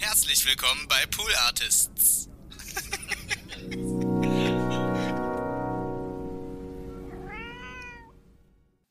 Herzlich 0.00 0.46
willkommen 0.46 0.86
bei 0.88 1.04
Pool 1.10 1.30
Artists. 1.48 2.28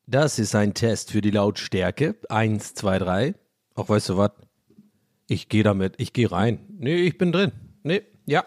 Das 0.05 0.37
ist 0.37 0.53
ein 0.53 0.73
Test 0.73 1.11
für 1.11 1.21
die 1.21 1.31
Lautstärke. 1.31 2.17
Eins, 2.27 2.73
zwei, 2.73 2.99
drei. 2.99 3.35
Auch 3.73 3.87
weißt 3.87 4.09
du 4.09 4.17
was? 4.17 4.31
Ich 5.27 5.47
gehe 5.47 5.63
damit, 5.63 5.93
ich 5.97 6.11
gehe 6.11 6.29
rein. 6.29 6.59
Nee, 6.77 6.97
ich 6.97 7.17
bin 7.17 7.31
drin. 7.31 7.53
Nee, 7.83 8.01
ja. 8.25 8.43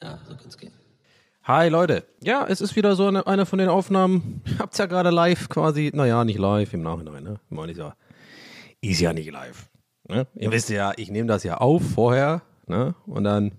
Ja, 0.00 0.20
so 0.24 0.36
kann's 0.36 0.56
gehen. 0.56 0.72
Hi 1.42 1.68
Leute. 1.68 2.04
Ja, 2.22 2.46
es 2.48 2.60
ist 2.60 2.76
wieder 2.76 2.94
so 2.94 3.08
eine, 3.08 3.26
eine 3.26 3.44
von 3.44 3.58
den 3.58 3.68
Aufnahmen. 3.68 4.40
Habt's 4.60 4.78
ja 4.78 4.86
gerade 4.86 5.10
live 5.10 5.48
quasi. 5.48 5.90
Naja, 5.92 6.24
nicht 6.24 6.38
live 6.38 6.72
im 6.74 6.82
Nachhinein, 6.82 7.24
ne? 7.24 7.40
Ich 7.50 7.56
meine, 7.56 7.72
ist 7.72 7.78
ja, 7.78 7.96
ist 8.80 9.00
ja 9.00 9.12
nicht 9.12 9.32
live. 9.32 9.68
Ne? 10.08 10.28
Ihr 10.36 10.52
wisst 10.52 10.70
ja, 10.70 10.92
ich 10.96 11.10
nehme 11.10 11.26
das 11.26 11.42
ja 11.42 11.56
auf 11.56 11.82
vorher, 11.82 12.42
ne? 12.68 12.94
Und 13.06 13.24
dann 13.24 13.50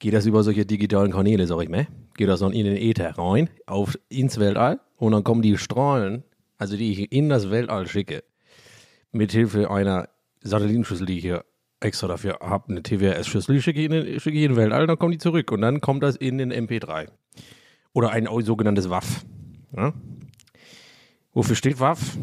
geht 0.00 0.12
das 0.12 0.26
über 0.26 0.42
solche 0.42 0.66
digitalen 0.66 1.12
Kanäle, 1.12 1.46
sag 1.46 1.62
ich 1.62 1.70
mal. 1.70 1.86
Geht 2.14 2.28
das 2.28 2.40
dann 2.40 2.52
in 2.52 2.66
den 2.66 2.76
Äther 2.76 3.16
rein, 3.16 3.48
auf, 3.64 3.98
ins 4.10 4.38
Weltall. 4.38 4.80
Und 4.96 5.12
dann 5.12 5.24
kommen 5.24 5.40
die 5.40 5.56
Strahlen, 5.56 6.24
also 6.58 6.76
die 6.76 6.92
ich 6.92 7.10
in 7.10 7.30
das 7.30 7.50
Weltall 7.50 7.86
schicke, 7.86 8.22
mithilfe 9.12 9.70
einer 9.70 10.10
Satellitenschüssel, 10.42 11.06
die 11.06 11.16
ich 11.16 11.22
hier 11.22 11.44
extra 11.80 12.08
dafür 12.08 12.38
habe, 12.40 12.68
eine 12.68 12.82
TWS-Schüssel, 12.82 13.60
schicke 13.60 13.80
ich 13.80 13.86
in 13.86 13.92
den, 13.92 14.20
schicke 14.20 14.36
ich 14.36 14.44
in 14.44 14.52
den 14.52 14.56
Weltall, 14.56 14.86
dann 14.86 14.98
kommen 14.98 15.12
die 15.12 15.18
zurück. 15.18 15.50
Und 15.52 15.62
dann 15.62 15.80
kommt 15.80 16.02
das 16.02 16.16
in 16.16 16.38
den 16.38 16.52
MP3. 16.52 17.08
Oder 17.92 18.10
ein 18.10 18.28
sogenanntes 18.42 18.88
WAF. 18.90 19.24
Ja? 19.76 19.92
Wofür 21.32 21.56
steht 21.56 21.80
WAF? 21.80 22.16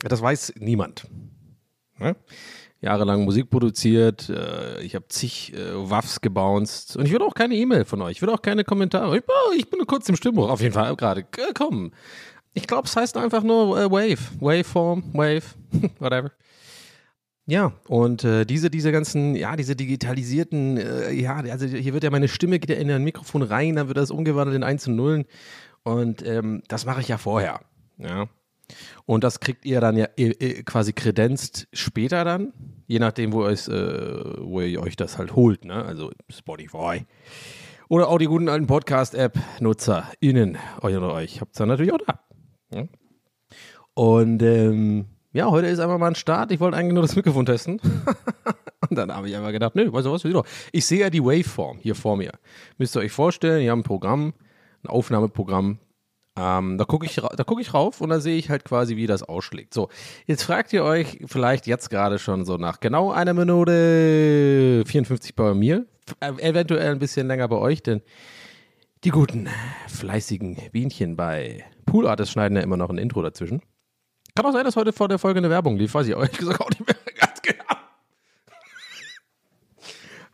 Das 0.00 0.22
weiß 0.22 0.54
niemand. 0.58 1.06
Ja? 1.98 2.14
Jahrelang 2.82 3.24
Musik 3.24 3.50
produziert, 3.50 4.30
äh, 4.30 4.80
ich 4.80 4.94
habe 4.94 5.06
zig 5.08 5.52
äh, 5.52 5.74
WAFs 5.74 6.22
gebounced 6.22 6.96
und 6.96 7.04
ich 7.04 7.12
will 7.12 7.20
auch 7.20 7.34
keine 7.34 7.54
E-Mail 7.54 7.84
von 7.84 8.00
euch, 8.00 8.12
ich 8.12 8.22
will 8.22 8.30
auch 8.30 8.40
keine 8.40 8.64
Kommentare. 8.64 9.18
Ich, 9.18 9.22
oh, 9.28 9.52
ich 9.54 9.68
bin 9.68 9.86
kurz 9.86 10.08
im 10.08 10.16
Stimmbuch, 10.16 10.48
auf 10.48 10.62
jeden 10.62 10.72
Fall 10.72 10.96
gerade. 10.96 11.20
Äh, 11.20 11.52
Komm. 11.54 11.92
Ich 12.54 12.66
glaube, 12.66 12.88
es 12.88 12.96
heißt 12.96 13.18
einfach 13.18 13.42
nur 13.42 13.78
äh, 13.78 13.90
Wave. 13.90 14.18
Waveform, 14.40 15.04
Wave, 15.12 15.42
whatever. 15.98 16.30
Ja, 17.46 17.72
und 17.88 18.22
äh, 18.24 18.44
diese, 18.44 18.70
diese 18.70 18.92
ganzen, 18.92 19.34
ja, 19.34 19.56
diese 19.56 19.74
digitalisierten, 19.74 20.76
äh, 20.76 21.12
ja, 21.12 21.36
also 21.36 21.66
hier 21.66 21.92
wird 21.92 22.04
ja 22.04 22.10
meine 22.10 22.28
Stimme 22.28 22.58
geht 22.58 22.70
ja 22.70 22.76
in 22.76 22.90
ein 22.90 23.02
Mikrofon 23.02 23.42
rein, 23.42 23.76
dann 23.76 23.88
wird 23.88 23.98
das 23.98 24.10
umgewandelt 24.10 24.56
in 24.56 24.62
1 24.62 24.84
zu 24.84 24.90
0 24.92 25.24
und 25.82 26.24
ähm, 26.24 26.62
das 26.68 26.86
mache 26.86 27.00
ich 27.00 27.08
ja 27.08 27.18
vorher, 27.18 27.60
ja. 27.98 28.28
Und 29.04 29.24
das 29.24 29.40
kriegt 29.40 29.64
ihr 29.64 29.80
dann 29.80 29.96
ja 29.96 30.06
äh, 30.16 30.62
quasi 30.62 30.92
kredenzt 30.92 31.66
später 31.72 32.24
dann, 32.24 32.52
je 32.86 33.00
nachdem, 33.00 33.32
wo, 33.32 33.44
es, 33.44 33.66
äh, 33.66 33.72
wo 34.38 34.60
ihr 34.60 34.80
euch 34.80 34.94
das 34.94 35.18
halt 35.18 35.34
holt, 35.34 35.64
ne? 35.64 35.84
Also 35.84 36.12
Spotify. 36.28 37.04
Oder 37.88 38.08
auch 38.08 38.18
die 38.18 38.26
guten 38.26 38.48
alten 38.48 38.68
Podcast-App-Nutzer, 38.68 40.04
innen, 40.20 40.56
euch 40.82 40.96
oder 40.96 41.12
euch, 41.12 41.40
habt 41.40 41.58
ihr 41.58 41.66
natürlich 41.66 41.92
auch 41.92 41.98
da. 41.98 42.20
Ja? 42.72 42.86
Und 43.94 44.42
ähm, 44.44 45.06
ja, 45.32 45.50
heute 45.50 45.68
ist 45.68 45.78
einfach 45.78 45.98
mal 45.98 46.08
ein 46.08 46.14
Start. 46.14 46.50
Ich 46.50 46.60
wollte 46.60 46.76
eigentlich 46.76 46.94
nur 46.94 47.02
das 47.02 47.14
Mikrofon 47.14 47.46
testen. 47.46 47.80
Und 48.88 48.96
dann 48.96 49.14
habe 49.14 49.28
ich 49.28 49.36
einfach 49.36 49.52
gedacht, 49.52 49.74
nö, 49.76 49.92
weißt 49.92 50.06
du 50.06 50.12
was, 50.12 50.24
wieso? 50.24 50.44
Ich 50.72 50.86
sehe 50.86 51.00
ja 51.00 51.10
die 51.10 51.22
Waveform 51.22 51.78
hier 51.78 51.94
vor 51.94 52.16
mir. 52.16 52.32
Müsst 52.78 52.96
ihr 52.96 53.00
euch 53.00 53.12
vorstellen, 53.12 53.62
ihr 53.62 53.70
habt 53.70 53.80
ein 53.80 53.84
Programm, 53.84 54.32
ein 54.82 54.88
Aufnahmeprogramm. 54.88 55.78
Ähm, 56.36 56.78
da 56.78 56.84
gucke 56.84 57.06
ich, 57.06 57.16
da 57.16 57.44
guck 57.44 57.60
ich 57.60 57.74
rauf 57.74 58.00
und 58.00 58.08
da 58.08 58.20
sehe 58.20 58.36
ich 58.36 58.50
halt 58.50 58.64
quasi, 58.64 58.96
wie 58.96 59.06
das 59.06 59.22
ausschlägt. 59.22 59.74
So, 59.74 59.88
jetzt 60.26 60.42
fragt 60.42 60.72
ihr 60.72 60.84
euch 60.84 61.20
vielleicht 61.26 61.66
jetzt 61.66 61.90
gerade 61.90 62.18
schon 62.18 62.44
so 62.44 62.56
nach 62.56 62.80
genau 62.80 63.12
einer 63.12 63.34
Minute 63.34 64.82
54 64.86 65.36
bei 65.36 65.54
mir. 65.54 65.86
Äh, 66.18 66.32
eventuell 66.40 66.90
ein 66.90 66.98
bisschen 66.98 67.28
länger 67.28 67.46
bei 67.46 67.56
euch, 67.56 67.82
denn 67.82 68.02
die 69.04 69.10
guten, 69.10 69.48
fleißigen 69.88 70.56
Bienchen 70.72 71.16
bei 71.16 71.64
Pool 71.86 72.06
Artists 72.06 72.32
schneiden 72.32 72.56
ja 72.56 72.62
immer 72.62 72.76
noch 72.76 72.90
ein 72.90 72.98
Intro 72.98 73.22
dazwischen. 73.22 73.62
Kann 74.34 74.46
auch 74.46 74.52
sein, 74.52 74.64
dass 74.64 74.76
heute 74.76 74.92
vor 74.92 75.08
der 75.08 75.18
Folge 75.18 75.38
eine 75.38 75.50
Werbung 75.50 75.76
lief, 75.76 75.94
weiß 75.94 76.06
ich 76.06 76.12
ehrlich 76.12 76.36
gesagt 76.38 76.60
auch 76.60 76.70
nicht 76.70 76.86
mehr 76.86 76.96
ganz 77.18 77.42
genau. 77.42 77.64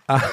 Ah. 0.07 0.21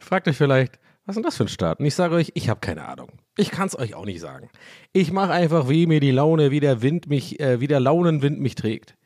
Fragt 0.00 0.28
euch 0.28 0.36
vielleicht, 0.36 0.78
was 1.04 1.14
ist 1.14 1.16
denn 1.16 1.22
das 1.24 1.36
für 1.36 1.44
ein 1.44 1.48
Start? 1.48 1.80
Und 1.80 1.86
ich 1.86 1.94
sage 1.94 2.14
euch, 2.14 2.32
ich 2.34 2.48
habe 2.48 2.60
keine 2.60 2.86
Ahnung. 2.86 3.10
Ich 3.36 3.50
kann 3.50 3.68
es 3.68 3.78
euch 3.78 3.94
auch 3.94 4.04
nicht 4.04 4.20
sagen. 4.20 4.50
Ich 4.92 5.12
mache 5.12 5.32
einfach, 5.32 5.68
wie 5.68 5.86
mir 5.86 6.00
die 6.00 6.10
Laune, 6.10 6.50
wie 6.50 6.60
der 6.60 6.82
Wind 6.82 7.08
mich, 7.08 7.40
äh, 7.40 7.60
wie 7.60 7.66
der 7.66 7.80
Launenwind 7.80 8.40
mich 8.40 8.54
trägt. 8.54 8.96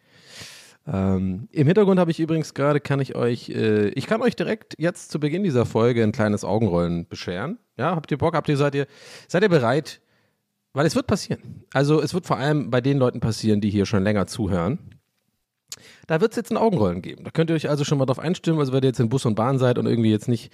Ähm, 0.87 1.49
Im 1.53 1.67
Hintergrund 1.67 2.01
habe 2.01 2.11
ich 2.11 2.21
übrigens 2.21 2.55
gerade, 2.55 2.81
kann 2.81 3.01
ich 3.01 3.15
euch, 3.15 3.51
äh, 3.51 3.89
ich 3.91 4.07
kann 4.07 4.23
euch 4.23 4.35
direkt 4.35 4.75
jetzt 4.79 5.11
zu 5.11 5.21
Beginn 5.21 5.43
dieser 5.43 5.67
Folge 5.67 6.03
ein 6.03 6.13
kleines 6.13 6.45
Augenrollen 6.45 7.07
bescheren. 7.07 7.59
Ja, 7.77 7.95
habt 7.95 8.11
ihr 8.11 8.19
Bock? 8.19 8.35
Habt 8.35 8.49
ihr, 8.49 8.57
seid 8.57 8.75
ihr, 8.75 8.87
seid 9.29 9.43
ihr 9.43 9.49
bereit? 9.49 10.01
Weil 10.73 10.87
es 10.87 10.95
wird 10.95 11.07
passieren. 11.07 11.65
Also 11.73 12.01
es 12.01 12.15
wird 12.15 12.27
vor 12.27 12.37
allem 12.37 12.71
bei 12.71 12.81
den 12.81 12.99
Leuten 12.99 13.21
passieren, 13.21 13.61
die 13.61 13.71
hier 13.71 13.87
schon 13.87 14.05
länger 14.05 14.27
zuhören. 14.27 14.79
Da 16.07 16.21
wird 16.21 16.33
es 16.33 16.37
jetzt 16.37 16.51
ein 16.51 16.57
Augenrollen 16.57 17.03
geben. 17.03 17.25
Da 17.25 17.31
könnt 17.31 17.51
ihr 17.51 17.57
euch 17.57 17.69
also 17.69 17.85
schon 17.85 17.99
mal 17.99 18.07
drauf 18.07 18.19
einstimmen. 18.19 18.61
Also 18.61 18.73
wenn 18.73 18.83
ihr 18.83 18.89
jetzt 18.89 19.01
in 19.01 19.09
Bus 19.09 19.25
und 19.27 19.35
Bahn 19.35 19.59
seid 19.59 19.79
und 19.79 19.87
irgendwie 19.87 20.11
jetzt 20.11 20.29
nicht 20.29 20.53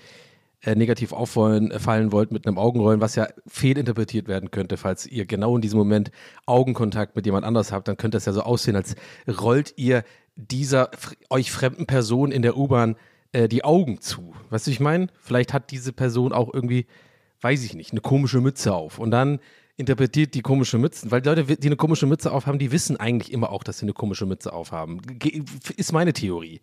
äh, 0.63 0.75
negativ 0.75 1.13
auffallen 1.13 1.71
äh, 1.71 2.13
wollt 2.13 2.33
mit 2.33 2.47
einem 2.47 2.59
Augenrollen, 2.59 3.01
was 3.01 3.15
ja 3.15 3.29
fehlinterpretiert 3.47 4.29
werden 4.29 4.51
könnte, 4.51 4.77
falls 4.77 5.07
ihr 5.07 5.27
genau 5.27 5.57
in 5.57 5.63
diesem 5.63 5.79
Moment 5.79 6.11
Augenkontakt 6.47 7.15
mit 7.15 7.27
jemand 7.27 7.45
anders 7.45 7.73
habt, 7.73 7.89
dann 7.89 7.97
könnte 7.97 8.17
das 8.17 8.25
ja 8.25 8.33
so 8.33 8.43
aussehen, 8.43 8.77
als 8.77 8.95
rollt 9.29 9.75
ihr 9.77 10.03
dieser 10.35 10.91
euch 11.31 11.51
fremden 11.51 11.87
Person 11.87 12.33
in 12.33 12.43
der 12.43 12.57
U-Bahn 12.57 12.97
äh, 13.33 13.49
die 13.49 13.65
Augen 13.65 14.01
zu. 14.01 14.35
Weißt 14.51 14.67
du, 14.67 14.71
ich 14.71 14.81
meine? 14.81 15.09
Vielleicht 15.21 15.53
hat 15.53 15.71
diese 15.71 15.93
Person 15.93 16.33
auch 16.33 16.53
irgendwie, 16.53 16.87
weiß 17.41 17.65
ich 17.65 17.75
nicht, 17.75 17.93
eine 17.93 18.01
komische 18.01 18.41
Mütze 18.41 18.75
auf. 18.75 18.99
Und 18.99 19.11
dann 19.11 19.41
interpretiert 19.77 20.35
die 20.35 20.43
komische 20.43 20.79
Mütze, 20.79 21.11
weil 21.11 21.21
die 21.21 21.29
Leute, 21.29 21.45
die 21.57 21.67
eine 21.67 21.77
komische 21.77 22.07
Mütze 22.07 22.33
aufhaben, 22.33 22.59
die 22.59 22.73
wissen 22.73 22.97
eigentlich 22.99 23.33
immer 23.33 23.51
auch, 23.51 23.63
dass 23.63 23.79
sie 23.79 23.85
eine 23.85 23.93
komische 23.93 24.27
Mütze 24.27 24.53
aufhaben. 24.53 25.01
Ist 25.77 25.93
meine 25.93 26.13
Theorie. 26.13 26.61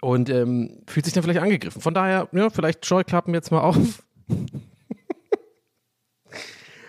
Und 0.00 0.28
ähm, 0.28 0.82
fühlt 0.86 1.06
sich 1.06 1.14
dann 1.14 1.22
vielleicht 1.22 1.40
angegriffen. 1.40 1.80
Von 1.80 1.94
daher, 1.94 2.28
ja, 2.32 2.50
vielleicht 2.50 2.84
Scheuklappen 2.84 3.32
jetzt 3.34 3.50
mal 3.50 3.60
auf. 3.60 3.76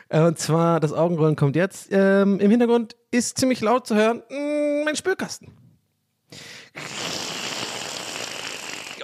Äh, 0.10 0.22
Und 0.22 0.40
zwar, 0.40 0.80
das 0.80 0.94
Augenrollen 0.94 1.36
kommt 1.36 1.58
jetzt. 1.58 1.90
Ähm, 1.92 2.40
Im 2.40 2.50
Hintergrund 2.50 2.96
ist 3.12 3.38
ziemlich 3.38 3.60
laut 3.60 3.88
zu 3.88 3.96
hören, 3.96 4.24
mm, 4.30 4.86
mein 4.86 4.96
Spülkasten. 4.96 5.52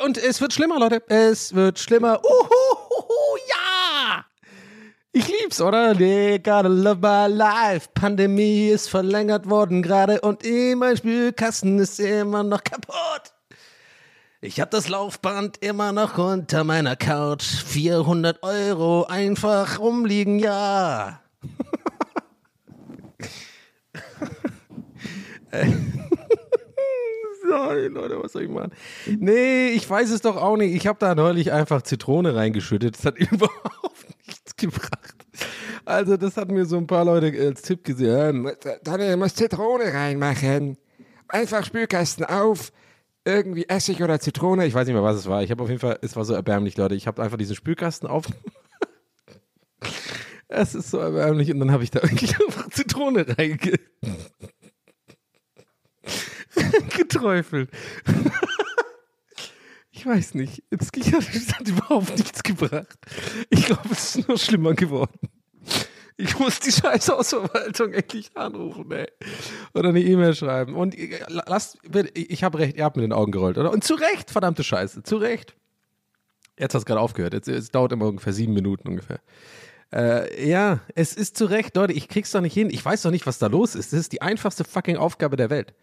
Und 0.05 0.17
es 0.17 0.39
wird 0.39 0.53
schlimmer, 0.53 0.79
Leute. 0.79 1.03
Es 1.07 1.53
wird 1.53 1.77
schlimmer. 1.79 2.21
Uhuhuhu, 2.23 3.37
ja! 3.49 3.62
Ich 5.15 5.27
lieb's, 5.27 5.61
oder? 5.61 5.95
They 5.95 6.39
gotta 6.39 6.67
love 6.67 6.97
my 6.99 7.27
life. 7.31 7.87
Pandemie 7.93 8.69
ist 8.69 8.89
verlängert 8.89 9.47
worden 9.47 9.83
gerade 9.83 10.19
und 10.21 10.43
eh 10.43 10.73
mein 10.73 10.97
Spülkasten 10.97 11.77
ist 11.77 11.99
immer 11.99 12.41
noch 12.41 12.63
kaputt. 12.63 13.31
Ich 14.41 14.59
hab 14.59 14.71
das 14.71 14.89
Laufband 14.89 15.63
immer 15.63 15.91
noch 15.91 16.17
unter 16.17 16.63
meiner 16.63 16.95
Couch. 16.95 17.43
400 17.43 18.41
Euro 18.41 19.03
einfach 19.03 19.77
rumliegen, 19.77 20.39
ja. 20.39 21.21
Sorry, 27.47 27.87
Leute, 27.87 28.19
was 28.21 28.31
soll 28.31 28.43
ich 28.45 28.49
machen? 28.49 28.71
Nee, 29.05 29.69
ich 29.69 29.87
weiß 29.87 30.09
es 30.09 30.21
doch 30.21 30.37
auch 30.37 30.57
nicht. 30.57 30.73
Ich 30.73 30.87
habe 30.87 30.97
da 30.99 31.13
neulich 31.13 31.51
einfach 31.51 31.83
Zitrone 31.83 32.33
reingeschüttet. 32.35 32.97
Das 32.97 33.05
hat 33.05 33.17
überhaupt 33.19 34.07
nichts 34.61 34.79
gebracht. 34.79 35.25
Also, 35.85 36.17
das 36.17 36.37
hat 36.37 36.49
mir 36.51 36.65
so 36.65 36.77
ein 36.77 36.87
paar 36.87 37.05
Leute 37.05 37.37
als 37.39 37.61
Tipp 37.61 37.83
gesehen. 37.83 38.49
Daniel, 38.83 39.17
muss 39.17 39.35
Zitrone 39.35 39.93
reinmachen. 39.93 40.77
Einfach 41.27 41.65
Spülkasten 41.65 42.25
auf. 42.25 42.71
Irgendwie 43.25 43.67
Essig 43.67 44.03
oder 44.03 44.19
Zitrone. 44.19 44.65
Ich 44.65 44.73
weiß 44.73 44.85
nicht 44.85 44.93
mehr, 44.93 45.03
was 45.03 45.15
es 45.17 45.27
war. 45.27 45.43
Ich 45.43 45.51
habe 45.51 45.63
auf 45.63 45.69
jeden 45.69 45.79
Fall, 45.79 45.97
es 46.01 46.15
war 46.15 46.25
so 46.25 46.33
erbärmlich, 46.33 46.77
Leute. 46.77 46.95
Ich 46.95 47.07
habe 47.07 47.21
einfach 47.21 47.37
diesen 47.37 47.55
Spülkasten 47.55 48.07
auf. 48.07 48.25
Es 50.55 50.75
ist 50.75 50.91
so 50.91 50.99
erbärmlich. 50.99 51.51
Und 51.51 51.59
dann 51.59 51.71
habe 51.71 51.83
ich 51.83 51.89
da 51.89 52.03
wirklich 52.03 52.39
einfach 52.39 52.69
Zitrone 52.69 53.25
reinge 53.27 53.57
geträufelt. 56.95 57.71
Ich 60.03 60.09
weiß 60.09 60.33
nicht. 60.33 60.61
Es 60.69 61.53
hat 61.53 61.65
überhaupt 61.65 62.17
nichts 62.17 62.43
gebracht. 62.43 62.97
Ich 63.49 63.67
glaube, 63.67 63.87
es 63.89 64.17
ist 64.17 64.27
nur 64.27 64.37
schlimmer 64.37 64.73
geworden. 64.73 65.17
Ich 66.17 66.37
muss 66.37 66.59
die 66.59 66.73
scheiß 66.73 67.07
Hausverwaltung 67.07 67.93
endlich 67.93 68.35
anrufen, 68.35 68.91
ey. 68.91 69.07
Oder 69.73 69.89
eine 69.89 70.01
E-Mail 70.01 70.35
schreiben. 70.35 70.75
Und 70.75 70.93
äh, 70.97 71.21
lasst, 71.29 71.77
ich 72.15 72.43
habe 72.43 72.59
recht, 72.59 72.75
ihr 72.75 72.83
habt 72.83 72.97
mit 72.97 73.03
den 73.03 73.13
Augen 73.13 73.31
gerollt, 73.31 73.57
oder? 73.57 73.71
Und 73.71 73.85
zu 73.85 73.93
Recht, 73.93 74.29
verdammte 74.29 74.65
Scheiße, 74.65 75.03
zu 75.03 75.15
Recht. 75.15 75.55
Jetzt 76.59 76.73
hat 76.73 76.79
es 76.79 76.85
gerade 76.85 76.99
aufgehört. 76.99 77.33
Jetzt, 77.33 77.47
es 77.47 77.71
dauert 77.71 77.93
immer 77.93 78.07
ungefähr 78.07 78.33
sieben 78.33 78.53
Minuten 78.53 78.89
ungefähr. 78.89 79.21
Äh, 79.93 80.49
ja, 80.49 80.81
es 80.95 81.13
ist 81.13 81.37
zu 81.37 81.45
Recht, 81.45 81.77
Leute, 81.77 81.93
ich 81.93 82.09
krieg's 82.09 82.31
doch 82.31 82.41
nicht 82.41 82.53
hin. 82.53 82.69
Ich 82.69 82.83
weiß 82.83 83.03
doch 83.03 83.11
nicht, 83.11 83.25
was 83.25 83.39
da 83.39 83.47
los 83.47 83.73
ist. 83.73 83.93
Das 83.93 84.01
ist 84.01 84.11
die 84.11 84.21
einfachste 84.21 84.65
fucking 84.65 84.97
Aufgabe 84.97 85.37
der 85.37 85.49
Welt. 85.49 85.73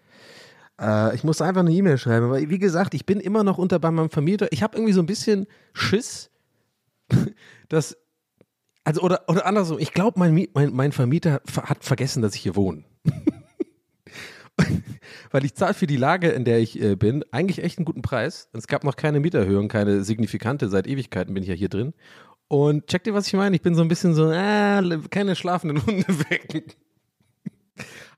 Äh, 0.80 1.14
ich 1.14 1.24
muss 1.24 1.42
einfach 1.42 1.60
eine 1.60 1.72
E-Mail 1.72 1.98
schreiben. 1.98 2.26
Aber 2.26 2.40
wie 2.40 2.58
gesagt, 2.58 2.94
ich 2.94 3.06
bin 3.06 3.20
immer 3.20 3.44
noch 3.44 3.58
unter 3.58 3.78
bei 3.78 3.90
meinem 3.90 4.10
Vermieter. 4.10 4.48
Ich 4.52 4.62
habe 4.62 4.76
irgendwie 4.76 4.92
so 4.92 5.02
ein 5.02 5.06
bisschen 5.06 5.46
Schiss, 5.72 6.30
dass 7.68 7.96
also, 8.84 9.02
oder, 9.02 9.22
oder 9.28 9.44
andersrum, 9.46 9.78
ich 9.78 9.92
glaube, 9.92 10.18
mein, 10.18 10.48
mein, 10.54 10.72
mein 10.72 10.92
Vermieter 10.92 11.42
hat 11.62 11.84
vergessen, 11.84 12.22
dass 12.22 12.34
ich 12.34 12.40
hier 12.40 12.56
wohne. 12.56 12.84
Weil 15.30 15.44
ich 15.44 15.54
zahle 15.54 15.74
für 15.74 15.86
die 15.86 15.96
Lage, 15.96 16.30
in 16.30 16.44
der 16.44 16.60
ich 16.60 16.80
äh, 16.80 16.96
bin, 16.96 17.24
eigentlich 17.30 17.62
echt 17.62 17.78
einen 17.78 17.84
guten 17.84 18.02
Preis. 18.02 18.48
Es 18.52 18.66
gab 18.66 18.84
noch 18.84 18.96
keine 18.96 19.20
Mieterhöhung, 19.20 19.68
keine 19.68 20.02
signifikante. 20.02 20.68
Seit 20.68 20.86
Ewigkeiten 20.86 21.34
bin 21.34 21.42
ich 21.42 21.48
ja 21.48 21.54
hier 21.54 21.68
drin. 21.68 21.94
Und 22.48 22.86
check 22.88 23.04
dir, 23.04 23.14
was 23.14 23.26
ich 23.28 23.34
meine? 23.34 23.54
Ich 23.54 23.62
bin 23.62 23.74
so 23.74 23.82
ein 23.82 23.88
bisschen 23.88 24.14
so, 24.14 24.30
äh, 24.30 24.82
keine 25.10 25.36
schlafenden 25.36 25.86
Hunde 25.86 26.06
wecken. 26.30 26.64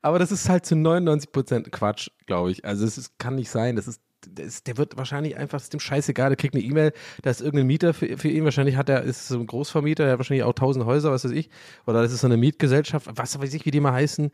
Aber 0.02 0.18
das 0.18 0.32
ist 0.32 0.48
halt 0.48 0.66
zu 0.66 0.74
99% 0.74 1.70
Quatsch, 1.70 2.10
glaube 2.26 2.50
ich. 2.50 2.64
Also 2.64 2.84
es 2.84 2.98
ist, 2.98 3.18
kann 3.18 3.36
nicht 3.36 3.50
sein. 3.50 3.76
Das 3.76 3.86
ist 3.86 4.02
das, 4.34 4.62
der 4.62 4.76
wird 4.76 4.96
wahrscheinlich 4.96 5.36
einfach, 5.36 5.60
ist 5.60 5.72
dem 5.72 5.80
scheißegal, 5.80 6.30
der 6.30 6.36
kriegt 6.36 6.54
eine 6.54 6.62
E-Mail, 6.62 6.92
da 7.22 7.30
ist 7.30 7.40
irgendein 7.40 7.66
Mieter 7.66 7.94
für, 7.94 8.16
für 8.16 8.28
ihn, 8.28 8.44
wahrscheinlich 8.44 8.76
hat 8.76 8.88
er, 8.88 9.02
ist 9.02 9.28
so 9.28 9.38
ein 9.38 9.46
Großvermieter, 9.46 10.04
der 10.04 10.12
hat 10.12 10.18
wahrscheinlich 10.18 10.44
auch 10.44 10.52
tausend 10.52 10.84
Häuser, 10.84 11.10
was 11.10 11.24
weiß 11.24 11.32
ich, 11.32 11.50
oder 11.86 12.02
das 12.02 12.12
ist 12.12 12.20
so 12.20 12.28
eine 12.28 12.36
Mietgesellschaft, 12.36 13.08
was 13.14 13.40
weiß 13.40 13.52
ich, 13.54 13.66
wie 13.66 13.70
die 13.70 13.80
mal 13.80 13.92
heißen, 13.92 14.30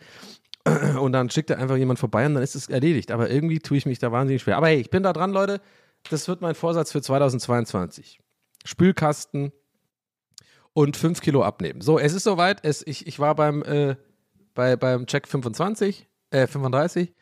und 1.00 1.12
dann 1.12 1.31
schickt 1.31 1.50
er 1.50 1.59
einfach 1.59 1.76
jemand 1.76 1.99
vorbei 1.99 2.26
und 2.26 2.35
dann 2.35 2.43
ist 2.43 2.55
es 2.55 2.69
erledigt, 2.69 3.11
aber 3.11 3.31
irgendwie 3.31 3.61
tue 3.61 3.76
ich 3.76 3.87
mich 3.87 3.99
da 3.99 4.12
wahnsinnig 4.12 4.43
schwer. 4.43 4.56
Aber 4.56 4.69
hey, 4.69 4.81
ich 4.81 4.91
bin 4.91 5.03
da 5.03 5.12
dran, 5.12 5.32
Leute, 5.32 5.61
das 6.11 6.29
wird 6.29 6.41
mein 6.41 6.55
Vorsatz 6.55 6.93
für 6.93 7.00
2022. 7.00 8.20
Spülkasten 8.65 9.53
und 10.73 10.97
5 10.97 11.20
Kilo 11.20 11.43
abnehmen. 11.43 11.81
So, 11.81 11.99
es 11.99 12.12
ist 12.12 12.25
soweit, 12.25 12.65
es, 12.65 12.87
ich, 12.87 13.06
ich 13.06 13.19
war 13.19 13.35
beim, 13.35 13.62
äh, 13.62 13.97
bei, 14.58 14.75
beim 14.75 15.06
Check 15.06 15.28
25, 15.28 16.08
äh, 16.32 16.49
35 16.49 17.14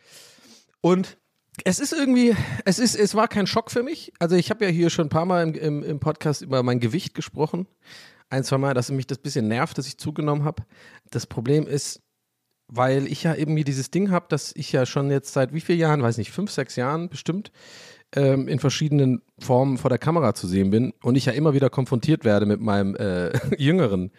und 0.81 1.19
es 1.65 1.81
ist 1.81 1.93
irgendwie, 1.93 2.35
es 2.65 2.79
ist, 2.79 2.95
es 2.95 3.15
war 3.15 3.29
kein 3.29 3.47
Schock 3.47 3.71
für 3.71 3.83
mich. 3.83 4.11
Also 4.19 4.37
ich 4.37 4.49
habe 4.49 4.65
ja 4.65 4.71
hier 4.71 4.89
schon 4.89 5.07
ein 5.07 5.11
paar 5.11 5.27
Mal 5.27 5.47
im, 5.47 5.55
im, 5.55 5.83
im, 5.83 6.01
Podcast 6.01 6.41
über 6.41 6.63
mein 6.63 6.81
Gewicht 6.81 7.15
gesprochen. 7.15 7.67
Ein, 8.31 8.43
zwei 8.43 8.57
Mal, 8.57 8.73
dass 8.73 8.91
mich 8.91 9.07
das 9.07 9.19
bisschen 9.19 9.49
nervt, 9.49 9.77
dass 9.77 9.87
ich 9.87 9.99
zugenommen 9.99 10.45
habe. 10.45 10.63
Das 11.11 11.27
Problem 11.27 11.67
ist, 11.67 12.01
weil 12.69 13.07
ich 13.07 13.25
ja 13.25 13.35
irgendwie 13.35 13.65
dieses 13.65 13.91
Ding 13.91 14.11
habe, 14.11 14.27
dass 14.31 14.57
ich 14.57 14.73
ja 14.73 14.87
schon 14.87 15.11
jetzt 15.11 15.35
seit 15.35 15.53
wie 15.53 15.61
vielen 15.61 15.79
Jahren, 15.79 16.03
weiß 16.03 16.17
nicht, 16.17 16.33
fünf, 16.33 16.51
sechs 16.51 16.75
Jahren 16.75 17.11
bestimmt, 17.11 17.53
ähm, 18.15 18.49
in 18.49 18.61
verschiedenen 18.61 19.21
Formen 19.39 19.77
vor 19.77 19.91
der 19.91 19.99
Kamera 19.99 20.35
zu 20.35 20.47
sehen 20.47 20.71
bin 20.71 20.95
und 21.03 21.17
ich 21.17 21.27
ja 21.27 21.33
immer 21.33 21.53
wieder 21.53 21.69
konfrontiert 21.69 22.25
werde 22.25 22.47
mit 22.47 22.63
meinem 22.63 22.97
äh, 22.97 23.33
jüngeren 23.59 24.11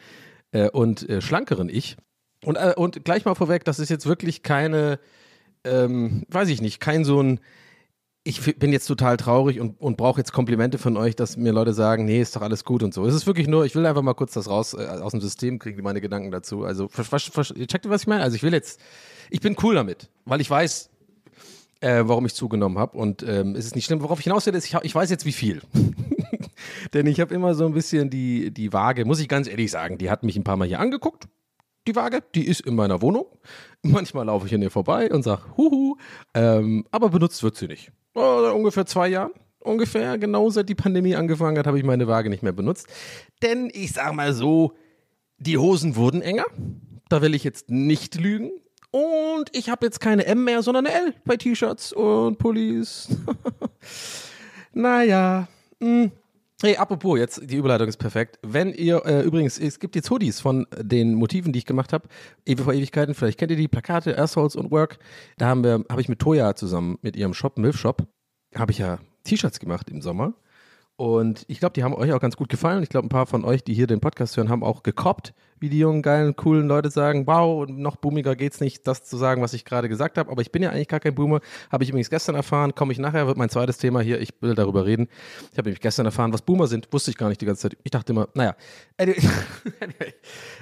äh, 0.52 0.70
und 0.70 1.10
äh, 1.10 1.20
schlankeren 1.20 1.68
Ich. 1.68 1.98
Und, 2.44 2.56
äh, 2.56 2.74
und 2.76 3.04
gleich 3.04 3.26
mal 3.26 3.36
vorweg, 3.36 3.66
das 3.66 3.80
ist 3.80 3.90
jetzt 3.90 4.06
wirklich 4.06 4.44
keine 4.44 5.00
ähm, 5.68 6.24
weiß 6.30 6.50
ich 6.50 6.62
nicht, 6.62 6.80
kein 6.80 7.06
so 7.06 7.22
ein, 7.22 7.40
ich 8.24 8.58
bin 8.58 8.74
jetzt 8.74 8.88
total 8.88 9.16
traurig 9.16 9.60
und, 9.60 9.80
und 9.80 9.96
brauche 9.96 10.20
jetzt 10.20 10.34
Komplimente 10.34 10.78
von 10.78 10.98
euch, 10.98 11.16
dass 11.16 11.38
mir 11.38 11.54
Leute 11.54 11.74
sagen, 11.74 12.06
nee, 12.06 12.20
ist 12.20 12.36
doch 12.36 12.42
alles 12.42 12.66
gut 12.66 12.84
und 12.84 12.94
so. 12.94 13.06
Es 13.06 13.16
ist 13.16 13.26
wirklich 13.26 13.48
nur, 13.48 13.66
ich 13.66 13.76
will 13.76 13.86
einfach 13.86 14.02
mal 14.02 14.16
kurz 14.16 14.34
das 14.34 14.50
raus 14.50 14.74
äh, 14.74 14.86
aus 14.86 15.12
dem 15.12 15.22
System 15.22 15.60
kriegen, 15.60 15.82
meine 15.82 16.02
Gedanken 16.02 16.32
dazu. 16.32 16.64
Also, 16.64 16.88
checkt 16.88 17.86
ihr, 17.86 17.90
was 17.90 18.02
ich 18.02 18.08
meine? 18.08 18.24
Also, 18.24 18.36
ich 18.36 18.44
will 18.44 18.52
jetzt, 18.52 18.82
ich 19.30 19.40
bin 19.40 19.56
cool 19.64 19.76
damit, 19.76 20.10
weil 20.26 20.42
ich 20.42 20.50
weiß, 20.50 20.90
äh, 21.80 22.04
warum 22.06 22.26
ich 22.26 22.34
zugenommen 22.34 22.78
habe 22.78 22.98
und 22.98 23.24
ähm, 23.24 23.56
es 23.56 23.66
ist 23.66 23.76
nicht 23.76 23.86
schlimm. 23.86 24.02
Worauf 24.02 24.20
ich 24.20 24.26
hinaus 24.26 24.46
will, 24.46 24.56
ist, 24.56 24.66
ich, 24.66 24.74
ich 24.82 24.96
weiß 24.96 25.10
jetzt, 25.10 25.26
wie 25.26 25.32
viel. 25.32 25.62
Denn 26.94 27.06
ich 27.06 27.22
habe 27.22 27.34
immer 27.34 27.54
so 27.54 27.66
ein 27.66 27.74
bisschen 27.74 28.10
die, 28.10 28.52
die 28.52 28.74
Waage, 28.74 29.06
muss 29.06 29.20
ich 29.20 29.30
ganz 29.30 29.48
ehrlich 29.48 29.72
sagen, 29.72 29.98
die 29.98 30.10
hat 30.10 30.24
mich 30.24 30.36
ein 30.36 30.44
paar 30.44 30.58
Mal 30.58 30.68
hier 30.68 30.80
angeguckt 30.80 31.28
die 31.88 31.96
Waage, 31.96 32.22
die 32.36 32.48
ist 32.48 32.62
in 32.62 32.76
meiner 32.76 33.02
Wohnung. 33.02 33.26
Manchmal 33.82 34.26
laufe 34.26 34.46
ich 34.48 34.54
an 34.54 34.62
ihr 34.62 34.72
vorbei 34.72 35.10
und 35.12 35.24
sage, 35.24 35.42
huhu, 35.58 35.96
ähm, 36.34 36.86
aber 36.92 37.10
benutzt 37.10 37.42
wird 37.44 37.56
sie 37.56 37.68
nicht. 37.68 37.92
Oh, 38.14 38.52
ungefähr 38.54 38.86
zwei 38.86 39.08
Jahren. 39.08 39.32
Ungefähr, 39.60 40.18
genau 40.18 40.50
seit 40.50 40.70
die 40.70 40.76
Pandemie 40.76 41.16
angefangen 41.16 41.58
hat, 41.58 41.68
habe 41.68 41.78
ich 41.78 41.84
meine 41.84 42.08
Waage 42.08 42.30
nicht 42.30 42.44
mehr 42.44 42.54
benutzt. 42.54 42.88
Denn 43.42 43.70
ich 43.74 43.92
sage 43.92 44.16
mal 44.16 44.34
so, 44.34 44.74
die 45.40 45.58
Hosen 45.58 45.96
wurden 45.96 46.22
enger. 46.22 46.46
Da 47.10 47.22
will 47.22 47.36
ich 47.36 47.44
jetzt 47.44 47.70
nicht 47.70 48.16
lügen. 48.16 48.52
Und 48.92 49.50
ich 49.52 49.70
habe 49.70 49.86
jetzt 49.86 50.00
keine 50.00 50.26
M 50.26 50.44
mehr, 50.44 50.64
sondern 50.64 50.88
eine 50.88 50.96
L 50.96 51.14
bei 51.26 51.38
T-Shirts 51.38 51.94
und 51.94 52.38
Pullis. 52.38 53.10
naja, 54.74 55.48
mh. 55.80 56.12
Hey, 56.60 56.76
apropos, 56.76 57.20
jetzt 57.20 57.40
die 57.52 57.56
Überleitung 57.56 57.88
ist 57.88 57.98
perfekt. 57.98 58.40
Wenn 58.42 58.74
ihr, 58.74 59.06
äh, 59.06 59.22
übrigens, 59.22 59.60
es 59.60 59.80
gibt 59.80 59.96
jetzt 59.96 60.10
Hoodies 60.10 60.40
von 60.40 60.66
den 60.76 61.14
Motiven, 61.14 61.54
die 61.54 61.60
ich 61.60 61.68
gemacht 61.68 61.94
habe, 61.94 62.08
Ewe 62.48 62.64
vor 62.64 62.74
Ewigkeiten, 62.74 63.14
vielleicht 63.14 63.38
kennt 63.38 63.52
ihr 63.52 63.58
die 63.58 63.68
Plakate, 63.68 64.18
Assholes 64.18 64.56
und 64.56 64.72
Work. 64.72 64.98
Da 65.38 65.46
haben 65.46 65.64
wir, 65.64 65.86
habe 65.88 66.02
ich 66.02 66.10
mit 66.10 66.18
Toya 66.18 66.56
zusammen, 66.56 66.98
mit 67.04 67.16
ihrem 67.16 67.36
Shop, 67.36 67.60
Milf 67.60 67.78
Shop, 67.78 68.08
habe 68.56 68.72
ich 68.72 68.80
ja 68.80 68.98
T-Shirts 69.24 69.60
gemacht 69.60 69.92
im 69.92 70.02
Sommer. 70.02 70.34
Und 70.98 71.46
ich 71.48 71.60
glaube, 71.60 71.74
die 71.74 71.84
haben 71.84 71.94
euch 71.94 72.12
auch 72.12 72.20
ganz 72.20 72.36
gut 72.36 72.50
gefallen. 72.50 72.82
Ich 72.82 72.90
glaube, 72.90 73.06
ein 73.06 73.10
paar 73.10 73.28
von 73.28 73.46
euch, 73.46 73.64
die 73.64 73.76
hier 73.76 73.86
den 73.86 74.00
Podcast 74.00 74.36
hören, 74.36 74.50
haben 74.50 74.64
auch 74.64 74.82
gekoppt, 74.82 75.36
wie 75.60 75.70
die 75.70 75.78
jungen, 75.78 76.02
geilen, 76.02 76.36
coolen 76.36 76.68
Leute 76.68 76.90
sagen, 76.90 77.28
wow, 77.28 77.68
noch 77.70 77.98
boomiger 77.98 78.36
geht's 78.36 78.62
nicht, 78.62 78.88
das 78.88 79.04
zu 79.04 79.16
sagen, 79.16 79.44
was 79.44 79.54
ich 79.54 79.64
gerade 79.64 79.90
gesagt 79.90 80.18
habe. 80.18 80.32
Aber 80.32 80.42
ich 80.42 80.52
bin 80.52 80.64
ja 80.64 80.72
eigentlich 80.72 80.88
gar 80.88 81.00
kein 81.00 81.14
Boomer. 81.14 81.42
Habe 81.72 81.84
ich 81.84 81.92
übrigens 81.92 82.10
gestern 82.10 82.34
erfahren, 82.34 82.74
komme 82.74 82.94
ich 82.94 82.98
nachher, 82.98 83.28
wird 83.28 83.38
mein 83.38 83.50
zweites 83.50 83.78
Thema 83.78 84.02
hier, 84.02 84.20
ich 84.20 84.34
will 84.42 84.56
darüber 84.56 84.88
reden. 84.88 85.08
Ich 85.52 85.58
habe 85.60 85.70
nämlich 85.70 85.82
gestern 85.82 86.08
erfahren, 86.08 86.34
was 86.34 86.42
Boomer 86.42 86.66
sind, 86.66 86.92
wusste 86.92 87.12
ich 87.12 87.18
gar 87.18 87.30
nicht 87.30 87.42
die 87.42 87.46
ganze 87.46 87.70
Zeit. 87.70 87.78
Ich 87.84 87.92
dachte 87.92 88.14
immer, 88.14 88.30
naja. 88.34 88.56
Anyway, 88.98 90.14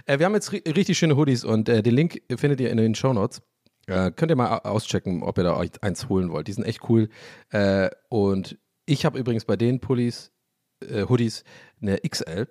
äh, 0.05 0.19
wir 0.19 0.25
haben 0.25 0.33
jetzt 0.33 0.51
richtig 0.51 0.97
schöne 0.97 1.15
Hoodies 1.15 1.45
und 1.45 1.69
äh, 1.69 1.81
den 1.81 1.95
Link 1.95 2.21
findet 2.35 2.59
ihr 2.59 2.71
in 2.71 2.77
den 2.77 2.93
Show 2.93 3.13
Notes. 3.13 3.41
Äh, 3.87 4.11
könnt 4.11 4.31
ihr 4.31 4.35
mal 4.35 4.57
auschecken, 4.59 5.23
ob 5.23 5.37
ihr 5.37 5.45
da 5.45 5.55
euch 5.55 5.71
eins 5.81 6.09
holen 6.09 6.29
wollt. 6.29 6.49
Die 6.49 6.53
sind 6.53 6.65
echt 6.65 6.89
cool. 6.89 7.07
Und 8.09 8.57
ich 8.85 9.05
habe 9.05 9.19
übrigens 9.19 9.45
bei 9.45 9.55
den 9.55 9.79
Pullis, 9.79 10.31
äh, 10.81 11.05
Hoodies, 11.05 11.43
eine 11.81 11.99
XL, 11.99 12.47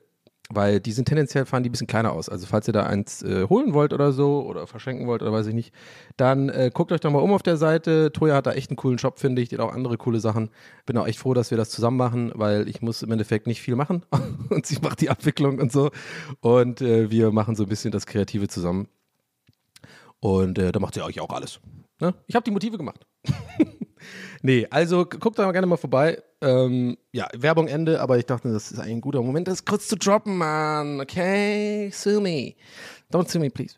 weil 0.50 0.78
die 0.80 0.92
sind 0.92 1.06
tendenziell, 1.06 1.46
fahren 1.46 1.62
die 1.62 1.70
ein 1.70 1.72
bisschen 1.72 1.86
kleiner 1.86 2.12
aus. 2.12 2.28
Also 2.28 2.46
falls 2.46 2.68
ihr 2.68 2.74
da 2.74 2.84
eins 2.84 3.22
äh, 3.22 3.46
holen 3.48 3.72
wollt 3.72 3.92
oder 3.92 4.12
so 4.12 4.44
oder 4.46 4.66
verschenken 4.66 5.06
wollt 5.06 5.22
oder 5.22 5.32
weiß 5.32 5.46
ich 5.46 5.54
nicht, 5.54 5.72
dann 6.16 6.50
äh, 6.50 6.70
guckt 6.72 6.92
euch 6.92 7.00
doch 7.00 7.10
mal 7.10 7.20
um 7.20 7.32
auf 7.32 7.42
der 7.42 7.56
Seite. 7.56 8.12
Toya 8.12 8.36
hat 8.36 8.46
da 8.46 8.52
echt 8.52 8.70
einen 8.70 8.76
coolen 8.76 8.98
Shop, 8.98 9.18
finde 9.18 9.40
ich. 9.40 9.48
Die 9.48 9.56
hat 9.56 9.64
auch 9.64 9.72
andere 9.72 9.96
coole 9.96 10.20
Sachen. 10.20 10.50
Bin 10.84 10.98
auch 10.98 11.06
echt 11.06 11.18
froh, 11.18 11.32
dass 11.32 11.50
wir 11.50 11.58
das 11.58 11.70
zusammen 11.70 11.96
machen, 11.96 12.32
weil 12.34 12.68
ich 12.68 12.82
muss 12.82 13.02
im 13.02 13.10
Endeffekt 13.10 13.46
nicht 13.46 13.62
viel 13.62 13.76
machen 13.76 14.04
und 14.50 14.66
sie 14.66 14.78
macht 14.82 15.00
die 15.00 15.10
Abwicklung 15.10 15.58
und 15.58 15.72
so. 15.72 15.90
Und 16.40 16.82
äh, 16.82 17.10
wir 17.10 17.32
machen 17.32 17.56
so 17.56 17.62
ein 17.62 17.68
bisschen 17.68 17.90
das 17.90 18.06
Kreative 18.06 18.48
zusammen. 18.48 18.88
Und 20.20 20.58
äh, 20.58 20.72
da 20.72 20.80
macht 20.80 20.94
sie 20.94 21.02
euch 21.02 21.20
auch 21.20 21.30
alles. 21.30 21.60
Ne? 22.00 22.14
Ich 22.26 22.34
habe 22.34 22.44
die 22.44 22.50
Motive 22.50 22.76
gemacht. 22.76 23.06
Nee, 24.46 24.66
also 24.68 25.06
guckt 25.06 25.38
da 25.38 25.50
gerne 25.52 25.66
mal 25.66 25.78
vorbei. 25.78 26.22
Ähm, 26.42 26.98
ja, 27.12 27.28
Werbung 27.34 27.66
Ende, 27.66 28.02
aber 28.02 28.18
ich 28.18 28.26
dachte, 28.26 28.52
das 28.52 28.72
ist 28.72 28.78
ein 28.78 29.00
guter 29.00 29.22
Moment, 29.22 29.48
das 29.48 29.64
kurz 29.64 29.88
zu 29.88 29.96
droppen, 29.96 30.36
Mann. 30.36 31.00
Okay, 31.00 31.90
sue 31.90 32.20
me. 32.20 32.52
Don't 33.10 33.30
sue 33.30 33.40
me, 33.40 33.48
please. 33.48 33.74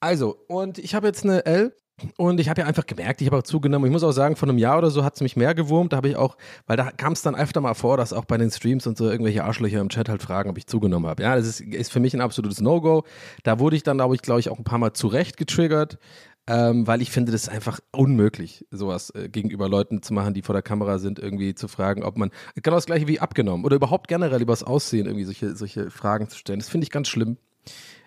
Also, 0.00 0.36
und 0.46 0.76
ich 0.76 0.94
habe 0.94 1.06
jetzt 1.06 1.24
eine 1.24 1.46
L 1.46 1.74
und 2.18 2.38
ich 2.38 2.50
habe 2.50 2.60
ja 2.60 2.66
einfach 2.66 2.84
gemerkt, 2.84 3.22
ich 3.22 3.28
habe 3.28 3.38
auch 3.38 3.44
zugenommen. 3.44 3.86
Ich 3.86 3.92
muss 3.92 4.02
auch 4.02 4.12
sagen, 4.12 4.36
vor 4.36 4.46
einem 4.46 4.58
Jahr 4.58 4.76
oder 4.76 4.90
so 4.90 5.04
hat 5.04 5.14
es 5.14 5.22
mich 5.22 5.36
mehr 5.36 5.54
gewurmt. 5.54 5.94
Da 5.94 5.96
habe 5.96 6.10
ich 6.10 6.16
auch, 6.16 6.36
weil 6.66 6.76
da 6.76 6.90
kam 6.90 7.14
es 7.14 7.22
dann 7.22 7.34
öfter 7.34 7.62
mal 7.62 7.72
vor, 7.72 7.96
dass 7.96 8.12
auch 8.12 8.26
bei 8.26 8.36
den 8.36 8.50
Streams 8.50 8.86
und 8.86 8.98
so 8.98 9.08
irgendwelche 9.08 9.44
Arschlöcher 9.44 9.80
im 9.80 9.88
Chat 9.88 10.10
halt 10.10 10.20
fragen, 10.20 10.50
ob 10.50 10.58
ich 10.58 10.66
zugenommen 10.66 11.08
habe. 11.08 11.22
Ja, 11.22 11.34
das 11.34 11.46
ist, 11.46 11.60
ist 11.60 11.90
für 11.90 12.00
mich 12.00 12.12
ein 12.12 12.20
absolutes 12.20 12.60
No-Go. 12.60 13.04
Da 13.42 13.58
wurde 13.58 13.76
ich 13.76 13.84
dann, 13.84 13.96
glaube 13.96 14.16
ich, 14.16 14.20
glaube 14.20 14.40
ich, 14.40 14.50
auch 14.50 14.58
ein 14.58 14.64
paar 14.64 14.78
Mal 14.78 14.92
zurecht 14.92 15.38
getriggert. 15.38 15.98
Ähm, 16.46 16.86
weil 16.86 17.00
ich 17.00 17.10
finde, 17.10 17.32
das 17.32 17.44
ist 17.44 17.48
einfach 17.48 17.80
unmöglich, 17.90 18.66
sowas 18.70 19.10
äh, 19.10 19.30
gegenüber 19.30 19.66
Leuten 19.66 20.02
zu 20.02 20.12
machen, 20.12 20.34
die 20.34 20.42
vor 20.42 20.52
der 20.52 20.62
Kamera 20.62 20.98
sind, 20.98 21.18
irgendwie 21.18 21.54
zu 21.54 21.68
fragen, 21.68 22.02
ob 22.02 22.18
man, 22.18 22.30
genau 22.54 22.76
das 22.76 22.84
gleiche 22.84 23.08
wie 23.08 23.18
abgenommen 23.18 23.64
oder 23.64 23.76
überhaupt 23.76 24.08
generell 24.08 24.42
über 24.42 24.52
das 24.52 24.62
Aussehen 24.62 25.06
irgendwie 25.06 25.24
solche, 25.24 25.56
solche 25.56 25.90
Fragen 25.90 26.28
zu 26.28 26.36
stellen. 26.36 26.58
Das 26.58 26.68
finde 26.68 26.84
ich 26.84 26.90
ganz 26.90 27.08
schlimm. 27.08 27.38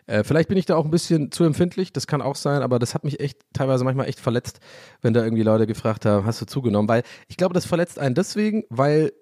Äh, 0.05 0.23
vielleicht 0.23 0.49
bin 0.49 0.57
ich 0.57 0.67
da 0.67 0.75
auch 0.75 0.85
ein 0.85 0.91
bisschen 0.91 1.31
zu 1.31 1.45
empfindlich, 1.45 1.93
das 1.93 2.05
kann 2.05 2.21
auch 2.21 2.35
sein, 2.35 2.61
aber 2.61 2.77
das 2.77 2.93
hat 2.93 3.03
mich 3.03 3.19
echt 3.19 3.39
teilweise 3.53 3.83
manchmal 3.83 4.07
echt 4.07 4.19
verletzt, 4.19 4.59
wenn 5.01 5.13
da 5.13 5.23
irgendwie 5.23 5.43
Leute 5.43 5.65
gefragt 5.65 6.05
haben, 6.05 6.25
hast 6.25 6.39
du 6.39 6.45
zugenommen? 6.45 6.87
Weil 6.87 7.03
ich 7.27 7.37
glaube, 7.37 7.55
das 7.55 7.65
verletzt 7.65 7.97
einen 7.97 8.13
deswegen, 8.13 8.65
weil 8.69 9.13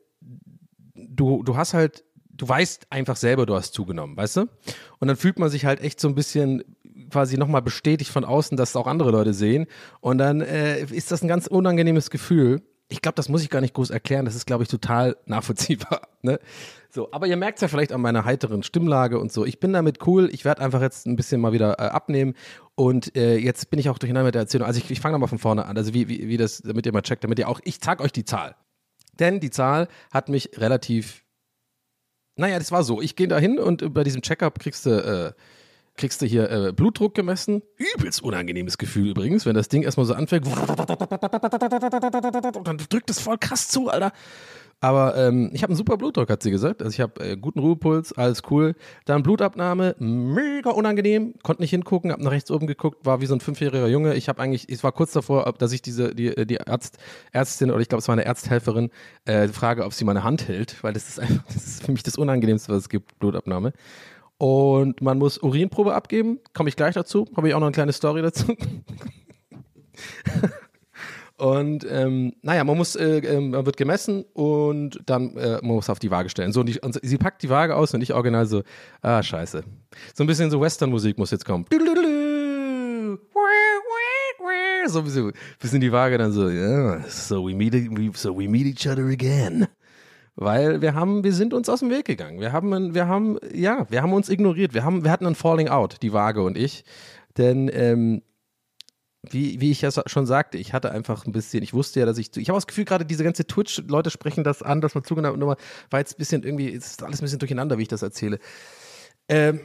du, 0.94 1.42
du 1.42 1.56
hast 1.56 1.74
halt, 1.74 2.04
du 2.30 2.48
weißt 2.48 2.88
einfach 2.92 3.16
selber, 3.16 3.46
du 3.46 3.56
hast 3.56 3.74
zugenommen, 3.74 4.18
weißt 4.18 4.38
du? 4.38 4.42
Und 5.00 5.08
dann 5.08 5.16
fühlt 5.16 5.40
man 5.40 5.50
sich 5.50 5.66
halt 5.66 5.80
echt 5.80 6.02
so 6.02 6.10
ein 6.10 6.16
bisschen 6.16 6.64
quasi 7.10 7.38
nochmal 7.38 7.62
bestätigt 7.62 8.12
von 8.12 8.26
außen, 8.26 8.58
dass 8.58 8.76
auch 8.76 8.88
andere 8.88 9.12
Leute 9.12 9.34
sehen. 9.34 9.68
Und 10.02 10.18
dann 10.18 10.42
äh, 10.42 10.84
ist 10.84 11.12
das 11.12 11.22
ein 11.22 11.28
ganz 11.28 11.48
unangenehmes 11.48 12.10
Gefühl. 12.10 12.62
Ich 12.88 13.02
glaube, 13.02 13.16
das 13.16 13.30
muss 13.30 13.42
ich 13.42 13.50
gar 13.50 13.62
nicht 13.62 13.74
groß 13.74 13.90
erklären. 13.90 14.26
Das 14.26 14.36
ist, 14.36 14.46
glaube 14.46 14.64
ich, 14.64 14.70
total 14.70 15.18
nachvollziehbar. 15.26 16.08
Ne? 16.22 16.40
So, 16.90 17.12
aber 17.12 17.28
ihr 17.28 17.36
merkt 17.36 17.58
es 17.58 17.62
ja 17.62 17.68
vielleicht 17.68 17.92
an 17.92 18.02
meiner 18.02 18.26
heiteren 18.26 18.64
Stimmlage 18.64 19.20
und 19.20 19.32
so. 19.32 19.46
Ich 19.46 19.60
bin 19.60 19.74
damit 19.74 20.06
cool. 20.08 20.30
Ich 20.32 20.46
werde 20.46 20.62
einfach 20.62 20.82
jetzt 20.82 21.08
ein 21.08 21.16
bisschen 21.16 21.42
mal 21.42 21.52
wieder 21.52 21.80
äh, 21.80 21.84
abnehmen. 21.84 22.36
Und 22.76 23.16
äh, 23.16 23.38
jetzt 23.38 23.70
bin 23.70 23.80
ich 23.80 23.90
auch 23.90 23.98
durcheinander 23.98 24.28
mit 24.28 24.36
der 24.36 24.44
Erzählung. 24.44 24.68
Also 24.68 24.80
ich, 24.80 24.90
ich 24.92 25.00
fange 25.00 25.14
nochmal 25.14 25.30
von 25.30 25.40
vorne 25.40 25.66
an. 25.66 25.78
Also 25.78 25.94
wie, 25.94 26.08
wie, 26.08 26.28
wie 26.28 26.38
das, 26.38 26.62
damit 26.62 26.86
ihr 26.86 26.94
mal 26.94 27.02
checkt, 27.02 27.24
damit 27.24 27.40
ihr 27.40 27.50
auch, 27.50 27.60
ich 27.64 27.82
zeig 27.82 28.02
euch 28.02 28.12
die 28.12 28.26
Zahl. 28.26 28.56
Denn 29.20 29.40
die 29.40 29.50
Zahl 29.50 29.88
hat 30.12 30.30
mich 30.30 30.52
relativ 30.58 31.26
naja, 32.38 32.60
das 32.60 32.72
war 32.72 32.84
so. 32.84 33.02
Ich 33.02 33.16
gehe 33.16 33.28
da 33.28 33.40
hin 33.40 33.60
und 33.60 33.94
bei 33.94 34.04
diesem 34.04 34.22
Checkup 34.22 34.60
kriegst 34.60 34.86
du, 34.86 34.90
äh, 34.90 35.32
kriegst 35.98 36.22
du 36.22 36.26
hier 36.26 36.50
äh, 36.50 36.74
Blutdruck 36.74 37.16
gemessen. 37.16 37.62
Übelst 37.78 38.22
unangenehmes 38.22 38.78
Gefühl 38.78 39.10
übrigens, 39.10 39.46
wenn 39.46 39.56
das 39.56 39.70
Ding 39.70 39.84
erstmal 39.84 40.06
so 40.06 40.14
anfängt. 40.14 40.46
Und 40.46 40.56
dann 42.68 42.78
drückt 42.90 43.10
es 43.10 43.20
voll 43.20 43.38
krass 43.38 43.68
zu, 43.68 43.90
Alter. 43.90 44.12
Aber 44.82 45.16
ähm, 45.16 45.50
ich 45.54 45.64
habe 45.64 45.72
einen 45.72 45.78
super 45.78 45.98
Blutdruck, 45.98 46.30
hat 46.30 46.44
sie 46.44 46.52
gesagt. 46.52 46.84
Also 46.84 46.94
ich 46.94 47.00
habe 47.00 47.26
äh, 47.26 47.38
guten 47.38 47.60
Ruhepuls, 47.60 48.12
alles 48.14 48.42
cool. 48.52 48.76
Dann 49.06 49.24
Blutabnahme, 49.24 49.96
mega 50.00 50.70
unangenehm. 50.70 51.34
Konnte 51.44 51.64
nicht 51.64 51.72
hingucken, 51.72 52.12
habe 52.12 52.22
nach 52.22 52.32
rechts 52.32 52.52
oben 52.52 52.68
geguckt, 52.68 53.06
war 53.06 53.22
wie 53.22 53.26
so 53.26 53.34
ein 53.34 53.40
fünfjähriger 53.40 53.88
Junge. 53.88 54.16
Ich 54.16 54.28
habe 54.28 54.42
eigentlich, 54.42 54.68
ich 54.68 54.84
war 54.84 54.92
kurz 54.92 55.14
davor, 55.14 55.48
ob- 55.48 55.60
dass 55.60 55.72
ich 55.72 55.82
diese, 55.82 56.14
die, 56.14 56.46
die 56.46 56.60
Arzt, 56.60 56.98
Ärztin 57.32 57.72
oder 57.72 57.80
ich 57.80 57.88
glaube, 57.88 58.02
es 58.02 58.10
war 58.10 58.14
eine 58.14 58.26
Ärzthelferin, 58.26 58.90
äh, 59.24 59.48
frage, 59.48 59.86
ob 59.86 59.94
sie 59.94 60.04
meine 60.04 60.26
Hand 60.26 60.50
hält, 60.50 60.84
weil 60.84 60.92
das 60.92 61.08
ist 61.08 61.20
einfach, 61.22 61.46
das 61.48 61.66
ist 61.66 61.86
für 61.86 61.94
mich 61.94 62.04
das 62.04 62.18
Unangenehmste, 62.18 62.74
was 62.74 62.84
es 62.84 62.90
gibt, 62.90 63.18
Blutabnahme. 63.18 63.72
Und 64.38 65.02
man 65.02 65.18
muss 65.18 65.38
Urinprobe 65.38 65.94
abgeben, 65.94 66.40
komme 66.54 66.70
ich 66.70 66.76
gleich 66.76 66.96
dazu. 66.96 67.26
Habe 67.36 67.48
ich 67.48 67.54
auch 67.54 67.60
noch 67.60 67.68
eine 67.68 67.74
kleine 67.74 67.94
Story 67.94 68.22
dazu. 68.22 68.56
Und 71.38 71.86
ähm, 71.90 72.34
naja, 72.44 72.64
man 72.64 72.78
muss, 72.78 72.96
äh, 72.96 73.18
ähm, 73.18 73.50
man 73.50 73.66
wird 73.66 73.76
gemessen 73.76 74.24
und 74.34 75.02
dann 75.06 75.36
äh, 75.36 75.56
man 75.56 75.76
muss 75.76 75.90
auf 75.90 76.00
die 76.00 76.10
Waage 76.10 76.30
stellen. 76.30 76.54
So, 76.54 76.62
und, 76.62 76.68
die, 76.68 76.80
und 76.80 76.98
sie 77.02 77.18
packt 77.18 77.44
die 77.44 77.50
Waage 77.50 77.76
aus 77.76 77.94
und 77.94 78.02
ich 78.02 78.14
original 78.14 78.46
so, 78.46 78.64
ah, 79.02 79.22
scheiße. 79.22 79.64
So 80.14 80.24
ein 80.24 80.28
bisschen 80.28 80.50
so 80.50 80.62
Western-Musik 80.62 81.18
muss 81.18 81.32
jetzt 81.32 81.44
kommen. 81.44 81.66
So 84.88 85.00
ein 85.00 85.34
bisschen, 85.60 85.82
die 85.82 85.92
Waage 85.92 86.18
dann 86.18 86.32
so, 86.32 86.48
ja, 86.48 87.02
so 87.10 87.46
we 87.46 87.54
meet, 87.54 87.74
so 88.16 88.38
we 88.38 88.48
meet 88.48 88.68
each 88.68 88.88
other 88.90 89.08
again. 89.08 89.68
Weil 90.36 90.82
wir 90.82 90.94
haben, 90.94 91.24
wir 91.24 91.34
sind 91.34 91.54
uns 91.54 91.70
aus 91.70 91.80
dem 91.80 91.90
Weg 91.90 92.06
gegangen. 92.06 92.42
Wir 92.42 92.52
haben, 92.52 92.94
wir 92.94 93.08
haben, 93.08 93.38
ja, 93.54 93.86
wir 93.90 94.02
haben 94.02 94.14
uns 94.14 94.30
ignoriert. 94.30 94.74
Wir 94.74 94.84
haben, 94.84 95.04
wir 95.04 95.12
hatten 95.12 95.26
ein 95.26 95.36
Falling 95.36 95.70
Out, 95.70 96.02
die 96.02 96.12
Waage 96.12 96.44
und 96.44 96.58
ich. 96.58 96.84
Denn 97.38 97.70
ähm, 97.74 98.22
wie, 99.32 99.60
wie 99.62 99.72
ich 99.72 99.82
ja 99.82 99.90
schon 99.92 100.26
sagte, 100.26 100.58
ich 100.58 100.74
hatte 100.74 100.92
einfach 100.92 101.26
ein 101.26 101.32
bisschen, 101.32 101.64
ich 101.64 101.74
wusste 101.74 102.00
ja, 102.00 102.06
dass 102.06 102.18
ich, 102.18 102.36
ich 102.36 102.50
habe 102.50 102.58
das 102.58 102.68
Gefühl, 102.68 102.86
gerade 102.86 103.06
diese 103.06 103.24
ganze 103.24 103.46
Twitch-Leute 103.46 104.10
sprechen 104.10 104.44
das 104.44 104.62
an, 104.62 104.82
dass 104.82 104.94
man 104.94 105.04
zugenommen 105.04 105.40
Nummer, 105.40 105.58
war 105.90 106.00
jetzt 106.00 106.16
ein 106.16 106.20
bisschen 106.20 106.44
irgendwie, 106.44 106.68
ist 106.68 107.02
alles 107.02 107.22
ein 107.22 107.26
bisschen 107.26 107.40
durcheinander, 107.40 107.78
wie 107.78 107.84
ich 107.84 107.88
das 107.88 108.02
erzähle. 108.02 108.40
Ähm, 109.28 109.60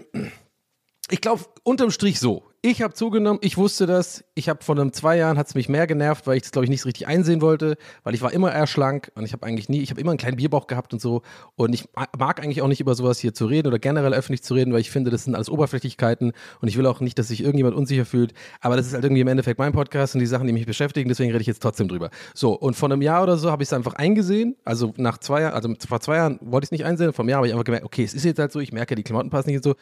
ich 1.10 1.20
glaube, 1.20 1.42
unterm 1.62 1.90
Strich 1.90 2.20
so. 2.20 2.44
Ich 2.62 2.82
habe 2.82 2.92
zugenommen, 2.92 3.38
ich 3.42 3.56
wusste 3.56 3.86
das. 3.86 4.22
Ich 4.34 4.50
habe 4.50 4.62
vor 4.62 4.74
einem 4.74 4.92
zwei 4.92 5.16
Jahren 5.16 5.38
hat 5.38 5.46
es 5.46 5.54
mich 5.54 5.70
mehr 5.70 5.86
genervt, 5.86 6.26
weil 6.26 6.36
ich 6.36 6.42
das, 6.42 6.52
glaube 6.52 6.66
ich, 6.66 6.70
nicht 6.70 6.82
so 6.82 6.88
richtig 6.88 7.06
einsehen 7.06 7.40
wollte, 7.40 7.78
weil 8.04 8.14
ich 8.14 8.20
war 8.20 8.34
immer 8.34 8.52
eher 8.52 8.66
schlank 8.66 9.10
und 9.14 9.24
ich 9.24 9.32
habe 9.32 9.46
eigentlich 9.46 9.70
nie, 9.70 9.80
ich 9.80 9.88
habe 9.90 9.98
immer 9.98 10.10
einen 10.10 10.18
kleinen 10.18 10.36
Bierbauch 10.36 10.66
gehabt 10.66 10.92
und 10.92 11.00
so. 11.00 11.22
Und 11.56 11.72
ich 11.72 11.86
ma- 11.96 12.06
mag 12.18 12.42
eigentlich 12.42 12.60
auch 12.60 12.68
nicht 12.68 12.80
über 12.80 12.94
sowas 12.94 13.18
hier 13.18 13.32
zu 13.32 13.46
reden 13.46 13.68
oder 13.68 13.78
generell 13.78 14.12
öffentlich 14.12 14.42
zu 14.42 14.52
reden, 14.52 14.74
weil 14.74 14.80
ich 14.80 14.90
finde, 14.90 15.10
das 15.10 15.24
sind 15.24 15.34
alles 15.34 15.48
Oberflächlichkeiten 15.48 16.32
und 16.60 16.68
ich 16.68 16.76
will 16.76 16.84
auch 16.84 17.00
nicht, 17.00 17.18
dass 17.18 17.28
sich 17.28 17.42
irgendjemand 17.42 17.76
unsicher 17.76 18.04
fühlt. 18.04 18.34
Aber 18.60 18.76
das 18.76 18.86
ist 18.88 18.92
halt 18.92 19.04
irgendwie 19.04 19.22
im 19.22 19.28
Endeffekt 19.28 19.58
mein 19.58 19.72
Podcast 19.72 20.14
und 20.14 20.20
die 20.20 20.26
Sachen, 20.26 20.46
die 20.46 20.52
mich 20.52 20.66
beschäftigen, 20.66 21.08
deswegen 21.08 21.30
rede 21.30 21.40
ich 21.40 21.46
jetzt 21.46 21.62
trotzdem 21.62 21.88
drüber. 21.88 22.10
So, 22.34 22.52
und 22.52 22.74
vor 22.74 22.90
einem 22.90 23.00
Jahr 23.00 23.22
oder 23.22 23.38
so 23.38 23.50
habe 23.50 23.62
ich 23.62 23.70
es 23.70 23.72
einfach 23.72 23.94
eingesehen. 23.94 24.54
Also 24.66 24.92
nach 24.98 25.16
zwei 25.16 25.40
Jahren, 25.40 25.54
also 25.54 25.72
vor 25.88 26.00
zwei 26.00 26.16
Jahren 26.16 26.38
wollte 26.42 26.64
ich 26.64 26.68
es 26.68 26.72
nicht 26.72 26.84
einsehen, 26.84 27.14
vor 27.14 27.22
einem 27.22 27.30
Jahr 27.30 27.38
habe 27.38 27.46
ich 27.46 27.54
einfach 27.54 27.64
gemerkt, 27.64 27.86
okay, 27.86 28.04
es 28.04 28.12
ist 28.12 28.24
jetzt 28.24 28.38
halt 28.38 28.52
so, 28.52 28.60
ich 28.60 28.72
merke, 28.72 28.96
die 28.96 29.02
Klamotten 29.02 29.30
passen 29.30 29.48
nicht 29.48 29.56
und 29.56 29.64
so. 29.64 29.74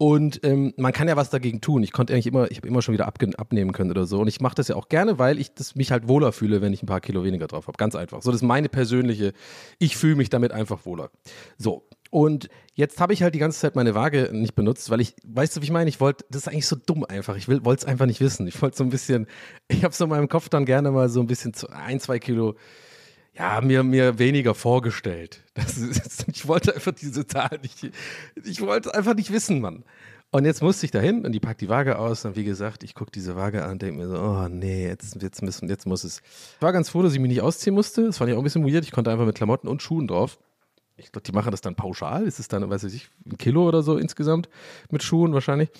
Und 0.00 0.44
ähm, 0.44 0.72
man 0.76 0.92
kann 0.92 1.08
ja 1.08 1.16
was 1.16 1.28
dagegen 1.28 1.60
tun. 1.60 1.82
Ich 1.82 1.90
konnte 1.90 2.12
eigentlich 2.12 2.28
immer, 2.28 2.48
ich 2.52 2.58
habe 2.58 2.68
immer 2.68 2.82
schon 2.82 2.94
wieder 2.94 3.06
abnehmen 3.06 3.72
können 3.72 3.90
oder 3.90 4.06
so. 4.06 4.20
Und 4.20 4.28
ich 4.28 4.40
mache 4.40 4.54
das 4.54 4.68
ja 4.68 4.76
auch 4.76 4.88
gerne, 4.88 5.18
weil 5.18 5.40
ich 5.40 5.54
das 5.54 5.74
mich 5.74 5.90
halt 5.90 6.06
wohler 6.06 6.30
fühle, 6.30 6.62
wenn 6.62 6.72
ich 6.72 6.84
ein 6.84 6.86
paar 6.86 7.00
Kilo 7.00 7.24
weniger 7.24 7.48
drauf 7.48 7.66
habe. 7.66 7.76
Ganz 7.76 7.96
einfach. 7.96 8.22
So, 8.22 8.30
das 8.30 8.40
ist 8.42 8.46
meine 8.46 8.68
persönliche, 8.68 9.32
ich 9.80 9.96
fühle 9.96 10.14
mich 10.14 10.30
damit 10.30 10.52
einfach 10.52 10.86
wohler. 10.86 11.10
So. 11.58 11.88
Und 12.10 12.48
jetzt 12.74 13.00
habe 13.00 13.12
ich 13.12 13.22
halt 13.22 13.34
die 13.34 13.40
ganze 13.40 13.58
Zeit 13.58 13.74
meine 13.74 13.94
Waage 13.94 14.30
nicht 14.32 14.54
benutzt, 14.54 14.88
weil 14.88 15.00
ich, 15.00 15.14
weißt 15.26 15.56
du, 15.56 15.60
wie 15.60 15.64
ich 15.64 15.72
meine? 15.72 15.90
Ich 15.90 16.00
wollte, 16.00 16.24
das 16.30 16.42
ist 16.42 16.48
eigentlich 16.48 16.68
so 16.68 16.76
dumm 16.76 17.04
einfach. 17.04 17.36
Ich 17.36 17.48
wollte 17.48 17.70
es 17.70 17.84
einfach 17.84 18.06
nicht 18.06 18.20
wissen. 18.20 18.46
Ich 18.46 18.62
wollte 18.62 18.76
so 18.76 18.84
ein 18.84 18.90
bisschen, 18.90 19.26
ich 19.66 19.82
habe 19.82 19.92
so 19.92 20.04
in 20.04 20.10
meinem 20.10 20.28
Kopf 20.28 20.48
dann 20.48 20.64
gerne 20.64 20.92
mal 20.92 21.08
so 21.08 21.20
ein 21.20 21.26
bisschen 21.26 21.54
zu 21.54 21.68
ein, 21.70 21.98
zwei 21.98 22.20
Kilo 22.20 22.54
ja, 23.38 23.60
mir, 23.60 23.82
mir 23.84 24.18
weniger 24.18 24.54
vorgestellt. 24.54 25.42
Ist, 25.56 26.26
ich 26.28 26.48
wollte 26.48 26.74
einfach 26.74 26.92
diese 26.92 27.26
Zahl 27.26 27.58
nicht, 27.62 27.90
ich 28.44 28.60
wollte 28.60 28.94
einfach 28.94 29.14
nicht 29.14 29.32
wissen, 29.32 29.60
Mann. 29.60 29.84
Und 30.30 30.44
jetzt 30.44 30.60
musste 30.60 30.84
ich 30.84 30.92
dahin 30.92 31.24
und 31.24 31.32
die 31.32 31.40
packt 31.40 31.62
die 31.62 31.70
Waage 31.70 31.98
aus 31.98 32.26
und 32.26 32.36
wie 32.36 32.44
gesagt, 32.44 32.82
ich 32.82 32.94
gucke 32.94 33.10
diese 33.10 33.34
Waage 33.34 33.64
an 33.64 33.72
und 33.72 33.82
denke 33.82 33.98
mir 33.98 34.08
so, 34.08 34.18
oh 34.18 34.48
nee, 34.48 34.86
jetzt, 34.86 35.22
jetzt, 35.22 35.42
müssen, 35.42 35.70
jetzt 35.70 35.86
muss 35.86 36.04
es. 36.04 36.20
Ich 36.56 36.62
war 36.62 36.72
ganz 36.72 36.90
froh, 36.90 37.02
dass 37.02 37.14
ich 37.14 37.18
mich 37.18 37.30
nicht 37.30 37.40
ausziehen 37.40 37.74
musste. 37.74 38.04
Das 38.04 38.18
fand 38.18 38.28
ich 38.28 38.34
auch 38.34 38.40
ein 38.40 38.44
bisschen 38.44 38.66
weird. 38.66 38.84
Ich 38.84 38.92
konnte 38.92 39.10
einfach 39.10 39.24
mit 39.24 39.36
Klamotten 39.36 39.68
und 39.68 39.80
Schuhen 39.80 40.06
drauf. 40.06 40.38
Ich 40.98 41.12
glaube, 41.12 41.22
die 41.22 41.32
machen 41.32 41.50
das 41.50 41.62
dann 41.62 41.76
pauschal. 41.76 42.26
Ist 42.26 42.40
es 42.40 42.48
dann, 42.48 42.68
weiß 42.68 42.84
ich, 42.84 43.08
ein 43.24 43.38
Kilo 43.38 43.66
oder 43.66 43.82
so 43.82 43.96
insgesamt 43.96 44.50
mit 44.90 45.02
Schuhen 45.02 45.32
wahrscheinlich. 45.32 45.70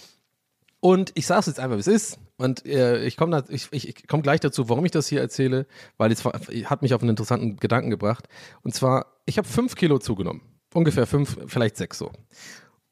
Und 0.81 1.11
ich 1.15 1.29
es 1.29 1.47
jetzt 1.47 1.61
einfach, 1.61 1.77
wie 1.77 1.81
es 1.81 1.87
ist. 1.87 2.19
Und 2.38 2.64
äh, 2.66 3.04
ich 3.04 3.16
komme 3.16 3.45
ich, 3.49 3.68
ich, 3.73 4.07
komm 4.07 4.23
gleich 4.23 4.38
dazu, 4.38 4.68
warum 4.68 4.85
ich 4.85 4.92
das 4.92 5.09
hier 5.09 5.21
erzähle, 5.21 5.66
weil 5.97 6.12
es 6.12 6.25
hat 6.25 6.83
mich 6.83 6.95
auf 6.95 7.02
einen 7.02 7.11
interessanten 7.11 7.57
Gedanken 7.57 7.90
gebracht. 7.90 8.28
Und 8.62 8.75
zwar, 8.75 9.18
ich 9.26 9.38
habe 9.38 9.47
fünf 9.47 9.75
Kilo 9.75 9.99
zugenommen. 9.99 10.42
Ungefähr 10.73 11.07
fünf, 11.07 11.37
vielleicht 11.49 11.76
sechs 11.76 11.99
so. 11.99 12.12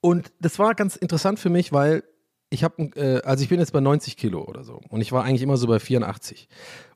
Und 0.01 0.33
das 0.41 0.59
war 0.59 0.75
ganz 0.75 0.97
interessant 0.97 1.39
für 1.39 1.49
mich, 1.49 1.73
weil 1.73 2.03
ich 2.51 2.65
habe, 2.65 2.91
äh, 2.97 3.23
also 3.23 3.43
ich 3.45 3.49
bin 3.49 3.61
jetzt 3.61 3.73
bei 3.73 3.81
90 3.81 4.17
Kilo 4.17 4.43
oder 4.45 4.65
so. 4.65 4.81
Und 4.89 5.01
ich 5.01 5.13
war 5.13 5.23
eigentlich 5.23 5.43
immer 5.43 5.57
so 5.57 5.69
bei 5.69 5.79
84. 5.79 6.49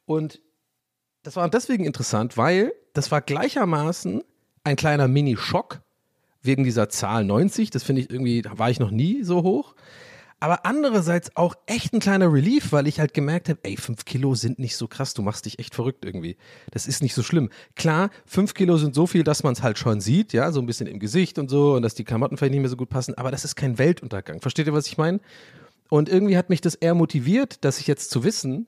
Und 0.04 0.40
das 1.22 1.36
war 1.36 1.48
deswegen 1.48 1.84
interessant, 1.84 2.36
weil 2.36 2.72
das 2.94 3.12
war 3.12 3.20
gleichermaßen 3.20 4.22
ein 4.64 4.76
kleiner 4.76 5.06
Mini-Schock 5.06 5.82
wegen 6.42 6.64
dieser 6.64 6.88
Zahl 6.88 7.24
90. 7.24 7.70
Das 7.70 7.84
finde 7.84 8.02
ich 8.02 8.10
irgendwie, 8.10 8.42
war 8.44 8.70
ich 8.70 8.80
noch 8.80 8.90
nie 8.90 9.22
so 9.22 9.44
hoch. 9.44 9.76
Aber 10.42 10.64
andererseits 10.64 11.36
auch 11.36 11.54
echt 11.66 11.92
ein 11.92 12.00
kleiner 12.00 12.32
Relief, 12.32 12.72
weil 12.72 12.86
ich 12.86 12.98
halt 12.98 13.12
gemerkt 13.12 13.50
habe, 13.50 13.60
ey, 13.62 13.76
fünf 13.76 14.06
Kilo 14.06 14.34
sind 14.34 14.58
nicht 14.58 14.74
so 14.74 14.88
krass, 14.88 15.12
du 15.12 15.20
machst 15.20 15.44
dich 15.44 15.58
echt 15.58 15.74
verrückt 15.74 16.02
irgendwie. 16.02 16.38
Das 16.70 16.86
ist 16.86 17.02
nicht 17.02 17.14
so 17.14 17.22
schlimm. 17.22 17.50
Klar, 17.76 18.08
fünf 18.24 18.54
Kilo 18.54 18.78
sind 18.78 18.94
so 18.94 19.06
viel, 19.06 19.22
dass 19.22 19.42
man 19.42 19.52
es 19.52 19.62
halt 19.62 19.78
schon 19.78 20.00
sieht, 20.00 20.32
ja, 20.32 20.50
so 20.50 20.60
ein 20.60 20.66
bisschen 20.66 20.86
im 20.86 20.98
Gesicht 20.98 21.38
und 21.38 21.50
so 21.50 21.74
und 21.74 21.82
dass 21.82 21.94
die 21.94 22.04
Klamotten 22.04 22.38
vielleicht 22.38 22.52
nicht 22.52 22.62
mehr 22.62 22.70
so 22.70 22.78
gut 22.78 22.88
passen, 22.88 23.14
aber 23.18 23.30
das 23.30 23.44
ist 23.44 23.54
kein 23.54 23.76
Weltuntergang. 23.76 24.40
Versteht 24.40 24.66
ihr, 24.66 24.72
was 24.72 24.86
ich 24.86 24.96
meine? 24.96 25.20
Und 25.90 26.08
irgendwie 26.08 26.38
hat 26.38 26.48
mich 26.48 26.62
das 26.62 26.74
eher 26.74 26.94
motiviert, 26.94 27.62
dass 27.64 27.78
ich 27.78 27.86
jetzt 27.86 28.10
zu 28.10 28.24
wissen, 28.24 28.66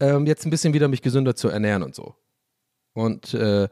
ähm, 0.00 0.26
jetzt 0.26 0.46
ein 0.46 0.50
bisschen 0.50 0.72
wieder 0.72 0.88
mich 0.88 1.02
gesünder 1.02 1.36
zu 1.36 1.48
ernähren 1.48 1.82
und 1.82 1.94
so. 1.94 2.14
Und 2.94 3.34
äh, 3.34 3.68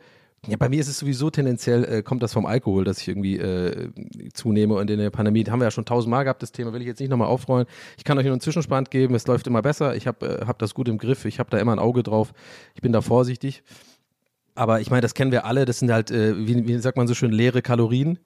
ja, 0.47 0.57
bei 0.57 0.71
mir 0.71 0.81
ist 0.81 0.89
es 0.89 0.99
sowieso 0.99 1.29
tendenziell, 1.29 1.85
äh, 1.85 2.03
kommt 2.03 2.23
das 2.23 2.33
vom 2.33 2.47
Alkohol, 2.47 2.85
dass 2.85 3.01
ich 3.01 3.09
irgendwie 3.09 3.37
äh, 3.37 3.91
zunehme. 4.33 4.75
Und 4.75 4.89
in 4.91 4.99
der 4.99 5.11
Pandemie 5.11 5.45
haben 5.45 5.61
wir 5.61 5.67
ja 5.67 5.71
schon 5.71 5.85
tausendmal 5.85 6.25
gehabt, 6.25 6.43
das 6.43 6.51
Thema 6.53 6.73
will 6.73 6.81
ich 6.81 6.87
jetzt 6.87 7.01
nicht 7.01 7.11
nochmal 7.11 7.29
aufrollen. 7.29 7.67
Ich 7.99 8.05
kann 8.05 8.17
euch 8.17 8.25
nur 8.25 8.33
einen 8.33 8.41
Zwischenspann 8.41 8.85
geben, 8.85 9.15
es 9.15 9.27
läuft 9.27 9.47
immer 9.47 9.61
besser. 9.61 9.97
Ich 9.97 10.07
habe 10.07 10.41
äh, 10.41 10.47
hab 10.47 10.59
das 10.59 10.73
gut 10.73 10.89
im 10.89 10.97
Griff, 10.97 11.27
ich 11.27 11.39
habe 11.39 11.51
da 11.51 11.59
immer 11.59 11.73
ein 11.73 11.79
Auge 11.79 12.03
drauf. 12.03 12.33
Ich 12.75 12.81
bin 12.81 12.93
da 12.93 13.03
vorsichtig. 13.03 13.63
aber 14.55 14.81
ich 14.81 14.91
meine, 14.91 15.03
das 15.03 15.15
kennen 15.15 15.33
wir 15.33 15.45
alle, 15.45 15.65
das 15.65 15.79
sind 15.79 15.93
halt, 15.93 16.11
äh, 16.11 16.37
wie, 16.47 16.67
wie 16.67 16.79
sagt 16.79 16.97
man 16.97 17.07
so 17.07 17.15
schön, 17.15 17.33
leere 17.33 17.63
Kalorien 17.63 18.19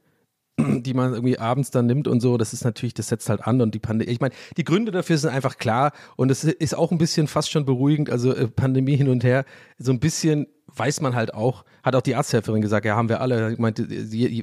die 0.58 0.94
man 0.94 1.14
irgendwie 1.14 1.38
abends 1.38 1.70
dann 1.70 1.86
nimmt 1.86 2.06
und 2.06 2.20
so, 2.20 2.36
das 2.36 2.52
ist 2.52 2.64
natürlich, 2.64 2.94
das 2.94 3.08
setzt 3.08 3.28
halt 3.28 3.46
an 3.46 3.60
und 3.60 3.74
die 3.74 3.80
Pandemie, 3.80 4.12
ich 4.12 4.20
meine, 4.20 4.34
die 4.56 4.64
Gründe 4.64 4.92
dafür 4.92 5.18
sind 5.18 5.30
einfach 5.30 5.58
klar 5.58 5.92
und 6.16 6.30
es 6.30 6.44
ist 6.44 6.76
auch 6.76 6.92
ein 6.92 6.98
bisschen 6.98 7.26
fast 7.26 7.50
schon 7.50 7.64
beruhigend, 7.64 8.10
also 8.10 8.32
äh, 8.34 8.46
Pandemie 8.46 8.96
hin 8.96 9.08
und 9.08 9.24
her, 9.24 9.44
so 9.78 9.92
ein 9.92 9.98
bisschen 9.98 10.46
weiß 10.76 11.00
man 11.00 11.14
halt 11.14 11.34
auch, 11.34 11.64
hat 11.82 11.94
auch 11.94 12.02
die 12.02 12.14
Arzthelferin 12.14 12.60
gesagt, 12.60 12.86
ja, 12.86 12.96
haben 12.96 13.08
wir 13.08 13.20
alle, 13.20 13.52
ich 13.52 13.58
meinte, 13.58 13.86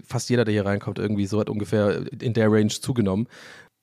fast 0.06 0.30
jeder, 0.30 0.46
der 0.46 0.53
hier 0.53 0.65
reinkommt, 0.65 1.00
irgendwie 1.00 1.25
so 1.25 1.39
hat 1.39 1.50
ungefähr 1.50 2.06
in 2.22 2.34
der 2.34 2.51
Range 2.51 2.70
zugenommen. 2.70 3.27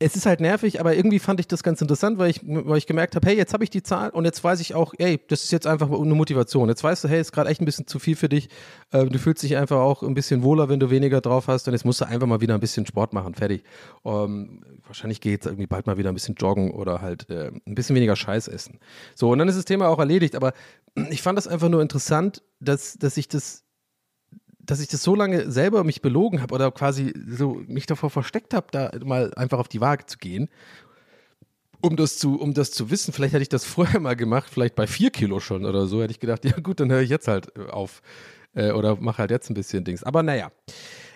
Es 0.01 0.15
ist 0.15 0.27
halt 0.27 0.39
nervig, 0.41 0.79
aber 0.79 0.95
irgendwie 0.95 1.19
fand 1.19 1.41
ich 1.41 1.49
das 1.49 1.65
ganz 1.65 1.81
interessant, 1.81 2.19
weil 2.19 2.31
ich, 2.31 2.41
weil 2.45 2.79
ich 2.79 2.87
gemerkt 2.87 3.17
habe, 3.17 3.27
hey, 3.27 3.37
jetzt 3.37 3.53
habe 3.53 3.65
ich 3.65 3.71
die 3.71 3.83
Zahl 3.83 4.11
und 4.11 4.25
jetzt 4.25 4.45
weiß 4.45 4.61
ich 4.61 4.77
auch, 4.77 4.95
ey, 4.97 5.21
das 5.27 5.43
ist 5.43 5.51
jetzt 5.51 5.67
einfach 5.67 5.91
eine 5.91 6.15
Motivation. 6.15 6.69
Jetzt 6.69 6.85
weißt 6.85 7.03
du, 7.03 7.09
hey, 7.09 7.21
ist 7.21 7.33
gerade 7.33 7.51
echt 7.51 7.61
ein 7.61 7.65
bisschen 7.65 7.89
zu 7.89 7.99
viel 7.99 8.15
für 8.15 8.29
dich. 8.29 8.49
Äh, 8.93 9.07
du 9.07 9.19
fühlst 9.19 9.43
dich 9.43 9.57
einfach 9.57 9.79
auch 9.79 10.05
ein 10.05 10.15
bisschen 10.15 10.45
wohler, 10.45 10.69
wenn 10.69 10.79
du 10.79 10.91
weniger 10.91 11.21
drauf 11.21 11.49
hast 11.49 11.67
und 11.67 11.75
jetzt 11.75 11.85
musst 11.85 12.01
du 12.01 12.05
einfach 12.05 12.29
mal 12.29 12.41
wieder 12.41 12.55
ein 12.55 12.61
bisschen 12.61 12.87
Sport 12.87 13.13
machen, 13.13 13.35
fertig. 13.35 13.65
Ähm, 14.05 14.63
wahrscheinlich 14.87 15.21
geht 15.21 15.41
es 15.41 15.47
irgendwie 15.47 15.67
bald 15.67 15.89
mal 15.89 15.99
wieder 15.99 16.11
ein 16.11 16.15
bisschen 16.15 16.37
joggen 16.37 16.71
oder 16.71 17.03
halt 17.03 17.29
äh, 17.29 17.51
ein 17.67 17.75
bisschen 17.75 17.97
weniger 17.97 18.15
Scheiß 18.15 18.47
essen. 18.47 18.79
So, 19.17 19.31
und 19.31 19.39
dann 19.41 19.49
ist 19.49 19.59
das 19.59 19.65
Thema 19.65 19.89
auch 19.89 19.99
erledigt, 19.99 20.37
aber 20.37 20.53
ich 21.11 21.23
fand 21.23 21.37
das 21.37 21.49
einfach 21.49 21.69
nur 21.69 21.83
interessant, 21.83 22.43
dass, 22.61 22.95
dass 22.99 23.17
ich 23.17 23.27
das 23.27 23.65
dass 24.69 24.81
ich 24.81 24.89
das 24.89 25.03
so 25.03 25.15
lange 25.15 25.51
selber 25.51 25.83
mich 25.83 26.03
belogen 26.03 26.43
habe 26.43 26.55
oder 26.55 26.71
quasi 26.71 27.15
so 27.27 27.63
mich 27.67 27.87
davor 27.87 28.11
versteckt 28.11 28.53
habe, 28.53 28.67
da 28.71 28.91
mal 29.03 29.33
einfach 29.35 29.59
auf 29.59 29.69
die 29.69 29.81
Waage 29.81 30.05
zu 30.05 30.19
gehen, 30.19 30.51
um 31.81 31.97
das 31.97 32.19
zu, 32.19 32.39
um 32.39 32.53
das 32.53 32.71
zu 32.71 32.91
wissen. 32.91 33.15
Vielleicht 33.15 33.33
hätte 33.33 33.43
ich 33.43 33.49
das 33.49 33.65
vorher 33.75 33.99
mal 33.99 34.15
gemacht, 34.15 34.51
vielleicht 34.53 34.75
bei 34.75 34.87
vier 34.87 35.11
Kilo 35.11 35.41
schon 35.41 35.65
oder 35.65 35.87
so, 35.87 36.03
hätte 36.03 36.11
ich 36.11 36.21
gedacht, 36.21 36.45
ja 36.45 36.53
gut, 36.61 36.81
dann 36.81 36.93
höre 36.93 37.01
ich 37.01 37.09
jetzt 37.09 37.29
halt 37.29 37.59
auf 37.59 38.03
äh, 38.55 38.73
oder 38.73 38.97
mache 38.97 39.19
halt 39.19 39.31
jetzt 39.31 39.49
ein 39.49 39.55
bisschen 39.55 39.85
Dings. 39.85 40.05
Aber 40.05 40.23
naja. 40.23 40.53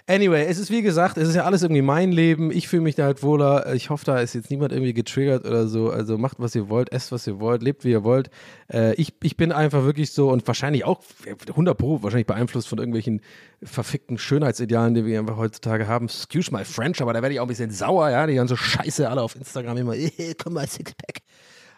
Anyway, 0.09 0.47
es 0.47 0.59
ist 0.59 0.73
wie 0.73 0.83
gesagt, 0.83 1.17
es 1.17 1.29
ist 1.29 1.37
ja 1.37 1.45
alles 1.45 1.63
irgendwie 1.63 1.83
mein 1.83 2.11
Leben. 2.11 2.51
Ich 2.51 2.67
fühle 2.67 2.83
mich 2.83 2.97
da 2.97 3.05
halt 3.05 3.23
wohler. 3.23 3.73
Ich 3.73 3.89
hoffe, 3.89 4.05
da 4.05 4.19
ist 4.19 4.35
jetzt 4.35 4.51
niemand 4.51 4.73
irgendwie 4.73 4.93
getriggert 4.95 5.47
oder 5.47 5.69
so. 5.69 5.91
Also 5.91 6.19
macht, 6.19 6.41
was 6.41 6.57
ihr 6.57 6.69
wollt, 6.69 6.91
esst, 6.93 7.13
was 7.13 7.27
ihr 7.29 7.39
wollt, 7.39 7.63
lebt, 7.63 7.85
wie 7.85 7.93
ihr 7.93 8.03
wollt. 8.03 8.29
Äh, 8.73 8.95
ich, 8.95 9.15
ich 9.23 9.37
bin 9.37 9.53
einfach 9.53 9.85
wirklich 9.85 10.11
so 10.11 10.31
und 10.31 10.45
wahrscheinlich 10.49 10.85
auch 10.85 11.03
100 11.49 11.79
Pro, 11.79 12.03
wahrscheinlich 12.03 12.27
beeinflusst 12.27 12.67
von 12.67 12.79
irgendwelchen 12.79 13.21
verfickten 13.63 14.19
Schönheitsidealen, 14.19 14.95
die 14.95 15.07
wir 15.07 15.21
einfach 15.21 15.37
heutzutage 15.37 15.87
haben. 15.87 16.07
Excuse 16.07 16.53
my 16.53 16.65
French, 16.65 17.01
aber 17.01 17.13
da 17.13 17.23
werde 17.23 17.35
ich 17.35 17.41
auch 17.41 17.45
ein 17.45 17.49
bisschen 17.49 17.71
sauer, 17.71 18.11
ja. 18.11 18.27
Die 18.27 18.35
ganze 18.35 18.57
Scheiße 18.57 19.09
alle 19.09 19.23
auf 19.23 19.37
Instagram 19.37 19.77
immer, 19.77 19.95
komm 20.43 20.55
mal, 20.55 20.67
Sixpack. 20.67 21.21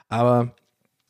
Aber 0.09 0.55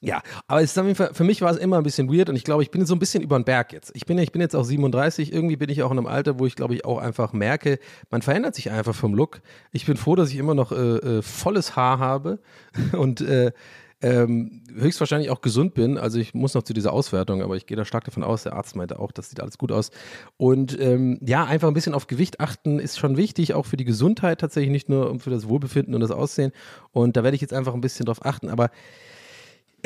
ja, 0.05 0.23
aber 0.47 0.63
es 0.63 0.73
ist 0.73 0.79
auf 0.79 0.85
jeden 0.85 0.97
Fall, 0.97 1.15
für 1.15 1.25
mich 1.25 1.41
war 1.41 1.51
es 1.51 1.57
immer 1.57 1.79
ein 1.79 1.83
bisschen 1.83 2.13
weird 2.13 2.29
und 2.29 2.37
ich 2.37 2.45
glaube, 2.45 2.63
ich 2.63 2.71
bin 2.71 2.85
so 2.85 2.95
ein 2.95 2.99
bisschen 2.99 3.23
über 3.23 3.39
den 3.39 3.45
Berg 3.45 3.73
jetzt. 3.73 3.91
Ich 3.95 4.05
bin, 4.05 4.19
ich 4.19 4.33
bin 4.33 4.43
jetzt 4.43 4.55
auch 4.55 4.65
37, 4.65 5.33
irgendwie 5.33 5.57
bin 5.57 5.71
ich 5.71 5.83
auch 5.83 5.91
in 5.91 5.99
einem 5.99 6.07
Alter, 6.07 6.39
wo 6.39 6.47
ich 6.47 6.57
glaube 6.57 6.75
ich 6.75 6.85
auch 6.85 6.99
einfach 6.99 7.33
merke, 7.33 7.79
man 8.11 8.21
verändert 8.21 8.55
sich 8.55 8.71
einfach 8.71 8.95
vom 8.95 9.15
Look. 9.15 9.41
Ich 9.73 9.87
bin 9.87 9.97
froh, 9.97 10.15
dass 10.15 10.29
ich 10.29 10.37
immer 10.37 10.55
noch 10.55 10.73
äh, 10.73 10.77
äh, 10.77 11.23
volles 11.23 11.75
Haar 11.75 11.99
habe 12.01 12.39
und 12.93 13.23
äh, 13.23 13.53
ähm, 14.03 14.61
höchstwahrscheinlich 14.75 15.31
auch 15.31 15.41
gesund 15.41 15.73
bin. 15.73 15.97
Also 15.97 16.19
ich 16.19 16.35
muss 16.35 16.53
noch 16.53 16.63
zu 16.63 16.75
dieser 16.75 16.93
Auswertung, 16.93 17.41
aber 17.43 17.57
ich 17.57 17.65
gehe 17.65 17.77
da 17.77 17.87
stark 17.87 18.05
davon 18.05 18.23
aus, 18.23 18.43
der 18.43 18.53
Arzt 18.53 18.77
meinte 18.77 18.99
auch, 18.99 19.11
das 19.11 19.31
sieht 19.31 19.41
alles 19.41 19.57
gut 19.57 19.73
aus. 19.73 19.91
Und 20.37 20.79
ähm, 20.79 21.19
ja, 21.25 21.45
einfach 21.45 21.69
ein 21.69 21.75
bisschen 21.75 21.95
auf 21.95 22.07
Gewicht 22.07 22.39
achten 22.39 22.79
ist 22.79 22.99
schon 22.99 23.17
wichtig, 23.17 23.55
auch 23.55 23.65
für 23.65 23.79
die 23.79 23.87
Gesundheit 23.87 24.41
tatsächlich, 24.41 24.71
nicht 24.71 24.91
nur 24.91 25.19
für 25.21 25.31
das 25.31 25.49
Wohlbefinden 25.49 25.95
und 25.95 26.03
das 26.03 26.11
Aussehen. 26.11 26.53
Und 26.93 27.17
da 27.17 27.23
werde 27.23 27.35
ich 27.35 27.41
jetzt 27.41 27.55
einfach 27.55 27.73
ein 27.73 27.81
bisschen 27.81 28.05
drauf 28.05 28.27
achten. 28.27 28.51
Aber 28.51 28.71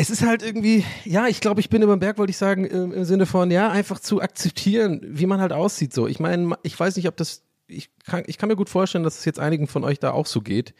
es 0.01 0.11
ist 0.11 0.23
halt 0.23 0.45
irgendwie, 0.45 0.85
ja, 1.05 1.27
ich 1.27 1.41
glaube, 1.41 1.59
ich 1.59 1.71
bin 1.71 1.83
über 1.83 1.97
den 1.97 1.99
Berg, 1.99 2.19
wollte 2.19 2.31
ich 2.31 2.37
sagen, 2.37 2.65
im, 2.65 3.05
Sinne 3.05 3.27
von, 3.27 3.51
ja, 3.51 3.69
einfach 3.69 3.99
zu 3.99 4.23
akzeptieren, 4.23 5.01
wie 5.05 5.27
man 5.27 5.41
halt 5.41 5.53
aussieht. 5.53 5.93
So, 5.93 6.07
ich 6.07 6.21
meine, 6.21 6.57
ich 6.63 6.79
weiß 6.79 6.95
nicht, 6.95 7.09
ob 7.09 7.17
das, 7.17 7.43
ich 7.67 7.91
kann, 8.07 8.23
ich 8.29 8.39
kann 8.39 8.49
mir 8.49 8.55
gut 8.55 8.69
vorstellen, 8.69 9.03
dass 9.03 9.19
es 9.19 9.25
jetzt 9.25 9.41
einigen 9.41 9.67
von 9.67 9.83
euch 9.83 9.99
da 9.99 10.13
auch 10.13 10.27
so 10.27 10.41
geht. 10.41 10.73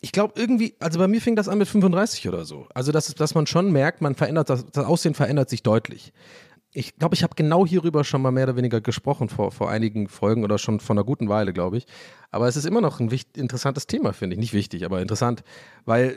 Ich 0.00 0.12
glaube 0.12 0.32
irgendwie, 0.40 0.74
also 0.80 0.98
bei 0.98 1.08
mir 1.08 1.20
fing 1.20 1.36
das 1.36 1.46
an 1.46 1.58
mit 1.58 1.68
35 1.68 2.26
oder 2.26 2.46
so. 2.46 2.66
Also, 2.72 2.90
dass, 2.90 3.14
dass 3.14 3.34
man 3.34 3.46
schon 3.46 3.70
merkt, 3.70 4.00
man 4.00 4.14
verändert, 4.14 4.48
das, 4.48 4.64
das 4.64 4.86
Aussehen 4.86 5.12
verändert 5.12 5.50
sich 5.50 5.62
deutlich. 5.62 6.14
Ich 6.72 6.96
glaube, 6.96 7.14
ich 7.14 7.22
habe 7.22 7.34
genau 7.36 7.66
hierüber 7.66 8.02
schon 8.02 8.22
mal 8.22 8.32
mehr 8.32 8.44
oder 8.44 8.56
weniger 8.56 8.80
gesprochen 8.80 9.28
vor, 9.28 9.52
vor 9.52 9.68
einigen 9.68 10.08
Folgen 10.08 10.42
oder 10.42 10.56
schon 10.56 10.80
vor 10.80 10.94
einer 10.94 11.04
guten 11.04 11.28
Weile, 11.28 11.52
glaube 11.52 11.76
ich. 11.76 11.86
Aber 12.30 12.48
es 12.48 12.56
ist 12.56 12.64
immer 12.64 12.80
noch 12.80 12.98
ein 12.98 13.10
wichtig, 13.10 13.36
interessantes 13.36 13.86
Thema, 13.86 14.14
finde 14.14 14.36
ich. 14.36 14.40
Nicht 14.40 14.54
wichtig, 14.54 14.86
aber 14.86 15.02
interessant, 15.02 15.44
weil 15.84 16.16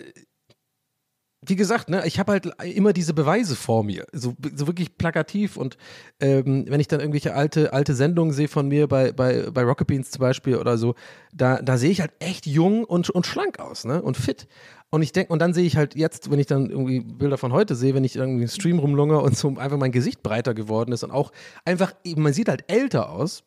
wie 1.48 1.56
gesagt, 1.56 1.90
ne, 1.90 2.04
ich 2.06 2.20
habe 2.20 2.34
halt 2.34 2.52
immer 2.64 2.94
diese 2.94 3.14
Beweise 3.14 3.56
vor 3.56 3.84
mir, 3.84 4.06
so, 4.12 4.34
so 4.56 4.68
wirklich 4.68 4.98
plakativ 4.98 5.58
und 5.58 5.78
ähm, 6.20 6.66
wenn 6.68 6.80
ich 6.80 6.88
dann 6.88 7.00
irgendwelche 7.00 7.34
alte, 7.34 7.74
alte 7.74 7.96
Sendungen 7.96 8.34
sehe 8.34 8.48
von 8.48 8.68
mir 8.68 8.88
bei, 8.88 9.12
bei, 9.12 9.50
bei 9.52 9.64
Rocket 9.64 9.88
Beans 9.88 10.12
zum 10.12 10.22
Beispiel 10.22 10.58
oder 10.58 10.78
so, 10.78 10.96
da, 11.34 11.62
da 11.62 11.78
sehe 11.78 11.92
ich 11.92 12.02
halt 12.02 12.12
echt 12.20 12.46
jung 12.46 12.84
und, 12.84 13.10
und 13.10 13.26
schlank 13.26 13.60
aus, 13.60 13.86
ne, 13.86 14.02
und 14.02 14.18
fit. 14.18 14.48
Und 14.90 15.02
ich 15.02 15.12
denke, 15.12 15.34
und 15.34 15.40
dann 15.40 15.54
sehe 15.54 15.66
ich 15.66 15.78
halt 15.78 15.96
jetzt, 15.96 16.32
wenn 16.32 16.40
ich 16.40 16.48
dann 16.48 16.70
irgendwie 16.70 17.02
Bilder 17.02 17.38
von 17.38 17.52
heute 17.52 17.76
sehe, 17.76 17.96
wenn 17.96 18.04
ich 18.04 18.16
irgendwie 18.16 18.44
im 18.44 18.48
Stream 18.48 18.80
rumlungere 18.80 19.22
und 19.22 19.36
so 19.38 19.50
einfach 19.58 19.78
mein 19.78 19.92
Gesicht 19.92 20.24
breiter 20.24 20.54
geworden 20.54 20.92
ist 20.92 21.04
und 21.04 21.12
auch 21.12 21.32
einfach, 21.66 21.94
man 22.16 22.34
sieht 22.34 22.48
halt 22.48 22.64
älter 22.68 23.10
aus 23.10 23.44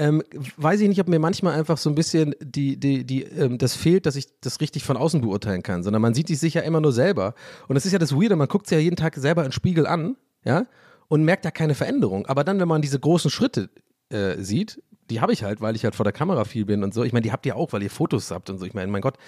ähm, 0.00 0.22
weiß 0.56 0.80
ich 0.80 0.88
nicht, 0.88 1.00
ob 1.00 1.08
mir 1.08 1.18
manchmal 1.18 1.58
einfach 1.58 1.76
so 1.76 1.90
ein 1.90 1.94
bisschen 1.94 2.34
die, 2.40 2.78
die, 2.78 3.04
die, 3.04 3.22
ähm, 3.22 3.58
das 3.58 3.76
fehlt, 3.76 4.06
dass 4.06 4.16
ich 4.16 4.28
das 4.40 4.62
richtig 4.62 4.82
von 4.82 4.96
außen 4.96 5.20
beurteilen 5.20 5.62
kann, 5.62 5.82
sondern 5.82 6.00
man 6.00 6.14
sieht 6.14 6.28
sich 6.28 6.54
ja 6.54 6.62
immer 6.62 6.80
nur 6.80 6.92
selber. 6.92 7.34
Und 7.68 7.74
das 7.74 7.84
ist 7.84 7.92
ja 7.92 7.98
das 7.98 8.14
Weirde, 8.16 8.34
man 8.34 8.48
guckt 8.48 8.66
sich 8.66 8.76
ja 8.76 8.82
jeden 8.82 8.96
Tag 8.96 9.14
selber 9.16 9.42
den 9.42 9.52
Spiegel 9.52 9.86
an, 9.86 10.16
ja, 10.42 10.64
und 11.08 11.22
merkt 11.24 11.44
da 11.44 11.50
keine 11.50 11.74
Veränderung. 11.74 12.24
Aber 12.26 12.44
dann, 12.44 12.58
wenn 12.58 12.68
man 12.68 12.80
diese 12.80 12.98
großen 12.98 13.30
Schritte 13.30 13.68
äh, 14.08 14.38
sieht, 14.38 14.82
die 15.10 15.20
habe 15.20 15.34
ich 15.34 15.44
halt, 15.44 15.60
weil 15.60 15.76
ich 15.76 15.84
halt 15.84 15.94
vor 15.94 16.04
der 16.04 16.14
Kamera 16.14 16.44
viel 16.44 16.64
bin 16.64 16.82
und 16.82 16.94
so. 16.94 17.04
Ich 17.04 17.12
meine, 17.12 17.24
die 17.24 17.32
habt 17.32 17.44
ihr 17.44 17.56
auch, 17.56 17.74
weil 17.74 17.82
ihr 17.82 17.90
Fotos 17.90 18.30
habt 18.30 18.48
und 18.48 18.58
so. 18.58 18.64
Ich 18.64 18.72
meine, 18.72 18.90
mein 18.90 19.02
Gott, 19.02 19.18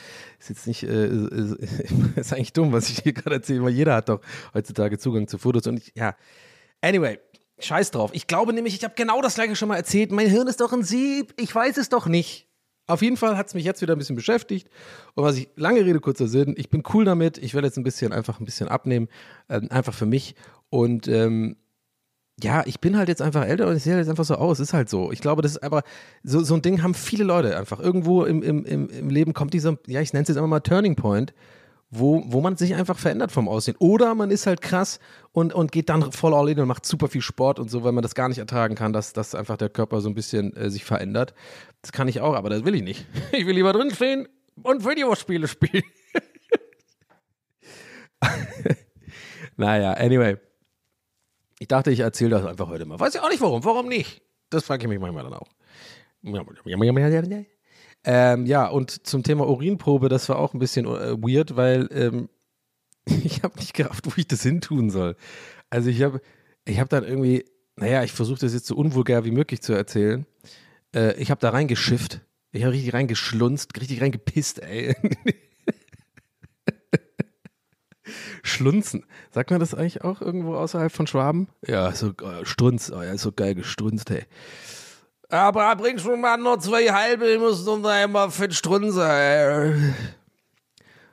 ist 0.41 0.49
jetzt 0.49 0.67
nicht, 0.67 0.85
äh, 0.85 1.07
ist, 1.07 1.53
ist 2.17 2.33
eigentlich 2.33 2.55
dumm, 2.55 2.73
was 2.73 2.89
ich 2.89 3.01
hier 3.01 3.13
gerade 3.13 3.37
erzähle, 3.37 3.63
weil 3.65 3.73
jeder 3.73 3.95
hat 3.97 4.09
doch 4.09 4.23
heutzutage 4.55 4.97
Zugang 4.99 5.29
zu 5.29 5.37
Fotos 5.37 5.67
und 5.67 5.81
ich, 5.81 5.93
ja. 5.95 6.17
Anyway, 6.81 7.19
Scheiß 7.63 7.91
drauf. 7.91 8.11
Ich 8.13 8.27
glaube 8.27 8.53
nämlich, 8.53 8.75
ich 8.75 8.85
habe 8.85 8.95
genau 8.97 9.23
das 9.23 9.35
gleiche 9.35 9.57
schon 9.57 9.69
mal 9.69 9.77
erzählt. 9.77 10.13
Mein 10.13 10.29
Hirn 10.29 10.49
ist 10.49 10.61
doch 10.61 10.73
ein 10.73 10.83
Sieb. 10.83 11.35
Ich 11.37 11.55
weiß 11.55 11.77
es 11.77 11.89
doch 11.89 12.07
nicht. 12.07 12.49
Auf 12.87 13.01
jeden 13.01 13.17
Fall 13.17 13.37
hat 13.37 13.47
es 13.47 13.55
mich 13.55 13.65
jetzt 13.65 13.81
wieder 13.81 13.95
ein 13.95 13.99
bisschen 13.99 14.17
beschäftigt. 14.17 14.69
Und 15.15 15.25
was 15.25 15.37
ich, 15.37 15.49
lange 15.57 15.85
Rede, 15.85 16.01
kurzer 16.01 16.27
Sinn, 16.27 16.55
ich 16.57 16.69
bin 16.69 16.83
cool 16.93 17.05
damit. 17.05 17.39
Ich 17.39 17.55
werde 17.55 17.69
jetzt 17.69 17.77
ein 17.77 17.85
bisschen, 17.85 18.13
einfach 18.13 18.41
ein 18.41 18.45
bisschen 18.45 18.69
abnehmen. 18.69 19.09
Ähm, 19.49 19.69
einfach 19.71 19.95
für 19.95 20.07
mich. 20.07 20.35
Und 20.69 21.07
ähm, 21.09 21.57
ja, 22.43 22.65
ich 22.67 22.81
bin 22.81 22.97
halt 22.97 23.09
jetzt 23.09 23.23
einfach 23.23 23.47
älter 23.47 23.69
und 23.69 23.77
ich 23.77 23.85
sehe 23.85 23.93
halt 23.93 24.03
jetzt 24.03 24.11
einfach 24.11 24.25
so 24.25 24.35
aus. 24.35 24.59
Ist 24.59 24.73
halt 24.73 24.89
so. 24.89 25.13
Ich 25.13 25.21
glaube, 25.21 25.43
das 25.43 25.53
ist 25.53 25.63
einfach, 25.63 25.83
so, 26.25 26.43
so 26.43 26.55
ein 26.55 26.63
Ding 26.63 26.83
haben 26.83 26.95
viele 26.95 27.25
Leute 27.25 27.57
einfach. 27.57 27.79
Irgendwo 27.79 28.25
im, 28.25 28.43
im, 28.43 28.65
im, 28.65 28.89
im 28.89 29.11
Leben 29.11 29.33
kommt 29.33 29.55
dieser, 29.55 29.79
ja, 29.87 30.01
ich 30.01 30.13
nenne 30.13 30.23
es 30.23 30.29
jetzt 30.29 30.37
einfach 30.37 30.49
mal 30.49 30.61
Turning 30.61 30.97
Point 30.97 31.33
wo, 31.95 32.25
wo 32.27 32.41
man 32.41 32.57
sich 32.57 32.75
einfach 32.75 32.99
verändert 32.99 33.33
vom 33.33 33.49
Aussehen. 33.49 33.77
Oder 33.79 34.15
man 34.15 34.31
ist 34.31 34.47
halt 34.47 34.63
krass 34.63 34.99
und, 35.33 35.53
und 35.53 35.73
geht 35.73 35.91
dann 35.91 36.11
voll 36.11 36.33
all 36.33 36.49
in 36.49 36.59
und 36.59 36.67
macht 36.67 36.87
super 36.87 37.07
viel 37.07 37.21
Sport 37.21 37.59
und 37.59 37.71
so, 37.71 37.85
weil 37.85 37.93
man 37.93 38.03
das 38.03 38.15
gar 38.15 38.31
nicht 38.31 38.39
ertragen 38.39 38.75
kann, 38.75 38.95
dass, 38.95 39.13
dass 39.13 39.35
einfach 39.35 39.59
der 39.59 39.69
Körper 39.69 40.01
so 40.01 40.09
ein 40.09 40.15
bisschen 40.15 40.57
äh, 40.57 40.71
sich 40.71 40.87
verändert. 40.87 41.35
Das 41.83 41.93
kann 41.93 42.09
ich 42.09 42.23
auch, 42.23 42.35
aber 42.35 42.49
das 42.49 42.65
will 42.65 42.75
ich 42.75 42.83
nicht. 42.83 43.07
Ich 43.33 43.47
will 43.47 43.55
lieber 43.55 43.75
drinstehen 43.75 44.27
und 44.63 44.87
Videospiele 44.87 45.47
spielen. 45.47 45.85
naja, 49.57 49.93
anyway. 49.93 50.39
Ich 51.59 51.69
dachte, 51.69 51.91
ich 51.91 52.01
erzähle 52.01 52.31
das 52.31 52.47
einfach 52.47 52.69
heute 52.69 52.87
mal. 52.87 52.99
Weiß 52.99 53.15
ich 53.15 53.21
auch 53.21 53.29
nicht 53.29 53.43
warum. 53.43 53.65
Warum 53.65 53.89
nicht? 53.89 54.23
Das 54.49 54.65
frage 54.65 54.85
ich 54.85 54.89
mich 54.89 54.99
manchmal 54.99 55.25
dann 55.25 55.35
auch. 55.35 55.49
Ähm, 58.05 58.47
ja, 58.47 58.67
und 58.67 59.07
zum 59.07 59.23
Thema 59.23 59.49
Urinprobe, 59.49 60.09
das 60.09 60.29
war 60.29 60.39
auch 60.39 60.55
ein 60.55 60.59
bisschen 60.59 60.87
äh, 60.87 61.17
weird, 61.23 61.57
weil 61.57 61.89
ähm, 61.93 62.29
ich 63.25 63.43
habe 63.43 63.59
nicht 63.59 63.75
gerafft, 63.75 64.07
wo 64.07 64.13
ich 64.17 64.27
das 64.27 64.43
hin 64.43 64.61
tun 64.61 64.91
soll. 64.91 65.17
Also 65.71 65.89
ich 65.89 66.03
habe 66.03 66.21
ich 66.65 66.79
hab 66.81 66.89
dann 66.89 67.05
irgendwie, 67.05 67.45
naja, 67.77 68.03
ich 68.03 68.13
versuche 68.13 68.41
das 68.41 68.55
jetzt 68.55 68.67
so 68.67 68.77
unvulgär 68.77 69.25
wie 69.25 69.31
möglich 69.31 69.63
zu 69.63 69.73
erzählen. 69.73 70.27
Äh, 70.95 71.15
ich 71.21 71.31
habe 71.31 71.41
da 71.41 71.51
reingeschifft. 71.51 72.21
Ich 72.53 72.65
habe 72.65 72.75
richtig 72.75 72.93
reingeschlunzt, 72.93 73.81
richtig 73.81 74.03
reingepisst, 74.03 74.63
ey. 74.63 74.95
Schlunzen. 78.43 79.07
Sagt 79.31 79.51
man 79.51 79.61
das 79.61 79.75
eigentlich 79.75 80.03
auch 80.03 80.21
irgendwo 80.21 80.57
außerhalb 80.57 80.93
von 80.93 81.07
Schwaben? 81.07 81.49
Ja, 81.67 81.93
so 81.93 82.09
äh, 82.11 82.45
Strunz. 82.45 82.93
Oh 82.95 83.03
ja, 83.03 83.17
so 83.17 83.33
geil 83.33 83.55
gestrunzt, 83.55 84.11
ey. 84.11 84.25
Aber 85.33 85.75
bringst 85.77 86.05
du 86.05 86.15
mal 86.15 86.37
nur 86.37 86.61
zwei 86.61 86.89
halbe, 86.89 87.27
ich 87.27 87.39
muss 87.41 87.65
noch 87.65 87.83
einmal 87.85 88.31
fett 88.31 88.53
strunzen, 88.53 89.01
ey. 89.01 89.73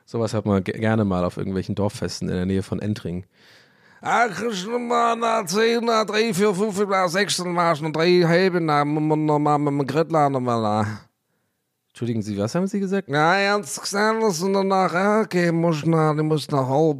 Sowas 0.04 0.34
hat 0.34 0.44
man 0.44 0.62
ge- 0.62 0.78
gerne 0.78 1.06
mal 1.06 1.24
auf 1.24 1.38
irgendwelchen 1.38 1.74
Dorffesten 1.74 2.28
in 2.28 2.34
der 2.34 2.44
Nähe 2.44 2.62
von 2.62 2.80
Entring. 2.80 3.24
Kriegst 4.02 4.66
du 4.66 4.78
mal 4.78 5.16
nach 5.16 5.46
10, 5.46 5.82
nach 5.86 6.04
3, 6.04 6.34
4, 6.34 6.54
5, 6.54 6.86
nach 6.86 7.08
6, 7.08 7.38
dann 7.38 7.52
machst 7.52 7.80
du 7.80 7.86
noch 7.86 7.92
drei 7.92 8.22
halbe, 8.26 8.60
dann 8.62 8.88
muss 8.88 9.02
man 9.02 9.24
noch 9.24 9.38
mal 9.38 9.56
mit 9.58 9.72
dem 9.72 9.86
Grittler 9.86 10.28
noch 10.28 10.40
mal 10.40 10.62
da. 10.62 10.86
Entschuldigen 11.88 12.20
Sie, 12.20 12.36
was 12.36 12.54
haben 12.54 12.66
Sie 12.66 12.78
gesagt? 12.78 13.08
Ja, 13.08 13.36
ernst 13.36 13.80
gesagt, 13.80 14.22
du 14.22 14.52
danach, 14.52 15.24
okay, 15.24 15.50
muss 15.50 15.86
nach, 15.86 16.14
du 16.14 16.22
musst 16.24 16.52
nach 16.52 16.68
halb. 16.68 16.98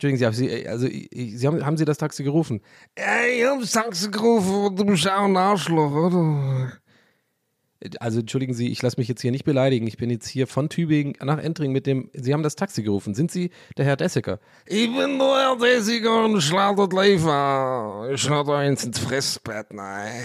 Entschuldigen 0.00 0.18
Sie, 0.18 0.26
haben 0.26 0.34
Sie, 0.34 0.68
also, 0.68 0.86
Sie 0.86 1.44
haben, 1.44 1.66
haben 1.66 1.76
Sie 1.76 1.84
das 1.84 1.98
Taxi 1.98 2.22
gerufen? 2.22 2.60
Ey, 2.94 3.42
ich 3.42 3.44
hab's 3.44 3.72
Taxi 3.72 4.08
gerufen, 4.08 4.76
du 4.76 4.84
bist 4.84 5.08
auch 5.08 5.24
ein 5.24 5.36
Arschloch, 5.36 5.90
oder? 5.90 6.72
Also 7.98 8.20
entschuldigen 8.20 8.54
Sie, 8.54 8.68
ich 8.68 8.80
lasse 8.80 8.96
mich 8.98 9.08
jetzt 9.08 9.22
hier 9.22 9.32
nicht 9.32 9.44
beleidigen. 9.44 9.88
Ich 9.88 9.96
bin 9.96 10.08
jetzt 10.08 10.28
hier 10.28 10.46
von 10.46 10.68
Tübingen 10.68 11.14
nach 11.20 11.38
Entring 11.38 11.72
mit 11.72 11.86
dem. 11.86 12.10
Sie 12.12 12.32
haben 12.32 12.44
das 12.44 12.54
Taxi 12.54 12.82
gerufen. 12.84 13.14
Sind 13.14 13.32
Sie 13.32 13.50
der 13.76 13.86
Herr 13.86 13.96
Dessiker? 13.96 14.38
Ich 14.66 14.86
bin 14.86 15.16
nur 15.16 15.36
Herr 15.36 15.56
Desiger 15.56 16.24
und 16.24 16.38
ich 16.38 16.50
lade 16.52 16.86
das 16.88 17.04
Leben. 17.04 18.14
Ich 18.14 18.28
lade 18.28 18.56
eins 18.56 18.84
ins 18.84 19.00
Fressbett, 19.00 19.72
nein. 19.72 20.22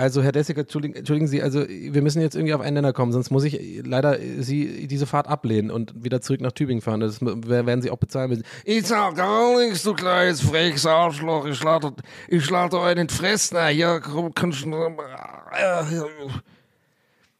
Also 0.00 0.22
Herr 0.22 0.30
Dessiker, 0.30 0.60
entschuldigen, 0.60 1.26
Sie, 1.26 1.42
also 1.42 1.68
wir 1.68 2.02
müssen 2.02 2.22
jetzt 2.22 2.36
irgendwie 2.36 2.54
auf 2.54 2.60
einen 2.60 2.74
Nenner 2.74 2.92
kommen, 2.92 3.10
sonst 3.10 3.30
muss 3.30 3.42
ich 3.42 3.82
leider 3.84 4.16
Sie 4.38 4.86
diese 4.86 5.06
Fahrt 5.06 5.26
ablehnen 5.26 5.72
und 5.72 6.04
wieder 6.04 6.20
zurück 6.20 6.40
nach 6.40 6.52
Tübingen 6.52 6.80
fahren. 6.80 7.00
Das 7.00 7.20
werden 7.20 7.82
Sie 7.82 7.90
auch 7.90 7.98
bezahlen 7.98 8.30
müssen. 8.30 8.44
Ich 8.64 8.86
sag 8.86 9.16
gar 9.16 9.58
nichts, 9.58 9.82
du 9.82 9.94
kleines 9.94 10.40
freches 10.40 10.86
Arschloch. 10.86 11.46
Ich 11.46 11.60
lade, 11.64 11.92
ich 12.28 12.48
lade 12.48 12.80
einen 12.80 13.08
nein. 13.50 13.76
Hier. 15.88 16.04
Äh. 16.04 16.28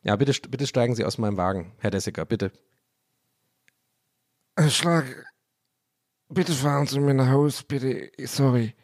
Ja, 0.03 0.17
bitte, 0.17 0.33
bitte 0.49 0.67
steigen 0.67 0.97
Sie 0.97 1.05
aus 1.05 1.17
meinem 1.17 1.37
Wagen, 1.37 1.71
Herr 1.79 1.93
Dessiker, 1.93 2.25
bitte. 2.25 2.51
Herr 4.59 4.71
Schlag, 4.71 5.05
bitte 6.29 6.53
fahren 6.55 6.89
Sie 6.89 6.99
mir 6.99 7.15
nach 7.15 7.29
Haus, 7.29 7.63
bitte. 7.63 8.11
Sorry. 8.25 8.75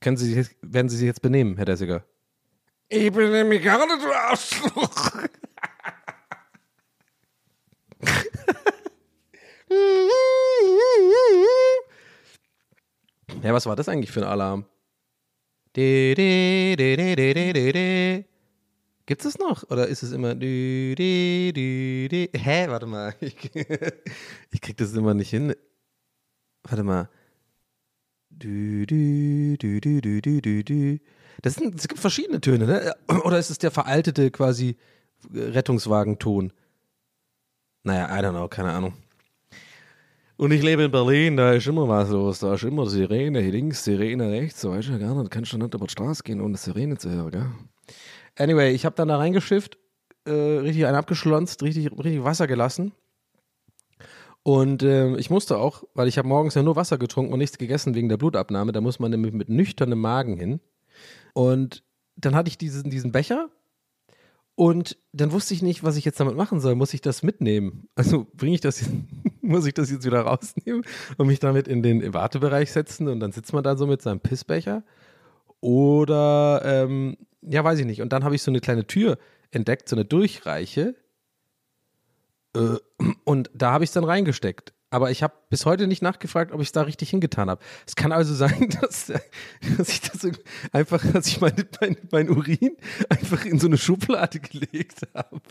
Können 0.00 0.16
Sie 0.16 0.32
sich, 0.32 0.56
werden 0.62 0.88
Sie 0.88 0.96
sich 0.96 1.06
jetzt 1.06 1.22
benehmen, 1.22 1.56
Herr 1.56 1.64
Dessiker? 1.64 2.04
Ich 2.92 3.12
bin 3.12 3.30
nämlich 3.30 3.62
gar 3.62 3.86
nicht, 3.86 4.02
du 4.04 4.12
Arschloch. 4.12 5.12
Ja, 13.42 13.54
was 13.54 13.64
war 13.64 13.76
das 13.76 13.88
eigentlich 13.88 14.10
für 14.10 14.20
ein 14.20 14.26
Alarm? 14.28 14.66
Gibt's 19.06 19.24
es 19.24 19.38
noch? 19.38 19.62
Oder 19.70 19.86
ist 19.86 20.02
es 20.02 20.12
immer. 20.12 20.34
Hä? 20.34 21.54
Warte 22.68 22.86
mal. 22.86 23.14
Ich, 23.20 24.60
krieg 24.60 24.76
das 24.76 24.92
immer 24.94 25.14
nicht 25.14 25.30
hin. 25.30 25.54
Warte 26.64 26.82
mal. 26.82 27.08
Du, 28.30 28.84
du, 28.84 29.56
du, 29.56 29.80
du, 29.80 30.00
du, 30.00 30.20
du, 30.20 30.64
du. 30.64 30.98
Das 31.42 31.54
sind, 31.54 31.74
es 31.74 31.88
gibt 31.88 32.00
verschiedene 32.00 32.40
Töne, 32.40 32.66
ne? 32.66 32.94
Oder 33.24 33.38
ist 33.38 33.50
es 33.50 33.58
der 33.58 33.70
veraltete 33.70 34.30
quasi 34.30 34.76
Rettungswagenton? 35.32 36.52
Naja, 37.82 38.06
I 38.08 38.22
don't 38.22 38.32
know, 38.32 38.48
keine 38.48 38.72
Ahnung. 38.72 38.94
Und 40.36 40.52
ich 40.52 40.62
lebe 40.62 40.84
in 40.84 40.90
Berlin, 40.90 41.36
da 41.36 41.52
ist 41.52 41.66
immer 41.66 41.86
was 41.86 42.08
los. 42.08 42.38
Da 42.38 42.54
ist 42.54 42.64
immer 42.64 42.86
Sirene 42.86 43.40
links, 43.42 43.84
Sirene 43.84 44.30
rechts. 44.30 44.62
So 44.62 44.70
weißt 44.70 44.88
du 44.88 44.92
ja 44.92 44.98
gar 44.98 45.14
nicht. 45.14 45.26
Du 45.26 45.28
kannst 45.28 45.50
schon 45.50 45.60
nicht 45.60 45.74
über 45.74 45.86
die 45.86 45.92
Straße 45.92 46.22
gehen, 46.22 46.40
ohne 46.40 46.56
Sirene 46.56 46.96
zu 46.96 47.10
hören, 47.10 47.30
gell? 47.30 47.46
Anyway, 48.38 48.72
ich 48.72 48.86
habe 48.86 48.96
dann 48.96 49.08
da 49.08 49.18
reingeschifft, 49.18 49.76
äh, 50.24 50.30
richtig 50.32 50.86
einen 50.86 50.96
abgeschlonzt, 50.96 51.62
richtig, 51.62 51.92
richtig 51.92 52.24
Wasser 52.24 52.46
gelassen. 52.46 52.92
Und 54.42 54.82
ähm, 54.82 55.18
ich 55.18 55.28
musste 55.28 55.58
auch, 55.58 55.84
weil 55.92 56.08
ich 56.08 56.16
habe 56.16 56.26
morgens 56.26 56.54
ja 56.54 56.62
nur 56.62 56.76
Wasser 56.76 56.96
getrunken 56.96 57.34
und 57.34 57.38
nichts 57.38 57.58
gegessen 57.58 57.94
wegen 57.94 58.08
der 58.08 58.16
Blutabnahme. 58.16 58.72
Da 58.72 58.80
muss 58.80 58.98
man 58.98 59.10
nämlich 59.10 59.34
mit 59.34 59.50
nüchternem 59.50 60.00
Magen 60.00 60.38
hin. 60.38 60.60
Und 61.34 61.84
dann 62.16 62.34
hatte 62.34 62.48
ich 62.48 62.58
diesen, 62.58 62.90
diesen 62.90 63.12
Becher 63.12 63.48
und 64.60 64.98
dann 65.12 65.32
wusste 65.32 65.54
ich 65.54 65.62
nicht, 65.62 65.84
was 65.84 65.96
ich 65.96 66.04
jetzt 66.04 66.20
damit 66.20 66.36
machen 66.36 66.60
soll. 66.60 66.74
Muss 66.74 66.92
ich 66.92 67.00
das 67.00 67.22
mitnehmen? 67.22 67.88
Also 67.94 68.26
bringe 68.34 68.54
ich 68.54 68.60
das 68.60 68.80
jetzt, 68.80 68.92
muss 69.40 69.64
ich 69.64 69.72
das 69.72 69.90
jetzt 69.90 70.04
wieder 70.04 70.20
rausnehmen 70.20 70.84
und 71.16 71.26
mich 71.26 71.40
damit 71.40 71.66
in 71.66 71.82
den 71.82 72.12
Wartebereich 72.12 72.70
setzen 72.70 73.08
und 73.08 73.20
dann 73.20 73.32
sitzt 73.32 73.54
man 73.54 73.64
da 73.64 73.76
so 73.76 73.86
mit 73.86 74.02
seinem 74.02 74.20
Pissbecher? 74.20 74.84
Oder, 75.60 76.60
ähm, 76.64 77.16
ja, 77.40 77.64
weiß 77.64 77.78
ich 77.78 77.86
nicht. 77.86 78.02
Und 78.02 78.12
dann 78.12 78.22
habe 78.24 78.34
ich 78.34 78.42
so 78.42 78.50
eine 78.50 78.60
kleine 78.60 78.86
Tür 78.86 79.18
entdeckt, 79.50 79.88
so 79.88 79.96
eine 79.96 80.04
Durchreiche. 80.04 80.94
Äh, 82.54 82.76
und 83.24 83.50
da 83.54 83.72
habe 83.72 83.84
ich 83.84 83.90
es 83.90 83.94
dann 83.94 84.04
reingesteckt. 84.04 84.74
Aber 84.90 85.12
ich 85.12 85.22
habe 85.22 85.34
bis 85.48 85.66
heute 85.66 85.86
nicht 85.86 86.02
nachgefragt, 86.02 86.52
ob 86.52 86.60
ich 86.60 86.68
es 86.68 86.72
da 86.72 86.82
richtig 86.82 87.10
hingetan 87.10 87.48
habe. 87.48 87.62
Es 87.86 87.94
kann 87.94 88.10
also 88.10 88.34
sein, 88.34 88.70
dass, 88.80 89.06
dass 89.78 89.88
ich 89.88 90.00
das 90.00 90.28
einfach, 90.72 91.04
dass 91.12 91.28
ich 91.28 91.40
mein, 91.40 91.54
mein, 91.80 91.96
mein 92.10 92.28
Urin 92.28 92.76
einfach 93.08 93.44
in 93.44 93.58
so 93.58 93.68
eine 93.68 93.78
Schublade 93.78 94.40
gelegt 94.40 95.02
habe. 95.14 95.40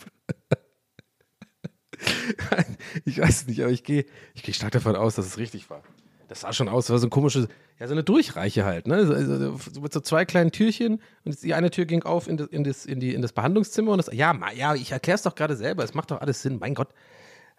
Ich 3.04 3.19
weiß 3.19 3.41
es 3.41 3.47
nicht, 3.47 3.62
aber 3.62 3.71
ich 3.71 3.84
gehe 3.84 4.06
ich 4.34 4.43
gehe 4.43 4.54
stark 4.54 4.71
davon 4.71 4.95
aus, 4.95 5.15
dass 5.15 5.25
es 5.25 5.38
richtig 5.38 5.69
war. 5.69 5.84
Das 6.30 6.41
sah 6.41 6.54
schon 6.54 6.69
aus, 6.69 6.86
das 6.86 6.91
war 6.91 6.99
so 6.99 7.08
ein 7.08 7.10
komisches, 7.10 7.49
ja, 7.78 7.88
so 7.88 7.93
eine 7.93 8.06
Durchreiche 8.06 8.63
halt, 8.63 8.88
ne? 8.88 8.95
Also, 8.95 9.58
so 9.58 9.82
mit 9.82 9.91
so 9.91 9.99
zwei 9.99 10.23
kleinen 10.23 10.54
Türchen 10.54 11.02
und 11.25 11.43
die 11.43 11.54
eine 11.54 11.71
Tür 11.71 11.84
ging 11.84 12.04
auf 12.04 12.30
in 12.30 12.38
das, 12.38 12.47
in 12.47 12.63
das, 12.63 12.86
in 12.86 13.02
die, 13.02 13.13
in 13.13 13.21
das 13.21 13.34
Behandlungszimmer 13.34 13.91
und 13.91 13.97
das, 13.97 14.13
ja, 14.13 14.34
ja, 14.56 14.75
ich 14.75 14.93
erkläre 14.93 15.15
es 15.15 15.23
doch 15.23 15.36
gerade 15.36 15.58
selber, 15.58 15.84
es 15.84 15.93
macht 15.93 16.12
doch 16.12 16.21
alles 16.21 16.41
Sinn, 16.41 16.58
mein 16.60 16.73
Gott. 16.73 16.89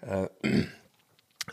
Äh, 0.01 0.29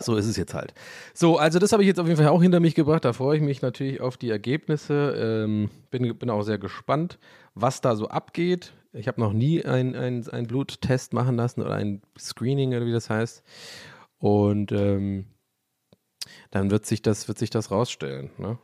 so 0.00 0.16
ist 0.16 0.26
es 0.26 0.36
jetzt 0.36 0.54
halt. 0.54 0.74
So, 1.14 1.38
also 1.38 1.58
das 1.58 1.72
habe 1.72 1.82
ich 1.82 1.86
jetzt 1.86 2.00
auf 2.00 2.06
jeden 2.06 2.18
Fall 2.18 2.28
auch 2.28 2.42
hinter 2.42 2.60
mich 2.60 2.74
gebracht. 2.74 3.04
Da 3.04 3.12
freue 3.12 3.36
ich 3.36 3.42
mich 3.42 3.62
natürlich 3.62 4.00
auf 4.00 4.16
die 4.16 4.30
Ergebnisse. 4.30 5.14
Ähm, 5.16 5.70
bin, 5.90 6.16
bin 6.16 6.30
auch 6.30 6.42
sehr 6.42 6.58
gespannt, 6.58 7.18
was 7.54 7.80
da 7.80 7.96
so 7.96 8.08
abgeht. 8.08 8.72
Ich 8.92 9.06
habe 9.06 9.20
noch 9.20 9.32
nie 9.32 9.64
einen 9.64 9.94
ein 10.28 10.46
Bluttest 10.46 11.12
machen 11.12 11.36
lassen 11.36 11.62
oder 11.62 11.74
ein 11.74 12.02
Screening 12.18 12.74
oder 12.74 12.86
wie 12.86 12.92
das 12.92 13.10
heißt. 13.10 13.42
Und 14.18 14.72
ähm, 14.72 15.26
dann 16.50 16.70
wird 16.70 16.86
sich 16.86 17.02
das, 17.02 17.28
wird 17.28 17.38
sich 17.38 17.50
das 17.50 17.70
rausstellen. 17.70 18.30
Ne? 18.38 18.58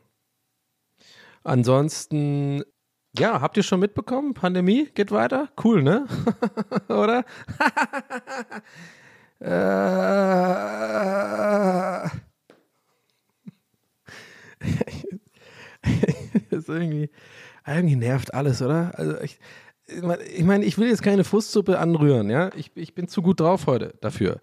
Ansonsten, 1.42 2.64
ja, 3.16 3.40
habt 3.40 3.56
ihr 3.56 3.62
schon 3.62 3.80
mitbekommen? 3.80 4.34
Pandemie 4.34 4.88
geht 4.94 5.12
weiter? 5.12 5.50
Cool, 5.62 5.82
ne? 5.82 6.06
oder? 6.88 7.24
Äh, 9.40 9.48
ist 16.50 16.68
irgendwie, 16.68 17.10
irgendwie 17.66 17.96
nervt 17.96 18.34
alles, 18.34 18.62
oder? 18.62 18.92
Also 18.98 19.20
ich, 19.20 19.38
ich 19.86 20.44
meine, 20.44 20.64
ich 20.64 20.78
will 20.78 20.88
jetzt 20.88 21.02
keine 21.02 21.24
Fußsuppe 21.24 21.78
anrühren, 21.78 22.30
ja. 22.30 22.50
Ich, 22.56 22.70
ich 22.74 22.94
bin 22.94 23.08
zu 23.08 23.22
gut 23.22 23.40
drauf 23.40 23.66
heute 23.66 23.94
dafür. 24.00 24.40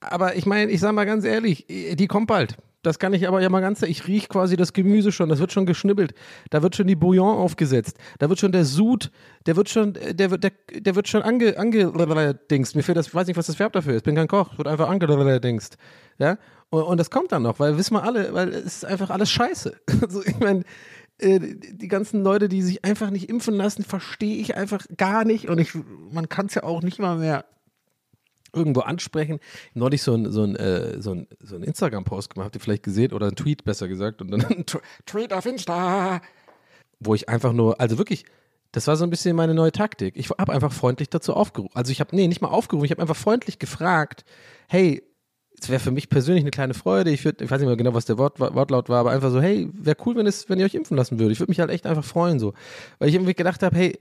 Aber 0.00 0.36
ich 0.36 0.46
meine, 0.46 0.70
ich 0.70 0.80
sage 0.80 0.92
mal 0.94 1.06
ganz 1.06 1.24
ehrlich, 1.24 1.66
die 1.68 2.06
kommt 2.06 2.26
bald. 2.26 2.56
Das 2.86 3.00
kann 3.00 3.12
ich 3.14 3.26
aber 3.26 3.42
ja 3.42 3.48
mal 3.48 3.58
ganz, 3.58 3.82
ich 3.82 4.06
rieche 4.06 4.28
quasi 4.28 4.56
das 4.56 4.72
Gemüse 4.72 5.10
schon, 5.10 5.28
das 5.28 5.40
wird 5.40 5.50
schon 5.50 5.66
geschnibbelt, 5.66 6.14
da 6.50 6.62
wird 6.62 6.76
schon 6.76 6.86
die 6.86 6.94
Bouillon 6.94 7.36
aufgesetzt, 7.36 7.98
da 8.20 8.28
wird 8.28 8.38
schon 8.38 8.52
der 8.52 8.64
Sud, 8.64 9.10
der 9.46 9.56
wird 9.56 9.68
schon, 9.68 9.94
der 9.94 10.30
wird, 10.30 10.44
der, 10.44 10.52
der 10.72 10.94
wird 10.94 11.08
schon 11.08 11.22
ange, 11.22 11.58
angedingst. 11.58 12.76
Mir 12.76 12.84
fehlt 12.84 12.96
das, 12.96 13.08
ich 13.08 13.14
weiß 13.14 13.26
nicht, 13.26 13.36
was 13.36 13.46
das 13.46 13.58
Verb 13.58 13.72
dafür 13.72 13.94
ist, 13.94 14.04
bin 14.04 14.14
kein 14.14 14.28
Koch, 14.28 14.56
wird 14.56 14.68
einfach 14.68 14.88
angedingst. 14.88 15.78
Ja, 16.18 16.38
und, 16.70 16.84
und 16.84 17.00
das 17.00 17.10
kommt 17.10 17.32
dann 17.32 17.42
noch, 17.42 17.58
weil 17.58 17.76
wissen 17.76 17.94
wir 17.94 18.04
alle, 18.04 18.32
weil 18.32 18.50
es 18.50 18.76
ist 18.76 18.84
einfach 18.84 19.10
alles 19.10 19.30
scheiße. 19.30 19.74
Also 20.02 20.22
ich 20.24 20.38
meine, 20.38 20.62
äh, 21.18 21.40
die 21.40 21.88
ganzen 21.88 22.22
Leute, 22.22 22.48
die 22.48 22.62
sich 22.62 22.84
einfach 22.84 23.10
nicht 23.10 23.28
impfen 23.28 23.54
lassen, 23.54 23.82
verstehe 23.82 24.36
ich 24.36 24.56
einfach 24.56 24.86
gar 24.96 25.24
nicht 25.24 25.48
und 25.48 25.58
ich, 25.58 25.72
man 26.12 26.28
kann 26.28 26.46
es 26.46 26.54
ja 26.54 26.62
auch 26.62 26.82
nicht 26.82 27.00
mal 27.00 27.18
mehr 27.18 27.46
irgendwo 28.56 28.80
ansprechen. 28.80 29.38
Neulich 29.74 30.02
so 30.02 30.14
ein, 30.14 30.32
so 30.32 30.42
ein, 30.42 30.56
äh, 30.56 31.00
so 31.00 31.12
ein, 31.12 31.26
so 31.40 31.54
ein 31.56 31.62
Instagram-Post 31.62 32.30
gemacht, 32.30 32.46
habt 32.46 32.56
ihr 32.56 32.60
vielleicht 32.60 32.82
gesehen, 32.82 33.12
oder 33.12 33.26
ein 33.26 33.36
Tweet 33.36 33.64
besser 33.64 33.86
gesagt, 33.88 34.20
und 34.22 34.30
dann 34.30 34.44
ein 34.44 34.64
Tw- 34.66 34.80
Tweet 35.04 35.32
auf 35.32 35.46
Insta, 35.46 36.20
wo 36.98 37.14
ich 37.14 37.28
einfach 37.28 37.52
nur, 37.52 37.80
also 37.80 37.98
wirklich, 37.98 38.24
das 38.72 38.86
war 38.86 38.96
so 38.96 39.04
ein 39.04 39.10
bisschen 39.10 39.36
meine 39.36 39.54
neue 39.54 39.72
Taktik. 39.72 40.16
Ich 40.16 40.30
habe 40.30 40.52
einfach 40.52 40.72
freundlich 40.72 41.08
dazu 41.08 41.34
aufgerufen. 41.34 41.74
Also 41.74 41.92
ich 41.92 42.00
habe, 42.00 42.14
nee, 42.16 42.26
nicht 42.28 42.40
mal 42.42 42.48
aufgerufen, 42.48 42.84
ich 42.84 42.90
habe 42.90 43.00
einfach 43.02 43.16
freundlich 43.16 43.58
gefragt, 43.58 44.24
hey, 44.68 45.02
es 45.58 45.70
wäre 45.70 45.80
für 45.80 45.90
mich 45.90 46.10
persönlich 46.10 46.42
eine 46.44 46.50
kleine 46.50 46.74
Freude. 46.74 47.10
Ich 47.10 47.24
würde, 47.24 47.42
ich 47.42 47.50
weiß 47.50 47.58
nicht 47.60 47.66
mehr 47.68 47.76
genau, 47.78 47.94
was 47.94 48.04
der 48.04 48.18
Wort, 48.18 48.38
Wortlaut 48.40 48.90
war, 48.90 48.98
aber 49.00 49.12
einfach 49.12 49.30
so, 49.30 49.40
hey, 49.40 49.70
wäre 49.72 49.96
cool, 50.04 50.14
wenn 50.16 50.26
es, 50.26 50.50
wenn 50.50 50.58
ihr 50.58 50.66
euch 50.66 50.74
impfen 50.74 50.96
lassen 50.98 51.18
würdet. 51.18 51.32
Ich 51.32 51.40
würde 51.40 51.50
mich 51.50 51.60
halt 51.60 51.70
echt 51.70 51.86
einfach 51.86 52.04
freuen, 52.04 52.38
so. 52.38 52.52
Weil 52.98 53.08
ich 53.08 53.14
irgendwie 53.14 53.32
gedacht 53.32 53.62
habe, 53.62 53.74
hey, 53.74 53.98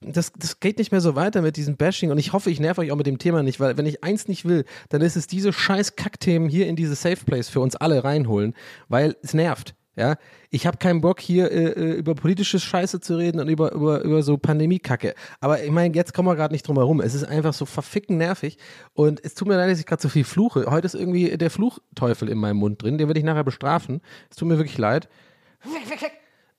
das, 0.00 0.32
das 0.32 0.60
geht 0.60 0.78
nicht 0.78 0.92
mehr 0.92 1.00
so 1.00 1.14
weiter 1.14 1.42
mit 1.42 1.56
diesem 1.56 1.76
Bashing 1.76 2.10
und 2.10 2.18
ich 2.18 2.32
hoffe, 2.32 2.50
ich 2.50 2.60
nerv 2.60 2.78
euch 2.78 2.92
auch 2.92 2.96
mit 2.96 3.06
dem 3.06 3.18
Thema 3.18 3.42
nicht, 3.42 3.60
weil 3.60 3.76
wenn 3.76 3.86
ich 3.86 4.04
eins 4.04 4.28
nicht 4.28 4.44
will, 4.44 4.64
dann 4.88 5.00
ist 5.00 5.16
es 5.16 5.26
diese 5.26 5.52
scheiß 5.52 5.96
Kackthemen 5.96 6.48
hier 6.48 6.66
in 6.66 6.76
diese 6.76 6.94
Safe 6.94 7.24
Place 7.24 7.48
für 7.48 7.60
uns 7.60 7.76
alle 7.76 8.04
reinholen, 8.04 8.54
weil 8.88 9.16
es 9.22 9.34
nervt. 9.34 9.74
Ja, 9.98 10.16
ich 10.50 10.66
habe 10.66 10.76
keinen 10.76 11.00
Bock 11.00 11.20
hier 11.20 11.50
äh, 11.50 11.68
äh, 11.70 11.92
über 11.94 12.14
politische 12.14 12.60
Scheiße 12.60 13.00
zu 13.00 13.16
reden 13.16 13.40
und 13.40 13.48
über, 13.48 13.72
über, 13.72 14.02
über 14.02 14.22
so 14.22 14.36
Pandemie-Kacke. 14.36 15.14
Aber 15.40 15.64
ich 15.64 15.70
meine, 15.70 15.94
jetzt 15.94 16.12
kommen 16.12 16.28
wir 16.28 16.36
gerade 16.36 16.52
nicht 16.52 16.68
drum 16.68 16.76
herum. 16.76 17.00
Es 17.00 17.14
ist 17.14 17.24
einfach 17.24 17.54
so 17.54 17.64
verficken 17.64 18.18
nervig 18.18 18.58
und 18.92 19.24
es 19.24 19.32
tut 19.32 19.48
mir 19.48 19.56
leid, 19.56 19.70
dass 19.70 19.80
ich 19.80 19.86
gerade 19.86 20.02
so 20.02 20.10
viel 20.10 20.24
fluche. 20.24 20.66
Heute 20.68 20.84
ist 20.84 20.94
irgendwie 20.94 21.38
der 21.38 21.48
Fluchteufel 21.48 22.28
in 22.28 22.36
meinem 22.36 22.58
Mund 22.58 22.82
drin, 22.82 22.98
den 22.98 23.08
werde 23.08 23.18
ich 23.18 23.24
nachher 23.24 23.42
bestrafen. 23.42 24.02
Es 24.28 24.36
tut 24.36 24.48
mir 24.48 24.58
wirklich 24.58 24.76
leid. 24.76 25.08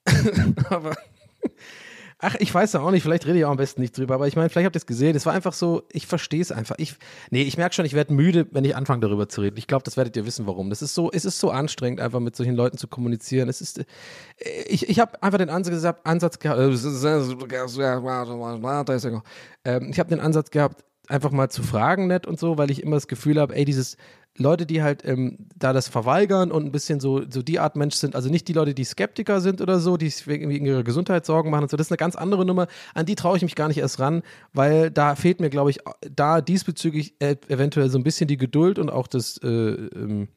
Aber 0.72 0.96
Ach, 2.20 2.36
ich 2.40 2.52
weiß 2.52 2.74
ja 2.74 2.80
auch 2.80 2.90
nicht, 2.90 3.04
vielleicht 3.04 3.28
rede 3.28 3.38
ich 3.38 3.46
auch 3.46 3.52
am 3.52 3.58
besten 3.58 3.80
nicht 3.80 3.96
drüber, 3.96 4.16
aber 4.16 4.28
ich 4.28 4.36
meine, 4.36 4.50
vielleicht 4.50 4.66
habt 4.66 4.76
ihr 4.76 4.80
es 4.80 4.88
gesehen, 4.88 5.16
es 5.16 5.28
war 5.28 5.34
einfach 5.34 5.54
so, 5.54 5.84
ich 5.92 6.08
verstehe 6.08 6.42
es 6.42 6.52
einfach. 6.52 6.76
Ich, 6.80 6.96
nee, 7.30 7.44
ich 7.44 7.58
merke 7.58 7.76
schon, 7.76 7.86
ich 7.86 7.94
werde 7.94 8.12
müde, 8.12 8.48
wenn 8.52 8.66
ich 8.66 8.76
anfange 8.76 9.02
darüber 9.02 9.30
zu 9.30 9.42
reden. 9.42 9.58
Ich 9.58 9.68
glaube, 9.68 9.84
das 9.84 9.98
werdet 9.98 10.18
ihr 10.18 10.26
wissen, 10.26 10.48
warum. 10.48 10.72
Das 10.72 10.82
ist 10.82 10.96
so, 10.96 11.12
es 11.12 11.26
ist 11.26 11.40
so 11.40 11.52
anstrengend, 11.52 12.02
einfach 12.02 12.20
mit 12.20 12.36
solchen 12.36 12.56
Leuten 12.56 12.80
zu 12.80 12.88
kommunizieren. 12.88 13.50
Es 13.50 13.62
ist, 13.62 13.78
äh, 13.80 13.86
ich, 14.68 14.90
ich 14.90 15.00
habe 15.00 15.22
einfach 15.22 15.38
den 15.38 15.52
Ansatz, 15.52 15.96
Ansatz 16.04 16.40
gehabt, 16.40 16.60
äh, 16.60 16.66
ähm, 19.66 19.90
ich 19.92 20.00
habe 20.00 20.10
den 20.10 20.20
Ansatz 20.20 20.50
gehabt, 20.50 20.84
einfach 21.08 21.32
mal 21.32 21.50
zu 21.50 21.62
fragen, 21.62 22.08
nett 22.08 22.26
und 22.26 22.40
so, 22.40 22.58
weil 22.58 22.72
ich 22.72 22.82
immer 22.82 22.96
das 22.96 23.08
Gefühl 23.08 23.40
habe, 23.40 23.56
ey, 23.56 23.64
dieses 23.64 23.96
Leute, 24.38 24.66
die 24.66 24.84
halt 24.84 25.04
ähm, 25.06 25.38
da 25.56 25.74
das 25.74 25.88
verweigern 25.88 26.52
und 26.52 26.66
ein 26.66 26.72
bisschen 26.72 27.00
so, 27.00 27.24
so 27.30 27.42
die 27.42 27.60
Art 27.60 27.76
Mensch 27.76 27.96
sind, 27.96 28.16
also 28.16 28.30
nicht 28.30 28.48
die 28.48 28.54
Leute, 28.54 28.74
die 28.74 28.84
Skeptiker 28.84 29.42
sind 29.42 29.62
oder 29.62 29.80
so, 29.80 29.98
die 29.98 30.12
wegen 30.26 30.52
ihrer 30.52 30.84
Gesundheit 30.84 31.26
Sorgen 31.26 31.50
machen 31.50 31.64
und 31.64 31.72
so, 31.72 31.78
das 31.78 31.88
ist 31.88 31.92
eine 31.92 31.98
ganz 31.98 32.16
andere 32.16 32.46
Nummer, 32.46 32.68
an 32.94 33.06
die 33.06 33.16
traue 33.16 33.38
ich 33.38 33.44
mich 33.44 33.56
gar 33.56 33.68
nicht 33.68 33.80
erst 33.80 34.00
ran, 34.00 34.24
weil 34.54 34.92
da 34.92 35.16
fehlt 35.16 35.40
mir, 35.40 35.50
glaube 35.50 35.72
ich, 35.72 35.80
da 36.16 36.42
diesbezüglich 36.42 37.16
äh, 37.20 37.36
eventuell 37.48 37.90
so 37.90 37.98
ein 37.98 38.04
bisschen 38.04 38.28
die 38.28 38.38
Geduld 38.38 38.80
und 38.80 38.90
auch 38.90 39.08
das, 39.08 39.38
äh, 39.44 39.48
ähm, 39.48 40.28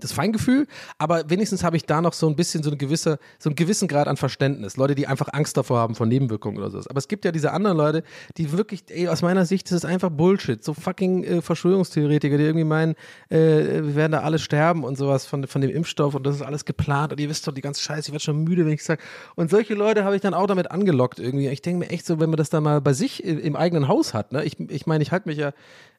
das 0.00 0.12
Feingefühl, 0.12 0.66
aber 0.98 1.28
wenigstens 1.28 1.64
habe 1.64 1.76
ich 1.76 1.84
da 1.84 2.00
noch 2.00 2.12
so 2.12 2.28
ein 2.28 2.36
bisschen 2.36 2.62
so 2.62 2.70
eine 2.70 2.76
gewisse, 2.76 3.18
so 3.38 3.48
einen 3.48 3.56
gewissen 3.56 3.88
Grad 3.88 4.08
an 4.08 4.16
Verständnis. 4.16 4.76
Leute, 4.76 4.94
die 4.94 5.06
einfach 5.06 5.28
Angst 5.32 5.56
davor 5.56 5.78
haben 5.78 5.94
von 5.94 6.08
Nebenwirkungen 6.08 6.58
oder 6.58 6.70
so. 6.70 6.78
Aber 6.88 6.98
es 6.98 7.08
gibt 7.08 7.24
ja 7.24 7.32
diese 7.32 7.52
anderen 7.52 7.76
Leute, 7.76 8.02
die 8.36 8.52
wirklich, 8.52 8.84
ey, 8.88 9.08
aus 9.08 9.22
meiner 9.22 9.46
Sicht, 9.46 9.66
das 9.70 9.78
ist 9.78 9.84
einfach 9.84 10.10
Bullshit. 10.10 10.62
So 10.62 10.74
fucking 10.74 11.24
äh, 11.24 11.42
Verschwörungstheoretiker, 11.42 12.38
die 12.38 12.44
irgendwie 12.44 12.64
meinen, 12.64 12.94
äh, 13.28 13.36
wir 13.38 13.94
werden 13.94 14.12
da 14.12 14.20
alle 14.20 14.38
sterben 14.38 14.84
und 14.84 14.96
sowas 14.96 15.26
von, 15.26 15.46
von 15.46 15.60
dem 15.60 15.70
Impfstoff 15.70 16.14
und 16.14 16.26
das 16.26 16.36
ist 16.36 16.42
alles 16.42 16.64
geplant 16.64 17.12
und 17.12 17.20
ihr 17.20 17.28
wisst 17.28 17.46
doch 17.46 17.52
die 17.52 17.60
ganze 17.60 17.82
Scheiße, 17.82 18.08
ich 18.08 18.12
werde 18.12 18.24
schon 18.24 18.44
müde, 18.44 18.64
wenn 18.64 18.72
ich 18.72 18.84
sage. 18.84 19.02
Und 19.34 19.50
solche 19.50 19.74
Leute 19.74 20.04
habe 20.04 20.14
ich 20.14 20.22
dann 20.22 20.34
auch 20.34 20.46
damit 20.46 20.70
angelockt 20.70 21.18
irgendwie. 21.18 21.48
Ich 21.48 21.62
denke 21.62 21.86
mir 21.86 21.90
echt 21.90 22.06
so, 22.06 22.20
wenn 22.20 22.30
man 22.30 22.36
das 22.36 22.50
dann 22.50 22.62
mal 22.62 22.80
bei 22.80 22.92
sich 22.92 23.24
im 23.24 23.56
eigenen 23.56 23.88
Haus 23.88 24.14
hat, 24.14 24.32
ne? 24.32 24.44
Ich, 24.44 24.58
ich 24.58 24.86
meine, 24.86 25.02
ich 25.02 25.12
halte 25.12 25.28
mich 25.28 25.38
ja 25.38 25.52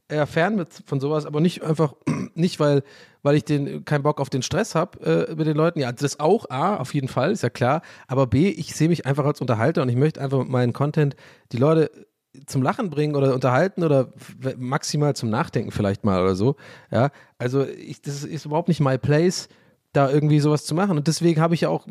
eher 0.09 0.27
fern 0.27 0.55
mit, 0.55 0.69
von 0.85 0.99
sowas, 0.99 1.25
aber 1.25 1.41
nicht 1.41 1.63
einfach, 1.63 1.93
nicht 2.35 2.59
weil, 2.59 2.83
weil 3.23 3.35
ich 3.35 3.43
den 3.43 3.85
keinen 3.85 4.03
Bock 4.03 4.19
auf 4.19 4.29
den 4.29 4.41
Stress 4.41 4.75
habe 4.75 5.27
äh, 5.29 5.35
mit 5.35 5.47
den 5.47 5.57
Leuten. 5.57 5.79
Ja, 5.79 5.91
das 5.91 6.19
auch, 6.19 6.49
A, 6.49 6.77
auf 6.77 6.93
jeden 6.93 7.07
Fall, 7.07 7.31
ist 7.31 7.43
ja 7.43 7.49
klar. 7.49 7.81
Aber 8.07 8.27
B, 8.27 8.49
ich 8.49 8.75
sehe 8.75 8.89
mich 8.89 9.05
einfach 9.05 9.25
als 9.25 9.41
Unterhalter 9.41 9.81
und 9.81 9.89
ich 9.89 9.95
möchte 9.95 10.21
einfach 10.21 10.39
mit 10.39 10.49
meinem 10.49 10.73
Content 10.73 11.15
die 11.51 11.57
Leute 11.57 11.91
zum 12.45 12.61
Lachen 12.61 12.89
bringen 12.89 13.15
oder 13.15 13.33
unterhalten 13.33 13.83
oder 13.83 14.13
maximal 14.57 15.15
zum 15.15 15.29
Nachdenken 15.29 15.71
vielleicht 15.71 16.05
mal 16.05 16.21
oder 16.21 16.35
so. 16.35 16.55
Ja, 16.91 17.09
also 17.37 17.65
ich, 17.65 18.01
das 18.01 18.23
ist 18.23 18.45
überhaupt 18.45 18.67
nicht 18.67 18.79
my 18.79 18.97
place 18.97 19.49
da 19.93 20.09
irgendwie 20.11 20.39
sowas 20.39 20.65
zu 20.65 20.75
machen. 20.75 20.97
Und 20.97 21.07
deswegen 21.07 21.41
habe 21.41 21.55
ich 21.55 21.61
ja 21.61 21.69
auch, 21.69 21.87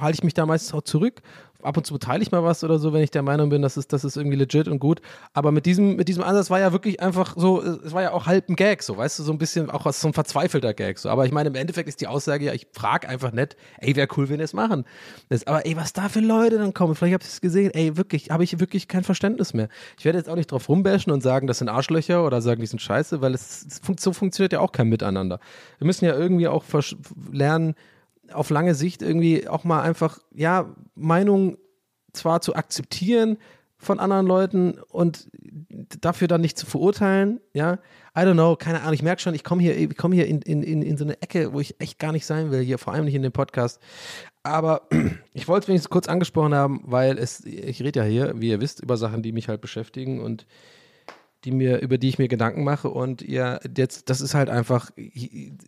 halte 0.00 0.16
ich 0.16 0.22
mich 0.22 0.34
da 0.34 0.46
meistens 0.46 0.72
auch 0.72 0.82
zurück. 0.82 1.20
Ab 1.62 1.76
und 1.76 1.86
zu 1.86 1.94
beteilige 1.94 2.24
ich 2.24 2.32
mal 2.32 2.44
was 2.44 2.62
oder 2.62 2.78
so, 2.78 2.92
wenn 2.92 3.02
ich 3.02 3.10
der 3.10 3.22
Meinung 3.22 3.48
bin, 3.48 3.62
das 3.62 3.76
ist, 3.76 3.92
das 3.92 4.04
ist 4.04 4.16
irgendwie 4.16 4.36
legit 4.36 4.68
und 4.68 4.78
gut. 4.78 5.00
Aber 5.32 5.50
mit 5.50 5.66
diesem, 5.66 5.96
mit 5.96 6.08
diesem 6.08 6.22
Ansatz 6.22 6.50
war 6.50 6.60
ja 6.60 6.72
wirklich 6.72 7.00
einfach 7.00 7.34
so, 7.36 7.62
es 7.62 7.92
war 7.92 8.02
ja 8.02 8.12
auch 8.12 8.26
halb 8.26 8.48
ein 8.48 8.56
Gag, 8.56 8.82
so, 8.82 8.96
weißt 8.96 9.18
du, 9.18 9.22
so 9.22 9.32
ein 9.32 9.38
bisschen 9.38 9.70
auch 9.70 9.90
so 9.92 10.08
ein 10.08 10.12
verzweifelter 10.12 10.74
Gag. 10.74 10.98
So. 10.98 11.08
Aber 11.08 11.24
ich 11.24 11.32
meine, 11.32 11.48
im 11.48 11.54
Endeffekt 11.54 11.88
ist 11.88 12.00
die 12.00 12.06
Aussage 12.06 12.44
ja, 12.44 12.52
ich 12.52 12.66
frage 12.72 13.08
einfach 13.08 13.32
nicht, 13.32 13.56
ey, 13.78 13.96
wäre 13.96 14.08
cool, 14.16 14.28
wenn 14.28 14.40
ihr 14.40 14.44
es 14.44 14.52
machen. 14.52 14.84
Das, 15.28 15.46
aber 15.46 15.64
ey, 15.64 15.76
was 15.76 15.92
da 15.92 16.08
für 16.08 16.20
Leute 16.20 16.58
dann 16.58 16.74
kommen, 16.74 16.94
vielleicht 16.94 17.14
habt 17.14 17.24
ihr 17.24 17.28
es 17.28 17.40
gesehen, 17.40 17.70
ey, 17.72 17.96
wirklich, 17.96 18.30
habe 18.30 18.44
ich 18.44 18.60
wirklich 18.60 18.88
kein 18.88 19.04
Verständnis 19.04 19.54
mehr. 19.54 19.68
Ich 19.98 20.04
werde 20.04 20.18
jetzt 20.18 20.28
auch 20.28 20.36
nicht 20.36 20.52
drauf 20.52 20.68
rumbashen 20.68 21.12
und 21.12 21.22
sagen, 21.22 21.46
das 21.46 21.58
sind 21.58 21.68
Arschlöcher 21.68 22.26
oder 22.26 22.42
sagen, 22.42 22.60
die 22.60 22.66
sind 22.66 22.80
scheiße, 22.80 23.20
weil 23.20 23.34
es 23.34 23.66
so 23.98 24.12
funktioniert 24.12 24.52
ja 24.52 24.60
auch 24.60 24.72
kein 24.72 24.88
Miteinander. 24.88 25.40
Wir 25.78 25.86
müssen 25.86 26.04
ja 26.04 26.14
irgendwie 26.14 26.48
auch 26.48 26.64
lernen, 27.32 27.74
auf 28.32 28.50
lange 28.50 28.74
Sicht 28.74 29.02
irgendwie 29.02 29.48
auch 29.48 29.64
mal 29.64 29.82
einfach, 29.82 30.18
ja, 30.34 30.74
Meinung 30.94 31.56
zwar 32.12 32.40
zu 32.40 32.54
akzeptieren 32.54 33.38
von 33.76 34.00
anderen 34.00 34.26
Leuten 34.26 34.78
und 34.90 35.28
dafür 36.00 36.28
dann 36.28 36.40
nicht 36.40 36.58
zu 36.58 36.66
verurteilen, 36.66 37.40
ja. 37.52 37.78
I 38.16 38.20
don't 38.20 38.34
know, 38.34 38.56
keine 38.56 38.80
Ahnung, 38.80 38.94
ich 38.94 39.02
merke 39.02 39.20
schon, 39.20 39.34
ich 39.34 39.42
komme 39.42 39.60
hier, 39.60 39.76
ich 39.76 39.96
komme 39.96 40.14
hier 40.14 40.26
in, 40.26 40.40
in, 40.42 40.62
in, 40.62 40.82
in 40.82 40.96
so 40.96 41.04
eine 41.04 41.20
Ecke, 41.20 41.52
wo 41.52 41.60
ich 41.60 41.80
echt 41.80 41.98
gar 41.98 42.12
nicht 42.12 42.26
sein 42.26 42.50
will, 42.50 42.60
hier, 42.60 42.78
vor 42.78 42.92
allem 42.92 43.04
nicht 43.04 43.14
in 43.14 43.22
dem 43.22 43.32
Podcast. 43.32 43.80
Aber 44.42 44.88
ich 45.32 45.48
wollte 45.48 45.64
es 45.64 45.68
wenigstens 45.68 45.90
kurz 45.90 46.06
angesprochen 46.06 46.54
haben, 46.54 46.82
weil 46.84 47.18
es, 47.18 47.44
ich 47.44 47.82
rede 47.82 48.00
ja 48.00 48.06
hier, 48.06 48.40
wie 48.40 48.50
ihr 48.50 48.60
wisst, 48.60 48.80
über 48.80 48.96
Sachen, 48.96 49.22
die 49.22 49.32
mich 49.32 49.48
halt 49.48 49.60
beschäftigen 49.60 50.20
und 50.20 50.46
die 51.44 51.52
mir, 51.52 51.80
über 51.80 51.98
die 51.98 52.08
ich 52.08 52.18
mir 52.18 52.28
Gedanken 52.28 52.64
mache. 52.64 52.88
Und 52.88 53.22
ihr, 53.22 53.60
jetzt, 53.76 54.10
das 54.10 54.20
ist 54.20 54.34
halt 54.34 54.48
einfach, 54.48 54.90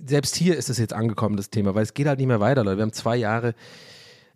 selbst 0.07 0.37
hier 0.37 0.57
ist 0.57 0.71
es 0.71 0.79
jetzt 0.79 0.93
angekommen, 0.93 1.37
das 1.37 1.51
Thema, 1.51 1.75
weil 1.75 1.83
es 1.83 1.95
geht 1.95 2.07
halt 2.07 2.19
nicht 2.19 2.29
mehr 2.29 2.41
weiter, 2.41 2.65
Leute. 2.65 2.79
Wir 2.79 2.83
haben 2.83 2.93
zwei 2.93 3.17
Jahre 3.17 3.55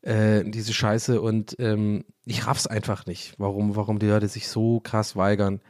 äh, 0.02 0.44
diese 0.44 0.72
Scheiße 0.72 1.20
und 1.20 1.56
ähm, 1.58 2.04
ich 2.24 2.46
raff's 2.46 2.66
einfach 2.66 3.06
nicht, 3.06 3.34
warum, 3.38 3.76
warum 3.76 3.98
die 3.98 4.06
Leute 4.06 4.28
sich 4.28 4.48
so 4.48 4.80
krass 4.80 5.16
weigern, 5.16 5.60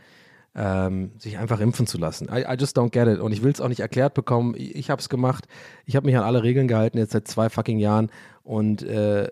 ähm, 0.55 1.13
sich 1.19 1.39
einfach 1.39 1.61
impfen 1.61 1.87
zu 1.87 1.99
lassen. 1.99 2.29
I, 2.31 2.43
I 2.43 2.57
just 2.59 2.77
don't 2.77 2.91
get 2.91 3.07
it. 3.07 3.21
Und 3.21 3.33
ich 3.33 3.43
will 3.43 3.53
es 3.53 3.61
auch 3.61 3.69
nicht 3.69 3.81
erklärt 3.81 4.15
bekommen. 4.15 4.55
Ich, 4.57 4.75
ich 4.75 4.91
habe 4.91 5.01
es 5.01 5.09
gemacht. 5.09 5.47
Ich 5.87 5.97
habe 5.97 6.07
mich 6.07 6.17
an 6.17 6.25
alle 6.25 6.43
Regeln 6.43 6.69
gehalten, 6.69 6.99
jetzt 6.99 7.13
seit 7.13 7.29
zwei 7.29 7.49
fucking 7.49 7.79
Jahren. 7.79 8.11
Und 8.43 8.83
äh, 8.83 9.29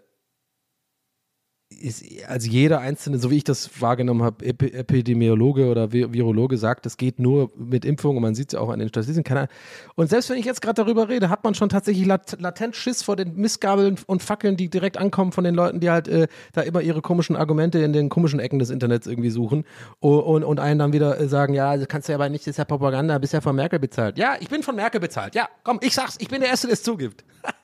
ist, 1.70 2.02
also 2.26 2.48
jeder 2.48 2.80
einzelne, 2.80 3.18
so 3.18 3.30
wie 3.30 3.36
ich 3.36 3.44
das 3.44 3.80
wahrgenommen 3.80 4.22
habe, 4.22 4.44
Ep 4.44 4.62
Epidemiologe 4.62 5.66
oder 5.66 5.92
Virologe 5.92 6.56
sagt, 6.56 6.86
das 6.86 6.96
geht 6.96 7.18
nur 7.18 7.50
mit 7.56 7.84
Impfung 7.84 8.16
und 8.16 8.22
man 8.22 8.34
sieht 8.34 8.48
es 8.48 8.52
ja 8.54 8.60
auch 8.60 8.70
an 8.70 8.78
den 8.78 8.88
Statistiken. 8.88 9.48
Und 9.94 10.08
selbst 10.08 10.30
wenn 10.30 10.38
ich 10.38 10.46
jetzt 10.46 10.62
gerade 10.62 10.82
darüber 10.82 11.08
rede, 11.08 11.28
hat 11.28 11.44
man 11.44 11.54
schon 11.54 11.68
tatsächlich 11.68 12.06
lat 12.06 12.40
latent 12.40 12.74
Schiss 12.74 13.02
vor 13.02 13.16
den 13.16 13.36
Missgabeln 13.36 13.98
und 14.06 14.22
Fackeln, 14.22 14.56
die 14.56 14.70
direkt 14.70 14.96
ankommen 14.96 15.32
von 15.32 15.44
den 15.44 15.54
Leuten, 15.54 15.80
die 15.80 15.90
halt 15.90 16.08
äh, 16.08 16.26
da 16.52 16.62
immer 16.62 16.80
ihre 16.80 17.02
komischen 17.02 17.36
Argumente 17.36 17.78
in 17.80 17.92
den 17.92 18.08
komischen 18.08 18.40
Ecken 18.40 18.58
des 18.58 18.70
Internets 18.70 19.06
irgendwie 19.06 19.30
suchen 19.30 19.64
und, 20.00 20.20
und, 20.20 20.44
und 20.44 20.60
einen 20.60 20.78
dann 20.78 20.92
wieder 20.92 21.20
äh, 21.20 21.28
sagen, 21.28 21.54
ja, 21.54 21.76
kannst 21.86 22.08
du 22.08 22.12
ja 22.12 22.16
aber 22.16 22.28
nicht, 22.28 22.46
das 22.46 22.52
ist 22.52 22.58
ja 22.58 22.64
Propaganda, 22.64 23.18
bist 23.18 23.34
ja 23.34 23.40
von 23.40 23.54
Merkel 23.54 23.78
bezahlt. 23.78 24.18
Ja, 24.18 24.36
ich 24.40 24.48
bin 24.48 24.62
von 24.62 24.74
Merkel 24.74 25.00
bezahlt. 25.00 25.34
Ja, 25.34 25.48
komm, 25.64 25.78
ich 25.82 25.94
sag's, 25.94 26.16
ich 26.18 26.28
bin 26.28 26.40
der 26.40 26.48
Erste, 26.50 26.66
der 26.66 26.74
es 26.74 26.82
zugibt. 26.82 27.24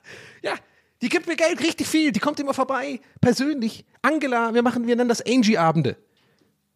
die 1.05 1.09
gibt 1.09 1.27
mir 1.27 1.35
Geld, 1.35 1.61
richtig 1.61 1.85
viel. 1.85 2.11
Die 2.11 2.19
kommt 2.19 2.39
immer 2.39 2.55
vorbei, 2.55 2.99
persönlich. 3.21 3.85
Angela, 4.01 4.55
wir 4.55 4.63
machen, 4.63 4.87
wir 4.87 4.95
nennen 4.95 5.07
das 5.07 5.23
Angie-Abende. 5.23 5.97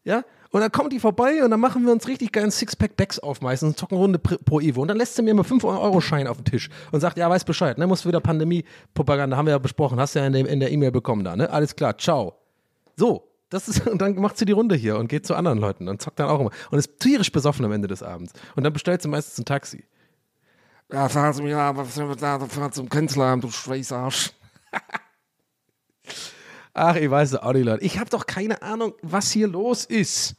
Ja? 0.03 0.23
Und 0.51 0.61
dann 0.61 0.71
kommt 0.71 0.93
die 0.93 0.99
vorbei 0.99 1.43
und 1.43 1.49
dann 1.49 1.59
machen 1.59 1.83
wir 1.83 1.91
uns 1.91 2.07
richtig 2.07 2.31
geilen 2.31 2.51
Sixpack-Backs 2.51 3.17
auf 3.17 3.41
meistens 3.41 3.69
und 3.69 3.77
zocken 3.79 3.97
Runde 3.97 4.19
pro 4.19 4.59
Evo. 4.59 4.83
Und 4.83 4.87
dann 4.87 4.97
lässt 4.97 5.15
sie 5.15 5.23
mir 5.23 5.33
mal 5.33 5.41
5-Euro-Schein 5.41 6.27
auf 6.27 6.37
den 6.37 6.45
Tisch 6.45 6.69
und 6.91 6.99
sagt, 6.99 7.17
ja, 7.17 7.27
weiß 7.27 7.43
Bescheid, 7.43 7.79
ne? 7.79 7.87
Muss 7.87 8.05
wieder 8.05 8.19
Pandemie-Propaganda, 8.19 9.35
haben 9.35 9.47
wir 9.47 9.53
ja 9.53 9.57
besprochen, 9.57 9.99
hast 9.99 10.13
du 10.13 10.19
ja 10.19 10.27
in, 10.27 10.59
der 10.59 10.71
E-Mail 10.71 10.91
bekommen 10.91 11.23
da, 11.23 11.35
ne? 11.35 11.49
Alles 11.49 11.75
klar, 11.75 11.97
ciao. 11.97 12.35
So, 12.97 13.31
das 13.49 13.67
ist, 13.67 13.87
und 13.87 13.99
dann 13.99 14.13
macht 14.15 14.37
sie 14.37 14.45
die 14.45 14.51
Runde 14.51 14.75
hier 14.75 14.97
und 14.97 15.07
geht 15.07 15.25
zu 15.25 15.33
anderen 15.33 15.57
Leuten 15.57 15.87
und 15.87 16.03
zockt 16.03 16.19
dann 16.19 16.29
auch 16.29 16.39
immer. 16.39 16.51
Und 16.69 16.77
ist 16.77 16.99
tierisch 16.99 17.31
besoffen 17.31 17.65
am 17.65 17.71
Ende 17.71 17.87
des 17.87 18.03
Abends. 18.03 18.33
Und 18.55 18.63
dann 18.63 18.73
bestellt 18.73 19.01
sie 19.01 19.07
meistens 19.07 19.39
ein 19.39 19.45
Taxi. 19.45 19.85
Ja, 20.91 21.08
fahren 21.08 21.34
Sie 21.34 21.43
mich 21.43 21.56
aber 21.56 21.86
fahren 21.86 22.71
zum 22.71 22.89
Kanzleramt, 22.89 23.43
du 23.43 23.52
Schweißarsch. 23.52 24.32
Ach, 26.73 26.95
ich 26.95 27.10
weiß 27.10 27.34
es 27.34 27.38
auch 27.38 27.54
nicht, 27.54 27.65
Leute. 27.65 27.84
Ich 27.84 27.99
habe 27.99 28.10
doch 28.10 28.25
keine 28.25 28.62
Ahnung, 28.62 28.93
was 29.02 29.32
hier 29.32 29.47
los 29.47 29.86
ist. 29.86 30.36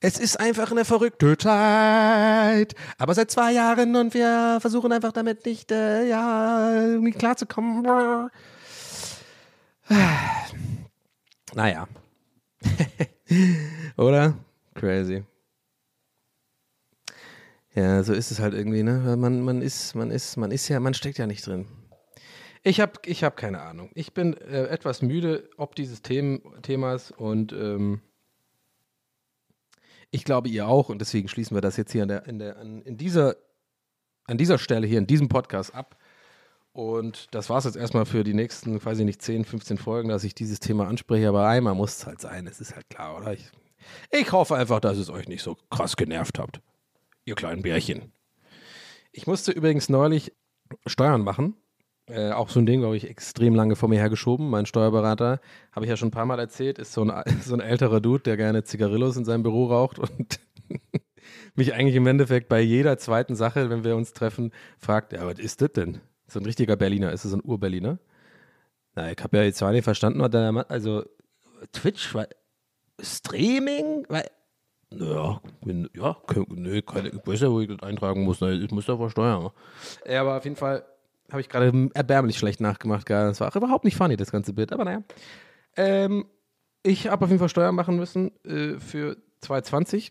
Es 0.00 0.18
ist 0.18 0.38
einfach 0.38 0.70
eine 0.70 0.84
verrückte 0.84 1.36
Zeit. 1.36 2.74
Aber 2.98 3.14
seit 3.14 3.30
zwei 3.30 3.52
Jahren 3.52 3.96
und 3.96 4.14
wir 4.14 4.58
versuchen 4.60 4.92
einfach 4.92 5.12
damit 5.12 5.44
nicht, 5.44 5.72
äh, 5.72 6.06
ja, 6.06 6.74
irgendwie 6.74 7.12
klarzukommen. 7.12 8.30
naja. 11.54 11.88
Oder? 13.96 14.34
Crazy. 14.74 15.24
Ja, 17.76 18.02
so 18.02 18.14
ist 18.14 18.30
es 18.30 18.40
halt 18.40 18.54
irgendwie, 18.54 18.82
ne? 18.82 19.16
Man, 19.18 19.42
man 19.42 19.60
ist, 19.60 19.94
man 19.94 20.10
ist, 20.10 20.38
man 20.38 20.50
ist 20.50 20.66
ja, 20.68 20.80
man 20.80 20.94
steckt 20.94 21.18
ja 21.18 21.26
nicht 21.26 21.46
drin. 21.46 21.66
Ich 22.62 22.80
habe 22.80 22.92
ich 23.04 23.22
hab 23.22 23.36
keine 23.36 23.60
Ahnung. 23.60 23.90
Ich 23.94 24.14
bin 24.14 24.34
äh, 24.34 24.64
etwas 24.68 25.02
müde 25.02 25.50
ob 25.58 25.74
dieses 25.76 26.00
Themen, 26.00 26.40
Themas 26.62 27.10
und 27.10 27.52
ähm, 27.52 28.00
ich 30.10 30.24
glaube 30.24 30.48
ihr 30.48 30.66
auch 30.66 30.88
und 30.88 31.00
deswegen 31.00 31.28
schließen 31.28 31.54
wir 31.54 31.60
das 31.60 31.76
jetzt 31.76 31.92
hier 31.92 32.04
an, 32.04 32.08
der, 32.08 32.26
in, 32.26 32.38
der, 32.38 32.56
an, 32.56 32.80
in 32.80 32.96
dieser, 32.96 33.36
an 34.24 34.38
dieser 34.38 34.56
Stelle 34.56 34.86
hier 34.86 34.98
in 34.98 35.06
diesem 35.06 35.28
Podcast 35.28 35.74
ab. 35.74 35.98
Und 36.72 37.26
das 37.34 37.50
war 37.50 37.58
es 37.58 37.64
jetzt 37.64 37.76
erstmal 37.76 38.06
für 38.06 38.24
die 38.24 38.34
nächsten, 38.34 38.82
weiß 38.82 39.00
ich 39.00 39.04
nicht, 39.04 39.20
10, 39.20 39.44
15 39.44 39.76
Folgen, 39.76 40.08
dass 40.08 40.24
ich 40.24 40.34
dieses 40.34 40.60
Thema 40.60 40.88
anspreche. 40.88 41.28
Aber 41.28 41.46
einmal 41.46 41.74
muss 41.74 41.98
es 41.98 42.06
halt 42.06 42.22
sein, 42.22 42.46
es 42.46 42.58
ist 42.58 42.74
halt 42.74 42.88
klar, 42.88 43.18
oder? 43.18 43.34
Ich, 43.34 43.50
ich 44.10 44.32
hoffe 44.32 44.56
einfach, 44.56 44.80
dass 44.80 44.96
es 44.96 45.10
euch 45.10 45.28
nicht 45.28 45.42
so 45.42 45.58
krass 45.70 45.96
genervt 45.96 46.38
habt 46.38 46.62
ihr 47.26 47.34
kleinen 47.34 47.62
Bärchen. 47.62 48.12
Ich 49.12 49.26
musste 49.26 49.52
übrigens 49.52 49.88
neulich 49.88 50.32
Steuern 50.86 51.22
machen. 51.22 51.54
Äh, 52.08 52.30
auch 52.30 52.48
so 52.48 52.60
ein 52.60 52.66
Ding, 52.66 52.80
glaube 52.80 52.96
ich, 52.96 53.10
extrem 53.10 53.54
lange 53.54 53.74
vor 53.74 53.88
mir 53.88 53.98
hergeschoben. 53.98 54.48
Mein 54.48 54.64
Steuerberater, 54.64 55.40
habe 55.72 55.84
ich 55.84 55.90
ja 55.90 55.96
schon 55.96 56.08
ein 56.08 56.12
paar 56.12 56.26
Mal 56.26 56.38
erzählt, 56.38 56.78
ist 56.78 56.92
so 56.92 57.04
ein, 57.04 57.12
so 57.42 57.54
ein 57.54 57.60
älterer 57.60 58.00
Dude, 58.00 58.22
der 58.22 58.36
gerne 58.36 58.62
Zigarillos 58.62 59.16
in 59.16 59.24
seinem 59.24 59.42
Büro 59.42 59.66
raucht 59.66 59.98
und 59.98 60.38
mich 61.56 61.74
eigentlich 61.74 61.96
im 61.96 62.06
Endeffekt 62.06 62.48
bei 62.48 62.60
jeder 62.60 62.96
zweiten 62.98 63.34
Sache, 63.34 63.70
wenn 63.70 63.82
wir 63.82 63.96
uns 63.96 64.12
treffen, 64.12 64.52
fragt, 64.78 65.12
ja, 65.12 65.26
was 65.26 65.40
ist 65.40 65.60
das 65.60 65.72
denn? 65.72 66.00
So 66.28 66.38
ein 66.38 66.46
richtiger 66.46 66.76
Berliner, 66.76 67.12
ist 67.12 67.24
das 67.24 67.32
ein 67.32 67.42
Ur-Berliner? 67.42 67.98
Na, 68.94 69.10
ich 69.10 69.18
habe 69.22 69.36
ja 69.36 69.42
jetzt 69.42 69.58
zwar 69.58 69.72
nicht 69.72 69.84
verstanden, 69.84 70.20
was 70.20 70.30
der, 70.30 70.70
also 70.70 71.04
Twitch, 71.72 72.14
weil 72.14 72.28
Streaming, 73.00 74.06
weil 74.08 74.26
ja, 74.94 75.40
wenn, 75.64 75.88
ja, 75.94 76.16
nö, 76.48 76.82
keine, 76.82 77.08
ich 77.08 77.26
weiß 77.26 77.40
ja, 77.40 77.50
wo 77.50 77.60
ich 77.60 77.68
das 77.68 77.82
eintragen 77.82 78.22
muss, 78.22 78.40
ne, 78.40 78.54
ich 78.54 78.70
muss 78.70 78.86
da 78.86 78.96
versteuern. 78.96 79.50
Ja, 80.06 80.20
aber 80.20 80.36
auf 80.36 80.44
jeden 80.44 80.56
Fall 80.56 80.84
habe 81.30 81.40
ich 81.40 81.48
gerade 81.48 81.90
erbärmlich 81.94 82.38
schlecht 82.38 82.60
nachgemacht. 82.60 83.08
Das 83.10 83.40
war 83.40 83.48
auch 83.48 83.56
überhaupt 83.56 83.84
nicht 83.84 83.96
funny, 83.96 84.16
das 84.16 84.30
ganze 84.30 84.52
Bild, 84.52 84.72
aber 84.72 84.84
naja. 84.84 85.02
Ähm, 85.76 86.26
ich 86.82 87.08
habe 87.08 87.24
auf 87.24 87.30
jeden 87.30 87.40
Fall 87.40 87.48
Steuern 87.48 87.74
machen 87.74 87.96
müssen 87.96 88.30
äh, 88.44 88.78
für 88.78 89.16
2020 89.40 90.10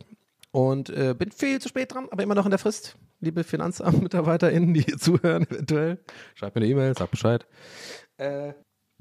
und 0.52 0.90
äh, 0.90 1.16
bin 1.18 1.32
viel 1.32 1.60
zu 1.60 1.70
spät 1.70 1.94
dran, 1.94 2.08
aber 2.12 2.24
immer 2.24 2.36
noch 2.36 2.46
in 2.46 2.52
der 2.52 2.60
Frist. 2.60 2.98
Liebe 3.22 3.44
Finanzamtmitarbeiterinnen, 3.46 4.74
die 4.74 4.82
hier 4.82 4.98
zuhören, 4.98 5.44
eventuell, 5.50 6.00
schreibt 6.36 6.56
mir 6.56 6.62
eine 6.62 6.72
E-Mail, 6.72 6.98
sagt 6.98 7.12
Bescheid. 7.12 7.48
Äh, 8.18 8.54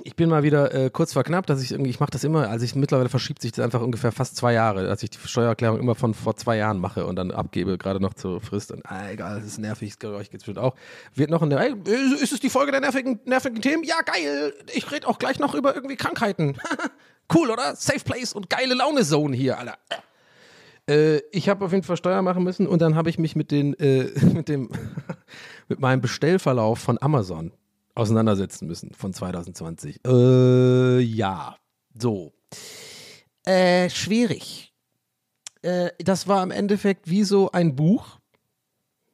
ich 0.02 0.16
bin 0.16 0.28
mal 0.28 0.42
wieder 0.42 0.74
äh, 0.74 0.90
kurz 0.90 1.12
vor 1.12 1.22
knapp, 1.22 1.46
dass 1.46 1.62
ich 1.62 1.70
irgendwie, 1.70 1.90
ich 1.90 2.00
mache 2.00 2.10
das 2.10 2.24
immer, 2.24 2.48
also 2.48 2.64
ich 2.64 2.74
mittlerweile 2.74 3.08
verschiebt 3.08 3.40
sich 3.40 3.52
das 3.52 3.64
einfach 3.64 3.80
ungefähr 3.80 4.10
fast 4.10 4.36
zwei 4.36 4.52
Jahre, 4.52 4.86
dass 4.86 5.02
ich 5.02 5.10
die 5.10 5.18
Steuererklärung 5.18 5.78
immer 5.78 5.94
von 5.94 6.14
vor 6.14 6.36
zwei 6.36 6.56
Jahren 6.56 6.78
mache 6.78 7.06
und 7.06 7.16
dann 7.16 7.30
abgebe, 7.30 7.78
gerade 7.78 8.00
noch 8.00 8.14
zur 8.14 8.40
Frist. 8.40 8.72
Und 8.72 8.84
ah, 8.86 9.10
egal, 9.10 9.36
das 9.36 9.46
ist 9.46 9.58
nervig, 9.58 9.96
das 9.98 10.10
euch 10.10 10.30
geht's 10.30 10.44
bestimmt 10.44 10.58
auch. 10.58 10.74
Wird 11.14 11.30
noch 11.30 11.42
in 11.42 11.50
der, 11.50 11.60
ey, 11.60 11.74
ist 12.20 12.32
es 12.32 12.40
die 12.40 12.50
Folge 12.50 12.72
der 12.72 12.80
nervigen, 12.80 13.20
nervigen 13.24 13.62
Themen? 13.62 13.84
Ja, 13.84 14.00
geil! 14.04 14.52
Ich 14.72 14.90
rede 14.90 15.06
auch 15.06 15.18
gleich 15.18 15.38
noch 15.38 15.54
über 15.54 15.74
irgendwie 15.74 15.96
Krankheiten. 15.96 16.56
cool, 17.34 17.50
oder? 17.50 17.76
Safe 17.76 18.00
Place 18.00 18.32
und 18.32 18.50
geile 18.50 18.74
Laune-Zone 18.74 19.36
hier, 19.36 19.58
Alter. 19.58 19.78
Äh, 20.88 21.20
ich 21.30 21.48
habe 21.48 21.64
auf 21.64 21.72
jeden 21.72 21.84
Fall 21.84 21.96
Steuer 21.96 22.20
machen 22.22 22.42
müssen 22.42 22.66
und 22.66 22.82
dann 22.82 22.96
habe 22.96 23.10
ich 23.10 23.18
mich 23.18 23.36
mit 23.36 23.52
den, 23.52 23.74
äh, 23.74 24.10
mit 24.34 24.48
dem, 24.48 24.70
mit 25.68 25.78
meinem 25.78 26.00
Bestellverlauf 26.00 26.80
von 26.80 27.00
Amazon 27.00 27.52
auseinandersetzen 27.94 28.66
müssen 28.66 28.92
von 28.94 29.12
2020. 29.12 30.00
Äh, 30.06 31.00
ja, 31.00 31.56
so. 31.96 32.32
Äh, 33.44 33.90
schwierig. 33.90 34.74
Äh, 35.62 35.90
das 35.98 36.28
war 36.28 36.42
im 36.42 36.50
Endeffekt 36.50 37.08
wie 37.08 37.24
so 37.24 37.50
ein 37.52 37.76
Buch. 37.76 38.18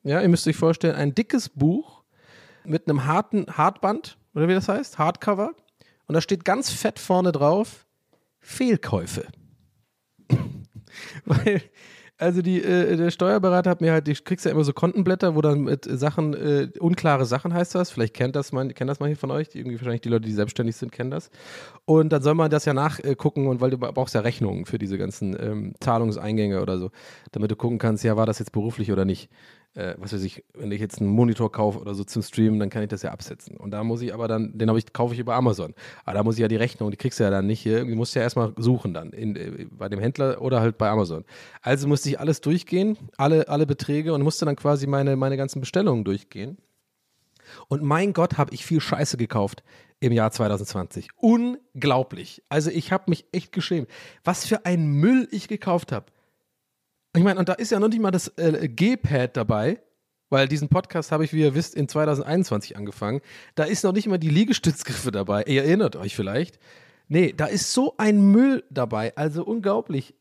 Ja, 0.02 0.20
ihr 0.20 0.28
müsst 0.28 0.46
euch 0.46 0.56
vorstellen, 0.56 0.96
ein 0.96 1.14
dickes 1.14 1.48
Buch 1.48 2.02
mit 2.64 2.88
einem 2.88 3.04
harten 3.04 3.46
Hartband, 3.46 4.18
oder 4.34 4.48
wie 4.48 4.54
das 4.54 4.68
heißt, 4.68 4.98
Hardcover. 4.98 5.54
Und 6.06 6.14
da 6.14 6.20
steht 6.20 6.44
ganz 6.44 6.70
fett 6.70 6.98
vorne 6.98 7.32
drauf 7.32 7.86
Fehlkäufe. 8.40 9.26
Weil, 11.24 11.62
also 12.20 12.42
die, 12.42 12.62
äh, 12.62 12.96
der 12.96 13.10
Steuerberater 13.10 13.70
hat 13.70 13.80
mir 13.80 13.92
halt, 13.92 14.06
du 14.06 14.14
kriegst 14.14 14.44
ja 14.44 14.52
immer 14.52 14.62
so 14.62 14.72
Kontenblätter, 14.72 15.34
wo 15.34 15.40
dann 15.40 15.62
mit 15.62 15.86
Sachen, 15.86 16.34
äh, 16.34 16.68
unklare 16.78 17.24
Sachen 17.24 17.54
heißt 17.54 17.74
das, 17.74 17.90
vielleicht 17.90 18.14
kennt 18.14 18.36
das 18.36 18.52
man, 18.52 18.74
kennt 18.74 18.90
das 18.90 19.00
manche 19.00 19.16
von 19.16 19.30
euch, 19.30 19.48
die, 19.48 19.58
irgendwie 19.58 19.76
wahrscheinlich 19.78 20.02
die 20.02 20.10
Leute, 20.10 20.26
die 20.26 20.32
selbstständig 20.32 20.76
sind, 20.76 20.92
kennen 20.92 21.10
das. 21.10 21.30
Und 21.86 22.12
dann 22.12 22.22
soll 22.22 22.34
man 22.34 22.50
das 22.50 22.66
ja 22.66 22.74
nachgucken 22.74 23.46
und 23.46 23.60
weil 23.60 23.70
du 23.70 23.78
brauchst 23.78 24.14
ja 24.14 24.20
Rechnungen 24.20 24.66
für 24.66 24.78
diese 24.78 24.98
ganzen 24.98 25.34
ähm, 25.40 25.72
Zahlungseingänge 25.80 26.60
oder 26.60 26.78
so, 26.78 26.90
damit 27.32 27.50
du 27.50 27.56
gucken 27.56 27.78
kannst, 27.78 28.04
ja, 28.04 28.16
war 28.16 28.26
das 28.26 28.38
jetzt 28.38 28.52
beruflich 28.52 28.92
oder 28.92 29.06
nicht. 29.06 29.30
Äh, 29.74 29.94
was 29.98 30.12
weiß 30.12 30.24
ich, 30.24 30.44
wenn 30.54 30.72
ich 30.72 30.80
jetzt 30.80 31.00
einen 31.00 31.10
Monitor 31.10 31.52
kaufe 31.52 31.78
oder 31.78 31.94
so 31.94 32.02
zum 32.02 32.22
Streamen, 32.22 32.58
dann 32.58 32.70
kann 32.70 32.82
ich 32.82 32.88
das 32.88 33.02
ja 33.02 33.12
absetzen. 33.12 33.56
Und 33.56 33.70
da 33.70 33.84
muss 33.84 34.02
ich 34.02 34.12
aber 34.12 34.26
dann, 34.26 34.58
den 34.58 34.68
ich, 34.76 34.92
kaufe 34.92 35.14
ich 35.14 35.20
über 35.20 35.36
Amazon. 35.36 35.74
Aber 36.04 36.14
da 36.14 36.24
muss 36.24 36.34
ich 36.34 36.40
ja 36.40 36.48
die 36.48 36.56
Rechnung, 36.56 36.90
die 36.90 36.96
kriegst 36.96 37.20
du 37.20 37.24
ja 37.24 37.30
dann 37.30 37.46
nicht 37.46 37.60
hier. 37.60 37.76
Irgendwie 37.76 37.94
musst 37.94 38.14
du 38.14 38.18
ja 38.18 38.24
erstmal 38.24 38.52
suchen 38.56 38.94
dann 38.94 39.10
in, 39.10 39.36
äh, 39.36 39.66
bei 39.70 39.88
dem 39.88 40.00
Händler 40.00 40.42
oder 40.42 40.60
halt 40.60 40.76
bei 40.76 40.88
Amazon. 40.88 41.24
Also 41.62 41.86
musste 41.86 42.08
ich 42.08 42.09
alles 42.18 42.40
durchgehen, 42.40 42.96
alle, 43.16 43.48
alle 43.48 43.66
Beträge 43.66 44.12
und 44.12 44.22
musste 44.22 44.44
dann 44.44 44.56
quasi 44.56 44.86
meine, 44.86 45.16
meine 45.16 45.36
ganzen 45.36 45.60
Bestellungen 45.60 46.04
durchgehen. 46.04 46.58
Und 47.68 47.82
mein 47.82 48.12
Gott, 48.12 48.38
habe 48.38 48.54
ich 48.54 48.64
viel 48.64 48.80
Scheiße 48.80 49.16
gekauft 49.16 49.62
im 50.00 50.12
Jahr 50.12 50.30
2020. 50.30 51.08
Unglaublich. 51.16 52.42
Also 52.48 52.70
ich 52.70 52.92
habe 52.92 53.04
mich 53.08 53.26
echt 53.32 53.52
geschämt. 53.52 53.88
Was 54.24 54.46
für 54.46 54.64
ein 54.64 54.86
Müll 54.86 55.28
ich 55.30 55.48
gekauft 55.48 55.92
habe. 55.92 56.06
Ich 57.14 57.22
meine, 57.22 57.38
und 57.38 57.48
da 57.48 57.54
ist 57.54 57.70
ja 57.70 57.80
noch 57.80 57.88
nicht 57.88 58.00
mal 58.00 58.10
das 58.10 58.28
äh, 58.38 58.68
G-Pad 58.68 59.36
dabei, 59.36 59.80
weil 60.28 60.46
diesen 60.46 60.68
Podcast 60.68 61.10
habe 61.10 61.24
ich, 61.24 61.32
wie 61.32 61.40
ihr 61.40 61.54
wisst, 61.54 61.74
in 61.74 61.88
2021 61.88 62.76
angefangen. 62.76 63.20
Da 63.56 63.64
ist 63.64 63.82
noch 63.82 63.92
nicht 63.92 64.06
mal 64.06 64.18
die 64.18 64.28
Liegestützgriffe 64.28 65.10
dabei. 65.10 65.42
Ihr 65.44 65.64
erinnert 65.64 65.96
euch 65.96 66.14
vielleicht. 66.14 66.58
Nee, 67.08 67.34
da 67.36 67.46
ist 67.46 67.72
so 67.72 67.94
ein 67.98 68.30
Müll 68.30 68.64
dabei. 68.70 69.16
Also 69.16 69.44
unglaublich. 69.44 70.14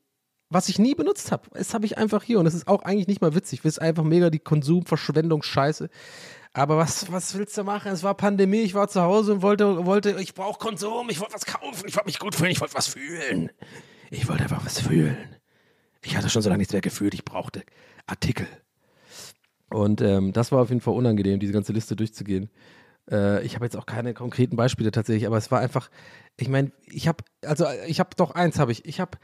Was 0.50 0.68
ich 0.68 0.80
nie 0.80 0.96
benutzt 0.96 1.32
habe. 1.32 1.48
Das 1.54 1.74
habe 1.74 1.86
ich 1.86 1.98
einfach 1.98 2.24
hier. 2.24 2.40
Und 2.40 2.46
es 2.48 2.56
ist 2.56 2.68
auch 2.68 2.82
eigentlich 2.82 3.08
nicht 3.08 3.22
mal 3.22 3.36
witzig. 3.36 3.60
Es 3.60 3.74
ist 3.74 3.82
einfach 3.82 4.04
mega 4.04 4.30
die 4.30 4.40
Konsumverschwendung 4.40 5.44
scheiße. 5.44 5.90
Aber 6.54 6.78
was, 6.78 7.12
was 7.12 7.38
willst 7.38 7.58
du 7.58 7.64
machen? 7.64 7.92
Es 7.92 8.02
war 8.02 8.16
Pandemie, 8.16 8.62
ich 8.62 8.74
war 8.74 8.88
zu 8.88 9.02
Hause 9.02 9.34
und 9.34 9.42
wollte, 9.44 9.86
wollte 9.86 10.18
ich 10.20 10.34
brauche 10.34 10.58
Konsum, 10.58 11.10
ich 11.10 11.20
wollte 11.20 11.36
was 11.36 11.46
kaufen, 11.46 11.88
ich 11.88 11.96
wollte 11.96 12.08
mich 12.08 12.18
gut 12.18 12.34
fühlen, 12.34 12.52
ich 12.52 12.60
wollte 12.60 12.74
was 12.74 12.88
fühlen. 12.88 13.52
Ich 14.10 14.28
wollte 14.28 14.44
einfach 14.44 14.66
was 14.66 14.80
fühlen. 14.80 15.18
Ich 16.04 16.18
hatte 16.18 16.30
schon 16.30 16.42
so 16.42 16.50
lange 16.50 16.60
nichts 16.60 16.74
mehr 16.74 16.82
gefühlt, 16.82 17.14
ich 17.14 17.24
brauchte 17.24 17.62
Artikel. 18.08 18.48
Und 19.70 20.02
ähm, 20.02 20.34
das 20.34 20.52
war 20.52 20.62
auf 20.62 20.70
jeden 20.70 20.82
Fall 20.82 20.96
unangenehm, 20.96 21.40
diese 21.40 21.54
ganze 21.54 21.74
Liste 21.74 21.96
durchzugehen. 21.96 22.50
Äh, 23.12 23.44
ich 23.46 23.54
habe 23.54 23.66
jetzt 23.66 23.78
auch 23.78 23.86
keine 23.86 24.16
konkreten 24.16 24.56
Beispiele 24.56 24.90
tatsächlich, 24.90 25.28
aber 25.28 25.38
es 25.38 25.52
war 25.52 25.60
einfach, 25.60 25.92
ich 26.38 26.50
meine, 26.50 26.72
ich 26.88 27.08
habe, 27.08 27.24
also 27.46 27.68
ich 27.86 28.00
habe 28.00 28.10
doch 28.16 28.32
eins 28.32 28.58
habe 28.58 28.72
ich, 28.72 28.86
ich 28.86 29.00
habe 29.00 29.20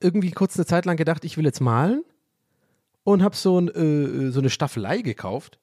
irgendwie 0.00 0.30
kurz 0.30 0.56
eine 0.56 0.66
Zeit 0.66 0.84
lang 0.84 0.96
gedacht, 0.96 1.24
ich 1.24 1.36
will 1.36 1.44
jetzt 1.44 1.60
malen 1.60 2.04
und 3.04 3.22
habe 3.22 3.36
so, 3.36 3.58
ein, 3.58 3.68
äh, 3.68 4.30
so 4.30 4.40
eine 4.40 4.50
Staffelei 4.50 5.00
gekauft 5.00 5.58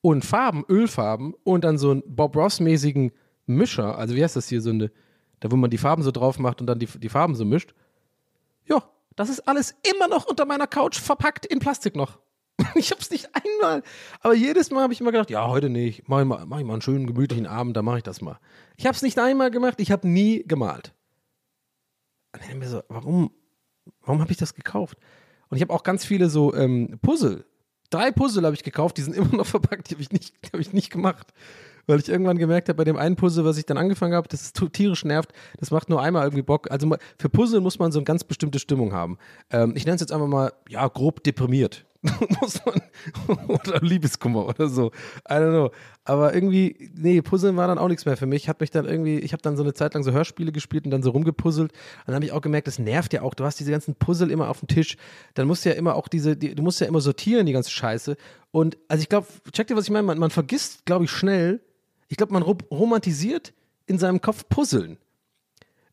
und 0.00 0.24
Farben, 0.24 0.64
Ölfarben 0.68 1.34
und 1.44 1.64
dann 1.64 1.78
so 1.78 1.90
einen 1.90 2.02
Bob 2.06 2.36
Ross-mäßigen 2.36 3.12
Mischer, 3.46 3.98
also 3.98 4.14
wie 4.14 4.22
heißt 4.22 4.36
das 4.36 4.48
hier, 4.48 4.60
so 4.60 4.70
eine, 4.70 4.90
da 5.40 5.50
wo 5.50 5.56
man 5.56 5.70
die 5.70 5.78
Farben 5.78 6.02
so 6.02 6.10
drauf 6.10 6.38
macht 6.38 6.60
und 6.60 6.66
dann 6.66 6.78
die, 6.78 6.86
die 6.86 7.08
Farben 7.08 7.34
so 7.34 7.44
mischt. 7.44 7.74
Ja, 8.66 8.82
das 9.16 9.28
ist 9.28 9.40
alles 9.48 9.74
immer 9.94 10.08
noch 10.08 10.26
unter 10.26 10.44
meiner 10.44 10.66
Couch 10.66 10.98
verpackt 10.98 11.46
in 11.46 11.58
Plastik 11.58 11.96
noch. 11.96 12.18
Ich 12.74 12.90
hab's 12.90 13.10
nicht 13.10 13.28
einmal. 13.34 13.82
Aber 14.20 14.34
jedes 14.34 14.70
Mal 14.70 14.82
habe 14.82 14.92
ich 14.92 15.00
immer 15.00 15.12
gedacht, 15.12 15.30
ja, 15.30 15.48
heute 15.48 15.68
nicht. 15.68 16.08
Mach 16.08 16.20
ich, 16.20 16.26
mal, 16.26 16.46
mach 16.46 16.58
ich 16.58 16.64
mal 16.64 16.74
einen 16.74 16.82
schönen, 16.82 17.06
gemütlichen 17.06 17.46
Abend, 17.46 17.76
dann 17.76 17.84
mache 17.84 17.98
ich 17.98 18.02
das 18.02 18.20
mal. 18.20 18.38
Ich 18.76 18.86
hab's 18.86 19.02
nicht 19.02 19.18
einmal 19.18 19.50
gemacht, 19.50 19.80
ich 19.80 19.90
habe 19.90 20.08
nie 20.08 20.44
gemalt. 20.46 20.94
Und 22.32 22.42
dann 22.48 22.58
mir 22.58 22.68
so, 22.68 22.82
warum, 22.88 23.30
warum 24.02 24.20
habe 24.20 24.30
ich 24.32 24.38
das 24.38 24.54
gekauft? 24.54 24.98
Und 25.48 25.56
ich 25.56 25.62
habe 25.62 25.72
auch 25.72 25.82
ganz 25.82 26.04
viele 26.04 26.30
so 26.30 26.54
ähm, 26.54 26.98
Puzzle. 27.02 27.44
Drei 27.90 28.10
Puzzle 28.10 28.44
habe 28.44 28.54
ich 28.54 28.62
gekauft, 28.62 28.96
die 28.96 29.02
sind 29.02 29.14
immer 29.16 29.34
noch 29.36 29.46
verpackt, 29.46 29.90
die 29.90 29.94
habe 29.94 30.02
ich, 30.02 30.10
nicht- 30.12 30.34
hab 30.52 30.60
ich 30.60 30.72
nicht 30.72 30.90
gemacht. 30.90 31.32
Weil 31.86 31.98
ich 31.98 32.08
irgendwann 32.08 32.38
gemerkt 32.38 32.68
habe, 32.68 32.76
bei 32.76 32.84
dem 32.84 32.96
einen 32.96 33.16
Puzzle, 33.16 33.44
was 33.44 33.58
ich 33.58 33.66
dann 33.66 33.76
angefangen 33.76 34.14
habe, 34.14 34.28
das 34.28 34.42
ist 34.42 34.62
tierisch 34.72 35.04
nervt, 35.04 35.32
das 35.58 35.72
macht 35.72 35.88
nur 35.90 36.00
einmal 36.00 36.22
irgendwie 36.24 36.42
Bock. 36.42 36.70
Also 36.70 36.94
für 37.18 37.28
Puzzle 37.28 37.60
muss 37.60 37.80
man 37.80 37.90
so 37.90 37.98
eine 37.98 38.04
ganz 38.04 38.22
bestimmte 38.22 38.60
Stimmung 38.60 38.92
haben. 38.92 39.18
Ähm, 39.50 39.74
ich 39.76 39.84
nenne 39.84 39.96
es 39.96 40.00
jetzt 40.00 40.12
einfach 40.12 40.28
mal, 40.28 40.52
ja, 40.68 40.86
grob 40.86 41.24
deprimiert. 41.24 41.84
muss 42.40 42.60
man, 42.66 42.80
oder 43.48 43.80
Liebeskummer 43.80 44.46
oder 44.46 44.68
so. 44.68 44.90
I 45.28 45.34
don't 45.34 45.50
know. 45.50 45.70
Aber 46.04 46.34
irgendwie, 46.34 46.90
nee, 46.96 47.22
Puzzeln 47.22 47.56
war 47.56 47.68
dann 47.68 47.78
auch 47.78 47.86
nichts 47.86 48.04
mehr 48.06 48.16
für 48.16 48.26
mich. 48.26 48.48
Hat 48.48 48.60
mich 48.60 48.70
dann 48.72 48.86
irgendwie, 48.86 49.18
ich 49.20 49.32
habe 49.32 49.42
dann 49.42 49.56
so 49.56 49.62
eine 49.62 49.72
Zeit 49.72 49.94
lang 49.94 50.02
so 50.02 50.10
Hörspiele 50.10 50.50
gespielt 50.50 50.84
und 50.84 50.90
dann 50.90 51.02
so 51.04 51.10
rumgepuzzelt. 51.10 51.70
Und 51.72 51.78
dann 52.06 52.16
habe 52.16 52.24
ich 52.24 52.32
auch 52.32 52.40
gemerkt, 52.40 52.66
das 52.66 52.80
nervt 52.80 53.12
ja 53.12 53.22
auch. 53.22 53.34
Du 53.34 53.44
hast 53.44 53.60
diese 53.60 53.70
ganzen 53.70 53.94
Puzzle 53.94 54.30
immer 54.32 54.48
auf 54.48 54.58
dem 54.58 54.66
Tisch. 54.68 54.96
Dann 55.34 55.46
musst 55.46 55.64
du 55.64 55.68
ja 55.68 55.76
immer 55.76 55.94
auch 55.94 56.08
diese, 56.08 56.36
die, 56.36 56.54
du 56.54 56.62
musst 56.62 56.80
ja 56.80 56.88
immer 56.88 57.00
sortieren, 57.00 57.46
die 57.46 57.52
ganze 57.52 57.70
Scheiße. 57.70 58.16
Und 58.50 58.78
also 58.88 59.00
ich 59.02 59.08
glaube, 59.08 59.28
check 59.52 59.68
dir, 59.68 59.76
was 59.76 59.84
ich 59.84 59.90
meine, 59.90 60.06
man, 60.06 60.18
man 60.18 60.30
vergisst, 60.30 60.84
glaube 60.86 61.04
ich, 61.04 61.10
schnell, 61.10 61.60
ich 62.08 62.16
glaube, 62.16 62.32
man 62.32 62.42
ro- 62.42 62.58
romantisiert 62.70 63.52
in 63.86 63.98
seinem 63.98 64.20
Kopf 64.20 64.48
Puzzeln. 64.48 64.98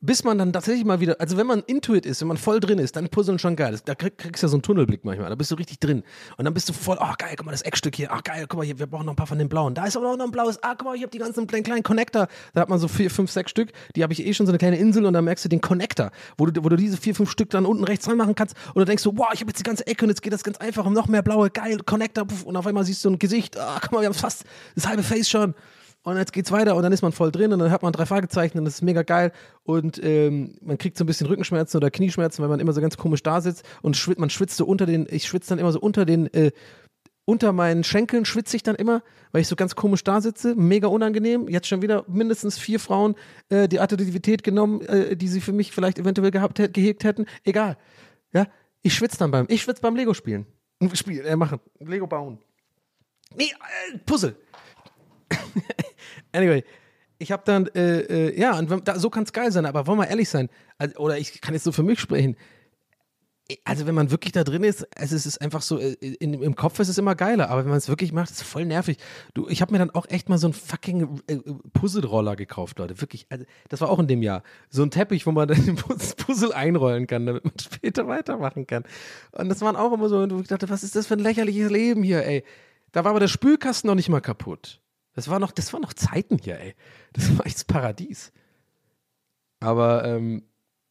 Bis 0.01 0.23
man 0.23 0.37
dann 0.37 0.53
tatsächlich 0.53 0.85
mal 0.85 1.01
wieder, 1.01 1.19
also 1.19 1.35
wenn 1.35 1.45
man 1.45 1.61
Intuit 1.67 2.05
ist, 2.05 2.21
wenn 2.21 2.29
man 2.29 2.37
voll 2.37 2.61
drin 2.61 2.79
ist, 2.79 2.95
dann 2.95 3.09
Puzzeln 3.09 3.37
schon 3.37 3.57
geil. 3.57 3.77
Da 3.83 3.95
krieg, 3.95 4.17
kriegst 4.17 4.41
du 4.41 4.47
ja 4.47 4.49
so 4.49 4.55
einen 4.55 4.61
Tunnelblick 4.61 5.03
manchmal, 5.03 5.27
da 5.27 5.35
bist 5.35 5.51
du 5.51 5.55
richtig 5.55 5.77
drin. 5.79 6.03
Und 6.37 6.45
dann 6.45 6.53
bist 6.53 6.69
du 6.69 6.73
voll, 6.73 6.97
oh 7.01 7.13
geil, 7.17 7.33
guck 7.35 7.45
mal, 7.45 7.51
das 7.51 7.63
Eckstück 7.63 7.97
hier, 7.97 8.09
ach 8.09 8.23
geil, 8.23 8.45
guck 8.47 8.59
mal, 8.59 8.65
hier, 8.65 8.79
wir 8.79 8.87
brauchen 8.87 9.05
noch 9.05 9.11
ein 9.11 9.17
paar 9.17 9.27
von 9.27 9.37
den 9.37 9.49
blauen. 9.49 9.75
Da 9.75 9.85
ist 9.85 9.97
aber 9.97 10.09
auch 10.09 10.15
noch 10.15 10.23
ein 10.23 10.31
blaues, 10.31 10.63
ah, 10.63 10.73
guck 10.77 10.85
mal, 10.85 10.95
ich 10.95 11.01
habe 11.01 11.11
die 11.11 11.17
ganzen 11.17 11.45
kleinen, 11.47 11.65
kleinen 11.65 11.83
Connector. 11.83 12.29
Da 12.53 12.61
hat 12.61 12.69
man 12.69 12.79
so 12.79 12.87
vier, 12.87 13.11
fünf, 13.11 13.29
sechs 13.29 13.51
Stück, 13.51 13.73
die 13.97 14.03
habe 14.03 14.13
ich 14.13 14.25
eh 14.25 14.33
schon 14.33 14.45
so 14.45 14.51
eine 14.51 14.57
kleine 14.57 14.77
Insel 14.77 15.05
und 15.05 15.11
dann 15.11 15.25
merkst 15.25 15.43
du 15.43 15.49
den 15.49 15.59
Connector, 15.59 16.11
wo 16.37 16.45
du, 16.45 16.63
wo 16.63 16.69
du 16.69 16.77
diese 16.77 16.95
vier, 16.95 17.13
fünf 17.13 17.29
Stück 17.29 17.49
dann 17.49 17.65
unten 17.65 17.83
rechts 17.83 18.07
reinmachen 18.07 18.35
kannst 18.35 18.55
und 18.67 18.77
dann 18.77 18.85
denkst 18.85 19.03
du, 19.03 19.17
wow, 19.17 19.27
ich 19.33 19.41
habe 19.41 19.49
jetzt 19.49 19.59
die 19.59 19.63
ganze 19.63 19.85
Ecke 19.85 20.05
und 20.05 20.11
jetzt 20.11 20.21
geht 20.21 20.31
das 20.31 20.45
ganz 20.45 20.57
einfach 20.59 20.85
um 20.85 20.93
noch 20.93 21.09
mehr 21.09 21.23
blaue, 21.23 21.49
geil, 21.49 21.77
Connector, 21.85 22.23
puff, 22.23 22.43
und 22.43 22.55
auf 22.55 22.65
einmal 22.65 22.85
siehst 22.85 23.03
du 23.03 23.09
ein 23.09 23.19
Gesicht, 23.19 23.57
ah, 23.57 23.79
guck 23.81 23.91
mal, 23.91 23.99
wir 23.99 24.07
haben 24.07 24.13
fast 24.13 24.45
das 24.75 24.87
halbe 24.87 25.03
Face 25.03 25.29
schon. 25.29 25.55
Und 26.03 26.17
jetzt 26.17 26.31
geht's 26.31 26.51
weiter 26.51 26.75
und 26.75 26.83
dann 26.83 26.93
ist 26.93 27.01
man 27.01 27.11
voll 27.11 27.31
drin 27.31 27.51
und 27.51 27.59
dann 27.59 27.71
hat 27.71 27.83
man 27.83 27.91
drei 27.91 28.05
Fragezeichen 28.05 28.57
und 28.57 28.65
das 28.65 28.75
ist 28.75 28.81
mega 28.81 29.03
geil. 29.03 29.31
Und 29.63 30.01
ähm, 30.03 30.55
man 30.61 30.77
kriegt 30.77 30.97
so 30.97 31.03
ein 31.03 31.07
bisschen 31.07 31.27
Rückenschmerzen 31.27 31.77
oder 31.77 31.91
Knieschmerzen, 31.91 32.41
weil 32.41 32.49
man 32.49 32.59
immer 32.59 32.71
so 32.71 32.79
ganz 32.79 32.95
komisch 32.95 33.21
da 33.21 33.41
sitzt 33.41 33.65
und 33.81 33.97
schwitzt, 33.97 34.19
man 34.19 34.29
schwitzt 34.29 34.55
so 34.55 34.65
unter 34.65 34.85
den, 34.85 35.07
ich 35.09 35.27
schwitze 35.27 35.49
dann 35.49 35.59
immer 35.59 35.73
so 35.73 35.79
unter 35.79 36.05
den, 36.05 36.33
äh, 36.33 36.51
unter 37.25 37.53
meinen 37.53 37.83
Schenkeln 37.83 38.25
schwitze 38.25 38.55
ich 38.55 38.63
dann 38.63 38.75
immer, 38.75 39.03
weil 39.31 39.41
ich 39.41 39.47
so 39.47 39.55
ganz 39.55 39.75
komisch 39.75 40.03
da 40.03 40.19
sitze. 40.19 40.55
Mega 40.55 40.87
unangenehm. 40.87 41.47
Jetzt 41.47 41.67
schon 41.67 41.83
wieder 41.83 42.03
mindestens 42.07 42.57
vier 42.57 42.79
Frauen 42.79 43.15
äh, 43.49 43.67
die 43.67 43.79
Attraktivität 43.79 44.41
genommen, 44.41 44.81
äh, 44.81 45.15
die 45.15 45.27
sie 45.27 45.41
für 45.41 45.51
mich 45.51 45.71
vielleicht 45.71 45.99
eventuell 45.99 46.31
gehabt, 46.31 46.57
gehegt 46.73 47.03
hätten. 47.03 47.27
Egal. 47.43 47.77
Ja, 48.33 48.47
ich 48.81 48.95
schwitze 48.95 49.19
dann 49.19 49.29
beim, 49.29 49.45
ich 49.49 49.61
schwitze 49.61 49.81
beim 49.81 49.95
Lego 49.95 50.15
spielen. 50.15 50.47
Spielen, 50.93 51.25
äh, 51.25 51.35
machen. 51.35 51.59
Lego 51.79 52.07
bauen. 52.07 52.39
Nee, 53.35 53.51
äh, 53.93 53.97
Puzzle. 53.99 54.35
Anyway, 56.31 56.63
ich 57.17 57.31
habe 57.31 57.43
dann, 57.45 57.67
äh, 57.67 57.99
äh, 58.01 58.39
ja, 58.39 58.57
und 58.57 58.87
da, 58.87 58.99
so 58.99 59.09
kann 59.09 59.23
es 59.23 59.33
geil 59.33 59.51
sein, 59.51 59.65
aber 59.65 59.87
wollen 59.87 59.97
wir 59.99 60.07
ehrlich 60.07 60.29
sein, 60.29 60.49
also, 60.77 60.95
oder 60.97 61.17
ich 61.17 61.41
kann 61.41 61.53
jetzt 61.53 61.63
so 61.63 61.71
für 61.71 61.83
mich 61.83 61.99
sprechen, 61.99 62.35
also 63.63 63.87
wenn 63.87 63.95
man 63.95 64.11
wirklich 64.11 64.31
da 64.31 64.43
drin 64.43 64.63
ist, 64.63 64.87
es 64.95 65.11
ist 65.11 65.41
einfach 65.41 65.63
so, 65.63 65.79
äh, 65.79 65.93
in, 65.93 66.35
im 66.35 66.55
Kopf 66.55 66.79
ist 66.79 66.87
es 66.87 66.99
immer 66.99 67.15
geiler, 67.15 67.49
aber 67.49 67.63
wenn 67.63 67.69
man 67.69 67.79
es 67.79 67.89
wirklich 67.89 68.13
macht, 68.13 68.29
ist 68.29 68.41
es 68.41 68.47
voll 68.47 68.65
nervig. 68.65 68.97
Du, 69.33 69.47
ich 69.49 69.61
habe 69.61 69.71
mir 69.71 69.79
dann 69.79 69.89
auch 69.89 70.05
echt 70.07 70.29
mal 70.29 70.37
so 70.37 70.45
einen 70.47 70.53
fucking 70.53 71.19
äh, 71.27 71.37
Puzzle-Roller 71.73 72.35
gekauft, 72.35 72.77
Leute, 72.77 73.01
wirklich. 73.01 73.25
Also, 73.29 73.45
das 73.69 73.81
war 73.81 73.89
auch 73.89 73.97
in 73.97 74.07
dem 74.07 74.21
Jahr. 74.21 74.43
So 74.69 74.83
ein 74.83 74.91
Teppich, 74.91 75.25
wo 75.25 75.31
man 75.31 75.47
dann 75.47 75.65
den 75.65 75.77
Puz- 75.77 76.15
Puzzle 76.15 76.53
einrollen 76.53 77.07
kann, 77.07 77.25
damit 77.25 77.43
man 77.43 77.53
später 77.59 78.07
weitermachen 78.07 78.67
kann. 78.67 78.83
Und 79.31 79.49
das 79.49 79.61
waren 79.61 79.75
auch 79.75 79.91
immer 79.93 80.09
so, 80.09 80.19
und 80.19 80.41
ich 80.41 80.47
dachte, 80.47 80.69
was 80.69 80.83
ist 80.83 80.95
das 80.95 81.07
für 81.07 81.15
ein 81.15 81.19
lächerliches 81.19 81.71
Leben 81.71 82.03
hier, 82.03 82.23
ey. 82.25 82.43
Da 82.91 83.03
war 83.03 83.11
aber 83.11 83.19
der 83.19 83.27
Spülkasten 83.27 83.87
noch 83.87 83.95
nicht 83.95 84.09
mal 84.09 84.21
kaputt. 84.21 84.79
Das 85.13 85.29
war 85.29 85.39
noch, 85.39 85.51
das 85.51 85.73
waren 85.73 85.81
noch 85.81 85.93
Zeiten 85.93 86.37
hier, 86.37 86.59
ey. 86.59 86.75
Das 87.13 87.37
war 87.37 87.45
echt 87.45 87.57
das 87.57 87.65
Paradies. 87.65 88.31
Aber 89.59 90.05
ähm, 90.05 90.43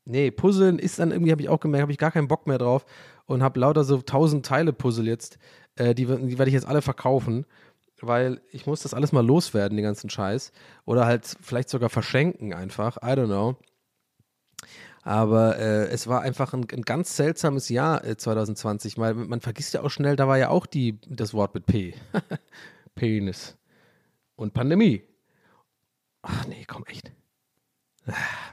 nee, 0.04 0.30
Puzzeln 0.30 0.78
ist 0.78 0.98
dann 0.98 1.10
irgendwie, 1.10 1.30
habe 1.30 1.42
ich 1.42 1.48
auch 1.48 1.60
gemerkt, 1.60 1.82
habe 1.82 1.92
ich 1.92 1.98
gar 1.98 2.10
keinen 2.10 2.28
Bock 2.28 2.46
mehr 2.46 2.58
drauf 2.58 2.84
und 3.26 3.42
habe 3.42 3.60
lauter 3.60 3.84
so 3.84 4.02
tausend 4.02 4.44
Teile 4.44 4.72
Puzzle 4.72 5.06
jetzt. 5.06 5.38
Äh, 5.76 5.94
die, 5.94 6.06
die 6.06 6.38
werde 6.38 6.48
ich 6.48 6.54
jetzt 6.54 6.66
alle 6.66 6.82
verkaufen, 6.82 7.46
weil 8.00 8.40
ich 8.50 8.66
muss 8.66 8.82
das 8.82 8.94
alles 8.94 9.12
mal 9.12 9.24
loswerden, 9.24 9.76
den 9.76 9.84
ganzen 9.84 10.10
Scheiß. 10.10 10.52
Oder 10.84 11.06
halt 11.06 11.36
vielleicht 11.40 11.68
sogar 11.68 11.88
verschenken 11.88 12.52
einfach. 12.52 12.98
I 12.98 13.12
don't 13.12 13.26
know. 13.26 13.56
Aber 15.02 15.58
äh, 15.58 15.86
es 15.88 16.06
war 16.06 16.20
einfach 16.20 16.52
ein, 16.52 16.66
ein 16.70 16.82
ganz 16.82 17.16
seltsames 17.16 17.68
Jahr 17.68 18.04
äh, 18.04 18.16
2020, 18.16 18.98
weil 18.98 19.14
man 19.14 19.40
vergisst 19.40 19.72
ja 19.74 19.82
auch 19.82 19.90
schnell, 19.90 20.16
da 20.16 20.28
war 20.28 20.36
ja 20.36 20.50
auch 20.50 20.66
die, 20.66 21.00
das 21.08 21.32
Wort 21.32 21.54
mit 21.54 21.66
P. 21.66 21.94
Penis. 22.94 23.56
Und 24.39 24.55
Pandemie. 24.55 25.03
Ach 26.22 26.47
nee, 26.47 26.64
komm, 26.64 26.84
echt. 26.86 27.11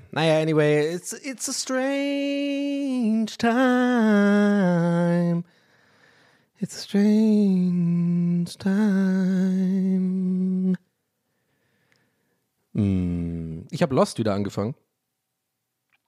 Naja, 0.09 0.41
anyway, 0.41 0.95
it's, 0.95 1.13
it's 1.13 1.47
a 1.47 1.53
strange 1.53 3.37
time. 3.37 5.43
It's 6.57 6.75
a 6.75 6.81
strange 6.81 8.57
time. 8.57 10.75
Hm, 12.73 13.67
Ich 13.69 13.83
habe 13.83 13.93
Lost 13.93 14.17
wieder 14.17 14.33
angefangen. 14.33 14.73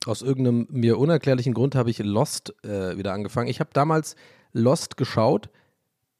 Aus 0.07 0.23
irgendeinem 0.23 0.65
mir 0.71 0.97
unerklärlichen 0.97 1.53
Grund 1.53 1.75
habe 1.75 1.91
ich 1.91 1.99
Lost 1.99 2.55
äh, 2.63 2.97
wieder 2.97 3.13
angefangen. 3.13 3.47
Ich 3.47 3.59
habe 3.59 3.69
damals 3.73 4.15
Lost 4.53 4.97
geschaut, 4.97 5.51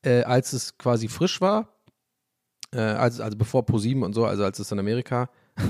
äh, 0.03 0.21
als 0.21 0.53
es 0.53 0.77
quasi 0.77 1.07
frisch 1.07 1.41
war. 1.41 1.73
Äh, 2.73 2.79
also, 2.79 3.23
also 3.23 3.37
bevor 3.37 3.65
ProSieben 3.65 4.03
und 4.03 4.13
so, 4.13 4.25
also 4.25 4.43
als 4.43 4.59
es 4.59 4.71
in 4.71 4.79
Amerika 4.79 5.29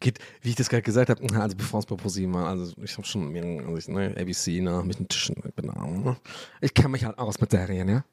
geht, 0.00 0.18
wie 0.40 0.50
ich 0.50 0.56
das 0.56 0.68
gerade 0.68 0.82
gesagt 0.82 1.10
habe, 1.10 1.22
also 1.40 1.56
bevor 1.56 1.80
es 1.80 1.86
bei 1.86 1.96
ProSieben 1.96 2.34
war, 2.34 2.48
also 2.48 2.74
ich 2.82 2.96
habe 2.96 3.06
schon, 3.06 3.34
also 3.36 3.76
ich, 3.76 3.88
ne, 3.88 4.14
ABC, 4.18 4.60
ne, 4.60 4.82
mit 4.84 4.98
den 4.98 5.08
Tischen, 5.08 5.36
genau, 5.56 6.16
ich 6.60 6.74
kenne 6.74 6.90
mich 6.90 7.04
halt 7.04 7.18
aus 7.18 7.40
mit 7.40 7.50
Serien, 7.50 7.88
ja. 7.88 8.04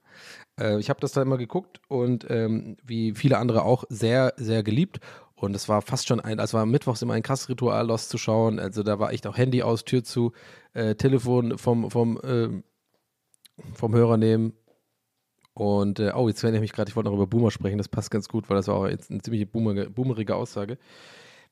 Äh, 0.60 0.80
ich 0.80 0.90
habe 0.90 1.00
das 1.00 1.14
da 1.14 1.22
immer 1.22 1.38
geguckt 1.38 1.82
und 1.88 2.26
ähm, 2.30 2.78
wie 2.84 3.14
viele 3.14 3.38
andere 3.38 3.64
auch 3.64 3.84
sehr, 3.90 4.34
sehr 4.38 4.64
geliebt. 4.64 5.00
Und 5.36 5.54
es 5.56 5.68
war 5.68 5.82
fast 5.82 6.08
schon 6.08 6.22
ein, 6.22 6.40
also 6.40 6.58
war 6.58 6.66
mittwochs 6.66 7.02
immer 7.02 7.14
ein 7.14 7.24
krasses 7.24 7.50
Ritual, 7.50 7.86
Lost 7.88 8.10
zu 8.10 8.18
schauen. 8.18 8.58
Also 8.58 8.84
da 8.84 9.00
war 9.00 9.12
echt 9.12 9.28
auch 9.28 9.38
Handy 9.38 9.64
aus, 9.64 9.84
Tür 9.84 10.04
zu, 10.04 10.32
äh, 10.74 10.96
Telefon 10.96 11.58
vom, 11.58 11.92
vom, 11.92 12.20
ähm, 12.24 12.64
vom 13.74 13.94
Hörer 13.94 14.18
nehmen. 14.18 14.54
Und, 15.56 16.00
äh, 16.00 16.12
oh, 16.14 16.28
jetzt 16.28 16.44
erinnere 16.44 16.58
ich 16.58 16.70
mich 16.70 16.74
gerade, 16.74 16.90
ich 16.90 16.96
wollte 16.98 17.10
noch 17.10 17.16
über 17.16 17.28
Boomer 17.28 17.50
sprechen, 17.50 17.78
das 17.78 17.88
passt 17.88 18.12
ganz 18.12 18.28
gut, 18.28 18.50
weil 18.50 18.58
das 18.58 18.68
war 18.68 18.76
auch 18.76 18.88
jetzt 18.88 19.10
eine 19.10 19.22
ziemlich 19.22 19.50
boomerige, 19.50 19.90
boomerige 19.90 20.36
Aussage. 20.36 20.78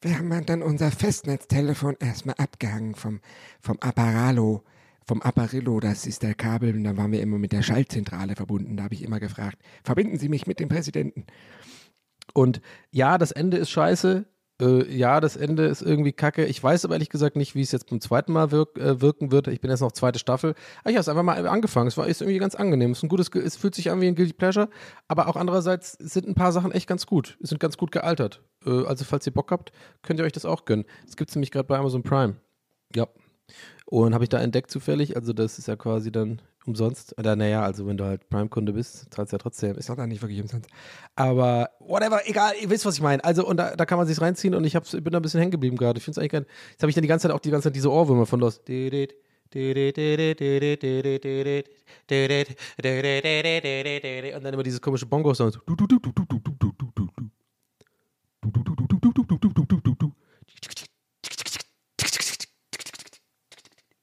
Wir 0.02 0.20
haben 0.20 0.46
dann 0.46 0.62
unser 0.62 0.92
Festnetztelefon 0.92 1.96
erstmal 2.00 2.36
abgehangen 2.38 2.96
vom, 2.96 3.22
vom 3.62 3.80
Apparalo, 3.80 4.64
vom 5.06 5.22
Apparillo, 5.22 5.80
das 5.80 6.06
ist 6.06 6.22
der 6.22 6.34
Kabel, 6.34 6.76
und 6.76 6.84
dann 6.84 6.98
waren 6.98 7.14
wir 7.14 7.22
immer 7.22 7.38
mit 7.38 7.54
der 7.54 7.62
Schaltzentrale 7.62 8.36
verbunden. 8.36 8.76
Da 8.76 8.84
habe 8.84 8.94
ich 8.94 9.04
immer 9.04 9.22
gefragt, 9.22 9.58
verbinden 9.86 10.18
Sie 10.18 10.28
mich 10.28 10.48
mit 10.48 10.60
dem 10.60 10.68
Präsidenten? 10.68 11.26
Und 12.34 12.60
ja, 12.92 13.18
das 13.18 13.32
Ende 13.32 13.56
ist 13.56 13.70
scheiße. 13.70 14.26
Äh, 14.64 14.96
ja, 14.96 15.20
das 15.20 15.36
Ende 15.36 15.66
ist 15.66 15.82
irgendwie 15.82 16.14
kacke. 16.14 16.46
Ich 16.46 16.64
weiß 16.64 16.86
aber 16.86 16.96
ehrlich 16.96 17.10
gesagt 17.10 17.36
nicht, 17.36 17.54
wie 17.54 17.62
es 17.62 17.72
jetzt 17.72 17.90
beim 17.90 18.00
zweiten 18.00 18.32
Mal 18.32 18.52
wirk 18.52 18.78
äh, 18.78 19.02
wirken 19.02 19.32
wird. 19.32 19.48
Ich 19.48 19.60
bin 19.60 19.70
jetzt 19.70 19.82
noch 19.82 19.92
zweite 19.92 20.20
Staffel. 20.20 20.56
Aber 20.82 20.90
ich 20.90 20.96
habe 20.96 21.02
es 21.02 21.10
einfach 21.10 21.24
mal 21.24 21.46
angefangen. 21.48 21.88
Es 21.88 21.98
war 21.98 22.08
ist 22.08 22.22
irgendwie 22.22 22.40
ganz 22.40 22.56
angenehm. 22.56 22.92
Es 22.92 23.00
ist 23.00 23.04
ein 23.04 23.10
gutes, 23.10 23.30
es 23.30 23.58
fühlt 23.58 23.76
sich 23.76 23.92
an 23.92 24.00
wie 24.00 24.08
ein 24.08 24.16
Guilty 24.16 24.34
Pleasure. 24.34 24.70
Aber 25.08 25.28
auch 25.28 25.36
andererseits 25.36 25.94
sind 25.94 26.28
ein 26.28 26.36
paar 26.36 26.52
Sachen 26.52 26.72
echt 26.72 26.88
ganz 26.88 27.06
gut. 27.06 27.38
Sind 27.42 27.60
ganz 27.60 27.78
gut 27.78 27.92
gealtert. 27.92 28.42
Äh, 28.66 28.86
also 28.86 29.04
falls 29.04 29.28
ihr 29.28 29.34
Bock 29.34 29.52
habt, 29.52 29.72
könnt 30.02 30.20
ihr 30.20 30.26
euch 30.26 30.32
das 30.32 30.46
auch 30.46 30.66
gönnen. 30.66 30.86
Das 31.06 31.18
gibt 31.18 31.30
es 31.30 31.36
nämlich 31.36 31.52
gerade 31.52 31.68
bei 31.68 31.78
Amazon 31.78 32.04
Prime. 32.04 32.36
Ja. 32.96 33.08
Und 33.86 34.14
habe 34.14 34.24
ich 34.24 34.30
da 34.30 34.40
entdeckt 34.40 34.72
zufällig. 34.72 35.18
Also 35.18 35.34
das 35.34 35.60
ist 35.60 35.68
ja 35.68 35.76
quasi 35.76 36.12
dann 36.12 36.42
umsonst. 36.66 37.18
Oder 37.18 37.36
naja, 37.36 37.64
also 37.64 37.86
wenn 37.88 37.98
du 37.98 38.06
halt 38.06 38.30
Prime-Kunde 38.30 38.74
bist, 38.74 39.14
zahlst 39.14 39.32
du 39.32 39.36
ja 39.36 39.40
trotzdem. 39.40 39.78
Ist 39.78 39.90
doch 39.90 39.96
dann 39.96 40.10
nicht 40.10 40.22
wirklich 40.22 40.42
umsonst. 40.42 40.70
Aber 41.16 41.70
whatever, 41.80 42.22
egal, 42.26 42.54
ihr 42.62 42.70
wisst, 42.70 42.86
was 42.86 42.96
ich 42.96 43.02
meine. 43.02 43.24
Also, 43.24 43.46
und 43.46 43.58
da, 43.58 43.76
da 43.76 43.86
kann 43.86 43.98
man 43.98 44.08
sich 44.08 44.20
reinziehen 44.20 44.56
und 44.56 44.64
ich 44.64 44.76
hab, 44.76 44.90
bin 44.90 45.06
da 45.06 45.20
ein 45.20 45.22
bisschen 45.22 45.40
hängen 45.40 45.52
geblieben 45.52 45.78
gerade. 45.78 45.98
Ich 45.98 46.04
finde 46.04 46.22
eigentlich 46.22 46.32
geil. 46.32 46.46
Jetzt 46.72 46.82
habe 46.82 46.90
ich 46.90 46.96
dann 46.96 47.02
die 47.02 47.08
ganze 47.08 47.28
Zeit 47.28 47.36
auch 47.36 47.40
die 47.40 47.52
ganze 47.52 47.70
Zeit 47.70 47.76
diese 47.76 47.92
Ohrwürmer 47.92 48.26
von 48.26 48.40
Lost. 48.40 48.68
Und 48.68 48.80
dann 54.44 54.54
immer 54.54 54.64
dieses 54.64 54.82
komische 54.82 55.06
Bongo-Sound. 55.06 55.60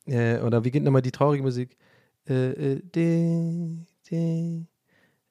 Äh, 0.06 0.40
oder 0.40 0.64
wie 0.64 0.70
geht 0.70 0.82
nochmal 0.82 1.02
die 1.02 1.12
traurige 1.12 1.42
Musik? 1.42 1.76
Äh, 2.30 2.74
äh, 2.74 2.80
de, 2.94 3.76
de, 4.08 4.64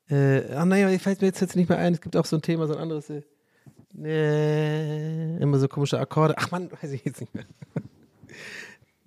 äh, 0.10 0.54
ach 0.54 0.66
naja, 0.66 1.00
fällt 1.00 1.22
mir 1.22 1.28
jetzt, 1.28 1.40
jetzt 1.40 1.56
nicht 1.56 1.70
mehr 1.70 1.78
ein. 1.78 1.94
Es 1.94 2.02
gibt 2.02 2.18
auch 2.18 2.26
so 2.26 2.36
ein 2.36 2.42
Thema, 2.42 2.68
so 2.68 2.74
ein 2.76 2.80
anderes. 2.80 3.10
Äh, 3.10 3.24
äh, 4.04 5.38
immer 5.38 5.58
so 5.60 5.70
komische 5.70 5.98
Akkorde. 5.98 6.36
Ach 6.38 6.52
man, 6.52 6.70
weiß 6.72 6.92
ich 6.92 7.06
jetzt 7.06 7.22
nicht 7.22 7.34
mehr. 7.34 7.46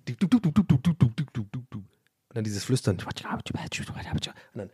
Und 0.07 0.25
dann 2.33 2.43
dieses 2.43 2.63
Flüstern. 2.63 2.97
Und 2.97 3.15
dann. 4.55 4.69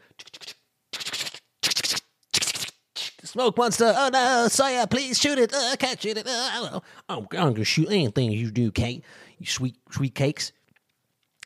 Smoke 3.25 3.59
monster, 3.59 3.93
oh 3.95 4.09
no, 4.11 4.47
Sawyer, 4.47 4.87
please 4.87 5.19
shoot 5.19 5.37
it. 5.37 5.53
Uh, 5.53 5.75
shoot 5.99 6.17
it. 6.17 6.25
Uh, 6.25 6.79
oh, 6.79 6.81
I'm 7.09 7.25
gonna 7.29 7.65
shoot 7.65 7.89
anything 7.89 8.31
you 8.31 8.49
do, 8.49 8.71
Kate. 8.71 9.03
You 9.37 9.45
sweet, 9.45 9.75
sweet 9.91 10.15
cakes. 10.15 10.51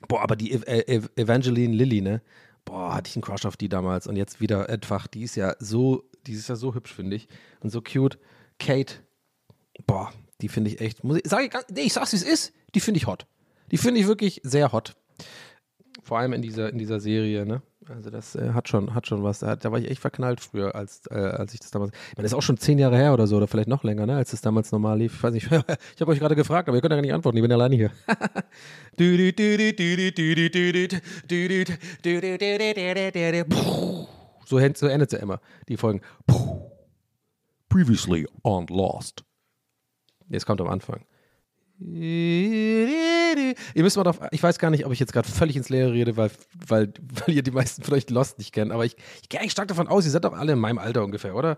Boah, 0.08 0.22
aber 0.22 0.36
die 0.36 0.52
Ev 0.52 1.10
Evangeline 1.16 1.74
Lilly, 1.74 2.02
ne? 2.02 2.22
Boah, 2.66 2.94
hatte 2.94 3.10
ich 3.10 3.16
einen 3.16 3.24
Crush 3.24 3.46
auf 3.46 3.58
die 3.58 3.70
damals 3.70 4.08
und 4.08 4.16
jetzt 4.16 4.40
wieder 4.40 4.70
einfach. 4.70 5.08
Die 5.08 5.24
ist 5.24 5.36
ja 5.36 5.56
so, 5.60 6.04
die 6.26 6.34
ist 6.34 6.50
ja 6.50 6.56
so 6.56 6.74
hübsch, 6.74 6.94
finde 6.94 7.16
ich. 7.16 7.28
Und 7.62 7.70
so 7.70 7.82
cute. 7.82 8.18
Kate, 8.60 8.96
boah, 9.86 10.14
die 10.42 10.48
finde 10.48 10.70
ich 10.70 10.80
echt. 10.80 11.04
Muss 11.04 11.18
ich, 11.18 11.24
sag 11.26 11.44
ich, 11.44 11.52
nee, 11.76 11.82
ich 11.82 11.94
sag's, 11.94 12.14
wie 12.14 12.18
es 12.18 12.24
ist. 12.24 12.54
Die 12.76 12.80
finde 12.80 13.00
ich 13.00 13.08
hot. 13.08 13.26
Die 13.72 13.78
finde 13.78 14.00
ich 14.00 14.08
wirklich 14.08 14.42
sehr 14.44 14.72
hot. 14.72 14.96
Vor 16.04 16.20
allem 16.20 16.34
in 16.34 16.42
dieser, 16.42 16.70
in 16.70 16.78
dieser 16.78 17.00
Serie, 17.00 17.46
ne? 17.46 17.62
Also 17.90 18.10
das 18.10 18.36
äh, 18.36 18.54
hat 18.54 18.70
schon, 18.70 18.94
hat 18.94 19.08
schon 19.08 19.24
was. 19.24 19.40
Da, 19.40 19.56
da 19.56 19.72
war 19.72 19.80
ich 19.80 19.90
echt 19.90 20.02
verknallt 20.02 20.40
früher, 20.40 20.76
als, 20.76 21.02
äh, 21.10 21.16
als 21.16 21.54
ich 21.54 21.60
das 21.60 21.72
damals. 21.72 21.92
Ich 21.92 22.18
meine, 22.18 22.24
das 22.24 22.32
ist 22.32 22.38
auch 22.38 22.42
schon 22.42 22.58
zehn 22.58 22.80
Jahre 22.80 22.98
her 22.98 23.14
oder 23.14 23.28
so, 23.28 23.38
oder 23.38 23.48
vielleicht 23.48 23.68
noch 23.68 23.84
länger, 23.84 24.06
ne? 24.06 24.16
Als 24.16 24.34
es 24.34 24.42
damals 24.42 24.72
normal 24.72 25.00
lief. 25.00 25.16
Ich 25.16 25.24
weiß 25.24 25.34
nicht, 25.34 25.46
ich 25.52 26.02
habe 26.02 26.12
euch 26.12 26.20
gerade 26.20 26.36
gefragt, 26.36 26.68
aber 26.68 26.78
ihr 26.78 26.82
könnt 26.82 26.92
ja 26.92 26.98
gar 26.98 27.02
nicht 27.02 27.14
antworten, 27.14 27.38
ich 27.38 27.42
bin 27.44 27.52
alleine 27.52 27.76
hier. 27.76 27.92
so, 34.46 34.60
so 34.74 34.88
endet 34.88 35.12
ja 35.12 35.20
immer, 35.20 35.40
die 35.68 35.78
Folgen. 35.78 36.02
Previously 37.70 38.28
on 38.44 38.68
Lost. 38.68 39.24
Jetzt 40.30 40.46
kommt 40.46 40.62
am 40.62 40.68
Anfang. 40.68 41.06
Ihr 41.80 43.56
müsst 43.76 43.98
mal 43.98 44.04
drauf, 44.04 44.20
ich 44.32 44.44
weiß 44.44 44.60
gar 44.60 44.70
nicht, 44.70 44.86
ob 44.86 44.94
ich 44.94 45.00
jetzt 45.00 45.12
gerade 45.12 45.28
völlig 45.28 45.56
ins 45.56 45.70
Leere 45.70 45.92
rede, 45.92 46.18
weil, 46.18 46.30
weil, 46.68 46.94
weil 47.10 47.36
ihr 47.36 47.44
die 47.44 47.52
meisten 47.52 47.92
euch 47.92 48.10
Lost 48.10 48.38
nicht 48.38 48.54
kennt, 48.54 48.72
aber 48.72 48.86
ich, 48.86 48.96
ich 49.22 49.30
gehe 49.30 49.40
eigentlich 49.40 49.52
stark 49.52 49.68
davon 49.68 49.88
aus, 49.88 50.06
ihr 50.06 50.12
seid 50.12 50.24
doch 50.24 50.34
alle 50.34 50.54
in 50.54 50.60
meinem 50.60 50.78
Alter 50.78 51.04
ungefähr, 51.04 51.36
oder? 51.36 51.58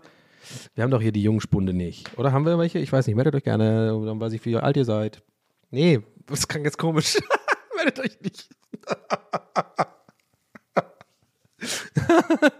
Wir 0.74 0.84
haben 0.84 0.90
doch 0.90 1.02
hier 1.02 1.12
die 1.12 1.22
jungen 1.22 1.40
Spunde 1.40 1.72
nicht. 1.72 2.16
Oder 2.18 2.32
haben 2.32 2.46
wir 2.46 2.58
welche? 2.58 2.78
Ich 2.78 2.92
weiß 2.92 3.06
nicht, 3.06 3.16
meldet 3.16 3.34
euch 3.34 3.44
gerne, 3.44 4.00
dann 4.04 4.20
weiß 4.20 4.32
ich, 4.32 4.44
wie 4.44 4.56
alt 4.56 4.76
ihr 4.76 4.84
seid. 4.84 5.22
Nee, 5.70 6.00
das 6.26 6.46
klingt 6.46 6.66
jetzt 6.66 6.78
komisch. 6.78 7.16
meldet 7.76 7.98
euch 7.98 8.20
nicht. 8.20 8.48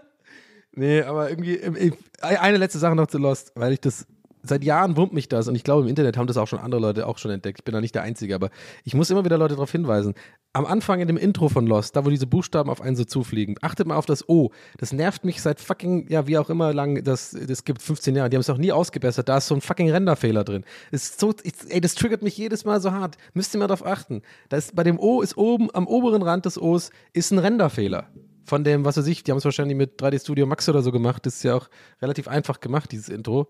nee, 0.73 1.01
aber 1.01 1.29
irgendwie, 1.29 1.93
eine 2.21 2.57
letzte 2.57 2.79
Sache 2.79 2.95
noch 2.95 3.07
zu 3.07 3.17
Lost, 3.17 3.53
weil 3.55 3.73
ich 3.73 3.79
das 3.79 4.05
seit 4.47 4.63
Jahren 4.63 4.97
wurmt 4.97 5.13
mich 5.13 5.29
das 5.29 5.47
und 5.47 5.55
ich 5.55 5.63
glaube, 5.63 5.83
im 5.83 5.87
Internet 5.87 6.17
haben 6.17 6.27
das 6.27 6.37
auch 6.37 6.47
schon 6.47 6.59
andere 6.59 6.81
Leute 6.81 7.07
auch 7.07 7.17
schon 7.17 7.31
entdeckt. 7.31 7.59
Ich 7.59 7.65
bin 7.65 7.73
da 7.73 7.81
nicht 7.81 7.95
der 7.95 8.03
Einzige, 8.03 8.35
aber 8.35 8.49
ich 8.83 8.93
muss 8.93 9.09
immer 9.09 9.25
wieder 9.25 9.37
Leute 9.37 9.55
darauf 9.55 9.71
hinweisen. 9.71 10.13
Am 10.53 10.65
Anfang 10.65 10.99
in 10.99 11.07
dem 11.07 11.17
Intro 11.17 11.49
von 11.49 11.67
Lost, 11.67 11.95
da 11.95 12.05
wo 12.05 12.09
diese 12.09 12.25
Buchstaben 12.25 12.69
auf 12.69 12.81
einen 12.81 12.95
so 12.95 13.03
zufliegen, 13.03 13.55
achtet 13.61 13.87
mal 13.87 13.95
auf 13.95 14.05
das 14.05 14.27
O. 14.27 14.51
Das 14.77 14.91
nervt 14.91 15.23
mich 15.23 15.41
seit 15.41 15.59
fucking, 15.59 16.07
ja, 16.09 16.25
wie 16.27 16.37
auch 16.37 16.49
immer 16.49 16.73
lang, 16.73 17.03
das, 17.03 17.37
das 17.47 17.63
gibt 17.63 17.81
15 17.81 18.15
Jahre. 18.15 18.29
Die 18.29 18.37
haben 18.37 18.41
es 18.41 18.49
auch 18.49 18.57
nie 18.57 18.71
ausgebessert. 18.71 19.29
Da 19.29 19.37
ist 19.37 19.47
so 19.47 19.55
ein 19.55 19.61
fucking 19.61 19.91
Renderfehler 19.91 20.43
drin. 20.43 20.63
Ist 20.91 21.19
so, 21.19 21.33
ich, 21.43 21.53
ey, 21.69 21.81
das 21.81 21.95
triggert 21.95 22.23
mich 22.23 22.37
jedes 22.37 22.65
Mal 22.65 22.81
so 22.81 22.91
hart. 22.91 23.17
Müsst 23.33 23.53
ihr 23.53 23.59
mal 23.59 23.67
drauf 23.67 23.85
achten. 23.85 24.21
Da 24.49 24.57
ist, 24.57 24.75
bei 24.75 24.83
dem 24.83 24.99
O 24.99 25.21
ist 25.21 25.37
oben, 25.37 25.69
am 25.73 25.85
oberen 25.85 26.23
Rand 26.23 26.45
des 26.45 26.59
O's, 26.59 26.89
ist 27.13 27.31
ein 27.31 27.39
Renderfehler. 27.39 28.07
Von 28.45 28.63
dem, 28.63 28.85
was 28.85 28.97
weiß 28.97 29.07
ich, 29.07 29.23
die 29.23 29.31
haben 29.31 29.39
es 29.39 29.45
wahrscheinlich 29.45 29.77
mit 29.77 30.01
3D 30.01 30.21
Studio 30.21 30.45
Max 30.45 30.67
oder 30.69 30.81
so 30.81 30.91
gemacht. 30.91 31.25
Das 31.25 31.35
ist 31.35 31.43
ja 31.43 31.55
auch 31.55 31.69
relativ 32.01 32.27
einfach 32.29 32.61
gemacht, 32.61 32.91
dieses 32.91 33.09
Intro. 33.09 33.49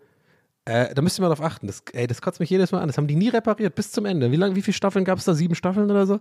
Äh, 0.67 0.93
da 0.93 1.01
müsst 1.01 1.17
ihr 1.17 1.21
mal 1.21 1.29
drauf 1.29 1.41
achten. 1.41 1.65
Das, 1.67 1.81
ey, 1.93 2.07
das 2.07 2.21
kotzt 2.21 2.41
mich 2.41 2.49
jedes 2.49 2.73
Mal 2.73 2.81
an. 2.81 2.87
Das 2.87 2.97
haben 2.97 3.07
die 3.07 3.15
nie 3.15 3.29
repariert, 3.29 3.73
bis 3.73 3.91
zum 3.93 4.05
Ende. 4.05 4.31
Wie 4.31 4.35
lange, 4.35 4.55
wie 4.55 4.61
viele 4.61 4.75
Staffeln 4.75 5.05
gab 5.05 5.17
es 5.17 5.23
da? 5.23 5.33
Sieben 5.33 5.55
Staffeln 5.55 5.89
oder 5.89 6.05
so? 6.05 6.19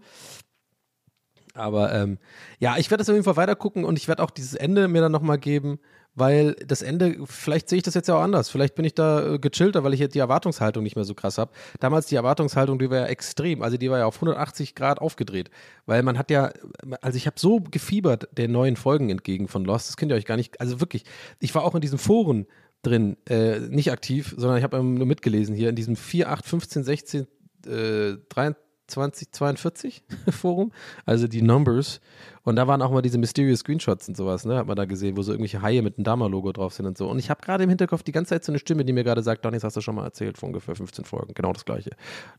Aber 1.54 1.92
ähm, 1.92 2.18
ja, 2.60 2.76
ich 2.76 2.90
werde 2.90 3.00
das 3.00 3.08
auf 3.08 3.14
jeden 3.14 3.24
Fall 3.24 3.36
weiter 3.36 3.56
gucken 3.56 3.84
und 3.84 3.98
ich 3.98 4.06
werde 4.06 4.22
auch 4.22 4.30
dieses 4.30 4.54
Ende 4.54 4.86
mir 4.86 5.00
dann 5.00 5.10
nochmal 5.10 5.38
geben, 5.38 5.80
weil 6.14 6.54
das 6.64 6.82
Ende, 6.82 7.16
vielleicht 7.24 7.68
sehe 7.68 7.78
ich 7.78 7.82
das 7.82 7.94
jetzt 7.94 8.06
ja 8.06 8.16
auch 8.16 8.22
anders. 8.22 8.48
Vielleicht 8.48 8.76
bin 8.76 8.84
ich 8.84 8.94
da 8.94 9.34
äh, 9.34 9.38
gechillter, 9.40 9.82
weil 9.82 9.94
ich 9.94 10.00
jetzt 10.00 10.14
die 10.14 10.20
Erwartungshaltung 10.20 10.84
nicht 10.84 10.94
mehr 10.94 11.04
so 11.04 11.14
krass 11.14 11.38
habe. 11.38 11.50
Damals 11.80 12.06
die 12.06 12.14
Erwartungshaltung, 12.14 12.78
die 12.78 12.88
war 12.88 12.98
ja 12.98 13.06
extrem. 13.06 13.62
Also 13.62 13.78
die 13.78 13.90
war 13.90 13.98
ja 13.98 14.06
auf 14.06 14.16
180 14.16 14.76
Grad 14.76 15.00
aufgedreht. 15.00 15.50
Weil 15.86 16.04
man 16.04 16.18
hat 16.18 16.30
ja, 16.30 16.52
also 17.00 17.16
ich 17.16 17.26
habe 17.26 17.40
so 17.40 17.60
gefiebert 17.60 18.28
den 18.30 18.52
neuen 18.52 18.76
Folgen 18.76 19.10
entgegen 19.10 19.48
von 19.48 19.64
Lost. 19.64 19.88
Das 19.88 19.96
könnt 19.96 20.12
ihr 20.12 20.16
euch 20.16 20.24
gar 20.24 20.36
nicht, 20.36 20.60
also 20.60 20.80
wirklich. 20.80 21.04
Ich 21.40 21.54
war 21.54 21.64
auch 21.64 21.74
in 21.74 21.80
diesen 21.80 21.98
Foren 21.98 22.46
drin, 22.82 23.16
äh, 23.28 23.60
nicht 23.60 23.90
aktiv, 23.92 24.34
sondern 24.36 24.58
ich 24.58 24.64
habe 24.64 24.82
nur 24.82 25.06
mitgelesen 25.06 25.54
hier 25.54 25.70
in 25.70 25.76
diesem 25.76 25.96
4, 25.96 26.30
8, 26.30 26.44
15, 26.46 26.84
16, 26.84 27.26
äh, 27.66 28.16
23, 28.28 29.32
42 29.32 30.04
Forum, 30.30 30.72
also 31.04 31.26
die 31.26 31.42
Numbers. 31.42 32.00
Und 32.44 32.54
da 32.56 32.68
waren 32.68 32.80
auch 32.82 32.92
mal 32.92 33.02
diese 33.02 33.18
Mysterious 33.18 33.60
Screenshots 33.60 34.08
und 34.08 34.16
sowas, 34.16 34.44
ne? 34.44 34.56
Hat 34.56 34.68
man 34.68 34.76
da 34.76 34.84
gesehen, 34.84 35.16
wo 35.16 35.22
so 35.22 35.32
irgendwelche 35.32 35.62
Haie 35.62 35.82
mit 35.82 35.98
einem 35.98 36.04
Dama-Logo 36.04 36.52
drauf 36.52 36.74
sind 36.74 36.86
und 36.86 36.96
so. 36.96 37.08
Und 37.10 37.18
ich 37.18 37.28
habe 37.28 37.40
gerade 37.42 37.64
im 37.64 37.68
Hinterkopf 37.70 38.04
die 38.04 38.12
ganze 38.12 38.30
Zeit 38.30 38.44
so 38.44 38.52
eine 38.52 38.60
Stimme, 38.60 38.84
die 38.84 38.92
mir 38.92 39.02
gerade 39.02 39.22
sagt, 39.24 39.44
Donny, 39.44 39.56
das 39.56 39.64
hast 39.64 39.76
du 39.76 39.80
schon 39.80 39.96
mal 39.96 40.04
erzählt, 40.04 40.38
vor 40.38 40.46
ungefähr 40.46 40.76
15 40.76 41.04
Folgen. 41.04 41.34
Genau 41.34 41.52
das 41.52 41.64
gleiche. 41.64 41.90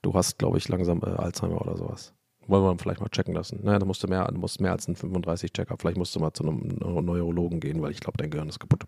Du 0.02 0.14
hast, 0.14 0.40
glaube 0.40 0.58
ich, 0.60 0.70
langsam 0.70 1.02
äh, 1.02 1.08
Alzheimer 1.08 1.60
oder 1.62 1.76
sowas. 1.76 2.14
Wollen 2.48 2.64
wir 2.64 2.78
vielleicht 2.82 3.02
mal 3.02 3.10
checken 3.10 3.34
lassen. 3.34 3.60
Naja, 3.62 3.80
da 3.80 3.86
musst 3.86 4.02
du 4.02 4.08
mehr, 4.08 4.32
musst 4.34 4.62
mehr 4.62 4.72
als 4.72 4.88
einen 4.88 4.96
35-Checker. 4.96 5.76
Vielleicht 5.78 5.98
musst 5.98 6.16
du 6.16 6.22
mal 6.22 6.32
zu 6.32 6.44
einem 6.44 6.60
Neu- 6.80 7.02
Neurologen 7.02 7.60
gehen, 7.60 7.82
weil 7.82 7.92
ich 7.92 8.00
glaube, 8.00 8.16
dein 8.18 8.30
Gehirn 8.30 8.48
ist 8.48 8.60
kaputt. 8.60 8.86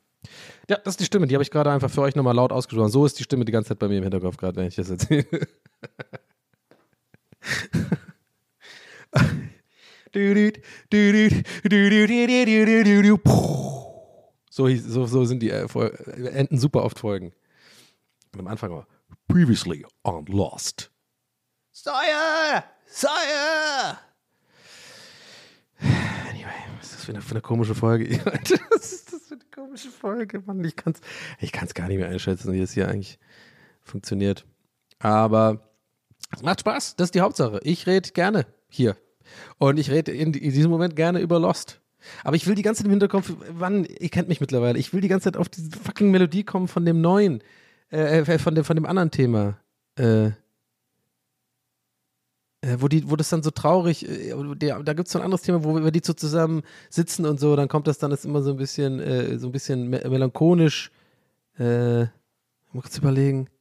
Ja, 0.69 0.77
das 0.77 0.93
ist 0.93 0.99
die 0.99 1.05
Stimme, 1.05 1.27
die 1.27 1.35
habe 1.35 1.43
ich 1.43 1.51
gerade 1.51 1.71
einfach 1.71 1.89
für 1.89 2.01
euch 2.01 2.15
nochmal 2.15 2.35
laut 2.35 2.51
ausgesprochen. 2.51 2.91
So 2.91 3.05
ist 3.05 3.17
die 3.19 3.23
Stimme 3.23 3.45
die 3.45 3.51
ganze 3.51 3.69
Zeit 3.69 3.79
bei 3.79 3.87
mir 3.87 3.97
im 3.97 4.03
Hinterkopf 4.03 4.37
gerade, 4.37 4.57
wenn 4.57 4.67
ich 4.67 4.75
das 4.75 4.89
erzähle. 4.89 5.25
So, 14.49 14.67
so, 14.67 15.05
so 15.05 15.25
sind 15.25 15.41
die 15.41 15.51
äh, 15.51 15.65
äh, 15.65 16.27
enden 16.29 16.57
super 16.57 16.83
oft 16.83 16.99
Folgen. 16.99 17.33
Und 18.33 18.39
am 18.39 18.47
Anfang 18.47 18.71
war 18.71 18.87
Previously 19.27 19.85
on 20.03 20.25
Lost. 20.25 20.91
Sire! 21.71 22.63
Sire! 22.85 23.99
Anyway, 25.79 26.51
was 26.77 26.87
ist 26.87 26.95
das 26.95 26.98
für 27.09 27.15
eine, 27.15 27.21
für 27.21 27.31
eine 27.31 27.41
komische 27.41 27.75
Folge? 27.75 28.19
was 28.71 28.93
ist 28.93 29.13
das 29.13 29.21
für 29.23 29.35
eine 29.35 29.43
komische 29.53 29.89
Folge? 29.89 30.41
Mann, 30.45 30.63
ich 30.63 30.75
kann 30.75 30.93
es 30.93 31.01
ich 31.39 31.51
kann's 31.51 31.73
gar 31.73 31.87
nicht 31.87 31.97
mehr 31.97 32.09
einschätzen, 32.09 32.53
wie 32.53 32.59
das 32.59 32.73
hier 32.73 32.87
eigentlich 32.87 33.19
funktioniert. 33.81 34.45
Aber 34.99 35.61
es 36.35 36.43
macht 36.43 36.59
Spaß, 36.61 36.95
das 36.95 37.07
ist 37.07 37.15
die 37.15 37.21
Hauptsache. 37.21 37.59
Ich 37.63 37.87
rede 37.87 38.11
gerne 38.11 38.45
hier. 38.67 38.95
Und 39.57 39.79
ich 39.79 39.89
rede 39.89 40.11
in, 40.11 40.33
in 40.33 40.51
diesem 40.51 40.69
Moment 40.69 40.95
gerne 40.95 41.19
über 41.19 41.39
Lost. 41.39 41.81
Aber 42.23 42.35
ich 42.35 42.47
will 42.47 42.55
die 42.55 42.61
ganze 42.61 42.79
Zeit 42.79 42.85
im 42.85 42.91
Hinterkopf, 42.91 43.33
wann, 43.51 43.85
ihr 43.85 44.09
kennt 44.09 44.29
mich 44.29 44.39
mittlerweile, 44.39 44.79
ich 44.79 44.93
will 44.93 45.01
die 45.01 45.09
ganze 45.09 45.25
Zeit 45.25 45.37
auf 45.37 45.49
diese 45.49 45.71
fucking 45.71 46.11
Melodie 46.11 46.43
kommen 46.43 46.67
von 46.67 46.85
dem 46.85 47.01
neuen, 47.01 47.43
äh, 47.91 48.19
äh, 48.19 48.39
von, 48.39 48.55
dem, 48.55 48.63
von 48.63 48.75
dem 48.75 48.85
anderen 48.85 49.11
Thema. 49.11 49.59
Äh, 49.95 50.31
wo, 52.61 52.87
die, 52.87 53.09
wo 53.09 53.15
das 53.15 53.29
dann 53.29 53.43
so 53.43 53.51
traurig, 53.51 54.07
äh, 54.07 54.33
da 54.59 54.93
gibt 54.93 55.07
es 55.07 55.13
so 55.13 55.19
ein 55.19 55.25
anderes 55.25 55.43
Thema, 55.43 55.63
wo 55.63 55.81
wir 55.81 55.91
die 55.91 56.01
so 56.03 56.13
zusammen 56.13 56.63
sitzen 56.89 57.25
und 57.25 57.39
so, 57.39 57.55
dann 57.55 57.67
kommt 57.67 57.87
das 57.87 57.97
dann 57.99 58.11
ist 58.11 58.25
immer 58.25 58.41
so 58.41 58.51
ein 58.51 58.57
bisschen, 58.57 58.99
äh, 58.99 59.37
so 59.39 59.47
ein 59.47 59.51
bisschen 59.51 59.89
me 59.89 60.01
melancholisch. 60.09 60.91
Äh, 61.57 62.01
mal 62.03 62.81
kurz 62.81 62.97
überlegen. 62.97 63.47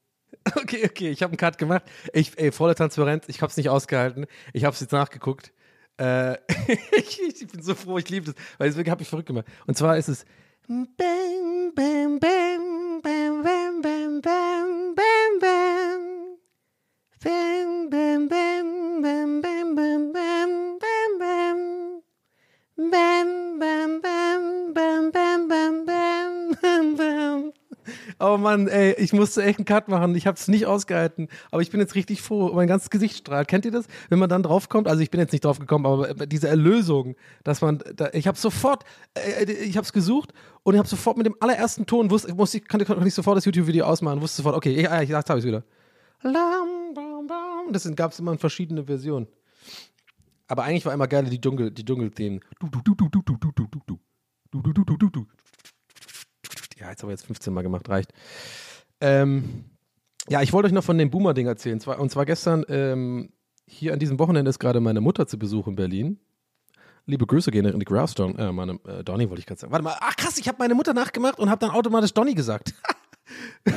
Okay, 0.55 0.82
okay, 0.86 1.11
ich 1.11 1.22
habe 1.22 1.32
einen 1.32 1.36
Cut 1.36 1.59
gemacht. 1.59 1.82
Ich, 2.14 2.38
ey, 2.38 2.53
volle 2.53 2.74
Transparenz, 2.74 3.24
ich 3.28 3.42
habe 3.42 3.51
es 3.51 3.57
nicht 3.59 3.68
ausgehalten. 3.68 4.24
Ich 4.55 4.64
habe 4.64 4.72
es 4.72 4.80
jetzt 4.80 4.92
nachgeguckt. 4.92 5.53
Äh, 5.99 6.38
ich, 6.96 7.20
ich 7.22 7.46
bin 7.49 7.62
so 7.62 7.74
froh, 7.74 7.99
ich 7.99 8.09
liebe 8.09 8.26
das, 8.26 8.34
weil 8.57 8.68
deswegen 8.68 8.90
habe 8.90 9.03
ich 9.03 9.09
verrückt 9.09 9.26
gemacht. 9.26 9.46
Und 9.66 9.76
zwar 9.76 9.99
ist 9.99 10.09
es 10.09 10.24
Bam, 10.68 11.72
bam, 11.74 12.18
bam, 12.18 13.01
bam, 13.03 13.42
bam, 13.42 13.82
bam, 13.82 14.20
bam, 14.20 15.01
bam, 15.40 16.17
bam. 17.22 17.90
Bam, 17.90 18.28
bam, 18.28 18.28
bam, 18.28 19.02
bam, 19.02 19.40
bam, 19.40 19.74
bam, 19.74 20.12
bam, 20.12 20.78
bam, 20.78 21.18
bam. 21.18 22.02
Bam, 22.90 23.58
bam, 23.58 24.00
bam, 24.02 24.74
bam, 24.74 25.48
bam, 25.48 25.48
bam, 25.48 25.84
bam, 26.60 26.96
bam. 26.96 27.52
Oh 28.20 28.36
Mann, 28.36 28.68
ey, 28.68 28.94
ich 28.98 29.12
musste 29.12 29.42
echt 29.42 29.58
einen 29.58 29.64
Cut 29.64 29.88
machen. 29.88 30.14
Ich 30.16 30.26
habe 30.26 30.36
es 30.36 30.48
nicht 30.48 30.66
ausgehalten. 30.66 31.28
Aber 31.50 31.62
ich 31.62 31.70
bin 31.70 31.80
jetzt 31.80 31.94
richtig 31.94 32.20
froh. 32.20 32.52
Mein 32.52 32.68
ganzes 32.68 32.90
Gesicht 32.90 33.16
strahlt. 33.16 33.48
Kennt 33.48 33.64
ihr 33.64 33.70
das? 33.70 33.86
Wenn 34.10 34.18
man 34.18 34.28
dann 34.28 34.42
draufkommt, 34.42 34.88
also 34.88 35.00
ich 35.00 35.10
bin 35.10 35.20
jetzt 35.20 35.32
nicht 35.32 35.44
drauf 35.44 35.58
gekommen, 35.58 35.86
aber 35.86 36.26
diese 36.26 36.48
Erlösung, 36.48 37.16
dass 37.44 37.62
man, 37.62 37.78
da, 37.94 38.10
ich 38.12 38.26
habe 38.26 38.36
sofort, 38.36 38.84
äh, 39.14 39.50
ich 39.50 39.76
habe 39.76 39.84
es 39.84 39.92
gesucht 39.92 40.34
und 40.62 40.74
ich 40.74 40.78
habe 40.78 40.88
sofort 40.88 41.16
mit 41.16 41.26
dem 41.26 41.36
allerersten 41.40 41.86
Ton, 41.86 42.10
wusste, 42.10 42.34
musste, 42.34 42.58
ich, 42.58 42.68
konnte, 42.68 42.84
konnte 42.84 43.06
ich 43.06 43.14
sofort 43.14 43.38
das 43.38 43.44
YouTube-Video 43.44 43.86
ausmachen, 43.86 44.20
wusste 44.20 44.38
sofort, 44.38 44.56
okay, 44.56 44.72
ja, 44.78 45.00
ja, 45.00 45.18
jetzt 45.18 45.30
habe 45.30 45.38
ich 45.38 45.44
es 45.44 45.48
wieder. 45.48 45.64
Das 47.72 47.88
gab 47.94 48.12
es 48.12 48.18
immer 48.18 48.32
in 48.32 48.38
verschiedenen 48.38 48.86
Versionen. 48.86 49.26
Aber 50.48 50.64
eigentlich 50.64 50.86
war 50.86 50.94
immer 50.94 51.06
geil 51.06 51.24
die 51.24 51.40
Dschungel, 51.40 51.70
die 51.70 51.84
du, 51.84 52.00
du, 52.00 52.00
Ja, 56.78 56.90
jetzt 56.90 57.02
habe 57.02 57.12
ich 57.12 57.18
jetzt 57.18 57.26
15 57.26 57.52
Mal 57.52 57.62
gemacht, 57.62 57.88
reicht. 57.88 58.12
Ähm, 59.00 59.64
ja, 60.28 60.42
ich 60.42 60.52
wollte 60.52 60.66
euch 60.68 60.72
noch 60.72 60.84
von 60.84 60.98
dem 60.98 61.10
Boomer-Ding 61.10 61.46
erzählen. 61.46 61.80
Und 61.80 62.10
zwar 62.10 62.24
gestern, 62.24 62.64
ähm, 62.68 63.30
hier 63.66 63.92
an 63.92 63.98
diesem 63.98 64.18
Wochenende 64.18 64.48
ist 64.48 64.58
gerade 64.58 64.80
meine 64.80 65.00
Mutter 65.00 65.26
zu 65.26 65.38
Besuch 65.38 65.66
in 65.68 65.76
Berlin. 65.76 66.18
Liebe 67.06 67.26
Grüße 67.26 67.50
gehen 67.50 67.64
in 67.64 67.78
die 67.78 67.86
Grass, 67.86 68.14
Don, 68.14 68.36
äh, 68.36 68.52
meine, 68.52 68.78
äh, 68.84 69.02
Donny 69.02 69.28
wollte 69.28 69.40
ich 69.40 69.46
gerade 69.46 69.60
sagen. 69.60 69.72
Warte 69.72 69.84
mal, 69.84 69.96
ach 70.00 70.16
krass, 70.16 70.38
ich 70.38 70.46
habe 70.46 70.58
meine 70.58 70.74
Mutter 70.74 70.92
nachgemacht 70.92 71.38
und 71.38 71.48
habe 71.48 71.58
dann 71.58 71.70
automatisch 71.70 72.12
Donny 72.12 72.34
gesagt 72.34 72.74
ja, 73.66 73.74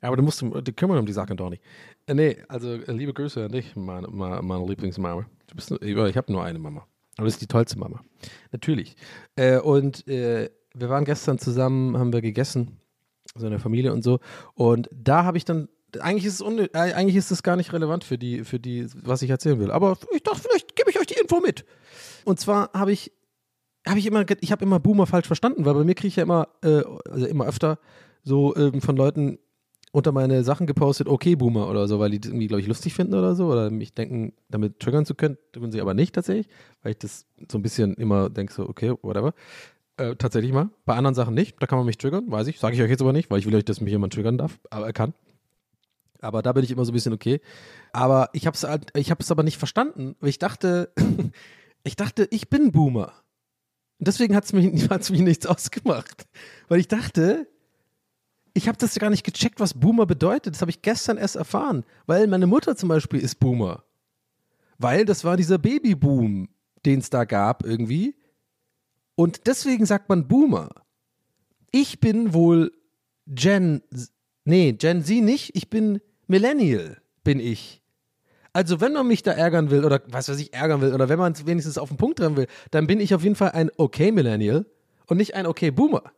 aber 0.00 0.16
du 0.16 0.22
musst 0.22 0.42
dich 0.42 0.76
kümmern 0.76 0.98
um 0.98 1.06
die 1.06 1.12
Sache, 1.12 1.34
Donny. 1.34 1.60
Äh, 2.06 2.14
nee, 2.14 2.36
also 2.48 2.72
äh, 2.72 2.92
liebe 2.92 3.12
Grüße 3.12 3.44
an 3.44 3.52
dich, 3.52 3.74
meine, 3.76 4.08
meine, 4.08 4.66
Lieblingsmama. 4.66 5.26
Du 5.46 5.54
bist, 5.54 5.70
ich 5.70 6.16
habe 6.16 6.32
nur 6.32 6.44
eine 6.44 6.58
Mama. 6.58 6.86
Aber 7.16 7.26
das 7.26 7.34
ist 7.34 7.42
die 7.42 7.46
tollste 7.46 7.78
Mama. 7.78 8.00
Natürlich. 8.52 8.96
Äh, 9.36 9.58
und 9.58 10.06
äh, 10.08 10.50
wir 10.74 10.88
waren 10.88 11.04
gestern 11.04 11.38
zusammen, 11.38 11.96
haben 11.96 12.12
wir 12.12 12.20
gegessen, 12.20 12.80
so 13.34 13.46
in 13.46 13.52
der 13.52 13.60
Familie 13.60 13.92
und 13.92 14.02
so. 14.02 14.20
Und 14.54 14.88
da 14.92 15.24
habe 15.24 15.36
ich 15.36 15.44
dann, 15.44 15.68
eigentlich 16.00 16.26
ist 16.26 16.34
es 16.34 16.44
unnö- 16.44 16.74
äh, 16.74 16.92
eigentlich 16.92 17.16
ist 17.16 17.30
es 17.30 17.42
gar 17.42 17.56
nicht 17.56 17.72
relevant 17.72 18.04
für 18.04 18.18
die, 18.18 18.44
für 18.44 18.58
die, 18.58 18.86
was 18.94 19.22
ich 19.22 19.30
erzählen 19.30 19.60
will. 19.60 19.70
Aber 19.70 19.96
ich 20.12 20.22
dachte, 20.22 20.40
vielleicht 20.40 20.74
gebe 20.74 20.90
ich 20.90 20.98
euch 20.98 21.06
die 21.06 21.20
Info 21.20 21.40
mit. 21.40 21.64
Und 22.24 22.40
zwar 22.40 22.70
habe 22.72 22.92
ich, 22.92 23.12
habe 23.86 23.98
ich 23.98 24.06
immer, 24.06 24.24
ich 24.40 24.50
habe 24.50 24.64
immer 24.64 24.80
Boomer 24.80 25.06
falsch 25.06 25.26
verstanden, 25.26 25.64
weil 25.64 25.74
bei 25.74 25.84
mir 25.84 25.94
kriege 25.94 26.08
ich 26.08 26.16
ja 26.16 26.24
immer, 26.24 26.48
äh, 26.62 26.82
also 27.08 27.26
immer 27.26 27.46
öfter 27.46 27.78
so 28.24 28.56
ähm, 28.56 28.80
von 28.80 28.96
Leuten 28.96 29.38
unter 29.92 30.10
meine 30.10 30.42
Sachen 30.42 30.66
gepostet, 30.66 31.06
okay, 31.06 31.36
Boomer 31.36 31.70
oder 31.70 31.86
so, 31.86 32.00
weil 32.00 32.10
die 32.10 32.18
das 32.18 32.28
irgendwie, 32.28 32.48
glaube 32.48 32.60
ich, 32.60 32.66
lustig 32.66 32.94
finden 32.94 33.14
oder 33.14 33.36
so, 33.36 33.46
oder 33.46 33.70
mich 33.70 33.94
denken, 33.94 34.32
damit 34.48 34.80
triggern 34.80 35.06
zu 35.06 35.14
können, 35.14 35.38
tun 35.52 35.70
sie 35.70 35.80
aber 35.80 35.94
nicht 35.94 36.14
tatsächlich, 36.16 36.48
weil 36.82 36.92
ich 36.92 36.98
das 36.98 37.26
so 37.48 37.58
ein 37.58 37.62
bisschen 37.62 37.94
immer 37.94 38.28
denke, 38.28 38.52
so, 38.52 38.68
okay, 38.68 38.92
whatever. 39.02 39.34
Äh, 39.96 40.16
tatsächlich 40.16 40.52
mal. 40.52 40.70
Bei 40.84 40.96
anderen 40.96 41.14
Sachen 41.14 41.34
nicht, 41.34 41.62
da 41.62 41.66
kann 41.66 41.78
man 41.78 41.86
mich 41.86 41.98
triggern, 41.98 42.28
weiß 42.28 42.48
ich, 42.48 42.58
sage 42.58 42.74
ich 42.74 42.82
euch 42.82 42.90
jetzt 42.90 43.02
aber 43.02 43.12
nicht, 43.12 43.30
weil 43.30 43.38
ich 43.38 43.46
will 43.46 43.54
euch, 43.54 43.64
dass 43.64 43.80
mich 43.80 43.92
jemand 43.92 44.12
triggern 44.12 44.36
darf, 44.36 44.58
aber 44.68 44.86
er 44.86 44.92
kann. 44.92 45.14
Aber 46.20 46.42
da 46.42 46.52
bin 46.52 46.64
ich 46.64 46.72
immer 46.72 46.84
so 46.84 46.90
ein 46.90 46.94
bisschen 46.94 47.12
okay. 47.12 47.40
Aber 47.92 48.30
ich 48.32 48.48
habe 48.48 48.56
es 48.56 48.64
halt, 48.64 48.90
ich 48.96 49.12
habe 49.12 49.22
es 49.22 49.30
aber 49.30 49.44
nicht 49.44 49.58
verstanden, 49.58 50.16
weil 50.18 50.30
ich 50.30 50.40
dachte, 50.40 50.92
ich 51.84 51.94
dachte, 51.94 52.26
ich 52.32 52.50
bin 52.50 52.72
Boomer. 52.72 53.12
Und 54.00 54.08
deswegen 54.08 54.34
hat 54.34 54.44
es 54.44 54.52
mich, 54.52 54.72
mich 55.10 55.20
nichts 55.20 55.46
ausgemacht. 55.46 56.26
Weil 56.66 56.80
ich 56.80 56.88
dachte, 56.88 57.46
ich 58.54 58.68
habe 58.68 58.78
das 58.78 58.94
gar 58.94 59.10
nicht 59.10 59.24
gecheckt, 59.24 59.60
was 59.60 59.74
Boomer 59.74 60.06
bedeutet. 60.06 60.54
Das 60.54 60.60
habe 60.60 60.70
ich 60.70 60.80
gestern 60.80 61.18
erst 61.18 61.36
erfahren. 61.36 61.84
Weil 62.06 62.28
meine 62.28 62.46
Mutter 62.46 62.76
zum 62.76 62.88
Beispiel 62.88 63.20
ist 63.20 63.40
Boomer. 63.40 63.84
Weil 64.78 65.04
das 65.04 65.24
war 65.24 65.36
dieser 65.36 65.58
Babyboom, 65.58 66.48
den 66.86 67.00
es 67.00 67.10
da 67.10 67.24
gab 67.24 67.64
irgendwie. 67.64 68.14
Und 69.16 69.46
deswegen 69.46 69.86
sagt 69.86 70.08
man 70.08 70.28
Boomer. 70.28 70.70
Ich 71.72 72.00
bin 72.00 72.32
wohl 72.32 72.72
Gen 73.26 73.82
Nee, 74.44 74.72
Gen 74.72 75.02
Z 75.02 75.22
nicht. 75.22 75.56
Ich 75.56 75.70
bin 75.70 76.00
Millennial, 76.26 76.98
bin 77.24 77.40
ich. 77.40 77.82
Also, 78.52 78.80
wenn 78.80 78.92
man 78.92 79.08
mich 79.08 79.22
da 79.22 79.32
ärgern 79.32 79.70
will 79.70 79.84
oder 79.84 80.02
was 80.06 80.28
weiß 80.28 80.38
ich, 80.38 80.54
ärgern 80.54 80.80
will 80.80 80.94
oder 80.94 81.08
wenn 81.08 81.18
man 81.18 81.32
es 81.32 81.44
wenigstens 81.44 81.76
auf 81.76 81.88
den 81.88 81.96
Punkt 81.96 82.18
treffen 82.18 82.36
will, 82.36 82.46
dann 82.70 82.86
bin 82.86 83.00
ich 83.00 83.14
auf 83.14 83.24
jeden 83.24 83.34
Fall 83.34 83.50
ein 83.50 83.70
okay 83.78 84.12
Millennial 84.12 84.66
und 85.06 85.16
nicht 85.16 85.34
ein 85.34 85.46
okay 85.46 85.70
Boomer. 85.70 86.12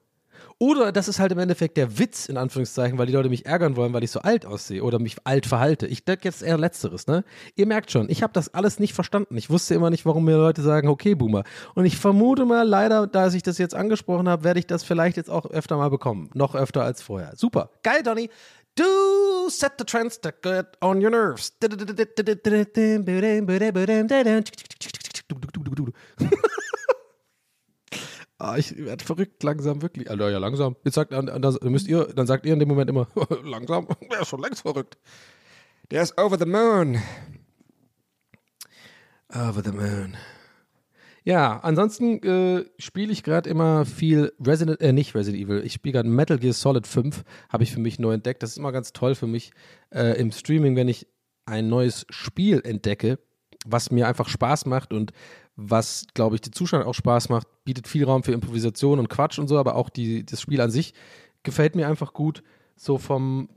Oder 0.58 0.90
das 0.90 1.06
ist 1.06 1.18
halt 1.18 1.32
im 1.32 1.38
Endeffekt 1.38 1.76
der 1.76 1.98
Witz, 1.98 2.26
in 2.26 2.38
Anführungszeichen, 2.38 2.96
weil 2.96 3.06
die 3.06 3.12
Leute 3.12 3.28
mich 3.28 3.44
ärgern 3.44 3.76
wollen, 3.76 3.92
weil 3.92 4.02
ich 4.02 4.10
so 4.10 4.20
alt 4.20 4.46
aussehe 4.46 4.82
oder 4.82 4.98
mich 4.98 5.16
alt 5.24 5.44
verhalte. 5.44 5.86
Ich 5.86 6.04
denke 6.04 6.24
jetzt 6.24 6.42
eher 6.42 6.56
Letzteres, 6.56 7.06
ne? 7.06 7.24
Ihr 7.56 7.66
merkt 7.66 7.90
schon, 7.90 8.08
ich 8.08 8.22
habe 8.22 8.32
das 8.32 8.54
alles 8.54 8.78
nicht 8.78 8.94
verstanden. 8.94 9.36
Ich 9.36 9.50
wusste 9.50 9.74
immer 9.74 9.90
nicht, 9.90 10.06
warum 10.06 10.24
mir 10.24 10.36
Leute 10.36 10.62
sagen, 10.62 10.88
okay, 10.88 11.14
Boomer. 11.14 11.44
Und 11.74 11.84
ich 11.84 11.98
vermute 11.98 12.46
mal, 12.46 12.66
leider, 12.66 13.06
da 13.06 13.28
ich 13.28 13.42
das 13.42 13.58
jetzt 13.58 13.74
angesprochen 13.74 14.30
habe, 14.30 14.44
werde 14.44 14.58
ich 14.58 14.66
das 14.66 14.82
vielleicht 14.82 15.18
jetzt 15.18 15.28
auch 15.28 15.44
öfter 15.44 15.76
mal 15.76 15.90
bekommen. 15.90 16.30
Noch 16.32 16.54
öfter 16.54 16.82
als 16.82 17.02
vorher. 17.02 17.32
Super. 17.36 17.68
Geil, 17.82 18.02
Donny. 18.02 18.30
Do 18.76 19.48
set 19.48 19.72
the 19.78 19.84
trends 19.84 20.20
that 20.20 20.42
get 20.42 20.66
on 20.82 21.02
your 21.02 21.10
nerves. 21.10 21.52
Ah, 28.38 28.56
ich 28.58 28.76
werde 28.76 29.02
verrückt 29.04 29.42
langsam 29.42 29.80
wirklich. 29.80 30.10
Also 30.10 30.28
ja, 30.28 30.38
langsam. 30.38 30.76
Jetzt 30.84 30.94
sagt, 30.94 31.12
dann, 31.12 31.26
dann 31.26 31.58
müsst 31.64 31.88
ihr, 31.88 32.04
dann 32.04 32.26
sagt 32.26 32.44
ihr 32.44 32.52
in 32.52 32.58
dem 32.58 32.68
Moment 32.68 32.90
immer, 32.90 33.08
langsam, 33.44 33.88
der 34.10 34.20
ist 34.20 34.28
schon 34.28 34.42
längst 34.42 34.62
verrückt. 34.62 34.98
Der 35.90 36.02
ist 36.02 36.18
over 36.18 36.38
the 36.38 36.44
moon. 36.44 37.00
Over 39.32 39.62
the 39.64 39.72
moon. 39.72 40.16
Ja, 41.24 41.58
ansonsten 41.60 42.22
äh, 42.22 42.66
spiele 42.78 43.12
ich 43.12 43.24
gerade 43.24 43.50
immer 43.50 43.84
viel 43.84 44.32
Resident, 44.44 44.80
äh, 44.80 44.92
nicht 44.92 45.14
Resident 45.14 45.42
Evil, 45.42 45.62
ich 45.64 45.72
spiele 45.72 45.94
gerade 45.94 46.08
Metal 46.08 46.38
Gear 46.38 46.52
Solid 46.52 46.86
5, 46.86 47.24
habe 47.48 47.64
ich 47.64 47.72
für 47.72 47.80
mich 47.80 47.98
neu 47.98 48.12
entdeckt. 48.12 48.44
Das 48.44 48.50
ist 48.50 48.58
immer 48.58 48.70
ganz 48.70 48.92
toll 48.92 49.16
für 49.16 49.26
mich 49.26 49.50
äh, 49.90 50.20
im 50.20 50.30
Streaming, 50.30 50.76
wenn 50.76 50.86
ich 50.86 51.08
ein 51.44 51.68
neues 51.68 52.06
Spiel 52.10 52.60
entdecke, 52.64 53.18
was 53.66 53.90
mir 53.90 54.06
einfach 54.06 54.28
Spaß 54.28 54.66
macht 54.66 54.92
und 54.92 55.12
was, 55.56 56.06
glaube 56.14 56.36
ich, 56.36 56.42
die 56.42 56.50
Zuschauer 56.50 56.86
auch 56.86 56.94
Spaß 56.94 57.30
macht, 57.30 57.48
bietet 57.64 57.88
viel 57.88 58.04
Raum 58.04 58.22
für 58.22 58.32
Improvisation 58.32 58.98
und 58.98 59.08
Quatsch 59.08 59.38
und 59.38 59.48
so, 59.48 59.58
aber 59.58 59.74
auch 59.74 59.88
die, 59.88 60.24
das 60.24 60.40
Spiel 60.40 60.60
an 60.60 60.70
sich 60.70 60.92
gefällt 61.42 61.74
mir 61.74 61.88
einfach 61.88 62.12
gut. 62.12 62.42
So 62.76 62.98
vom, 62.98 63.48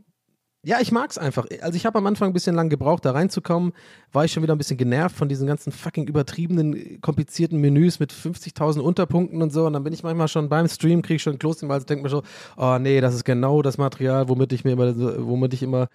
ja, 0.63 0.79
ich 0.81 0.91
mag 0.91 1.09
es 1.09 1.17
einfach. 1.17 1.45
Also 1.61 1.75
ich 1.75 1.85
habe 1.85 1.97
am 1.97 2.07
Anfang 2.07 2.29
ein 2.29 2.33
bisschen 2.33 2.55
lang 2.55 2.69
gebraucht, 2.69 3.03
da 3.03 3.11
reinzukommen, 3.11 3.73
war 4.13 4.25
ich 4.25 4.31
schon 4.31 4.43
wieder 4.43 4.55
ein 4.55 4.57
bisschen 4.57 4.77
genervt 4.77 5.15
von 5.15 5.29
diesen 5.29 5.47
ganzen 5.47 5.71
fucking 5.71 6.07
übertriebenen, 6.07 6.99
komplizierten 7.01 7.59
Menüs 7.59 7.99
mit 7.99 8.13
50.000 8.13 8.79
Unterpunkten 8.79 9.41
und 9.41 9.51
so. 9.51 9.65
Und 9.65 9.73
dann 9.73 9.83
bin 9.83 9.93
ich 9.93 10.03
manchmal 10.03 10.27
schon 10.27 10.47
beim 10.47 10.67
Stream, 10.67 11.01
kriege 11.01 11.15
ich 11.15 11.23
schon 11.23 11.39
Kloß 11.39 11.63
im 11.63 11.71
Hals, 11.71 11.85
denke 11.85 12.03
mir 12.03 12.09
so, 12.09 12.23
oh 12.57 12.77
nee, 12.79 13.01
das 13.01 13.13
ist 13.13 13.25
genau 13.25 13.61
das 13.61 13.77
Material, 13.77 14.29
womit 14.29 14.53
ich 14.53 14.63
mir 14.63 14.71
immer, 14.71 14.93
womit 15.25 15.53
ich 15.53 15.63
immer 15.63 15.87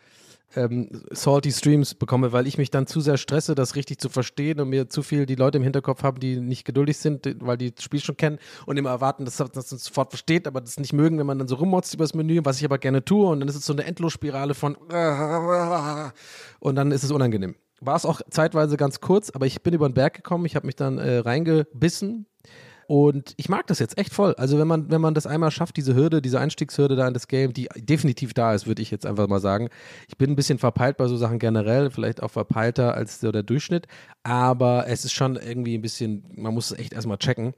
ähm, 0.57 0.89
salty 1.11 1.53
Streams 1.53 1.95
bekomme, 1.95 2.33
weil 2.33 2.47
ich 2.47 2.59
mich 2.59 2.71
dann 2.71 2.87
zu 2.87 3.01
sehr 3.01 3.17
stresse, 3.17 3.55
das 3.55 3.77
richtig 3.77 3.99
zu 3.99 4.09
verstehen 4.09 4.61
und 4.61 4.69
mir 4.69 4.89
zu 4.89 5.03
viel 5.03 5.27
die 5.27 5.35
Leute 5.35 5.59
im 5.59 5.65
Hinterkopf 5.65 6.03
haben, 6.03 6.21
die 6.21 6.37
nicht 6.41 6.65
geduldig 6.65 6.99
sind, 6.99 7.37
weil 7.41 7.57
die 7.57 7.75
das 7.75 7.85
Spiel 7.85 8.01
schon 8.01 8.17
kennen 8.17 8.39
und 8.67 8.77
immer 8.77 8.91
erwarten, 8.91 9.25
dass, 9.25 9.37
dass 9.37 9.55
man 9.55 9.63
es 9.63 9.85
sofort 9.85 10.11
versteht, 10.11 10.47
aber 10.47 10.61
das 10.61 10.79
nicht 10.79 10.93
mögen, 10.93 11.19
wenn 11.19 11.27
man 11.27 11.39
dann 11.39 11.49
so 11.49 11.57
rummotzt 11.57 11.95
über 11.95 12.05
das 12.05 12.15
Menü, 12.15 12.41
was 12.45 12.59
ich 12.59 12.65
aber 12.65 12.79
gerne 12.79 13.05
tue 13.05 13.27
und 13.27 13.41
dann 13.41 13.49
ist 13.49 13.57
es 13.57 13.67
so 13.67 13.73
eine 13.73 13.85
Endlosspirale 13.85 14.55
von 14.55 14.75
und 16.61 16.77
dann 16.77 16.93
ist 16.93 17.03
es 17.03 17.11
unangenehm. 17.11 17.57
War 17.81 17.97
es 17.97 18.07
auch 18.07 18.21
zeitweise 18.31 18.77
ganz 18.77 19.01
kurz, 19.01 19.31
aber 19.31 19.47
ich 19.47 19.63
bin 19.63 19.75
über 19.75 19.89
den 19.89 19.95
Berg 19.95 20.15
gekommen, 20.15 20.47
ich 20.47 20.57
habe 20.57 20.67
mich 20.67 20.77
dann 20.77 20.99
äh, 20.99 21.19
reingebissen 21.19 22.27
und 22.87 23.35
ich 23.37 23.49
mag 23.49 23.67
das 23.67 23.79
jetzt 23.79 23.99
echt 23.99 24.13
voll. 24.13 24.35
Also 24.35 24.59
wenn 24.59 24.69
man, 24.69 24.91
wenn 24.91 25.01
man 25.01 25.15
das 25.15 25.27
einmal 25.27 25.51
schafft, 25.51 25.77
diese 25.77 25.95
Hürde, 25.95 26.23
diese 26.23 26.41
Einstiegshürde 26.41 26.97
da 26.97 27.07
in 27.09 27.15
das 27.15 27.29
Game, 27.29 27.53
die 27.53 27.69
definitiv 27.77 28.35
da 28.35 28.55
ist, 28.55 28.67
würde 28.67 28.83
ich 28.83 28.91
jetzt 28.91 29.07
einfach 29.07 29.29
mal 29.29 29.41
sagen. 29.41 29.69
Ich 30.09 30.17
bin 30.17 30.31
ein 30.31 30.37
bisschen 30.37 30.59
verpeilt 30.59 30.97
bei 30.97 31.07
so 31.07 31.17
Sachen 31.17 31.39
generell, 31.39 31.91
vielleicht 31.91 32.23
auch 32.23 32.31
verpeilter 32.31 32.95
als 32.95 33.21
so 33.21 33.33
der 33.33 33.43
Durchschnitt, 33.43 33.87
aber 34.23 34.87
es 34.87 35.05
ist 35.05 35.13
schon 35.13 35.37
irgendwie 35.37 35.77
ein 35.77 35.83
bisschen, 35.83 36.25
man 36.35 36.55
muss 36.55 36.71
es 36.71 36.79
echt 36.79 36.93
erstmal 36.93 37.19
checken. 37.19 37.55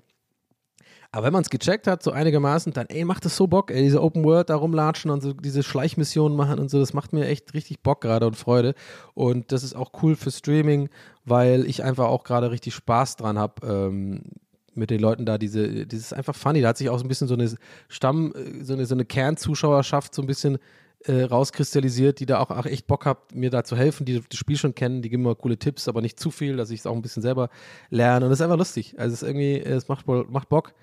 Aber 1.13 1.27
wenn 1.27 1.33
man 1.33 1.43
es 1.43 1.51
gecheckt 1.51 1.87
hat, 1.87 2.03
so 2.03 2.11
einigermaßen, 2.11 2.73
dann, 2.73 2.87
ey, 2.89 3.05
macht 3.05 3.25
das 3.25 3.37
so 3.37 3.47
Bock, 3.47 3.71
ey, 3.71 3.83
diese 3.83 4.03
Open 4.03 4.25
World 4.25 4.51
da 4.51 4.57
rumlatschen 4.57 5.11
und 5.11 5.23
so 5.23 5.33
diese 5.33 5.63
Schleichmissionen 5.63 6.37
machen 6.37 6.59
und 6.59 6.69
so, 6.69 6.79
das 6.79 6.93
macht 6.93 7.13
mir 7.13 7.27
echt 7.27 7.55
richtig 7.55 7.83
Bock 7.83 8.01
gerade 8.01 8.27
und 8.27 8.37
Freude. 8.37 8.75
Und 9.15 9.53
das 9.53 9.63
ist 9.63 9.75
auch 9.75 9.93
cool 10.03 10.17
für 10.17 10.31
Streaming, 10.31 10.89
weil 11.25 11.65
ich 11.67 11.83
einfach 11.83 12.07
auch 12.09 12.25
gerade 12.25 12.51
richtig 12.51 12.75
Spaß 12.75 13.17
dran 13.17 13.39
habe, 13.39 13.67
ähm, 13.67 14.23
mit 14.77 14.91
den 14.91 15.01
Leuten 15.01 15.27
da, 15.27 15.39
diese, 15.39 15.87
das 15.87 15.99
ist 15.99 16.13
einfach 16.13 16.35
funny. 16.35 16.61
Da 16.61 16.69
hat 16.69 16.79
sich 16.79 16.89
auch 16.89 16.99
so 16.99 17.05
ein 17.05 17.09
bisschen 17.09 17.29
so 17.29 17.35
eine 17.35 17.51
Stamm, 17.89 18.33
so 18.63 18.75
eine, 18.75 18.87
so 18.87 18.95
eine 18.95 19.05
Kernzuschauerschaft 19.05 20.15
so 20.15 20.23
ein 20.23 20.27
bisschen 20.27 20.59
äh, 21.05 21.23
rauskristallisiert, 21.23 22.21
die 22.21 22.27
da 22.27 22.41
auch, 22.41 22.51
auch 22.51 22.67
echt 22.67 22.87
Bock 22.87 23.07
hat, 23.07 23.35
mir 23.35 23.51
da 23.51 23.65
zu 23.65 23.77
helfen, 23.77 24.05
die 24.05 24.23
das 24.29 24.39
Spiel 24.39 24.57
schon 24.57 24.75
kennen, 24.75 25.03
die 25.03 25.09
geben 25.09 25.23
mir 25.23 25.35
coole 25.37 25.59
Tipps, 25.59 25.89
aber 25.89 26.01
nicht 26.01 26.19
zu 26.19 26.31
viel, 26.31 26.57
dass 26.57 26.71
ich 26.71 26.81
es 26.81 26.87
auch 26.87 26.95
ein 26.95 27.03
bisschen 27.03 27.23
selber 27.23 27.49
lerne. 27.91 28.27
Und 28.27 28.31
das 28.31 28.41
ist 28.41 28.45
einfach 28.45 28.59
lustig. 28.59 28.95
Also 28.99 29.15
es 29.15 29.23
ist 29.23 29.29
irgendwie, 29.29 29.59
es 29.61 29.89
macht, 29.89 30.07
macht 30.07 30.49
Bock. 30.49 30.75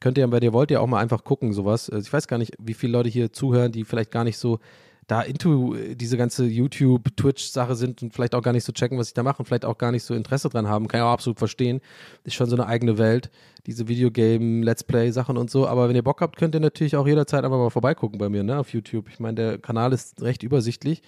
Könnt 0.00 0.18
ihr, 0.18 0.26
bei 0.28 0.40
dir 0.40 0.52
wollt 0.52 0.70
ihr 0.70 0.80
auch 0.80 0.86
mal 0.86 1.00
einfach 1.00 1.24
gucken, 1.24 1.52
sowas. 1.52 1.88
Also 1.88 2.06
ich 2.06 2.12
weiß 2.12 2.28
gar 2.28 2.38
nicht, 2.38 2.54
wie 2.58 2.74
viele 2.74 2.92
Leute 2.92 3.08
hier 3.08 3.32
zuhören, 3.32 3.72
die 3.72 3.84
vielleicht 3.84 4.10
gar 4.10 4.24
nicht 4.24 4.38
so 4.38 4.58
da 5.06 5.22
into 5.22 5.74
äh, 5.74 5.94
diese 5.94 6.16
ganze 6.16 6.46
YouTube, 6.46 7.16
Twitch-Sache 7.16 7.74
sind 7.74 8.02
und 8.02 8.14
vielleicht 8.14 8.34
auch 8.34 8.42
gar 8.42 8.52
nicht 8.52 8.64
so 8.64 8.72
checken, 8.72 8.98
was 8.98 9.08
ich 9.08 9.14
da 9.14 9.22
mache 9.22 9.38
und 9.38 9.46
vielleicht 9.46 9.64
auch 9.64 9.78
gar 9.78 9.92
nicht 9.92 10.02
so 10.02 10.14
Interesse 10.14 10.48
dran 10.48 10.68
haben, 10.68 10.88
kann 10.88 11.00
ich 11.00 11.04
auch 11.04 11.12
absolut 11.12 11.38
verstehen. 11.38 11.80
Ist 12.24 12.34
schon 12.34 12.48
so 12.48 12.56
eine 12.56 12.66
eigene 12.66 12.98
Welt, 12.98 13.30
diese 13.66 13.88
Videogame, 13.88 14.64
Let's 14.64 14.84
Play-Sachen 14.84 15.36
und 15.36 15.50
so. 15.50 15.66
Aber 15.66 15.88
wenn 15.88 15.96
ihr 15.96 16.02
Bock 16.02 16.20
habt, 16.20 16.36
könnt 16.36 16.54
ihr 16.54 16.60
natürlich 16.60 16.96
auch 16.96 17.06
jederzeit 17.06 17.44
einfach 17.44 17.58
mal 17.58 17.70
vorbeigucken 17.70 18.18
bei 18.18 18.28
mir, 18.28 18.42
ne, 18.42 18.58
auf 18.58 18.72
YouTube. 18.72 19.08
Ich 19.08 19.20
meine, 19.20 19.34
der 19.34 19.58
Kanal 19.58 19.92
ist 19.92 20.22
recht 20.22 20.42
übersichtlich. 20.42 21.02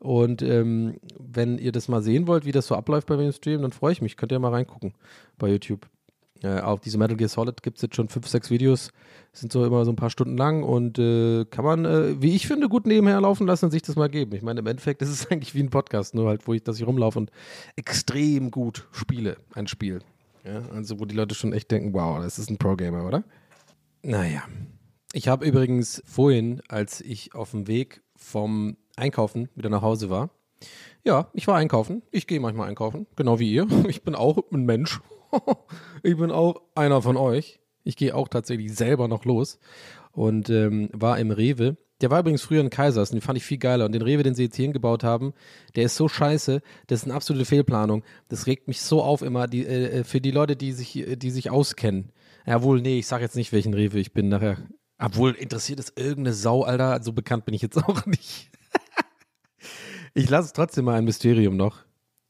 Und 0.00 0.42
ähm, 0.42 0.96
wenn 1.18 1.58
ihr 1.58 1.70
das 1.70 1.86
mal 1.86 2.02
sehen 2.02 2.26
wollt, 2.26 2.44
wie 2.44 2.52
das 2.52 2.66
so 2.66 2.74
abläuft 2.74 3.06
bei 3.06 3.16
mir 3.16 3.26
im 3.26 3.32
Stream, 3.32 3.62
dann 3.62 3.70
freue 3.70 3.92
ich 3.92 4.02
mich. 4.02 4.16
Könnt 4.16 4.32
ihr 4.32 4.38
mal 4.40 4.50
reingucken 4.50 4.94
bei 5.38 5.48
YouTube. 5.48 5.88
Äh, 6.42 6.60
auf 6.60 6.80
diese 6.80 6.98
Metal 6.98 7.16
Gear 7.16 7.28
Solid 7.28 7.62
gibt 7.62 7.76
es 7.78 7.82
jetzt 7.82 7.96
schon 7.96 8.08
fünf, 8.08 8.26
sechs 8.26 8.50
Videos, 8.50 8.90
sind 9.32 9.52
so 9.52 9.64
immer 9.64 9.84
so 9.84 9.92
ein 9.92 9.96
paar 9.96 10.10
Stunden 10.10 10.36
lang 10.36 10.62
und 10.62 10.98
äh, 10.98 11.44
kann 11.44 11.64
man, 11.64 11.84
äh, 11.84 12.20
wie 12.20 12.34
ich 12.34 12.46
finde, 12.46 12.68
gut 12.68 12.86
nebenher 12.86 13.20
laufen 13.20 13.46
lassen 13.46 13.66
und 13.66 13.70
sich 13.70 13.82
das 13.82 13.96
mal 13.96 14.08
geben. 14.08 14.34
Ich 14.34 14.42
meine, 14.42 14.60
im 14.60 14.66
Endeffekt 14.66 15.02
ist 15.02 15.10
es 15.10 15.26
eigentlich 15.30 15.54
wie 15.54 15.62
ein 15.62 15.70
Podcast, 15.70 16.14
nur 16.14 16.28
halt, 16.28 16.46
wo 16.46 16.54
ich, 16.54 16.62
dass 16.62 16.78
ich 16.78 16.86
rumlaufe 16.86 17.18
und 17.18 17.30
extrem 17.76 18.50
gut 18.50 18.88
spiele, 18.92 19.36
ein 19.54 19.66
Spiel. 19.66 20.00
Ja, 20.44 20.62
also 20.74 20.98
wo 20.98 21.04
die 21.04 21.14
Leute 21.14 21.34
schon 21.34 21.52
echt 21.52 21.70
denken, 21.70 21.94
wow, 21.94 22.20
das 22.20 22.38
ist 22.38 22.50
ein 22.50 22.58
Pro-Gamer, 22.58 23.06
oder? 23.06 23.22
Naja. 24.02 24.42
Ich 25.12 25.28
habe 25.28 25.46
übrigens 25.46 26.02
vorhin, 26.06 26.62
als 26.68 27.00
ich 27.00 27.34
auf 27.34 27.52
dem 27.52 27.68
Weg 27.68 28.02
vom 28.16 28.76
Einkaufen 28.96 29.48
wieder 29.54 29.68
nach 29.68 29.82
Hause 29.82 30.10
war, 30.10 30.30
ja, 31.04 31.28
ich 31.32 31.46
war 31.46 31.56
einkaufen. 31.56 32.02
Ich 32.12 32.26
gehe 32.26 32.40
manchmal 32.40 32.68
einkaufen, 32.68 33.06
genau 33.16 33.38
wie 33.38 33.52
ihr. 33.52 33.66
Ich 33.88 34.02
bin 34.02 34.14
auch 34.14 34.38
ein 34.52 34.64
Mensch. 34.64 35.00
ich 36.02 36.16
bin 36.16 36.30
auch 36.30 36.62
einer 36.74 37.02
von 37.02 37.16
euch. 37.16 37.60
Ich 37.84 37.96
gehe 37.96 38.14
auch 38.14 38.28
tatsächlich 38.28 38.74
selber 38.74 39.08
noch 39.08 39.24
los 39.24 39.58
und 40.12 40.50
ähm, 40.50 40.88
war 40.92 41.18
im 41.18 41.30
Rewe. 41.30 41.76
Der 42.00 42.10
war 42.10 42.20
übrigens 42.20 42.42
früher 42.42 42.60
in 42.60 42.70
Kaisers 42.70 43.10
und 43.10 43.16
den 43.16 43.22
fand 43.22 43.38
ich 43.38 43.44
viel 43.44 43.58
geiler. 43.58 43.84
Und 43.84 43.92
den 43.92 44.02
Rewe, 44.02 44.22
den 44.22 44.34
sie 44.34 44.44
jetzt 44.44 44.56
hier 44.56 44.64
hingebaut 44.64 45.04
haben, 45.04 45.34
der 45.76 45.84
ist 45.84 45.96
so 45.96 46.08
scheiße, 46.08 46.60
das 46.88 47.00
ist 47.00 47.04
eine 47.04 47.14
absolute 47.14 47.44
Fehlplanung. 47.44 48.04
Das 48.28 48.46
regt 48.46 48.68
mich 48.68 48.80
so 48.80 49.02
auf 49.02 49.22
immer, 49.22 49.46
die, 49.46 49.66
äh, 49.66 50.04
für 50.04 50.20
die 50.20 50.32
Leute, 50.32 50.56
die 50.56 50.72
sich, 50.72 51.04
die 51.16 51.30
sich 51.30 51.50
auskennen. 51.50 52.10
Jawohl, 52.44 52.80
nee, 52.80 52.98
ich 52.98 53.06
sag 53.06 53.20
jetzt 53.20 53.36
nicht, 53.36 53.52
welchen 53.52 53.74
Rewe 53.74 53.98
ich 53.98 54.12
bin 54.12 54.28
nachher. 54.28 54.58
Obwohl, 54.98 55.32
interessiert 55.32 55.80
es 55.80 55.92
irgendeine 55.96 56.34
Sau, 56.34 56.62
Alter? 56.62 57.02
So 57.02 57.12
bekannt 57.12 57.44
bin 57.44 57.54
ich 57.54 57.62
jetzt 57.62 57.76
auch 57.88 58.06
nicht. 58.06 58.50
ich 60.14 60.28
lasse 60.28 60.46
es 60.46 60.52
trotzdem 60.52 60.84
mal 60.84 60.96
ein 60.96 61.04
Mysterium 61.04 61.56
noch. 61.56 61.84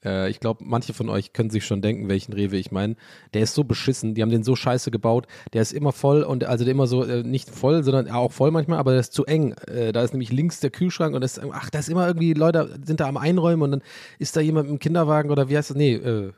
Äh, 0.04 0.30
ich 0.30 0.40
glaube, 0.40 0.64
manche 0.64 0.92
von 0.94 1.08
euch 1.08 1.32
können 1.32 1.50
sich 1.50 1.64
schon 1.64 1.82
denken, 1.82 2.08
welchen 2.08 2.32
Rewe 2.32 2.56
ich 2.56 2.70
meine. 2.70 2.96
Der 3.34 3.42
ist 3.42 3.54
so 3.54 3.64
beschissen, 3.64 4.14
die 4.14 4.22
haben 4.22 4.30
den 4.30 4.42
so 4.42 4.56
scheiße 4.56 4.90
gebaut. 4.90 5.26
Der 5.52 5.62
ist 5.62 5.72
immer 5.72 5.92
voll 5.92 6.22
und 6.22 6.44
also 6.44 6.64
immer 6.64 6.86
so, 6.86 7.04
äh, 7.04 7.22
nicht 7.22 7.50
voll, 7.50 7.82
sondern 7.82 8.10
auch 8.10 8.32
voll 8.32 8.50
manchmal, 8.50 8.78
aber 8.78 8.92
der 8.92 9.00
ist 9.00 9.12
zu 9.12 9.24
eng. 9.26 9.52
Äh, 9.66 9.92
da 9.92 10.02
ist 10.02 10.12
nämlich 10.12 10.32
links 10.32 10.60
der 10.60 10.70
Kühlschrank 10.70 11.14
und 11.14 11.22
das, 11.22 11.38
ach, 11.38 11.70
da 11.70 11.78
ist 11.78 11.88
immer 11.88 12.06
irgendwie, 12.06 12.34
Leute 12.34 12.78
sind 12.84 13.00
da 13.00 13.08
am 13.08 13.16
Einräumen 13.16 13.62
und 13.62 13.70
dann 13.72 13.82
ist 14.18 14.36
da 14.36 14.40
jemand 14.40 14.68
dem 14.68 14.78
Kinderwagen 14.78 15.30
oder 15.30 15.48
wie 15.48 15.56
heißt 15.56 15.70
das? 15.70 15.76
Nee, 15.76 15.94
äh, 15.94 16.32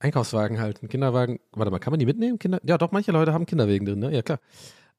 Einkaufswagen 0.00 0.60
halt, 0.60 0.82
ein 0.82 0.88
Kinderwagen. 0.88 1.40
Warte 1.52 1.70
mal, 1.70 1.78
kann 1.78 1.92
man 1.92 2.00
die 2.00 2.06
mitnehmen? 2.06 2.38
Kinder? 2.38 2.58
Ja, 2.64 2.78
doch, 2.78 2.90
manche 2.90 3.12
Leute 3.12 3.34
haben 3.34 3.44
Kinderwegen 3.46 3.86
drin, 3.86 3.98
ne? 3.98 4.12
Ja, 4.12 4.22
klar. 4.22 4.40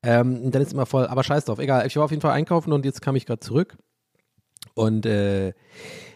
Ähm, 0.03 0.51
dann 0.51 0.62
ist 0.62 0.74
immer 0.74 0.86
voll, 0.86 1.07
aber 1.07 1.24
scheiß 1.24 1.45
drauf, 1.45 1.59
egal. 1.59 1.86
Ich 1.88 1.95
war 1.95 2.05
auf 2.05 2.12
jeden 2.12 2.22
Fall 2.22 2.32
einkaufen 2.32 2.72
und 2.74 2.86
jetzt 2.86 3.01
kam 3.01 3.16
ich 3.16 3.26
gerade 3.26 3.39
zurück. 3.39 3.78
Und 4.74 5.05
äh, 5.05 5.53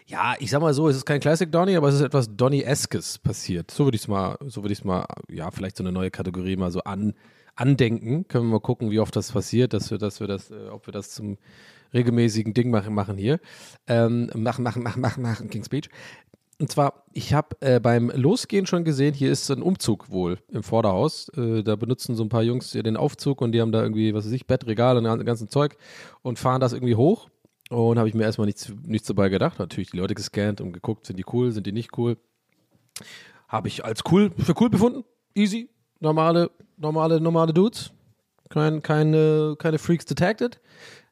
ja, 0.06 0.34
ich 0.38 0.50
sag 0.50 0.60
mal 0.60 0.72
so, 0.72 0.88
es 0.88 0.96
ist 0.96 1.04
kein 1.04 1.20
Classic 1.20 1.50
Donny, 1.50 1.76
aber 1.76 1.88
es 1.88 1.96
ist 1.96 2.00
etwas 2.02 2.34
Donny-eskes 2.36 3.18
passiert. 3.18 3.70
So 3.70 3.84
würde 3.84 3.96
ich 3.96 4.02
es 4.02 4.08
mal, 4.08 4.36
so 4.46 4.62
würde 4.62 4.72
ich 4.72 4.80
es 4.80 4.84
mal, 4.84 5.06
ja, 5.28 5.50
vielleicht 5.50 5.76
so 5.76 5.82
eine 5.82 5.92
neue 5.92 6.10
Kategorie 6.10 6.56
mal 6.56 6.70
so 6.70 6.80
an, 6.80 7.14
andenken. 7.56 8.28
Können 8.28 8.46
wir 8.46 8.52
mal 8.52 8.60
gucken, 8.60 8.90
wie 8.90 9.00
oft 9.00 9.16
das 9.16 9.32
passiert, 9.32 9.72
dass 9.72 9.90
wir, 9.90 9.98
dass 9.98 10.20
wir 10.20 10.28
das, 10.28 10.50
äh, 10.50 10.68
ob 10.70 10.86
wir 10.86 10.92
das 10.92 11.10
zum 11.10 11.38
regelmäßigen 11.92 12.54
Ding 12.54 12.70
machen, 12.70 12.94
machen 12.94 13.16
hier. 13.16 13.40
Ähm, 13.88 14.30
machen, 14.34 14.62
machen, 14.62 14.82
machen, 14.82 15.00
machen, 15.00 15.22
machen, 15.22 15.50
King's 15.50 15.66
Speech. 15.66 15.88
Und 16.58 16.70
zwar, 16.70 17.04
ich 17.12 17.34
habe 17.34 17.56
äh, 17.60 17.80
beim 17.80 18.10
Losgehen 18.14 18.64
schon 18.64 18.84
gesehen, 18.84 19.12
hier 19.12 19.30
ist 19.30 19.50
ein 19.50 19.60
Umzug 19.60 20.10
wohl 20.10 20.38
im 20.50 20.62
Vorderhaus. 20.62 21.28
Äh, 21.36 21.62
da 21.62 21.76
benutzen 21.76 22.14
so 22.14 22.22
ein 22.22 22.30
paar 22.30 22.42
Jungs 22.42 22.70
den 22.70 22.96
Aufzug 22.96 23.42
und 23.42 23.52
die 23.52 23.60
haben 23.60 23.72
da 23.72 23.82
irgendwie, 23.82 24.14
was 24.14 24.24
weiß 24.24 24.32
ich, 24.32 24.46
Bett, 24.46 24.66
Regal 24.66 24.96
und 24.96 25.04
das 25.04 25.24
ganze 25.26 25.48
Zeug 25.48 25.76
und 26.22 26.38
fahren 26.38 26.60
das 26.60 26.72
irgendwie 26.72 26.94
hoch 26.94 27.28
Und 27.70 27.98
habe 27.98 28.08
ich 28.08 28.14
mir 28.14 28.24
erstmal 28.24 28.46
nichts, 28.46 28.72
nichts 28.84 29.08
dabei 29.08 29.28
gedacht. 29.28 29.58
Natürlich 29.58 29.90
die 29.90 29.96
Leute 29.96 30.14
gescannt 30.14 30.60
und 30.60 30.72
geguckt, 30.72 31.06
sind 31.06 31.18
die 31.18 31.24
cool, 31.32 31.50
sind 31.52 31.66
die 31.66 31.72
nicht 31.72 31.96
cool. 31.98 32.16
Habe 33.48 33.68
ich 33.68 33.84
als 33.84 34.02
cool, 34.10 34.32
für 34.38 34.54
cool 34.60 34.70
befunden. 34.70 35.04
Easy. 35.34 35.68
Normale, 36.00 36.50
normale, 36.76 37.20
normale 37.20 37.52
Dudes. 37.52 37.92
Kein, 38.48 38.82
keine, 38.82 39.56
keine 39.58 39.78
Freaks 39.78 40.04
detected. 40.04 40.60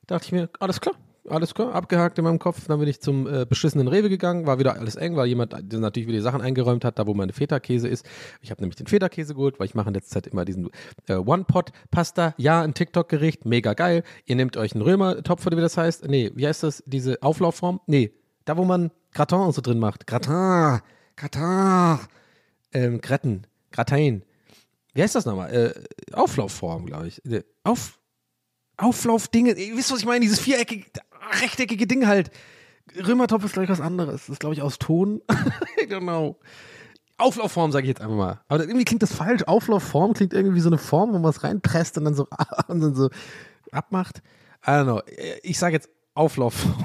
Dachte 0.06 0.26
ich 0.26 0.32
mir, 0.32 0.48
alles 0.60 0.80
klar. 0.80 0.94
Alles 1.26 1.54
klar, 1.54 1.74
abgehakt 1.74 2.18
in 2.18 2.24
meinem 2.24 2.38
Kopf. 2.38 2.66
Dann 2.66 2.78
bin 2.78 2.88
ich 2.88 3.00
zum 3.00 3.26
äh, 3.26 3.46
beschissenen 3.46 3.88
Rewe 3.88 4.10
gegangen, 4.10 4.46
war 4.46 4.58
wieder 4.58 4.74
alles 4.78 4.96
eng, 4.96 5.16
weil 5.16 5.26
jemand 5.26 5.52
natürlich 5.72 6.06
wieder 6.06 6.18
die 6.18 6.22
Sachen 6.22 6.42
eingeräumt 6.42 6.84
hat, 6.84 6.98
da 6.98 7.06
wo 7.06 7.14
meine 7.14 7.32
Feta-Käse 7.32 7.88
ist. 7.88 8.04
Ich 8.42 8.50
habe 8.50 8.60
nämlich 8.60 8.76
den 8.76 8.86
Feta-Käse 8.86 9.34
geholt, 9.34 9.58
weil 9.58 9.66
ich 9.66 9.74
mache 9.74 9.88
in 9.88 9.94
letzter 9.94 10.14
Zeit 10.14 10.26
immer 10.26 10.44
diesen 10.44 10.68
äh, 11.08 11.14
One-Pot-Pasta. 11.14 12.34
Ja, 12.36 12.60
ein 12.60 12.74
TikTok-Gericht, 12.74 13.46
mega 13.46 13.72
geil. 13.72 14.02
Ihr 14.26 14.36
nehmt 14.36 14.58
euch 14.58 14.74
einen 14.74 14.82
Römer-Topf 14.82 15.46
oder 15.46 15.56
wie 15.56 15.62
das 15.62 15.78
heißt. 15.78 16.06
Nee, 16.06 16.30
wie 16.34 16.46
heißt 16.46 16.62
das? 16.62 16.82
Diese 16.86 17.22
Auflaufform? 17.22 17.80
Nee, 17.86 18.12
da 18.44 18.58
wo 18.58 18.64
man 18.64 18.90
Gratin 19.12 19.38
und 19.38 19.54
so 19.54 19.62
drin 19.62 19.78
macht. 19.78 20.06
Gratin, 20.06 20.80
Gratin, 21.16 22.06
ähm, 22.72 23.00
Gratin, 23.00 23.46
Gratin. 23.70 24.22
Wie 24.92 25.02
heißt 25.02 25.14
das 25.14 25.24
nochmal? 25.24 25.52
Äh, 25.54 26.14
Auflaufform, 26.14 26.86
glaube 26.86 27.08
ich. 27.08 27.24
Äh, 27.24 27.44
Auf, 27.62 27.98
Auflaufdinge. 28.76 29.54
Ihr 29.54 29.76
wisst, 29.76 29.92
was 29.92 30.00
ich 30.00 30.06
meine? 30.06 30.20
Dieses 30.20 30.40
viereckige, 30.40 30.86
rechteckige 31.42 31.86
Ding 31.86 32.06
halt. 32.06 32.30
Römertopf 32.96 33.44
ist 33.44 33.54
gleich 33.54 33.68
was 33.68 33.80
anderes. 33.80 34.22
Das 34.22 34.28
ist, 34.28 34.40
glaube 34.40 34.54
ich, 34.54 34.62
aus 34.62 34.78
Ton. 34.78 35.22
genau. 35.88 36.38
Auflaufform, 37.16 37.72
sage 37.72 37.84
ich 37.84 37.88
jetzt 37.88 38.00
einfach 38.00 38.16
mal. 38.16 38.40
Aber 38.48 38.62
irgendwie 38.62 38.84
klingt 38.84 39.02
das 39.02 39.14
falsch. 39.14 39.44
Auflaufform 39.44 40.14
klingt 40.14 40.32
irgendwie 40.32 40.56
wie 40.56 40.60
so 40.60 40.68
eine 40.68 40.78
Form, 40.78 41.12
wo 41.12 41.18
man 41.18 41.30
es 41.30 41.44
reinpresst 41.44 41.96
und 41.98 42.04
dann 42.04 42.14
so, 42.14 42.26
und 42.68 42.80
dann 42.80 42.94
so 42.94 43.10
abmacht. 43.70 44.22
I 44.66 44.70
don't 44.70 44.84
know. 44.84 45.02
Ich 45.42 45.58
sage 45.58 45.74
jetzt 45.74 45.88
Auflaufform. 46.14 46.84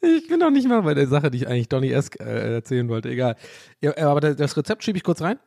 Ich 0.00 0.28
bin 0.28 0.38
noch 0.38 0.50
nicht 0.50 0.68
mal 0.68 0.82
bei 0.82 0.94
der 0.94 1.08
Sache, 1.08 1.30
die 1.30 1.38
ich 1.38 1.48
eigentlich 1.48 1.68
Donny 1.68 1.90
Esk 1.90 2.20
äh, 2.20 2.54
erzählen 2.54 2.88
wollte. 2.88 3.08
Egal. 3.10 3.36
Ja, 3.80 3.96
aber 3.96 4.20
das 4.20 4.56
Rezept 4.56 4.84
schiebe 4.84 4.96
ich 4.96 5.04
kurz 5.04 5.20
rein. 5.20 5.38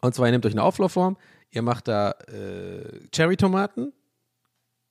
Und 0.00 0.14
zwar, 0.14 0.26
ihr 0.26 0.32
nehmt 0.32 0.46
euch 0.46 0.52
eine 0.52 0.62
Auflaufform, 0.62 1.16
ihr 1.54 1.62
macht 1.62 1.88
da 1.88 2.12
äh, 2.28 3.08
Cherry-Tomaten 3.12 3.92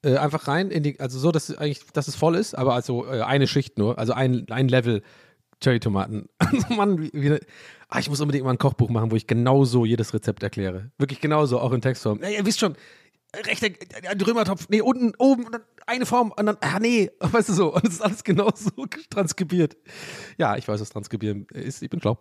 äh, 0.03 0.17
einfach 0.17 0.47
rein, 0.47 0.69
in 0.71 0.83
die, 0.83 0.99
also 0.99 1.17
so, 1.17 1.31
dass 1.31 1.49
es 1.49 1.57
eigentlich, 1.57 1.85
dass 1.93 2.07
es 2.07 2.15
voll 2.15 2.35
ist, 2.35 2.55
aber 2.55 2.73
also 2.73 3.05
äh, 3.05 3.21
eine 3.21 3.47
Schicht 3.47 3.77
nur, 3.77 3.97
also 3.97 4.13
ein, 4.13 4.45
ein 4.49 4.67
Level 4.67 5.01
Cherry-Tomaten. 5.61 6.27
Also 6.39 6.73
Mann, 6.73 7.01
wie, 7.01 7.11
wie, 7.13 7.39
ah, 7.87 7.99
ich 7.99 8.09
muss 8.09 8.21
unbedingt 8.21 8.43
mal 8.43 8.51
ein 8.51 8.57
Kochbuch 8.57 8.89
machen, 8.89 9.11
wo 9.11 9.15
ich 9.15 9.27
genauso 9.27 9.85
jedes 9.85 10.13
Rezept 10.13 10.43
erkläre. 10.43 10.91
Wirklich 10.97 11.21
genauso, 11.21 11.59
auch 11.59 11.71
in 11.71 11.81
Textform. 11.81 12.21
Ja, 12.21 12.29
ihr 12.29 12.45
wisst 12.45 12.59
schon, 12.59 12.75
rechter 13.35 13.67
äh, 13.67 14.23
Römertopf, 14.23 14.67
nee, 14.69 14.81
unten, 14.81 15.13
oben, 15.17 15.45
eine 15.87 16.05
Form 16.05 16.31
und 16.31 16.45
dann, 16.45 16.57
ah 16.61 16.79
nee, 16.79 17.09
weißt 17.19 17.49
du 17.49 17.53
so, 17.53 17.73
und 17.73 17.85
es 17.85 17.95
ist 17.95 18.01
alles 18.01 18.23
genauso 18.23 18.69
transkribiert. 19.09 19.77
Ja, 20.37 20.57
ich 20.57 20.67
weiß, 20.67 20.81
was 20.81 20.89
transkribieren 20.89 21.47
ist, 21.53 21.81
ich 21.81 21.89
bin 21.89 22.01
schlau. 22.01 22.17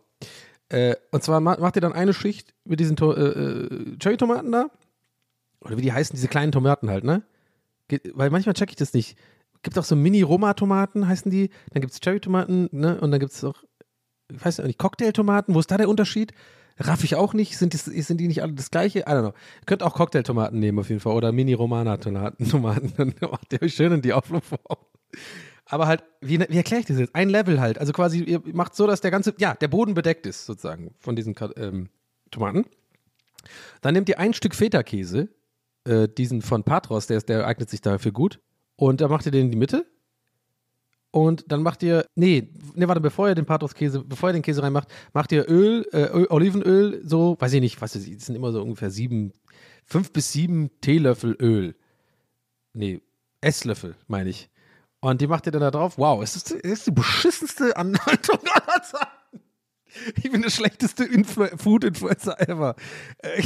Äh, 0.72 0.96
und 1.10 1.22
zwar 1.22 1.40
ma- 1.40 1.58
macht 1.60 1.76
ihr 1.76 1.82
dann 1.82 1.92
eine 1.92 2.14
Schicht 2.14 2.54
mit 2.64 2.80
diesen 2.80 2.96
to 2.96 3.12
äh, 3.12 3.20
äh, 3.20 3.96
Cherry-Tomaten 3.98 4.50
da, 4.50 4.66
oder 5.60 5.76
wie 5.76 5.82
die 5.82 5.92
heißen, 5.92 6.14
diese 6.16 6.28
kleinen 6.28 6.50
Tomaten 6.50 6.88
halt, 6.90 7.04
ne? 7.04 7.22
Weil 8.14 8.30
manchmal 8.30 8.54
check 8.54 8.70
ich 8.70 8.76
das 8.76 8.94
nicht. 8.94 9.18
Gibt 9.62 9.78
auch 9.78 9.84
so 9.84 9.94
Mini-Roma-Tomaten, 9.94 11.06
heißen 11.06 11.30
die. 11.30 11.50
Dann 11.72 11.82
gibt 11.82 11.92
es 11.92 12.00
Cherry-Tomaten, 12.00 12.68
ne? 12.72 12.98
Und 13.00 13.10
dann 13.10 13.20
gibt 13.20 13.32
es 13.32 13.44
auch, 13.44 13.62
ich 14.32 14.42
weiß 14.44 14.58
nicht, 14.60 14.78
Cocktail-Tomaten. 14.78 15.54
Wo 15.54 15.60
ist 15.60 15.70
da 15.70 15.76
der 15.76 15.88
Unterschied? 15.90 16.32
Raff 16.78 17.04
ich 17.04 17.16
auch 17.16 17.34
nicht. 17.34 17.58
Sind 17.58 17.74
die, 17.74 18.00
sind 18.00 18.18
die 18.18 18.28
nicht 18.28 18.42
alle 18.42 18.54
das 18.54 18.70
gleiche? 18.70 19.00
I 19.00 19.02
don't 19.02 19.20
know. 19.20 19.28
Ihr 19.28 19.66
könnt 19.66 19.82
auch 19.82 19.94
Cocktail-Tomaten 19.94 20.58
nehmen 20.58 20.78
auf 20.78 20.88
jeden 20.88 21.00
Fall. 21.02 21.12
Oder 21.12 21.32
Mini-Romana-Tomaten. 21.32 22.48
Tomaten. 22.48 22.94
Dann 22.96 23.14
macht 23.20 23.52
ihr 23.52 23.60
euch 23.62 23.74
schön 23.74 23.92
in 23.92 24.00
die 24.02 24.14
Auflaufform. 24.14 24.78
Aber 25.72 25.86
halt, 25.86 26.04
wie, 26.20 26.38
wie 26.38 26.56
erkläre 26.58 26.80
ich 26.80 26.86
das 26.86 26.98
jetzt? 26.98 27.14
Ein 27.14 27.30
Level 27.30 27.58
halt. 27.58 27.78
Also 27.78 27.94
quasi, 27.94 28.22
ihr 28.22 28.42
macht 28.52 28.74
so, 28.74 28.86
dass 28.86 29.00
der 29.00 29.10
ganze, 29.10 29.34
ja, 29.38 29.54
der 29.54 29.68
Boden 29.68 29.94
bedeckt 29.94 30.26
ist, 30.26 30.44
sozusagen, 30.44 30.94
von 30.98 31.16
diesen 31.16 31.34
ähm, 31.56 31.88
Tomaten. 32.30 32.66
Dann 33.80 33.94
nehmt 33.94 34.06
ihr 34.10 34.18
ein 34.18 34.34
Stück 34.34 34.54
Feta-Käse, 34.54 35.30
äh, 35.84 36.08
diesen 36.08 36.42
von 36.42 36.62
Patros, 36.62 37.06
der, 37.06 37.22
der 37.22 37.46
eignet 37.46 37.70
sich 37.70 37.80
dafür 37.80 38.12
gut. 38.12 38.38
Und 38.76 39.00
da 39.00 39.08
macht 39.08 39.24
ihr 39.24 39.32
den 39.32 39.46
in 39.46 39.50
die 39.50 39.56
Mitte. 39.56 39.86
Und 41.10 41.50
dann 41.50 41.62
macht 41.62 41.82
ihr, 41.82 42.04
nee, 42.16 42.50
nee, 42.74 42.86
warte, 42.86 43.00
bevor 43.00 43.30
ihr 43.30 43.34
den 43.34 43.46
Patros-Käse, 43.46 44.04
bevor 44.04 44.28
ihr 44.28 44.34
den 44.34 44.42
Käse 44.42 44.62
reinmacht, 44.62 44.88
macht 45.14 45.32
ihr 45.32 45.48
Öl, 45.48 45.86
äh, 45.92 46.04
Öl, 46.12 46.26
Olivenöl, 46.28 47.00
so, 47.02 47.38
weiß 47.40 47.54
ich 47.54 47.62
nicht, 47.62 47.80
was 47.80 47.96
ist, 47.96 48.14
das 48.14 48.26
sind 48.26 48.34
immer 48.34 48.52
so 48.52 48.60
ungefähr 48.60 48.90
sieben, 48.90 49.32
fünf 49.86 50.12
bis 50.12 50.32
sieben 50.32 50.70
Teelöffel 50.82 51.34
Öl. 51.40 51.74
Nee, 52.74 53.00
Esslöffel, 53.40 53.94
meine 54.06 54.28
ich. 54.28 54.50
Und 55.02 55.20
die 55.20 55.26
macht 55.26 55.46
ihr 55.46 55.52
dann 55.52 55.60
da 55.62 55.70
drauf. 55.72 55.98
Wow, 55.98 56.22
es 56.22 56.36
ist, 56.36 56.52
es 56.52 56.60
ist 56.62 56.86
die 56.86 56.92
beschissenste 56.92 57.76
Anleitung 57.76 58.38
aller 58.54 58.82
Zeiten. 58.82 59.40
Ich 60.16 60.30
bin 60.30 60.40
der 60.40 60.50
schlechteste 60.50 61.04
Influ 61.04 61.46
Food-Influencer 61.58 62.40
ever. 62.48 62.76
Äh, 63.18 63.42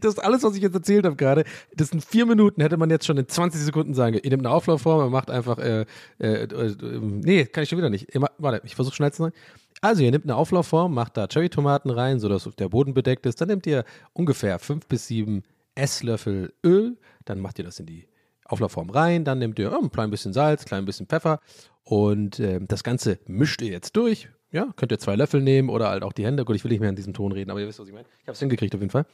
Das 0.00 0.14
ist 0.14 0.18
alles, 0.20 0.42
was 0.42 0.54
ich 0.54 0.62
jetzt 0.62 0.74
erzählt 0.74 1.06
habe 1.06 1.16
gerade. 1.16 1.44
Das 1.74 1.88
sind 1.88 2.04
vier 2.04 2.26
Minuten, 2.26 2.60
hätte 2.60 2.76
man 2.76 2.90
jetzt 2.90 3.06
schon 3.06 3.16
in 3.16 3.26
20 3.26 3.60
Sekunden 3.60 3.94
sagen 3.94 4.12
können. 4.12 4.24
Ihr 4.24 4.30
nehmt 4.30 4.46
eine 4.46 4.54
Auflaufform, 4.54 5.06
ihr 5.06 5.10
macht 5.10 5.30
einfach, 5.30 5.58
äh, 5.58 5.86
äh, 6.20 6.44
äh, 6.44 6.76
nee, 7.02 7.46
kann 7.46 7.64
ich 7.64 7.70
schon 7.70 7.78
wieder 7.78 7.90
nicht. 7.90 8.08
Warte, 8.38 8.60
ich 8.64 8.76
versuche 8.76 8.94
schnell 8.94 9.12
zu 9.12 9.24
sein. 9.24 9.32
Also, 9.80 10.02
ihr 10.02 10.10
nehmt 10.10 10.24
eine 10.24 10.36
Auflaufform, 10.36 10.92
macht 10.92 11.16
da 11.16 11.26
Cherry-Tomaten 11.26 11.90
rein, 11.90 12.20
sodass 12.20 12.48
der 12.58 12.68
Boden 12.68 12.94
bedeckt 12.94 13.26
ist. 13.26 13.40
Dann 13.40 13.48
nehmt 13.48 13.66
ihr 13.66 13.84
ungefähr 14.12 14.58
fünf 14.58 14.86
bis 14.86 15.06
sieben 15.06 15.42
Esslöffel 15.74 16.52
Öl. 16.64 16.96
Dann 17.24 17.40
macht 17.40 17.58
ihr 17.58 17.64
das 17.64 17.80
in 17.80 17.86
die 17.86 18.06
Auflaufform 18.48 18.90
rein. 18.90 19.24
Dann 19.24 19.38
nehmt 19.38 19.58
ihr 19.58 19.72
oh, 19.72 19.82
ein 19.82 19.90
klein 19.90 20.10
bisschen 20.10 20.32
Salz, 20.32 20.64
klein 20.64 20.84
bisschen 20.84 21.06
Pfeffer. 21.06 21.40
Und 21.84 22.40
ähm, 22.40 22.66
das 22.66 22.82
Ganze 22.82 23.18
mischt 23.26 23.62
ihr 23.62 23.70
jetzt 23.70 23.96
durch. 23.96 24.28
Ja, 24.50 24.68
könnt 24.76 24.92
ihr 24.92 24.98
zwei 24.98 25.14
Löffel 25.14 25.42
nehmen 25.42 25.68
oder 25.68 25.90
halt 25.90 26.02
auch 26.02 26.12
die 26.12 26.24
Hände. 26.24 26.44
Gut, 26.44 26.56
ich 26.56 26.64
will 26.64 26.70
nicht 26.70 26.80
mehr 26.80 26.88
in 26.88 26.96
diesem 26.96 27.12
Ton 27.12 27.32
reden, 27.32 27.50
aber 27.50 27.60
ihr 27.60 27.68
wisst, 27.68 27.78
was 27.78 27.86
ich 27.86 27.94
meine. 27.94 28.06
Ich 28.22 28.26
habe 28.26 28.32
es 28.32 28.40
hingekriegt 28.40 28.74
auf 28.74 28.80
jeden 28.80 28.90
Fall. 28.90 29.06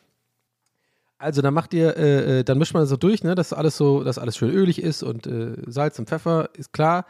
Also 1.19 1.43
dann 1.43 1.55
macht 1.55 1.75
ihr, 1.75 1.97
äh, 1.97 2.41
äh, 2.41 2.45
dann 2.45 2.59
mischt 2.59 2.75
man 2.75 2.83
das 2.83 2.91
so 2.91 2.97
durch, 2.97 3.23
ne, 3.23 3.35
dass 3.35 3.53
alles 3.53 3.77
so, 3.77 4.05
dass 4.05 4.19
alles 4.19 4.37
schön 4.37 4.51
ölig 4.51 4.83
ist 4.83 5.03
und 5.03 5.27
äh, 5.27 5.57
Salz 5.67 5.99
und 5.99 6.09
Pfeffer 6.09 6.51
ist 6.55 6.73
klar. 6.73 7.07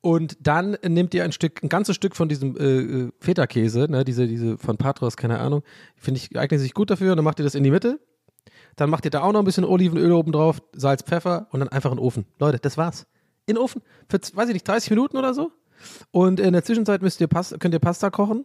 Und 0.00 0.36
dann 0.40 0.76
nehmt 0.86 1.14
ihr 1.14 1.22
ein 1.22 1.32
Stück, 1.32 1.62
ein 1.62 1.68
ganzes 1.68 1.94
Stück 1.94 2.16
von 2.16 2.28
diesem 2.28 2.56
äh, 2.56 2.80
äh, 2.80 3.12
Feta-Käse, 3.20 3.86
ne, 3.88 4.04
diese, 4.04 4.26
diese 4.26 4.58
von 4.58 4.76
Patros, 4.76 5.16
keine 5.16 5.38
Ahnung, 5.38 5.62
finde 5.96 6.18
ich, 6.18 6.36
eignet 6.36 6.60
sich 6.60 6.74
gut 6.74 6.90
dafür. 6.90 7.12
Und 7.12 7.18
dann 7.18 7.24
macht 7.24 7.38
ihr 7.38 7.44
das 7.44 7.54
in 7.54 7.62
die 7.62 7.70
Mitte. 7.70 8.00
Dann 8.76 8.90
macht 8.90 9.04
ihr 9.04 9.10
da 9.10 9.22
auch 9.22 9.32
noch 9.32 9.40
ein 9.40 9.44
bisschen 9.44 9.64
Olivenöl 9.64 10.12
oben 10.12 10.32
drauf, 10.32 10.62
Salz, 10.72 11.02
Pfeffer 11.02 11.46
und 11.50 11.60
dann 11.60 11.68
einfach 11.68 11.90
in 11.90 11.98
den 11.98 12.04
Ofen. 12.04 12.26
Leute, 12.38 12.58
das 12.58 12.76
war's. 12.76 13.06
In 13.46 13.54
den 13.54 13.62
Ofen. 13.62 13.82
Für, 14.08 14.18
weiß 14.18 14.48
ich 14.48 14.54
nicht, 14.54 14.66
30 14.66 14.90
Minuten 14.90 15.16
oder 15.16 15.34
so. 15.34 15.52
Und 16.10 16.40
in 16.40 16.52
der 16.52 16.64
Zwischenzeit 16.64 17.02
müsst 17.02 17.20
ihr 17.20 17.26
Pas 17.26 17.54
könnt 17.58 17.74
ihr 17.74 17.80
Pasta 17.80 18.10
kochen. 18.10 18.44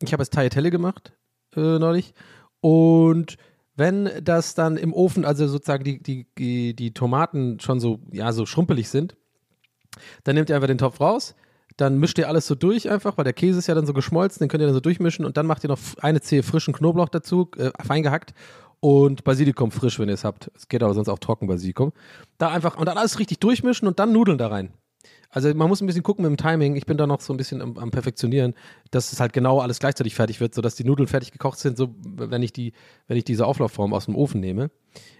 Ich 0.00 0.12
habe 0.12 0.22
jetzt 0.22 0.32
Tagliatelle 0.32 0.70
gemacht 0.70 1.12
äh, 1.56 1.78
neulich. 1.78 2.14
Und 2.60 3.36
wenn 3.76 4.10
das 4.22 4.54
dann 4.54 4.76
im 4.76 4.92
Ofen, 4.92 5.24
also 5.24 5.46
sozusagen 5.46 5.84
die, 5.84 6.02
die, 6.02 6.26
die, 6.38 6.74
die 6.74 6.94
Tomaten 6.94 7.60
schon 7.60 7.80
so, 7.80 8.00
ja, 8.10 8.32
so 8.32 8.46
schrumpelig 8.46 8.88
sind, 8.88 9.16
dann 10.24 10.34
nehmt 10.34 10.48
ihr 10.48 10.56
einfach 10.56 10.68
den 10.68 10.78
Topf 10.78 11.00
raus, 11.00 11.34
dann 11.76 11.98
mischt 11.98 12.18
ihr 12.18 12.28
alles 12.28 12.46
so 12.46 12.54
durch 12.54 12.88
einfach, 12.88 13.18
weil 13.18 13.24
der 13.24 13.34
Käse 13.34 13.58
ist 13.58 13.66
ja 13.66 13.74
dann 13.74 13.86
so 13.86 13.92
geschmolzen, 13.92 14.40
den 14.40 14.48
könnt 14.48 14.62
ihr 14.62 14.66
dann 14.66 14.74
so 14.74 14.80
durchmischen 14.80 15.26
und 15.26 15.36
dann 15.36 15.46
macht 15.46 15.62
ihr 15.62 15.68
noch 15.68 15.78
eine 16.00 16.22
Zehe 16.22 16.42
frischen 16.42 16.72
Knoblauch 16.72 17.10
dazu, 17.10 17.50
äh, 17.58 17.70
fein 17.84 18.02
gehackt 18.02 18.32
und 18.80 19.24
Basilikum 19.24 19.70
frisch, 19.70 19.98
wenn 19.98 20.08
ihr 20.08 20.14
es 20.14 20.24
habt. 20.24 20.50
Es 20.54 20.68
geht 20.68 20.82
aber 20.82 20.94
sonst 20.94 21.08
auch 21.08 21.18
trocken 21.18 21.46
Basilikum. 21.46 21.92
Da 22.38 22.48
einfach 22.48 22.76
und 22.76 22.86
dann 22.86 22.98
alles 22.98 23.18
richtig 23.18 23.38
durchmischen 23.40 23.88
und 23.88 23.98
dann 23.98 24.12
Nudeln 24.12 24.38
da 24.38 24.48
rein. 24.48 24.72
Also 25.30 25.52
man 25.54 25.68
muss 25.68 25.82
ein 25.82 25.86
bisschen 25.86 26.02
gucken 26.02 26.22
mit 26.22 26.30
dem 26.30 26.36
Timing. 26.36 26.76
Ich 26.76 26.86
bin 26.86 26.96
da 26.96 27.06
noch 27.06 27.20
so 27.20 27.32
ein 27.32 27.36
bisschen 27.36 27.60
am, 27.60 27.76
am 27.76 27.90
Perfektionieren, 27.90 28.54
dass 28.90 29.12
es 29.12 29.20
halt 29.20 29.32
genau 29.32 29.60
alles 29.60 29.78
gleichzeitig 29.78 30.14
fertig 30.14 30.40
wird, 30.40 30.54
sodass 30.54 30.76
die 30.76 30.84
Nudeln 30.84 31.08
fertig 31.08 31.30
gekocht 31.30 31.58
sind, 31.58 31.76
so 31.76 31.94
wenn 32.02 32.42
ich 32.42 32.52
die, 32.52 32.72
wenn 33.06 33.16
ich 33.16 33.24
diese 33.24 33.46
Auflaufform 33.46 33.92
aus 33.92 34.06
dem 34.06 34.16
Ofen 34.16 34.40
nehme. 34.40 34.70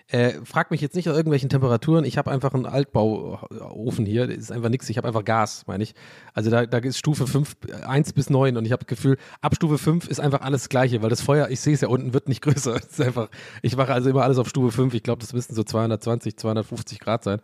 Äh, 0.08 0.34
frag 0.44 0.70
mich 0.70 0.80
jetzt 0.80 0.94
nicht 0.94 1.06
nach 1.06 1.14
irgendwelchen 1.14 1.48
Temperaturen. 1.48 2.04
Ich 2.04 2.16
habe 2.16 2.30
einfach 2.30 2.54
einen 2.54 2.64
Altbauofen 2.64 4.06
hier. 4.06 4.28
Das 4.28 4.36
ist 4.36 4.52
einfach 4.52 4.68
nichts. 4.68 4.88
Ich 4.88 4.96
habe 4.98 5.08
einfach 5.08 5.24
Gas, 5.24 5.64
meine 5.66 5.82
ich. 5.82 5.94
Also 6.32 6.48
da, 6.48 6.64
da 6.64 6.78
ist 6.78 6.96
Stufe 6.96 7.26
5, 7.26 7.56
1 7.86 8.12
bis 8.12 8.30
9 8.30 8.56
und 8.56 8.64
ich 8.64 8.70
habe 8.70 8.84
das 8.84 8.88
Gefühl, 8.88 9.18
ab 9.40 9.56
Stufe 9.56 9.78
5 9.78 10.08
ist 10.08 10.20
einfach 10.20 10.42
alles 10.42 10.68
Gleiche, 10.68 11.02
weil 11.02 11.10
das 11.10 11.22
Feuer, 11.22 11.48
ich 11.50 11.60
sehe 11.60 11.74
es 11.74 11.80
ja 11.80 11.88
unten, 11.88 12.14
wird 12.14 12.28
nicht 12.28 12.40
größer. 12.42 12.76
Ist 12.76 13.00
einfach, 13.00 13.28
ich 13.62 13.76
mache 13.76 13.92
also 13.92 14.08
immer 14.08 14.22
alles 14.22 14.38
auf 14.38 14.48
Stufe 14.48 14.70
5. 14.70 14.94
Ich 14.94 15.02
glaube, 15.02 15.20
das 15.20 15.32
müssten 15.32 15.54
so 15.54 15.64
220, 15.64 16.36
250 16.36 17.00
Grad 17.00 17.24
sein. 17.24 17.40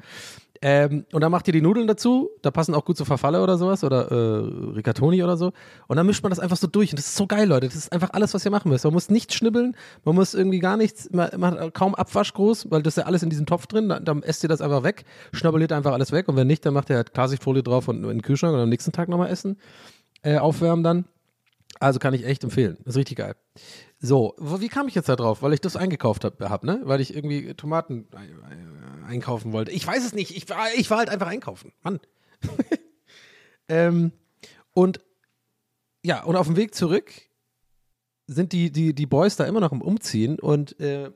Ähm, 0.65 1.07
und 1.13 1.21
dann 1.23 1.33
macht 1.33 1.49
ihr 1.49 1.53
die 1.53 1.61
Nudeln 1.61 1.89
dazu, 1.89 2.31
da 2.41 2.53
passen 2.53 2.73
auch 2.77 2.85
gut 2.85 2.97
so 2.97 3.05
Verfalle 3.05 3.43
oder 3.43 3.59
sowas 3.59 3.83
oder 3.83 4.13
äh, 4.13 4.75
Rigatoni 4.77 5.21
oder 5.25 5.37
so. 5.37 5.51
Und 5.89 5.97
dann 5.97 6.07
mischt 6.07 6.23
man 6.23 6.31
das 6.31 6.39
einfach 6.39 6.57
so 6.57 6.69
durch. 6.69 6.91
Und 6.91 7.01
das 7.01 7.07
ist 7.07 7.17
so 7.17 7.27
geil, 7.27 7.49
Leute. 7.49 7.67
Das 7.67 7.75
ist 7.75 7.93
einfach 7.93 8.11
alles, 8.13 8.33
was 8.33 8.45
ihr 8.45 8.53
machen 8.53 8.71
müsst. 8.71 8.85
Man 8.85 8.95
muss 8.95 9.11
nichts 9.11 9.35
schnibbeln, 9.35 9.77
man 10.05 10.15
muss 10.15 10.35
irgendwie 10.35 10.61
gar 10.61 10.77
nichts, 10.77 11.11
man, 11.11 11.31
man 11.37 11.59
hat 11.59 11.75
kaum 11.75 11.97
Abwasch 11.97 12.33
groß, 12.33 12.71
weil 12.71 12.81
das 12.81 12.97
ist 12.97 13.03
ja 13.03 13.07
alles 13.07 13.25
in 13.25 13.31
diesem 13.31 13.45
Topf 13.45 13.67
drin. 13.67 13.89
Dann, 13.89 14.05
dann 14.05 14.23
esst 14.23 14.45
ihr 14.45 14.49
das 14.49 14.61
einfach 14.61 14.85
weg, 14.85 15.05
schnabuliert 15.33 15.73
einfach 15.73 15.93
alles 15.93 16.13
weg. 16.13 16.29
Und 16.29 16.37
wenn 16.37 16.47
nicht, 16.47 16.65
dann 16.65 16.75
macht 16.75 16.91
ihr 16.91 16.97
halt 16.97 17.13
Klarsichtfolie 17.13 17.65
drauf 17.65 17.89
und 17.89 18.05
in 18.05 18.09
den 18.09 18.23
Kühlschrank 18.23 18.55
und 18.55 18.61
am 18.61 18.69
nächsten 18.69 18.93
Tag 18.93 19.09
nochmal 19.09 19.31
essen. 19.31 19.59
Äh, 20.23 20.39
aufwärmen 20.39 20.85
dann. 20.85 21.07
Also 21.81 21.99
kann 21.99 22.15
ich 22.15 22.25
echt 22.25 22.45
empfehlen. 22.45 22.77
Das 22.85 22.95
ist 22.95 22.99
richtig 22.99 23.19
geil. 23.19 23.35
So, 23.99 24.37
wie 24.39 24.69
kam 24.69 24.87
ich 24.87 24.95
jetzt 24.95 25.09
da 25.09 25.17
drauf? 25.17 25.43
Weil 25.43 25.53
ich 25.53 25.61
das 25.61 25.75
eingekauft 25.75 26.25
habe, 26.25 26.49
hab, 26.49 26.63
ne? 26.63 26.81
Weil 26.85 27.01
ich 27.01 27.15
irgendwie 27.15 27.55
Tomaten 27.55 28.07
einkaufen 29.05 29.53
wollte. 29.53 29.71
Ich 29.73 29.87
weiß 29.87 30.05
es 30.05 30.13
nicht. 30.13 30.37
Ich 30.37 30.49
war, 30.49 30.67
ich 30.77 30.91
war 30.91 30.99
halt 30.99 31.09
einfach 31.09 31.29
einkaufen. 31.29 31.73
Mann. 31.83 32.01
ähm, 33.69 34.13
und 34.73 35.01
ja, 36.05 36.25
und 36.25 36.37
auf 36.37 36.47
dem 36.47 36.57
Weg 36.57 36.75
zurück 36.75 37.13
sind 38.27 38.53
die, 38.53 38.71
die, 38.71 38.95
die 38.95 39.07
Boys 39.07 39.37
da 39.37 39.45
immer 39.45 39.61
noch 39.61 39.73
im 39.73 39.83
Umziehen 39.83 40.39
und 40.39 40.79
äh, 40.81 41.11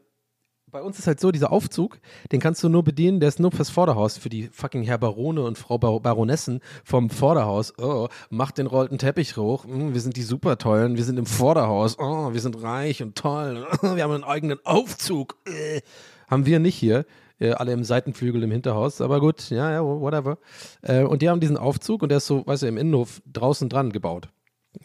bei 0.77 0.83
uns 0.83 0.99
ist 0.99 1.07
halt 1.07 1.21
so, 1.21 1.31
dieser 1.31 1.53
Aufzug, 1.53 2.01
den 2.33 2.41
kannst 2.41 2.63
du 2.63 2.69
nur 2.69 2.83
bedienen, 2.83 3.19
der 3.19 3.31
ist 3.31 3.41
nur 3.41 3.51
fürs 3.51 3.71
Vorderhaus, 3.71 4.19
für 4.19 4.29
die 4.29 4.49
fucking 4.49 4.83
Herr 4.83 4.99
Barone 4.99 5.43
und 5.43 5.57
Frau 5.57 5.79
Bar 5.79 6.01
Baronessen 6.01 6.61
vom 6.85 7.09
Vorderhaus. 7.09 7.73
Oh, 7.79 8.09
macht 8.29 8.59
den 8.59 8.67
rollten 8.67 8.99
Teppich 8.99 9.39
hoch. 9.39 9.65
Mm, 9.65 9.95
wir 9.95 10.01
sind 10.03 10.17
die 10.17 10.23
super 10.23 10.59
tollen, 10.59 10.97
wir 10.97 11.05
sind 11.05 11.19
im 11.19 11.25
Vorderhaus. 11.25 11.99
Oh, 11.99 12.35
wir 12.35 12.41
sind 12.41 12.63
reich 12.63 13.03
und 13.03 13.17
toll. 13.17 13.67
wir 13.81 14.03
haben 14.03 14.13
einen 14.13 14.25
eigenen 14.25 14.59
Aufzug. 14.67 15.37
Äh, 15.47 15.81
haben 16.29 16.45
wir 16.45 16.59
nicht 16.59 16.77
hier. 16.77 17.07
Äh, 17.39 17.53
alle 17.53 17.73
im 17.73 17.85
Seitenflügel 17.85 18.43
im 18.43 18.51
Hinterhaus, 18.51 19.01
aber 19.01 19.21
gut, 19.21 19.51
ja, 19.51 19.71
ja, 19.71 19.85
whatever. 19.85 20.39
Äh, 20.83 21.03
und 21.03 21.21
die 21.23 21.29
haben 21.29 21.41
diesen 21.41 21.59
Aufzug 21.59 22.03
und 22.03 22.09
der 22.09 22.19
ist 22.19 22.27
so, 22.27 22.47
weißt 22.47 22.63
du, 22.63 22.67
im 22.67 22.79
Innenhof 22.79 23.21
draußen 23.31 23.69
dran 23.69 23.93
gebaut. 23.93 24.29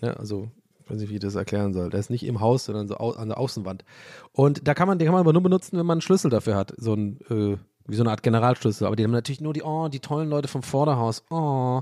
Ja, 0.02 0.14
also 0.14 0.50
ich 0.84 0.90
weiß 0.90 1.00
nicht, 1.00 1.10
wie 1.10 1.16
ich 1.16 1.22
das 1.22 1.36
erklären 1.36 1.74
soll. 1.74 1.90
Der 1.90 2.00
ist 2.00 2.10
nicht 2.10 2.26
im 2.26 2.42
Haus, 2.42 2.66
sondern 2.66 2.88
so 2.88 2.96
an 2.96 3.30
der 3.30 3.38
Außenwand. 3.38 3.86
Und 4.34 4.68
da 4.68 4.74
kann 4.74 4.88
man, 4.88 5.00
den 5.00 5.06
kann 5.06 5.14
man 5.14 5.22
aber 5.22 5.34
nur 5.34 5.44
benutzen, 5.44 5.78
wenn 5.78 5.86
man 5.86 5.96
einen 5.96 6.02
Schlüssel 6.02 6.30
dafür 6.30 6.56
hat. 6.56 6.74
So 6.78 6.94
ein, 6.94 7.20
äh, 7.30 7.58
wie 7.88 7.96
so 7.96 8.04
eine 8.04 8.12
Art 8.12 8.24
Generalschlüssel. 8.24 8.88
Aber 8.88 8.96
die 8.96 9.04
haben 9.04 9.12
natürlich 9.12 9.42
nur 9.42 9.54
die, 9.54 9.64
oh, 9.64 9.88
die 9.88 10.00
tollen 10.00 10.30
Leute 10.30 10.48
vom 10.48 10.64
Vorderhaus. 10.64 11.24
Oh. 11.30 11.82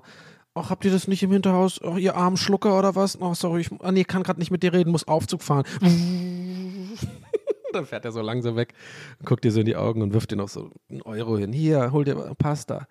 Ach, 0.56 0.70
habt 0.70 0.84
ihr 0.84 0.92
das 0.92 1.08
nicht 1.08 1.24
im 1.24 1.32
Hinterhaus? 1.32 1.80
Oh, 1.82 1.98
ihr 1.98 2.16
armen 2.16 2.38
Schlucker 2.38 2.78
oder 2.78 2.96
was? 2.96 3.20
Oh, 3.22 3.34
sorry, 3.34 3.62
ich 3.62 3.70
ah, 3.80 3.92
nee, 3.92 4.04
kann 4.04 4.24
gerade 4.24 4.40
nicht 4.40 4.52
mit 4.52 4.64
dir 4.64 4.74
reden, 4.74 4.92
muss 4.92 5.08
Aufzug 5.08 5.42
fahren. 5.42 5.64
Dann 7.74 7.86
fährt 7.86 8.06
er 8.06 8.12
so 8.12 8.22
langsam 8.22 8.56
weg, 8.56 8.74
guckt 9.24 9.44
dir 9.44 9.52
so 9.52 9.60
in 9.60 9.66
die 9.66 9.76
Augen 9.76 10.02
und 10.02 10.14
wirft 10.14 10.32
dir 10.32 10.36
noch 10.36 10.50
so 10.50 10.72
einen 10.90 11.02
Euro 11.04 11.38
hin. 11.38 11.54
Hier, 11.54 11.92
hol 11.92 12.04
dir 12.04 12.16
Pasta. 12.38 12.88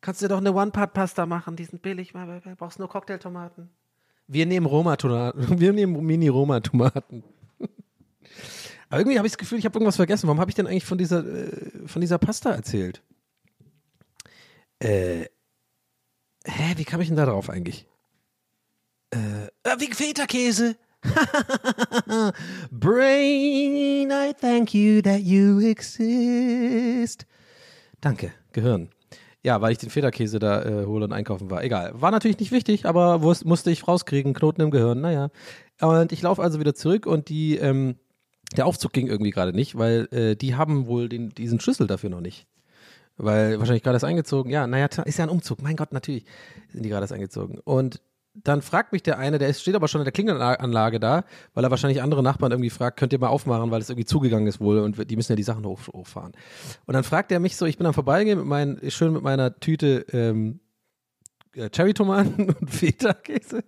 Kannst 0.00 0.22
du 0.22 0.26
dir 0.26 0.30
doch 0.30 0.38
eine 0.38 0.52
One-Part-Pasta 0.52 1.26
machen, 1.26 1.56
die 1.56 1.64
sind 1.64 1.82
billig, 1.82 2.12
du 2.12 2.56
brauchst 2.56 2.78
nur 2.78 2.88
Cocktailtomaten. 2.88 3.70
Wir 4.26 4.46
nehmen 4.46 4.66
Roma-Tomaten. 4.66 5.58
Wir 5.60 5.72
nehmen 5.72 6.06
Mini-Roma-Tomaten. 6.06 7.24
Aber 8.88 9.00
irgendwie 9.00 9.18
habe 9.18 9.26
ich 9.26 9.32
das 9.32 9.38
Gefühl, 9.38 9.58
ich 9.58 9.64
habe 9.64 9.76
irgendwas 9.76 9.96
vergessen. 9.96 10.28
Warum 10.28 10.40
habe 10.40 10.50
ich 10.50 10.54
denn 10.54 10.68
eigentlich 10.68 10.84
von 10.84 10.98
dieser, 10.98 11.26
äh, 11.26 11.86
von 11.86 12.00
dieser 12.00 12.18
Pasta 12.18 12.52
erzählt? 12.52 13.02
Äh, 14.78 15.26
hä, 16.44 16.74
wie 16.76 16.84
kam 16.84 17.00
ich 17.00 17.08
denn 17.08 17.16
da 17.16 17.26
drauf 17.26 17.50
eigentlich? 17.50 17.86
Äh, 19.12 19.46
äh 19.64 19.80
wegen 19.80 19.94
Feta-Käse. 19.94 20.76
Brain, 22.70 24.10
I 24.10 24.32
thank 24.38 24.74
you 24.74 25.00
that 25.02 25.20
you 25.20 25.60
exist. 25.60 27.26
Danke, 28.00 28.32
Gehirn. 28.52 28.88
Ja, 29.42 29.60
weil 29.62 29.72
ich 29.72 29.78
den 29.78 29.88
Federkäse 29.90 30.38
da 30.38 30.62
äh, 30.62 30.84
hole 30.86 31.04
und 31.06 31.12
einkaufen 31.12 31.50
war. 31.50 31.64
Egal. 31.64 31.92
War 31.94 32.10
natürlich 32.10 32.38
nicht 32.38 32.52
wichtig, 32.52 32.84
aber 32.84 33.16
wus- 33.22 33.46
musste 33.46 33.70
ich 33.70 33.88
rauskriegen. 33.88 34.34
Knoten 34.34 34.60
im 34.60 34.70
Gehirn, 34.70 35.00
naja. 35.00 35.30
Und 35.80 36.12
ich 36.12 36.20
laufe 36.20 36.42
also 36.42 36.60
wieder 36.60 36.74
zurück 36.74 37.06
und 37.06 37.30
die, 37.30 37.56
ähm, 37.56 37.96
der 38.56 38.66
Aufzug 38.66 38.92
ging 38.92 39.06
irgendwie 39.06 39.30
gerade 39.30 39.54
nicht, 39.54 39.78
weil 39.78 40.08
äh, 40.12 40.36
die 40.36 40.56
haben 40.56 40.86
wohl 40.86 41.08
den, 41.08 41.30
diesen 41.30 41.58
Schlüssel 41.58 41.86
dafür 41.86 42.10
noch 42.10 42.20
nicht. 42.20 42.46
Weil 43.16 43.58
wahrscheinlich 43.58 43.82
gerade 43.82 43.96
erst 43.96 44.04
eingezogen. 44.04 44.50
Ja, 44.50 44.66
naja, 44.66 44.88
ist 45.04 45.18
ja 45.18 45.24
ein 45.24 45.30
Umzug. 45.30 45.62
Mein 45.62 45.76
Gott, 45.76 45.92
natürlich 45.92 46.24
sind 46.68 46.84
die 46.84 46.88
gerade 46.90 47.04
erst 47.04 47.12
eingezogen. 47.12 47.58
Und 47.64 48.00
dann 48.34 48.62
fragt 48.62 48.92
mich 48.92 49.02
der 49.02 49.18
eine, 49.18 49.38
der 49.38 49.52
steht 49.52 49.74
aber 49.74 49.88
schon 49.88 50.00
in 50.00 50.04
der 50.04 50.12
Klingelanlage 50.12 51.00
da, 51.00 51.24
weil 51.54 51.64
er 51.64 51.70
wahrscheinlich 51.70 52.02
andere 52.02 52.22
Nachbarn 52.22 52.52
irgendwie 52.52 52.70
fragt, 52.70 52.98
könnt 52.98 53.12
ihr 53.12 53.18
mal 53.18 53.28
aufmachen, 53.28 53.70
weil 53.70 53.80
es 53.80 53.90
irgendwie 53.90 54.04
zugegangen 54.04 54.46
ist 54.46 54.60
wohl 54.60 54.78
und 54.78 55.10
die 55.10 55.16
müssen 55.16 55.32
ja 55.32 55.36
die 55.36 55.42
Sachen 55.42 55.64
hoch, 55.64 55.80
hochfahren. 55.92 56.32
Und 56.86 56.94
dann 56.94 57.04
fragt 57.04 57.32
er 57.32 57.40
mich 57.40 57.56
so, 57.56 57.66
ich 57.66 57.76
bin 57.76 57.86
am 57.86 57.94
Vorbeigehen 57.94 58.38
mit 58.38 58.46
meinen, 58.46 58.90
schön 58.90 59.12
mit 59.12 59.22
meiner 59.22 59.58
Tüte 59.58 60.06
ähm, 60.12 60.60
äh, 61.54 61.70
Cherry-Tomaten 61.70 62.50
und 62.60 62.70
Feta-Käse. 62.70 63.64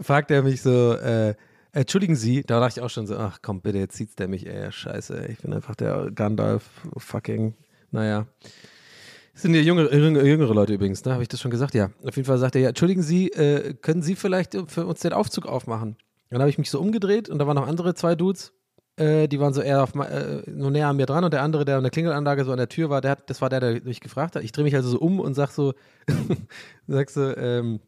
fragt 0.00 0.30
er 0.30 0.42
mich 0.42 0.62
so, 0.62 0.94
äh, 0.94 1.34
entschuldigen 1.72 2.16
Sie, 2.16 2.42
da 2.42 2.58
dachte 2.58 2.80
ich 2.80 2.84
auch 2.84 2.90
schon 2.90 3.06
so, 3.06 3.16
ach 3.16 3.38
komm 3.42 3.60
bitte, 3.60 3.78
jetzt 3.78 3.96
zieht's 3.96 4.16
der 4.16 4.26
mich, 4.28 4.46
ey, 4.46 4.72
scheiße, 4.72 5.26
ich 5.26 5.38
bin 5.38 5.52
einfach 5.52 5.76
der 5.76 6.10
Gandalf, 6.10 6.68
fucking, 6.96 7.54
naja. 7.92 8.26
Sind 9.40 9.54
ja 9.54 9.60
jüngere, 9.62 9.94
jüngere, 9.94 10.54
Leute 10.54 10.74
übrigens, 10.74 11.04
ne? 11.04 11.12
Habe 11.12 11.22
ich 11.22 11.28
das 11.28 11.40
schon 11.40 11.50
gesagt? 11.50 11.74
Ja. 11.74 11.90
Auf 12.04 12.16
jeden 12.16 12.26
Fall 12.26 12.36
sagt 12.36 12.54
er, 12.56 12.60
ja, 12.60 12.68
entschuldigen 12.68 13.02
Sie, 13.02 13.28
äh, 13.28 13.72
können 13.74 14.02
Sie 14.02 14.14
vielleicht 14.14 14.54
für 14.66 14.84
uns 14.84 15.00
den 15.00 15.14
Aufzug 15.14 15.46
aufmachen? 15.46 15.96
Dann 16.28 16.40
habe 16.40 16.50
ich 16.50 16.58
mich 16.58 16.70
so 16.70 16.78
umgedreht 16.78 17.28
und 17.28 17.38
da 17.38 17.46
waren 17.46 17.56
noch 17.56 17.66
andere 17.66 17.94
zwei 17.94 18.14
Dudes, 18.14 18.52
äh, 18.96 19.28
die 19.28 19.40
waren 19.40 19.54
so 19.54 19.62
eher 19.62 19.82
auf, 19.82 19.94
äh, 19.94 20.42
nur 20.50 20.70
näher 20.70 20.88
an 20.88 20.96
mir 20.96 21.06
dran 21.06 21.24
und 21.24 21.32
der 21.32 21.42
andere, 21.42 21.64
der 21.64 21.78
an 21.78 21.82
der 21.82 21.90
Klingelanlage 21.90 22.44
so 22.44 22.52
an 22.52 22.58
der 22.58 22.68
Tür 22.68 22.90
war, 22.90 23.00
der 23.00 23.12
hat, 23.12 23.30
das 23.30 23.40
war 23.40 23.48
der, 23.48 23.60
der 23.60 23.82
mich 23.82 24.00
gefragt 24.00 24.36
hat. 24.36 24.44
Ich 24.44 24.52
drehe 24.52 24.64
mich 24.64 24.76
also 24.76 24.90
so 24.90 24.98
um 24.98 25.20
und 25.20 25.34
sag 25.34 25.50
so, 25.50 25.72
sag 26.86 27.08
so, 27.10 27.34
ähm, 27.36 27.80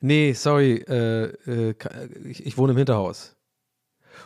nee, 0.00 0.32
sorry, 0.32 0.84
äh, 0.88 1.32
äh, 1.46 1.74
ich, 2.24 2.46
ich 2.46 2.56
wohne 2.56 2.72
im 2.72 2.78
Hinterhaus. 2.78 3.35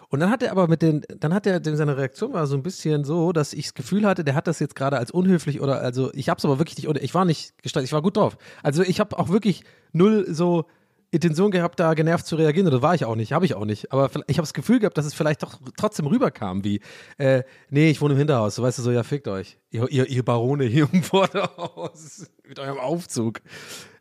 Und 0.08 0.20
dann 0.20 0.30
hat 0.30 0.42
er 0.42 0.52
aber 0.52 0.68
mit 0.68 0.82
den, 0.82 1.02
dann 1.18 1.34
hat 1.34 1.46
er, 1.46 1.60
seine 1.62 1.96
Reaktion 1.96 2.32
war 2.32 2.46
so 2.46 2.56
ein 2.56 2.62
bisschen 2.62 3.04
so, 3.04 3.32
dass 3.32 3.52
ich 3.52 3.66
das 3.66 3.74
Gefühl 3.74 4.06
hatte, 4.06 4.24
der 4.24 4.34
hat 4.34 4.46
das 4.46 4.58
jetzt 4.58 4.74
gerade 4.74 4.98
als 4.98 5.10
unhöflich 5.10 5.60
oder, 5.60 5.80
also 5.80 6.12
ich 6.14 6.28
hab's 6.28 6.44
aber 6.44 6.58
wirklich 6.58 6.76
nicht, 6.78 6.88
oder 6.88 7.02
ich 7.02 7.14
war 7.14 7.24
nicht 7.24 7.60
gestaltet, 7.62 7.88
ich 7.88 7.92
war 7.92 8.02
gut 8.02 8.16
drauf. 8.16 8.36
Also 8.62 8.82
ich 8.82 9.00
habe 9.00 9.18
auch 9.18 9.28
wirklich 9.28 9.64
null 9.92 10.26
so 10.28 10.66
Intention 11.12 11.50
gehabt, 11.50 11.80
da 11.80 11.94
genervt 11.94 12.24
zu 12.26 12.36
reagieren, 12.36 12.68
oder 12.68 12.82
war 12.82 12.94
ich 12.94 13.04
auch 13.04 13.16
nicht, 13.16 13.32
habe 13.32 13.44
ich 13.44 13.54
auch 13.54 13.64
nicht. 13.64 13.92
Aber 13.92 14.10
ich 14.28 14.38
habe 14.38 14.42
das 14.42 14.54
Gefühl 14.54 14.78
gehabt, 14.78 14.96
dass 14.96 15.06
es 15.06 15.14
vielleicht 15.14 15.42
doch 15.42 15.58
trotzdem 15.76 16.06
rüberkam, 16.06 16.62
wie, 16.62 16.80
äh, 17.18 17.42
nee, 17.68 17.90
ich 17.90 18.00
wohne 18.00 18.14
im 18.14 18.18
Hinterhaus, 18.18 18.54
so 18.54 18.62
weißt 18.62 18.78
du, 18.78 18.82
so, 18.82 18.92
ja, 18.92 19.02
fickt 19.02 19.26
euch. 19.26 19.58
Ihr, 19.70 19.90
ihr, 19.90 20.08
ihr 20.08 20.24
Barone 20.24 20.64
hier 20.64 20.88
im 20.92 21.02
Vorderhaus 21.02 22.30
mit 22.46 22.58
eurem 22.60 22.78
Aufzug. 22.78 23.40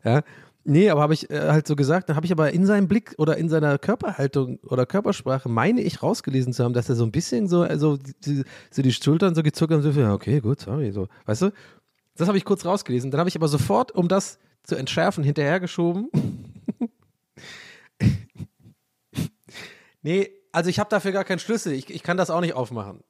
Ja. 0.04 0.22
Nee, 0.64 0.90
aber 0.90 1.00
habe 1.00 1.14
ich 1.14 1.30
äh, 1.30 1.48
halt 1.48 1.66
so 1.66 1.74
gesagt, 1.74 2.08
dann 2.08 2.16
habe 2.16 2.26
ich 2.26 2.32
aber 2.32 2.52
in 2.52 2.66
seinem 2.66 2.86
Blick 2.86 3.14
oder 3.16 3.36
in 3.38 3.48
seiner 3.48 3.78
Körperhaltung 3.78 4.58
oder 4.60 4.84
Körpersprache, 4.84 5.48
meine 5.48 5.80
ich 5.80 6.02
rausgelesen 6.02 6.52
zu 6.52 6.64
haben, 6.64 6.74
dass 6.74 6.88
er 6.88 6.96
so 6.96 7.04
ein 7.04 7.12
bisschen 7.12 7.48
so, 7.48 7.62
also 7.62 7.96
die, 7.96 8.44
so 8.70 8.82
die 8.82 8.92
Schultern 8.92 9.34
so 9.34 9.42
gezuckt 9.42 9.72
haben, 9.72 9.82
so, 9.82 9.90
ja, 9.90 10.12
okay, 10.12 10.40
gut, 10.40 10.60
sorry, 10.60 10.92
so, 10.92 11.08
weißt 11.24 11.42
du? 11.42 11.52
Das 12.16 12.28
habe 12.28 12.36
ich 12.36 12.44
kurz 12.44 12.66
rausgelesen. 12.66 13.10
Dann 13.10 13.18
habe 13.18 13.30
ich 13.30 13.36
aber 13.36 13.48
sofort, 13.48 13.92
um 13.92 14.06
das 14.06 14.38
zu 14.62 14.76
entschärfen, 14.76 15.24
hinterhergeschoben. 15.24 16.10
nee, 20.02 20.30
also 20.52 20.68
ich 20.68 20.78
habe 20.78 20.90
dafür 20.90 21.12
gar 21.12 21.24
keinen 21.24 21.38
Schlüssel. 21.38 21.72
Ich, 21.72 21.88
ich 21.88 22.02
kann 22.02 22.18
das 22.18 22.28
auch 22.28 22.42
nicht 22.42 22.54
aufmachen. 22.54 23.02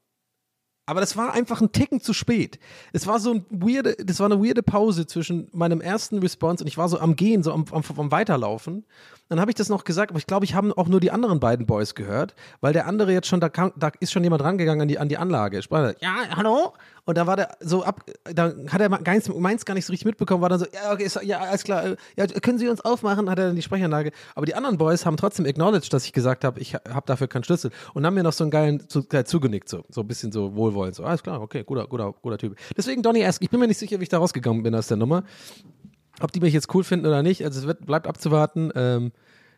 Aber 0.90 0.98
das 0.98 1.16
war 1.16 1.32
einfach 1.32 1.60
ein 1.60 1.70
Ticken 1.70 2.00
zu 2.00 2.12
spät. 2.12 2.58
Es 2.92 3.06
war 3.06 3.20
so 3.20 3.34
ein 3.34 3.46
weirde, 3.48 3.94
das 4.04 4.18
war 4.18 4.26
eine 4.26 4.44
weirde 4.44 4.64
Pause 4.64 5.06
zwischen 5.06 5.46
meinem 5.52 5.80
ersten 5.80 6.18
Response 6.18 6.64
und 6.64 6.66
ich 6.66 6.78
war 6.78 6.88
so 6.88 6.98
am 6.98 7.14
Gehen, 7.14 7.44
so 7.44 7.52
am, 7.52 7.64
am, 7.70 7.84
am 7.96 8.10
Weiterlaufen. 8.10 8.84
Dann 9.30 9.40
habe 9.40 9.52
ich 9.52 9.54
das 9.54 9.68
noch 9.68 9.84
gesagt, 9.84 10.10
aber 10.10 10.18
ich 10.18 10.26
glaube, 10.26 10.44
ich 10.44 10.56
habe 10.56 10.76
auch 10.76 10.88
nur 10.88 10.98
die 10.98 11.12
anderen 11.12 11.38
beiden 11.38 11.64
Boys 11.64 11.94
gehört, 11.94 12.34
weil 12.60 12.72
der 12.72 12.86
andere 12.86 13.12
jetzt 13.12 13.28
schon, 13.28 13.38
da, 13.38 13.48
kam, 13.48 13.72
da 13.76 13.92
ist 14.00 14.10
schon 14.10 14.24
jemand 14.24 14.42
rangegangen 14.42 14.82
an 14.82 14.88
die, 14.88 14.98
an 14.98 15.08
die 15.08 15.18
Anlage. 15.18 15.62
Sprach, 15.62 15.94
ja, 16.00 16.16
hallo? 16.34 16.74
Und 17.04 17.16
da 17.16 17.28
war 17.28 17.36
der 17.36 17.56
so 17.60 17.84
ab, 17.84 18.04
da 18.24 18.52
hat 18.68 18.80
er 18.80 18.88
meins, 18.88 19.28
meins 19.28 19.64
gar 19.64 19.74
nicht 19.74 19.86
so 19.86 19.92
richtig 19.92 20.04
mitbekommen, 20.04 20.42
war 20.42 20.48
dann 20.48 20.58
so, 20.58 20.66
ja, 20.66 20.92
okay, 20.92 21.08
ja, 21.22 21.38
alles 21.38 21.62
klar, 21.62 21.94
ja, 22.16 22.26
können 22.26 22.58
Sie 22.58 22.68
uns 22.68 22.80
aufmachen, 22.80 23.30
hat 23.30 23.38
er 23.38 23.46
dann 23.46 23.56
die 23.56 23.62
Sprechanlage. 23.62 24.10
Aber 24.34 24.46
die 24.46 24.54
anderen 24.56 24.78
Boys 24.78 25.06
haben 25.06 25.16
trotzdem 25.16 25.46
acknowledged, 25.46 25.92
dass 25.92 26.04
ich 26.04 26.12
gesagt 26.12 26.42
habe, 26.42 26.58
ich 26.58 26.74
habe 26.74 27.06
dafür 27.06 27.28
keinen 27.28 27.44
Schlüssel 27.44 27.70
und 27.94 28.04
haben 28.04 28.14
mir 28.14 28.24
noch 28.24 28.32
so 28.32 28.42
einen 28.42 28.50
geilen 28.50 28.88
zu, 28.88 29.06
äh, 29.12 29.22
zugenickt, 29.22 29.68
so, 29.68 29.84
so 29.90 30.00
ein 30.00 30.08
bisschen 30.08 30.32
so 30.32 30.56
wohlwollend, 30.56 30.96
so, 30.96 31.04
alles 31.04 31.22
klar, 31.22 31.40
okay, 31.40 31.62
guter, 31.62 31.86
guter, 31.86 32.12
guter 32.20 32.36
Typ. 32.36 32.56
Deswegen 32.76 33.00
Donny 33.00 33.24
Ask, 33.24 33.40
ich 33.42 33.50
bin 33.50 33.60
mir 33.60 33.68
nicht 33.68 33.78
sicher, 33.78 34.00
wie 34.00 34.04
ich 34.04 34.08
da 34.08 34.18
rausgegangen 34.18 34.64
bin 34.64 34.74
aus 34.74 34.88
der 34.88 34.96
Nummer. 34.96 35.22
Ob 36.20 36.32
die 36.32 36.40
mich 36.40 36.54
jetzt 36.54 36.74
cool 36.74 36.84
finden 36.84 37.06
oder 37.06 37.22
nicht, 37.22 37.44
also 37.44 37.58
es 37.58 37.66
wird, 37.66 37.86
bleibt 37.86 38.06
abzuwarten. 38.06 38.70
Ähm, 38.74 39.12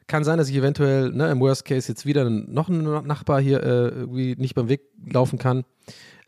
kann 0.07 0.25
sein, 0.25 0.39
dass 0.39 0.49
ich 0.49 0.57
eventuell 0.57 1.11
ne, 1.11 1.31
im 1.31 1.41
Worst 1.41 1.65
Case 1.65 1.89
jetzt 1.89 2.07
wieder 2.07 2.29
noch 2.29 2.69
einen 2.69 3.07
Nachbar 3.07 3.41
hier 3.41 3.63
äh, 3.63 3.89
irgendwie 3.89 4.35
nicht 4.37 4.55
beim 4.55 4.69
Weg 4.69 4.83
laufen 5.07 5.39
kann. 5.39 5.65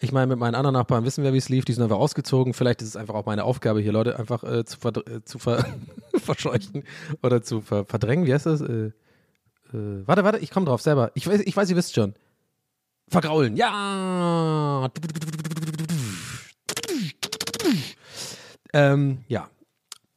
Ich 0.01 0.13
meine, 0.13 0.27
mit 0.27 0.39
meinen 0.39 0.55
anderen 0.55 0.75
Nachbarn 0.75 1.05
wissen 1.05 1.25
wir, 1.25 1.33
wie 1.33 1.39
es 1.39 1.49
lief. 1.49 1.65
Die 1.65 1.73
sind 1.73 1.83
einfach 1.83 1.99
ausgezogen. 1.99 2.53
Vielleicht 2.55 2.83
ist 2.83 2.89
es 2.89 2.97
einfach 2.97 3.15
auch 3.15 3.27
meine 3.27 3.45
Aufgabe, 3.45 3.81
hier 3.81 3.93
Leute 3.93 4.19
einfach 4.19 4.45
äh, 4.45 4.65
zu, 4.65 4.79
äh, 4.89 5.23
zu 5.25 5.39
ver 5.39 5.65
verscheuchen 6.17 6.85
oder 7.23 7.43
zu 7.43 7.61
ver 7.61 7.85
verdrängen. 7.85 8.27
Wie 8.27 8.35
heißt 8.35 8.47
das? 8.47 8.61
Äh, 8.61 8.93
äh, 9.73 10.07
warte, 10.07 10.25
warte, 10.25 10.39
ich 10.39 10.51
komme 10.51 10.67
drauf 10.67 10.83
selber. 10.83 11.11
Ich 11.15 11.27
weiß, 11.27 11.41
ich 11.41 11.57
weiß, 11.57 11.71
ihr 11.71 11.77
wisst 11.77 11.95
schon. 11.95 12.15
Vergraulen. 13.09 13.57
Ja. 13.57 14.91
Ähm, 18.73 19.19
ja. 19.29 19.49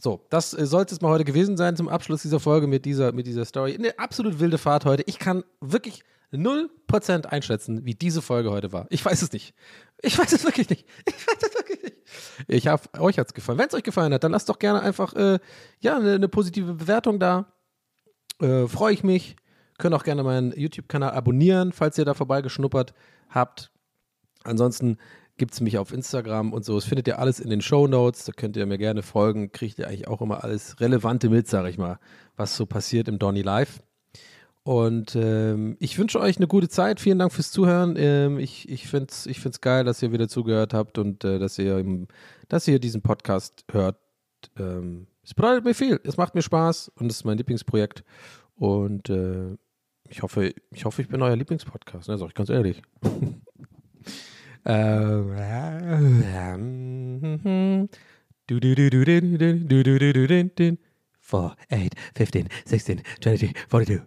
So, 0.07 0.25
das 0.29 0.53
äh, 0.53 0.65
sollte 0.65 0.95
es 0.95 1.01
mal 1.01 1.09
heute 1.09 1.25
gewesen 1.25 1.57
sein 1.57 1.75
zum 1.75 1.89
Abschluss 1.89 2.21
dieser 2.21 2.39
Folge 2.39 2.65
mit 2.65 2.85
dieser, 2.85 3.11
mit 3.11 3.27
dieser 3.27 3.43
Story. 3.43 3.75
Eine 3.75 3.99
absolut 3.99 4.39
wilde 4.39 4.57
Fahrt 4.57 4.85
heute. 4.85 5.03
Ich 5.05 5.19
kann 5.19 5.43
wirklich 5.59 6.05
0% 6.31 7.25
einschätzen, 7.25 7.83
wie 7.83 7.93
diese 7.93 8.21
Folge 8.21 8.49
heute 8.49 8.71
war. 8.71 8.85
Ich 8.89 9.03
weiß 9.03 9.21
es 9.21 9.33
nicht. 9.33 9.53
Ich 10.01 10.17
weiß 10.17 10.31
es 10.31 10.45
wirklich 10.45 10.69
nicht. 10.69 10.87
Ich 11.05 11.27
weiß 11.27 11.35
es 11.41 11.53
wirklich 11.55 11.83
nicht. 11.83 11.97
Ich 12.47 12.69
hoffe, 12.69 12.87
euch 12.99 13.19
hat 13.19 13.27
es 13.27 13.33
gefallen. 13.33 13.57
Wenn 13.57 13.67
es 13.67 13.73
euch 13.73 13.83
gefallen 13.83 14.13
hat, 14.13 14.23
dann 14.23 14.31
lasst 14.31 14.47
doch 14.47 14.59
gerne 14.59 14.79
einfach 14.79 15.13
äh, 15.13 15.39
ja, 15.81 15.97
eine, 15.97 16.13
eine 16.13 16.29
positive 16.29 16.75
Bewertung 16.75 17.19
da. 17.19 17.51
Äh, 18.39 18.65
Freue 18.67 18.93
ich 18.93 19.03
mich. 19.03 19.35
Könnt 19.77 19.93
auch 19.93 20.05
gerne 20.05 20.23
meinen 20.23 20.53
YouTube-Kanal 20.53 21.11
abonnieren, 21.11 21.73
falls 21.73 21.97
ihr 21.97 22.05
da 22.05 22.13
vorbeigeschnuppert 22.13 22.93
habt. 23.27 23.73
Ansonsten 24.45 24.99
gibt 25.37 25.53
es 25.53 25.61
mich 25.61 25.77
auf 25.77 25.93
Instagram 25.93 26.53
und 26.53 26.65
so. 26.65 26.75
Das 26.75 26.85
findet 26.85 27.07
ihr 27.07 27.19
alles 27.19 27.39
in 27.39 27.49
den 27.49 27.61
Show 27.61 27.87
Notes. 27.87 28.25
Da 28.25 28.33
könnt 28.33 28.57
ihr 28.57 28.65
mir 28.65 28.77
gerne 28.77 29.03
folgen. 29.03 29.51
Kriegt 29.51 29.79
ihr 29.79 29.87
eigentlich 29.87 30.07
auch 30.07 30.21
immer 30.21 30.43
alles 30.43 30.79
Relevante 30.79 31.29
mit, 31.29 31.47
sage 31.47 31.69
ich 31.69 31.77
mal, 31.77 31.99
was 32.35 32.57
so 32.57 32.65
passiert 32.65 33.07
im 33.07 33.19
Donny 33.19 33.41
Live. 33.41 33.79
Und 34.63 35.15
ähm, 35.15 35.77
ich 35.79 35.97
wünsche 35.97 36.19
euch 36.19 36.37
eine 36.37 36.47
gute 36.47 36.67
Zeit. 36.67 36.99
Vielen 36.99 37.19
Dank 37.19 37.31
fürs 37.31 37.51
Zuhören. 37.51 37.95
Ähm, 37.97 38.37
ich 38.37 38.67
ich 38.67 38.87
finde 38.87 39.07
es 39.11 39.25
ich 39.25 39.39
find's 39.39 39.61
geil, 39.61 39.85
dass 39.85 40.01
ihr 40.01 40.11
wieder 40.11 40.27
zugehört 40.27 40.73
habt 40.73 40.97
und 40.97 41.23
äh, 41.23 41.39
dass, 41.39 41.57
ihr, 41.57 42.05
dass 42.49 42.67
ihr 42.67 42.79
diesen 42.79 43.01
Podcast 43.01 43.63
hört. 43.71 43.97
Ähm, 44.57 45.07
es 45.23 45.33
bedeutet 45.33 45.63
mir 45.63 45.73
viel. 45.73 46.01
Es 46.03 46.17
macht 46.17 46.35
mir 46.35 46.41
Spaß 46.41 46.89
und 46.95 47.09
es 47.09 47.17
ist 47.17 47.23
mein 47.23 47.37
Lieblingsprojekt. 47.37 48.03
Und 48.55 49.09
äh, 49.09 49.55
ich 50.09 50.21
hoffe, 50.21 50.53
ich 50.71 50.83
hoffe, 50.83 51.01
ich 51.01 51.07
bin 51.07 51.21
euer 51.21 51.35
Lieblingspodcast, 51.35 52.09
ne? 52.09 52.17
Sag 52.17 52.27
ich 52.27 52.33
ganz 52.33 52.49
ehrlich. 52.49 52.81
Ähm, 54.65 55.33
Four, 61.19 61.55
eight, 61.69 61.93
15, 62.15 62.47
16, 62.65 63.01
20, 63.21 63.53
42. 63.69 64.01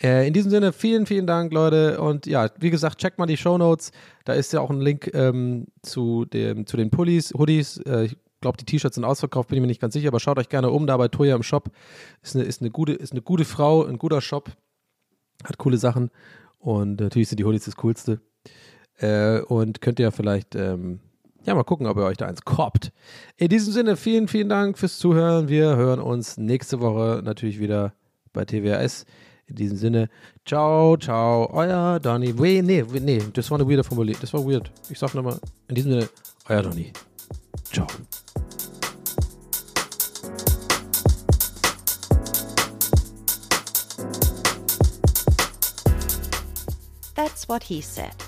Äh, 0.00 0.28
in 0.28 0.34
diesem 0.34 0.50
Sinne, 0.50 0.72
vielen, 0.72 1.06
vielen 1.06 1.26
Dank, 1.26 1.52
Leute. 1.52 2.00
Und 2.00 2.26
ja, 2.26 2.50
wie 2.60 2.70
gesagt, 2.70 2.98
checkt 2.98 3.18
mal 3.18 3.26
die 3.26 3.36
Show 3.36 3.58
Notes. 3.58 3.90
Da 4.24 4.34
ist 4.34 4.52
ja 4.52 4.60
auch 4.60 4.70
ein 4.70 4.80
Link 4.80 5.10
ähm, 5.14 5.66
zu, 5.82 6.24
dem, 6.26 6.66
zu 6.66 6.76
den 6.76 6.90
Pullis, 6.90 7.32
Hoodies. 7.34 7.78
Äh, 7.78 8.04
ich 8.04 8.16
glaube, 8.40 8.58
die 8.58 8.64
T-Shirts 8.64 8.94
sind 8.94 9.04
ausverkauft, 9.04 9.48
bin 9.48 9.56
ich 9.56 9.60
mir 9.60 9.66
nicht 9.66 9.80
ganz 9.80 9.94
sicher, 9.94 10.08
aber 10.08 10.20
schaut 10.20 10.38
euch 10.38 10.48
gerne 10.48 10.70
um. 10.70 10.86
Da 10.86 10.96
bei 10.96 11.08
Toya 11.08 11.34
im 11.34 11.42
Shop 11.42 11.70
ist 12.22 12.36
eine, 12.36 12.44
ist 12.44 12.60
eine, 12.60 12.70
gute, 12.70 12.92
ist 12.92 13.12
eine 13.12 13.22
gute 13.22 13.44
Frau, 13.44 13.84
ein 13.84 13.98
guter 13.98 14.20
Shop, 14.20 14.50
hat 15.44 15.58
coole 15.58 15.78
Sachen. 15.78 16.10
Und 16.58 17.00
natürlich 17.00 17.28
sind 17.28 17.40
die 17.40 17.44
Hoodies 17.44 17.64
das 17.64 17.76
Coolste. 17.76 18.20
Äh, 18.98 19.40
und 19.40 19.80
könnt 19.80 20.00
ihr 20.00 20.12
vielleicht. 20.12 20.54
Ähm, 20.54 21.00
ja, 21.44 21.54
mal 21.54 21.64
gucken, 21.64 21.86
ob 21.86 21.96
ihr 21.96 22.04
euch 22.04 22.16
da 22.16 22.26
eins 22.26 22.42
korbt. 22.44 22.92
In 23.36 23.48
diesem 23.48 23.72
Sinne, 23.72 23.96
vielen, 23.96 24.28
vielen 24.28 24.50
Dank 24.50 24.76
fürs 24.76 24.98
Zuhören. 24.98 25.48
Wir 25.48 25.76
hören 25.76 26.00
uns 26.00 26.36
nächste 26.36 26.80
Woche 26.80 27.22
natürlich 27.24 27.58
wieder 27.58 27.94
bei 28.32 28.44
TWS. 28.44 29.06
In 29.46 29.56
diesem 29.56 29.78
Sinne, 29.78 30.10
ciao, 30.44 30.98
ciao, 30.98 31.48
euer 31.50 32.00
Donny. 32.00 32.34
Nee, 32.34 32.60
nee, 32.60 32.84
nee, 33.00 33.22
das 33.32 33.50
war 33.50 33.58
eine 33.58 33.68
weirde 33.68 33.82
Formulierung. 33.82 34.20
Das 34.20 34.34
war 34.34 34.44
weird. 34.44 34.70
Ich 34.90 34.98
sag 34.98 35.14
nochmal, 35.14 35.40
in 35.68 35.74
diesem 35.74 35.92
Sinne, 35.92 36.08
euer 36.50 36.62
Donny. 36.62 36.92
Ciao. 37.72 37.86
That's 47.14 47.48
what 47.48 47.62
he 47.62 47.80
said. 47.80 48.27